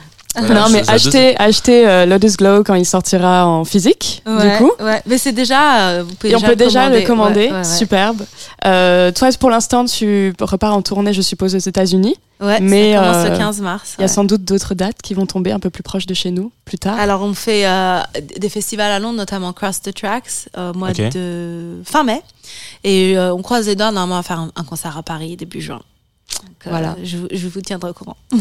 Non 0.41 0.69
mais 0.71 0.89
achetez, 0.89 1.37
achetez 1.39 1.87
euh, 1.87 2.07
Lotus 2.07 2.37
Glow 2.37 2.65
quand 2.65 2.75
il 2.75 2.87
sortira 2.87 3.47
en 3.47 3.65
physique 3.65 4.23
Ouais, 4.27 4.51
du 4.53 4.57
coup. 4.65 4.73
ouais. 4.81 5.03
Mais 5.07 5.19
c'est 5.19 5.33
déjà, 5.33 5.89
euh, 5.91 6.05
vous 6.07 6.15
pouvez 6.15 6.33
Et 6.33 6.37
on 6.37 6.41
peut 6.41 6.57
déjà 6.57 6.89
le 6.89 7.03
commander, 7.03 7.49
ouais, 7.49 7.53
ouais. 7.53 7.65
superbe. 7.65 8.23
Euh, 8.65 9.11
toi, 9.13 9.29
pour 9.39 9.51
l'instant, 9.51 9.85
tu 9.85 10.33
repars 10.41 10.75
en 10.75 10.83
tournée, 10.83 11.13
je 11.13 11.23
suppose, 11.23 11.55
aux 11.55 11.59
États-Unis. 11.59 12.17
Ouais, 12.41 12.59
Mais, 12.61 12.95
ça 12.95 12.99
commence 13.01 13.17
euh, 13.17 13.31
le 13.31 13.39
15 13.39 13.61
mars. 13.61 13.95
Il 13.99 14.03
y 14.03 14.05
a 14.05 14.09
sans 14.09 14.25
doute 14.25 14.43
d'autres 14.43 14.75
dates 14.75 15.01
qui 15.01 15.15
vont 15.15 15.27
tomber 15.27 15.53
un 15.53 15.61
peu 15.61 15.71
plus 15.71 15.85
proches 15.85 16.07
de 16.07 16.15
chez 16.15 16.33
nous 16.33 16.51
plus 16.65 16.79
tard. 16.79 16.99
Alors, 16.99 17.23
on 17.23 17.35
fait 17.35 17.67
euh, 17.67 18.01
des 18.37 18.49
festivals 18.49 18.91
à 18.91 18.99
Londres, 18.99 19.19
notamment 19.19 19.53
Cross 19.53 19.83
the 19.83 19.95
Tracks, 19.95 20.49
au 20.57 20.73
mois 20.77 20.93
de 20.93 21.81
fin 21.85 22.03
mai. 22.03 22.21
Et 22.83 23.17
euh, 23.17 23.33
on 23.33 23.43
croise 23.43 23.67
les 23.69 23.77
doigts, 23.77 23.93
normalement, 23.93 24.19
à 24.19 24.23
faire 24.25 24.41
un, 24.41 24.51
un 24.57 24.65
concert 24.65 24.97
à 24.99 25.03
Paris 25.05 25.37
début 25.37 25.61
juin. 25.61 25.81
Donc, 26.41 26.67
euh, 26.67 26.71
Voilà. 26.71 26.97
Je, 27.03 27.19
je 27.31 27.49
vous 27.49 27.61
tiendrai 27.61 27.91
au 27.91 27.93
courant. 27.93 28.17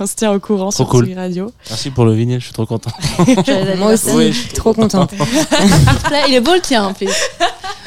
On 0.00 0.06
se 0.06 0.14
tient 0.16 0.32
au 0.32 0.40
courant 0.40 0.70
Trop 0.70 0.84
sur 0.84 0.88
cool. 0.88 1.04
Tsugi 1.04 1.14
Radio. 1.16 1.52
Merci 1.68 1.90
pour 1.90 2.04
le 2.04 2.14
vinyle, 2.14 2.40
je 2.40 2.44
suis 2.46 2.52
trop 2.52 2.66
content. 2.66 2.90
Moi 3.78 3.92
aussi. 3.92 4.10
Oui, 4.14 4.32
je 4.32 4.38
suis 4.40 4.52
trop 4.52 4.72
contente. 4.74 5.12
Il 6.28 6.34
est 6.34 6.40
beau 6.40 6.54
le 6.54 6.60
tien 6.60 6.84
en 6.86 6.92
plus. 6.94 7.10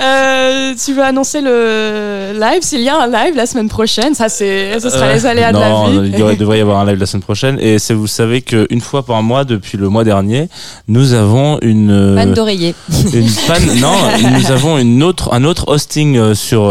Euh, 0.00 0.72
tu 0.82 0.94
veux 0.94 1.02
annoncer 1.02 1.42
le 1.42 2.32
live? 2.32 2.62
S'il 2.62 2.80
y 2.80 2.88
a 2.88 2.98
un 2.98 3.06
live 3.06 3.36
la 3.36 3.44
semaine 3.44 3.68
prochaine, 3.68 4.14
ça 4.14 4.30
c'est, 4.30 4.80
ce 4.80 4.88
sera 4.88 5.04
Euh, 5.04 5.14
les 5.14 5.26
aléas 5.26 5.52
de 5.52 5.58
non, 5.58 5.86
la 5.86 6.00
vie. 6.02 6.12
il 6.14 6.18
y 6.18 6.36
devrait 6.38 6.58
y 6.58 6.60
avoir 6.62 6.80
un 6.80 6.86
live 6.86 6.98
la 6.98 7.04
semaine 7.04 7.22
prochaine. 7.22 7.58
Et 7.60 7.78
c'est, 7.78 7.92
vous 7.92 8.06
savez 8.06 8.40
qu'une 8.40 8.80
fois 8.80 9.04
par 9.04 9.22
mois, 9.22 9.44
depuis 9.44 9.76
le 9.76 9.90
mois 9.90 10.02
dernier, 10.02 10.48
nous 10.88 11.12
avons 11.12 11.58
une 11.60 11.90
euh, 11.90 12.14
Panne 12.16 12.32
d'oreiller. 12.32 12.74
une 13.12 13.28
panne. 13.46 13.78
non, 13.80 13.92
nous 14.38 14.50
avons 14.50 14.78
une 14.78 15.02
autre, 15.02 15.34
un 15.34 15.44
autre 15.44 15.68
hosting 15.68 16.34
sur 16.34 16.62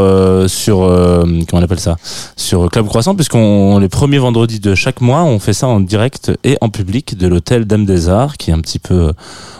sur 0.48 0.78
comment 0.80 1.62
on 1.62 1.64
appelle 1.64 1.80
ça? 1.80 1.98
Sur 2.36 2.70
Club 2.72 2.88
Croissant, 2.88 3.14
puisqu'on 3.14 3.78
les 3.78 3.88
premiers 3.90 4.18
vendredis 4.18 4.60
de 4.60 4.74
chaque 4.74 5.00
mois, 5.00 5.22
on 5.24 5.38
fait 5.38 5.54
ça 5.54 5.68
en 5.68 5.80
direct 5.80 6.32
et 6.44 6.58
en 6.62 6.70
public 6.70 7.18
de 7.18 7.28
l'hôtel 7.28 7.66
Dame 7.66 7.86
des 7.86 8.10
Arts, 8.10 8.38
qui 8.38 8.50
est 8.50 8.54
un 8.54 8.60
petit 8.62 8.80
peu 8.80 9.14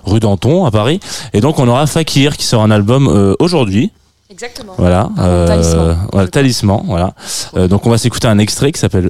rue 0.04 0.20
Danton 0.20 0.66
à 0.66 0.72
Paris. 0.72 1.00
Et 1.34 1.42
donc 1.42 1.60
on 1.60 1.68
aura 1.68 1.86
Fakir 1.86 2.31
qui 2.38 2.46
sort 2.46 2.62
un 2.64 2.72
album 2.72 3.08
euh, 3.08 3.34
aujourd'hui. 3.40 3.92
Exactement. 4.30 4.74
Voilà, 4.78 5.10
Pardon, 5.16 5.46
Talisman. 5.48 5.98
voilà, 6.14 6.28
talisman, 6.30 6.84
voilà. 6.86 7.14
Euh, 7.58 7.68
donc 7.68 7.86
on 7.86 7.90
va 7.90 7.98
s'écouter 7.98 8.28
un 8.28 8.38
extrait 8.40 8.72
qui 8.72 8.80
s'appelle. 8.80 9.10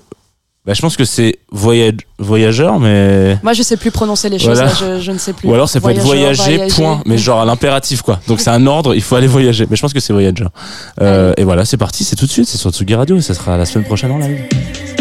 Bah, 0.66 0.74
je 0.76 0.82
pense 0.82 0.96
que 0.96 1.06
c'est 1.06 1.40
Voyage... 1.52 1.96
voyageur, 2.20 2.80
mais 2.80 3.38
Moi, 3.42 3.54
je 3.54 3.64
sais 3.64 3.78
plus 3.78 3.90
prononcer 3.90 4.30
les 4.30 4.38
choses, 4.38 4.60
Voilà. 4.60 4.66
là, 4.66 4.74
je, 4.80 5.00
je 5.00 5.12
ne 5.12 5.18
sais 5.18 5.34
plus. 5.34 5.50
ou 5.50 5.54
alors 5.56 5.68
ça 5.68 5.82
peut 5.82 5.90
être 5.90 6.02
voyager, 6.02 6.68
point, 6.76 7.02
mais 7.08 7.18
genre 7.18 7.42
à 7.42 7.46
l'impératif 7.46 8.04
quoi. 8.04 8.20
Donc 8.28 8.40
c'est 8.40 8.52
un 8.52 8.66
ordre, 8.68 8.94
il 8.94 9.02
faut 9.02 9.16
aller 9.16 9.26
voyager. 9.28 9.66
Mais 9.70 9.76
je 9.76 9.82
pense 9.82 9.94
que 9.94 10.00
c'est 10.00 10.14
voyageur. 10.14 10.52
Euh, 11.02 11.34
et 11.38 11.44
voilà, 11.44 11.66
c'est 11.66 11.78
parti, 11.78 12.04
c'est 12.04 12.16
tout 12.16 12.26
de 12.28 12.32
suite, 12.32 12.48
c'est 12.48 12.58
sur 12.60 12.70
Tsugi 12.72 12.94
Radio, 12.94 13.18
et 13.18 13.22
ça 13.22 13.34
sera 13.34 13.58
la 13.58 13.66
semaine 13.66 13.86
prochaine 13.86 14.12
en 14.12 14.20
live. 14.20 15.01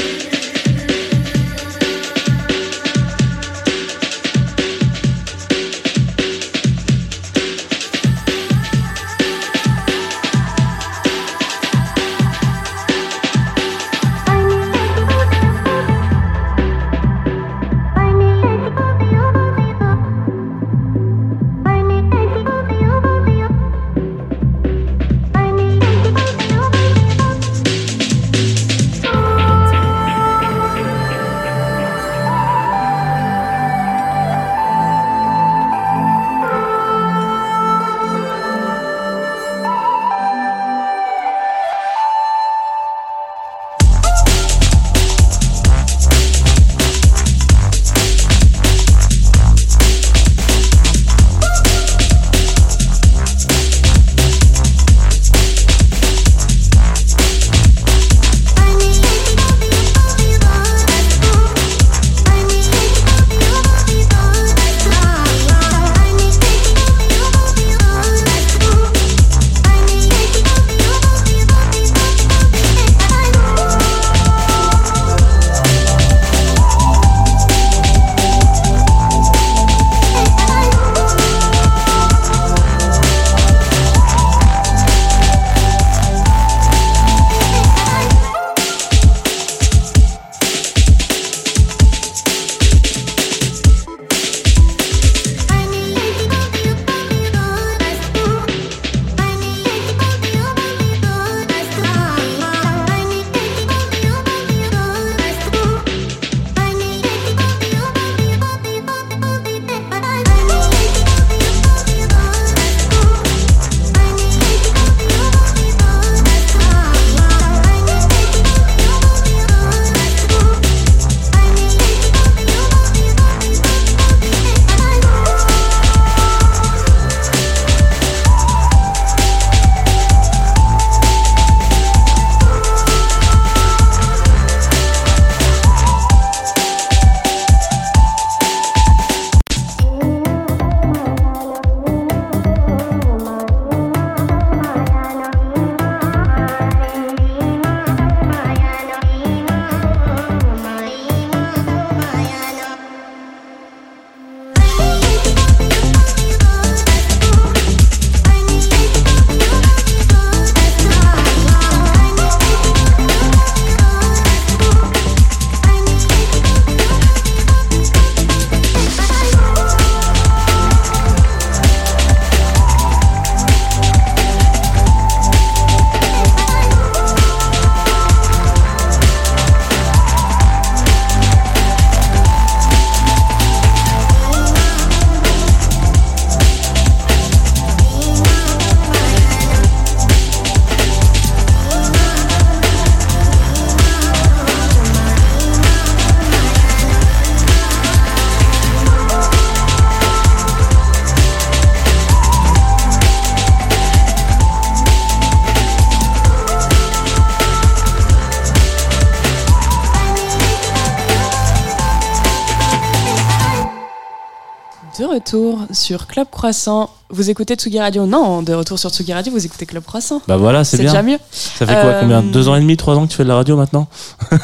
Retour 215.36 215.60
sur 215.72 216.06
Club 216.08 216.26
Croissant. 216.30 216.90
Vous 217.08 217.30
écoutez 217.30 217.54
Tsugi 217.54 217.78
Radio 217.78 218.04
Non, 218.06 218.42
de 218.42 218.52
retour 218.52 218.78
sur 218.80 218.90
Tsugi 218.90 219.12
Radio, 219.12 219.32
vous 219.32 219.44
écoutez 219.46 219.64
Club 219.64 219.84
Croissant. 219.84 220.20
Bah 220.26 220.36
voilà, 220.36 220.64
c'est 220.64 220.76
C'est 220.76 220.82
bien. 220.82 220.90
déjà 220.92 221.02
mieux. 221.04 221.18
Ça 221.30 221.66
fait 221.66 221.72
quoi 221.74 221.84
Euh, 221.90 222.00
Combien 222.00 222.22
Deux 222.22 222.48
ans 222.48 222.56
et 222.56 222.60
demi, 222.60 222.76
trois 222.76 222.96
ans 222.96 223.06
que 223.06 223.10
tu 223.12 223.16
fais 223.16 223.22
de 223.22 223.28
la 223.28 223.36
radio 223.36 223.56
maintenant 223.56 223.86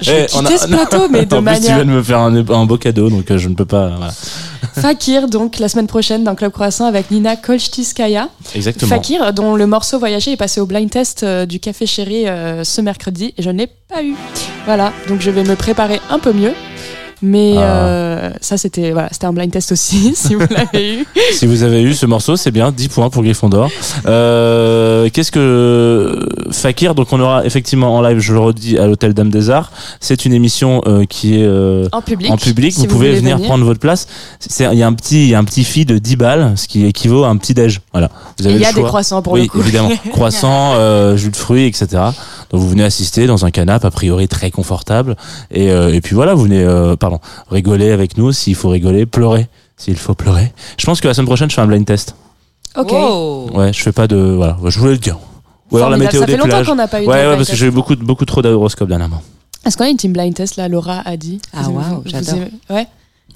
Je 0.00 0.10
vais 0.12 0.26
Eh, 0.30 0.34
on 0.36 0.40
a- 0.40 0.42
quitter 0.48 0.58
ce 0.58 0.66
plateau, 0.68 1.08
mais 1.10 1.26
de 1.26 1.34
En 1.36 1.42
plus, 1.42 1.54
tu 1.54 1.60
manière 1.60 1.76
viens 1.76 1.84
de 1.84 1.90
me 1.90 2.02
faire 2.02 2.18
un, 2.20 2.34
un 2.34 2.64
beau 2.64 2.78
cadeau, 2.78 3.10
donc 3.10 3.30
euh, 3.30 3.36
je 3.36 3.48
ne 3.50 3.54
peux 3.54 3.66
pas. 3.66 3.88
voilà. 3.88 4.10
Fakir, 4.74 5.28
donc 5.28 5.58
la 5.58 5.68
semaine 5.68 5.86
prochaine 5.86 6.24
dans 6.24 6.34
Club 6.34 6.52
Croissant 6.52 6.86
avec 6.86 7.10
Nina 7.10 7.36
Kolchtiskaya. 7.36 8.28
Exactement. 8.54 8.88
Fakir, 8.88 9.32
dont 9.34 9.54
le 9.54 9.66
morceau 9.66 9.98
Voyager 9.98 10.32
est 10.32 10.36
passé 10.38 10.60
au 10.62 10.66
blind 10.66 10.88
test 10.90 11.22
euh, 11.24 11.44
du 11.44 11.60
Café 11.60 11.84
Chéri 11.86 12.26
euh, 12.26 12.64
ce 12.64 12.80
mercredi 12.80 13.34
et 13.36 13.42
je 13.42 13.50
ne 13.50 13.58
l'ai 13.58 13.66
pas 13.66 14.02
eu. 14.02 14.14
Voilà, 14.64 14.92
donc 15.08 15.20
je 15.20 15.30
vais 15.30 15.44
me 15.44 15.56
préparer 15.56 16.00
un 16.08 16.18
peu 16.18 16.32
mieux. 16.32 16.52
Mais 17.22 17.54
Ah. 17.56 17.60
euh, 17.60 18.05
ça, 18.40 18.56
c'était 18.56 18.92
voilà, 18.92 19.08
c'était 19.10 19.26
un 19.26 19.32
blind 19.32 19.50
test 19.50 19.72
aussi, 19.72 20.12
si 20.16 20.34
vous 20.34 20.46
l'avez 20.50 20.94
eu. 21.00 21.06
Si 21.32 21.46
vous 21.46 21.62
avez 21.62 21.82
eu 21.82 21.94
ce 21.94 22.06
morceau, 22.06 22.36
c'est 22.36 22.50
bien, 22.50 22.72
10 22.72 22.88
points 22.88 23.10
pour 23.10 23.22
Gryffondor. 23.22 23.70
Euh, 24.06 25.08
Qu'est-ce 25.12 25.30
que 25.32 26.28
Fakir 26.50 26.94
Donc 26.94 27.12
on 27.12 27.20
aura 27.20 27.44
effectivement 27.44 27.94
en 27.96 28.02
live, 28.02 28.18
je 28.18 28.32
le 28.32 28.40
redis, 28.40 28.78
à 28.78 28.86
l'hôtel 28.86 29.14
Dame 29.14 29.30
des 29.30 29.50
Arts. 29.50 29.70
C'est 30.00 30.24
une 30.24 30.32
émission 30.32 30.82
euh, 30.86 31.04
qui 31.04 31.34
est 31.40 31.44
euh, 31.44 31.88
En 31.92 32.02
public. 32.02 32.30
en 32.30 32.36
public. 32.36 32.72
si 32.72 32.80
vous, 32.80 32.86
pouvez 32.86 33.12
venir, 33.14 33.40
prendre 33.40 33.64
votre 33.64 33.80
place. 33.80 34.06
Il 34.58 34.78
y 34.78 34.82
a 34.82 34.86
un 34.86 34.92
petit, 34.92 35.24
il 35.24 35.30
y 35.30 35.34
a 35.34 35.38
un 35.38 35.44
petit 35.44 35.64
fee 35.64 35.84
de 35.84 35.98
10 35.98 36.16
balles, 36.16 36.52
ce 36.56 36.66
qui 36.68 36.84
équivaut 36.86 37.24
à 37.24 37.28
un 37.28 37.36
petit 37.36 37.54
déj. 37.54 37.80
Voilà. 37.92 38.10
Vous 38.38 38.44
Et 38.46 38.48
avez 38.50 38.56
Il 38.58 38.62
y 38.62 38.66
a 38.66 38.72
des 38.72 38.82
croissants 38.82 39.22
pour 39.22 39.34
oui, 39.34 39.42
le 39.42 39.48
coup. 39.48 39.60
évidemment. 39.60 39.90
Croissant, 40.12 40.72
euh, 40.74 41.16
jus 41.16 41.30
de 41.30 41.36
fruits, 41.36 41.66
etc. 41.66 42.02
Donc 42.50 42.60
vous 42.60 42.68
venez 42.68 42.84
assister 42.84 43.26
dans 43.26 43.44
un 43.44 43.50
canapé 43.50 43.86
a 43.86 43.90
priori 43.90 44.28
très 44.28 44.50
confortable. 44.50 45.16
Et, 45.50 45.70
euh, 45.70 45.92
et 45.92 46.00
puis 46.00 46.14
voilà, 46.14 46.34
vous 46.34 46.44
venez, 46.44 46.62
euh, 46.62 46.96
pardon, 46.96 47.18
rigoler 47.50 47.90
avec 47.92 48.16
nous 48.18 48.32
s'il 48.32 48.54
faut 48.54 48.68
rigoler, 48.68 49.06
pleurer 49.06 49.48
s'il 49.76 49.96
faut 49.96 50.14
pleurer. 50.14 50.52
Je 50.78 50.86
pense 50.86 51.00
que 51.00 51.08
la 51.08 51.14
semaine 51.14 51.26
prochaine, 51.26 51.50
je 51.50 51.54
fais 51.54 51.60
un 51.60 51.66
blind 51.66 51.84
test. 51.84 52.14
Ok. 52.76 52.92
Ouais, 53.54 53.72
je 53.72 53.82
fais 53.82 53.92
pas 53.92 54.06
de, 54.06 54.16
voilà, 54.16 54.56
je 54.66 54.78
voulais 54.78 54.92
le 54.92 54.98
dire. 54.98 55.18
Ou 55.70 55.78
alors 55.78 55.90
la 55.90 55.96
météo 55.96 56.20
Ça 56.20 56.26
des 56.26 56.32
fait 56.32 56.38
longtemps 56.38 56.48
plages. 56.50 56.66
qu'on 56.66 56.74
n'a 56.76 56.86
pas 56.88 57.00
eu 57.02 57.04
de 57.04 57.10
Ouais, 57.10 57.26
ouais, 57.26 57.36
parce 57.36 57.50
que 57.50 57.56
j'ai 57.56 57.66
eu 57.66 57.70
beaucoup, 57.70 57.96
beaucoup 57.96 58.24
trop 58.24 58.40
d'horoscopes 58.42 58.88
dernièrement. 58.88 59.22
Est-ce 59.64 59.76
qu'on 59.76 59.84
a 59.84 59.88
une 59.88 59.96
team 59.96 60.12
blind 60.12 60.32
test 60.34 60.56
là 60.56 60.68
Laura 60.68 61.02
a 61.04 61.16
dit? 61.16 61.40
Ah, 61.52 61.62
Vous- 61.62 61.72
waouh, 61.72 61.84
vous- 61.96 62.02
j'adore. 62.06 62.34
aimez- 62.36 62.50
Ouais. 62.70 62.86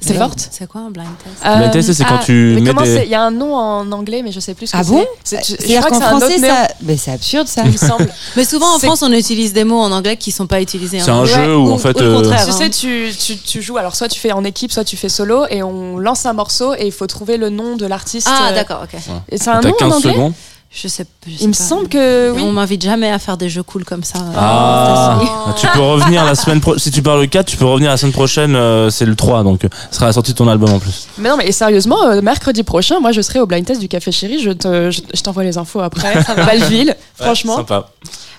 C'est 0.01 0.15
forte. 0.15 0.49
C'est 0.51 0.67
quoi 0.67 0.81
un 0.83 0.91
blind 0.91 1.09
test 1.23 1.57
Blind 1.57 1.71
test, 1.73 1.93
c'est 1.93 2.05
quand 2.05 2.19
tu 2.19 2.53
mais 2.55 2.61
mets 2.63 2.71
comment 2.71 2.83
des- 2.83 2.97
c'est 2.97 3.05
Il 3.05 3.11
y 3.11 3.15
a 3.15 3.23
un 3.23 3.31
nom 3.31 3.55
en 3.55 3.91
anglais, 3.93 4.23
mais 4.25 4.33
je 4.33 4.41
sais 4.41 4.55
plus 4.55 4.67
ce 4.67 4.73
que 4.73 4.77
Ah 4.79 4.83
c'est. 4.85 4.91
bon 4.91 5.05
C'est- 5.25 5.37
je- 5.39 5.43
je 5.43 5.57
C'est-à-dire 5.57 5.81
crois 5.85 5.99
que 5.99 6.03
qu'en 6.05 6.19
français, 6.19 6.39
ça. 6.39 6.69
Mais 6.83 6.97
c'est 6.97 7.13
absurde 7.13 7.47
ça. 7.49 7.63
il 7.65 7.73
me 7.73 7.77
semble. 7.77 8.09
Mais 8.37 8.45
souvent 8.45 8.75
en 8.75 8.79
France, 8.79 9.03
on 9.03 9.13
utilise 9.13 9.53
des 9.53 9.65
mots 9.65 9.81
en 9.81 9.93
anglais 9.93 10.17
qui 10.17 10.31
sont 10.33 10.47
pas 10.47 10.61
utilisés. 10.63 11.01
en 11.03 11.05
C'est 11.05 11.11
un 11.11 11.19
anglais. 11.19 11.35
jeu 11.35 11.57
où 11.57 11.69
Ou- 11.69 11.73
en 11.73 11.79
fait, 11.79 11.97
ou 11.97 12.01
le 12.03 12.07
euh, 12.09 12.17
contraire, 12.17 12.45
Tu 12.45 12.51
hein. 12.51 12.57
sais, 12.59 12.71
tu, 12.71 13.11
tu, 13.19 13.37
tu 13.39 13.63
joues, 13.63 13.77
alors 13.77 13.95
soit 13.95 14.09
tu 14.09 14.19
fais 14.19 14.33
en 14.33 14.45
équipe, 14.45 14.73
soit 14.73 14.85
tu 14.85 14.97
fais 14.97 15.09
solo, 15.09 15.45
et 15.51 15.63
on 15.63 15.99
lance 15.99 16.25
un 16.27 16.33
morceau 16.33 16.75
et 16.75 16.87
il 16.87 16.93
faut 16.93 17.07
trouver 17.07 17.37
le 17.37 17.51
nom 17.51 17.77
de 17.77 17.87
l'artiste. 17.87 18.29
Ah 18.31 18.49
euh, 18.51 18.55
d'accord, 18.55 18.83
ok. 18.85 18.99
Et 19.31 19.39
c'est 19.39 19.51
un 19.51 19.61
nom 19.61 19.71
en 19.71 19.73
15 19.73 19.93
anglais 19.95 20.13
secondes. 20.15 20.33
Je 20.73 20.87
sais, 20.87 21.05
je 21.27 21.33
sais 21.33 21.39
Il 21.43 21.49
me 21.49 21.53
pas. 21.53 21.59
semble 21.59 21.89
que 21.89 22.31
oui. 22.31 22.43
On 22.45 22.53
m'invite 22.53 22.83
jamais 22.83 23.11
à 23.11 23.19
faire 23.19 23.37
des 23.37 23.49
jeux 23.49 23.65
cool 23.65 23.85
comme 23.85 24.05
ça. 24.05 24.21
Ah, 24.37 25.19
tu 25.59 25.67
peux 25.75 25.81
revenir 25.81 26.25
la 26.25 26.37
semaine 26.37 26.61
prochaine. 26.61 26.79
Si 26.79 26.93
tu 26.93 27.03
parles 27.03 27.21
le 27.23 27.27
4, 27.27 27.45
tu 27.45 27.57
peux 27.57 27.65
revenir 27.65 27.91
la 27.91 27.97
semaine 27.97 28.13
prochaine. 28.13 28.55
euh, 28.55 28.89
c'est 28.89 29.05
le 29.05 29.17
3, 29.17 29.43
donc 29.43 29.65
euh, 29.65 29.69
ce 29.91 29.97
sera 29.97 30.07
la 30.07 30.13
sortie 30.13 30.31
de 30.31 30.37
ton 30.37 30.47
album 30.47 30.71
en 30.73 30.79
plus. 30.79 31.09
Mais 31.19 31.29
non, 31.29 31.37
mais 31.37 31.49
et 31.49 31.53
sérieusement, 31.53 32.05
euh, 32.05 32.21
mercredi 32.23 32.63
prochain, 32.63 33.01
moi 33.01 33.11
je 33.11 33.21
serai 33.21 33.41
au 33.41 33.47
blind 33.47 33.65
test 33.67 33.81
du 33.81 33.89
Café 33.89 34.13
Chéri. 34.13 34.39
Je 34.41 34.51
te- 34.51 34.91
je- 34.93 35.01
je 35.13 35.23
t'envoie 35.23 35.43
les 35.43 35.59
infos 35.59 35.81
après. 35.81 36.15
Belleville, 36.47 36.95
franchement. 37.17 37.57
Sympa. 37.57 37.89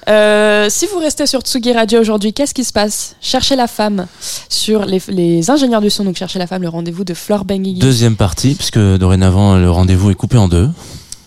Euh, 0.09 0.67
si 0.69 0.87
vous 0.87 0.99
restez 0.99 1.27
sur 1.27 1.41
Tsugi 1.41 1.73
Radio 1.73 1.99
aujourd'hui, 1.99 2.31
qu'est-ce 2.33 2.53
qui 2.53 2.63
se 2.63 2.71
passe? 2.73 3.15
Cherchez 3.21 3.55
la 3.57 3.67
femme 3.67 4.07
sur 4.49 4.85
les, 4.85 5.01
les 5.09 5.51
ingénieurs 5.51 5.81
du 5.81 5.89
son. 5.89 6.05
Donc 6.05 6.15
cherchez 6.15 6.39
la 6.39 6.47
femme, 6.47 6.61
le 6.63 6.69
rendez-vous 6.69 7.03
de 7.03 7.13
Flore 7.13 7.43
Benguigui. 7.45 7.79
Deuxième 7.79 8.15
partie, 8.15 8.55
puisque 8.55 8.79
dorénavant 8.79 9.57
le 9.57 9.69
rendez-vous 9.69 10.09
est 10.11 10.15
coupé 10.15 10.37
en 10.37 10.47
deux, 10.47 10.69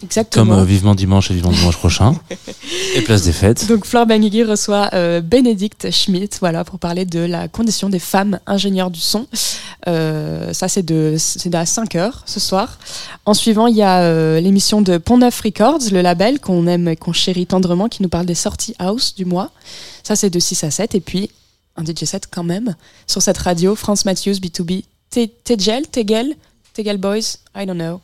Exactement. 0.04 0.46
comme 0.52 0.58
euh, 0.60 0.64
vivement 0.64 0.94
dimanche 0.94 1.30
et 1.30 1.34
vivement 1.34 1.50
dimanche 1.52 1.76
prochain, 1.76 2.14
et 2.96 3.00
place 3.02 3.22
des 3.22 3.32
fêtes. 3.32 3.66
Donc 3.68 3.84
Flore 3.86 4.06
Benguigui 4.06 4.44
reçoit 4.44 4.90
euh, 4.92 5.20
Bénédicte 5.20 5.90
Schmidt, 5.90 6.36
voilà, 6.40 6.64
pour 6.64 6.78
parler 6.78 7.04
de 7.04 7.20
la 7.20 7.48
condition 7.48 7.88
des 7.88 7.98
femmes 7.98 8.38
ingénieurs 8.46 8.90
du 8.90 9.00
son. 9.00 9.26
Euh, 9.86 10.52
ça, 10.52 10.68
c'est 10.68 10.82
de, 10.82 11.16
c'est 11.18 11.54
à 11.54 11.66
5 11.66 11.94
heures 11.96 12.22
ce 12.26 12.40
soir. 12.40 12.78
En 13.26 13.34
suivant, 13.34 13.66
il 13.66 13.76
y 13.76 13.82
a 13.82 14.00
euh, 14.00 14.40
l'émission 14.40 14.80
de 14.82 14.98
Pont 14.98 15.18
Neuf 15.18 15.40
Records, 15.40 15.80
le 15.92 16.00
label 16.00 16.40
qu'on 16.40 16.66
aime 16.66 16.88
et 16.88 16.96
qu'on 16.96 17.12
chérit 17.12 17.46
tendrement, 17.46 17.88
qui 17.88 18.02
nous 18.02 18.08
parle 18.08 18.26
des 18.26 18.34
sorties 18.34 18.74
house 18.78 19.14
du 19.14 19.24
mois. 19.24 19.50
Ça, 20.02 20.16
c'est 20.16 20.30
de 20.30 20.38
6 20.38 20.64
à 20.64 20.70
7. 20.70 20.94
Et 20.94 21.00
puis, 21.00 21.30
un 21.76 21.84
DJ 21.84 22.04
set 22.04 22.28
quand 22.30 22.44
même, 22.44 22.76
sur 23.06 23.20
cette 23.20 23.38
radio, 23.38 23.74
France 23.74 24.04
Matthews, 24.04 24.34
B2B, 24.34 24.84
Te- 25.10 25.28
Tegel, 25.44 25.86
Tegel, 25.88 26.34
Tegel 26.72 26.98
Boys, 26.98 27.38
I 27.56 27.66
don't 27.66 27.74
know. 27.76 28.00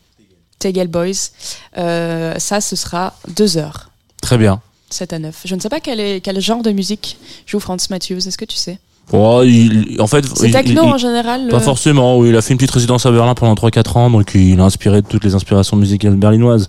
Tegel 0.61 0.87
Boys. 0.87 1.31
Euh, 1.77 2.35
ça, 2.39 2.61
ce 2.61 2.77
sera 2.77 3.15
2 3.35 3.57
heures. 3.59 3.91
Très 4.23 4.39
bien. 4.39 4.61
7 4.91 5.13
à 5.13 5.19
9. 5.19 5.35
Je 5.45 5.55
ne 5.57 5.61
sais 5.61 5.69
pas 5.69 5.81
quel, 5.81 5.99
est, 5.99 6.21
quel 6.21 6.41
genre 6.41 6.63
de 6.63 6.71
musique 6.71 7.17
joue 7.47 7.59
Franz 7.59 7.89
Matthews. 7.91 8.19
Est-ce 8.29 8.39
que 8.39 8.45
tu 8.45 8.57
sais? 8.57 8.79
Oh, 9.13 9.43
il- 9.45 9.97
en 10.01 10.07
fait, 10.07 10.25
C'est 10.37 10.51
techno 10.53 10.85
il- 10.85 10.93
en 10.93 10.99
général 10.99 11.49
Pas 11.49 11.57
le- 11.59 11.63
forcément, 11.63 12.17
oui, 12.19 12.29
il 12.29 12.37
a 12.37 12.43
fait 12.43 12.53
une 12.53 12.59
petite 12.59 12.71
résidence 12.71 13.07
à 13.07 13.11
Berlin 13.11 13.35
pendant 13.35 13.55
3-4 13.57 13.97
ans, 13.97 14.09
donc 14.11 14.33
il 14.37 14.61
a 14.61 14.63
inspiré 14.65 15.03
de 15.03 15.07
toutes 15.07 15.25
les 15.25 15.35
inspirations 15.35 15.77
musicales 15.77 16.15
berlinoises. 16.15 16.69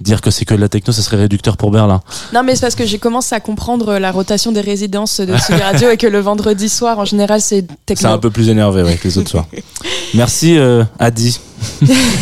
Dire 0.00 0.22
que 0.22 0.30
c'est 0.30 0.46
que 0.46 0.54
de 0.54 0.60
la 0.60 0.68
techno, 0.70 0.92
ça 0.94 1.02
serait 1.02 1.18
réducteur 1.18 1.58
pour 1.58 1.70
Berlin. 1.70 2.00
Non, 2.32 2.42
mais 2.42 2.54
c'est 2.54 2.62
parce 2.62 2.74
que 2.74 2.86
j'ai 2.86 2.98
commencé 2.98 3.34
à 3.34 3.40
comprendre 3.40 3.98
la 3.98 4.10
rotation 4.12 4.50
des 4.50 4.62
résidences 4.62 5.20
de 5.20 5.36
Tsugi 5.36 5.60
Radio 5.62 5.90
et 5.90 5.98
que 5.98 6.06
le 6.06 6.20
vendredi 6.20 6.70
soir, 6.70 6.98
en 6.98 7.04
général, 7.04 7.40
c'est 7.42 7.66
C'est 7.68 7.76
techno. 7.84 8.08
un 8.10 8.18
peu 8.18 8.30
plus 8.30 8.48
énervé 8.48 8.82
ouais, 8.82 8.96
que 8.96 9.06
les 9.06 9.18
autres 9.18 9.28
soirs. 9.30 9.46
Merci 10.14 10.56
euh, 10.58 10.84
Adi. 10.98 11.38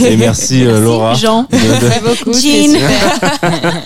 Et 0.04 0.16
merci, 0.16 0.64
euh, 0.64 0.80
Laura 0.80 1.14
Jean. 1.14 1.42
de- 1.50 1.56
de- 1.56 1.86
Merci 1.86 2.00
beaucoup. 2.24 2.32
Jean. 2.32 2.78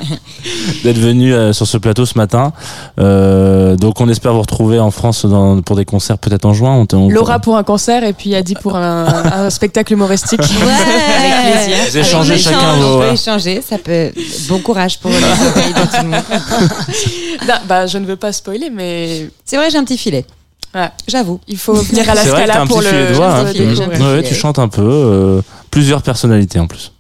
d'être 0.85 0.99
venu 0.99 1.33
euh, 1.35 1.53
sur 1.53 1.67
ce 1.67 1.77
plateau 1.79 2.05
ce 2.07 2.17
matin. 2.19 2.53
Euh, 2.99 3.77
donc 3.77 4.01
on 4.01 4.09
espère 4.09 4.33
vous 4.35 4.41
retrouver 4.41 4.79
en 4.79 4.91
France 4.91 5.25
dans- 5.27 5.61
pour 5.63 5.77
des 5.77 5.85
concerts 5.85 6.19
peut-être 6.19 6.45
en 6.45 6.55
juin. 6.55 6.73
On 6.75 6.87
te- 6.87 6.97
on- 6.97 7.09
Laura 7.09 7.39
pour 7.39 7.57
un 7.57 7.63
concert 7.63 8.05
et 8.05 8.13
puis 8.13 8.35
Adi 8.35 8.55
pour 8.55 8.77
un, 8.77 9.07
un 9.33 9.51
spectacle 9.51 9.93
humoristique. 9.93 10.41
Avec 10.41 11.53
plaisir. 11.67 11.77
Vous 11.91 11.99
échangez 11.99 12.35
On 12.35 12.39
chacun 12.39 12.59
échange, 12.59 12.79
vos- 12.81 12.97
On 12.97 13.01
peut 13.01 13.13
échanger, 13.15 13.63
ça 13.67 13.79
peut. 13.79 14.11
Bon 14.49 14.59
courage 14.61 14.99
pour 14.99 15.11
les 15.11 15.17
oreilles 15.17 15.73
de 15.75 15.97
tout 15.97 16.03
le 16.05 16.09
monde. 16.09 16.23
Non, 17.49 17.55
bah, 17.67 17.87
je 17.87 17.99
ne 17.99 18.07
veux 18.07 18.17
pas 18.17 18.33
spoiler, 18.33 18.71
mais 18.71 19.29
C'est 19.45 19.57
vrai, 19.57 19.69
j'ai 19.71 19.79
un 19.79 19.85
petit 19.85 19.99
filet. 19.99 20.25
Ouais. 20.75 20.89
J'avoue. 21.07 21.41
il 21.49 21.59
faut 21.59 21.75
venir 21.91 22.09
à 22.09 22.15
la 22.15 22.25
Scala 22.25 22.67
pour 22.67 22.81
le. 22.81 23.13
voix, 23.13 23.35
hein. 23.41 23.47
filet. 23.47 23.75
Ouais, 24.03 24.23
tu 24.23 24.35
chantes 24.35 24.59
un 24.59 24.69
peu. 24.69 24.83
euh, 24.83 25.43
plusieurs 25.71 26.03
personnalités 26.03 26.59
en 26.59 26.67
plus. 26.67 26.93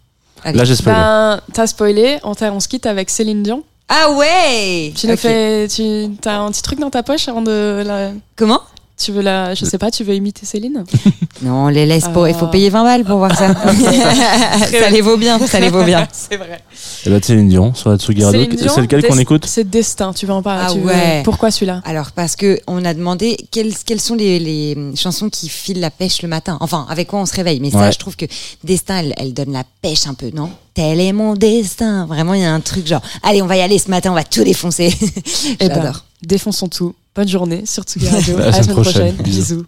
Allez. 0.44 0.58
Là 0.58 0.64
j'ai 0.64 0.74
spoilé. 0.74 0.96
Ben, 0.98 1.40
t'as 1.52 1.66
spoilé, 1.66 2.18
on, 2.24 2.34
on 2.40 2.60
se 2.60 2.68
quitte 2.68 2.86
avec 2.86 3.10
Céline 3.10 3.42
Dion. 3.42 3.62
Ah 3.88 4.10
ouais 4.12 4.92
Tu 4.96 5.06
nous 5.06 5.16
fais, 5.16 5.68
tu 5.68 5.82
as 6.24 6.40
un 6.40 6.50
petit 6.50 6.62
truc 6.62 6.80
dans 6.80 6.88
ta 6.90 7.02
poche 7.02 7.28
avant 7.28 7.42
de 7.42 7.82
la, 7.86 8.10
Comment? 8.36 8.60
Tu 9.02 9.12
veux 9.12 9.22
la, 9.22 9.54
je 9.54 9.64
sais 9.64 9.78
pas, 9.78 9.90
tu 9.90 10.04
veux 10.04 10.14
imiter 10.14 10.46
Céline 10.46 10.84
Non, 11.42 11.64
on 11.64 11.68
les 11.68 11.86
laisse 11.86 12.08
pas. 12.08 12.28
Il 12.28 12.34
faut 12.34 12.46
Ah. 12.46 12.50
payer 12.50 12.70
20 12.70 12.84
balles 12.84 13.04
pour 13.04 13.18
voir 13.18 13.36
ça. 13.36 13.54
ça 14.70 14.90
les 14.90 15.00
vaut 15.00 15.16
bien, 15.16 15.38
ça 15.46 15.58
les 15.60 15.70
vaut 15.70 15.82
bien. 15.84 16.06
C'est 16.12 16.36
vrai. 16.36 16.60
Et 17.06 17.10
bah 17.10 17.18
Céline 17.22 17.48
Dion 17.48 17.74
sur 17.74 17.90
la 17.90 17.96
Dion, 17.96 18.30
C'est 18.30 18.80
lequel 18.80 19.06
qu'on 19.06 19.18
écoute 19.18 19.44
C'est 19.46 19.68
Destin, 19.68 20.12
tu 20.12 20.26
veux 20.26 20.32
en 20.32 20.42
parler 20.42 20.64
Ah 20.68 20.72
tu 20.72 20.78
veux- 20.80 20.86
ouais. 20.86 21.22
Pourquoi 21.24 21.50
celui-là? 21.50 21.80
Alors 21.84 22.12
parce 22.12 22.36
que 22.36 22.60
on 22.66 22.84
a 22.84 22.94
demandé 22.94 23.36
quelles, 23.50 23.74
quelles 23.84 24.00
sont 24.00 24.14
les, 24.14 24.38
les 24.38 24.76
chansons 24.96 25.28
qui 25.30 25.48
filent 25.48 25.80
la 25.80 25.90
pêche 25.90 26.22
le 26.22 26.28
matin. 26.28 26.56
Enfin, 26.60 26.86
avec 26.88 27.08
quoi 27.08 27.20
on 27.20 27.26
se 27.26 27.34
réveille. 27.34 27.60
Mais 27.60 27.70
ça, 27.70 27.90
je 27.90 27.98
trouve 27.98 28.16
que 28.16 28.26
Destin, 28.64 28.98
elle, 28.98 29.14
elle 29.16 29.34
donne 29.34 29.52
la 29.52 29.64
pêche 29.82 30.06
un 30.06 30.14
peu, 30.14 30.30
non? 30.34 30.50
Tel 30.74 31.00
est 31.00 31.12
mon 31.12 31.34
destin. 31.34 32.06
Vraiment, 32.06 32.34
il 32.34 32.40
y 32.40 32.44
a 32.44 32.52
un 32.52 32.60
truc 32.60 32.86
genre, 32.86 33.02
allez, 33.22 33.42
on 33.42 33.46
va 33.46 33.56
y 33.56 33.60
aller 33.60 33.78
ce 33.78 33.90
matin, 33.90 34.10
on 34.10 34.14
va 34.14 34.24
tout 34.24 34.44
défoncer. 34.44 34.94
Eh 35.60 35.68
ben, 35.68 35.74
J'adore. 35.74 36.04
défonçons 36.22 36.68
tout. 36.68 36.94
Bonne 37.14 37.28
journée 37.28 37.66
sur 37.66 37.82
Tsugi 37.84 38.08
Radio. 38.10 38.38
À 38.38 38.46
la 38.46 38.52
semaine 38.62 38.76
prochaine. 38.76 39.16
Bisous. 39.16 39.64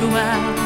Le 0.00 0.59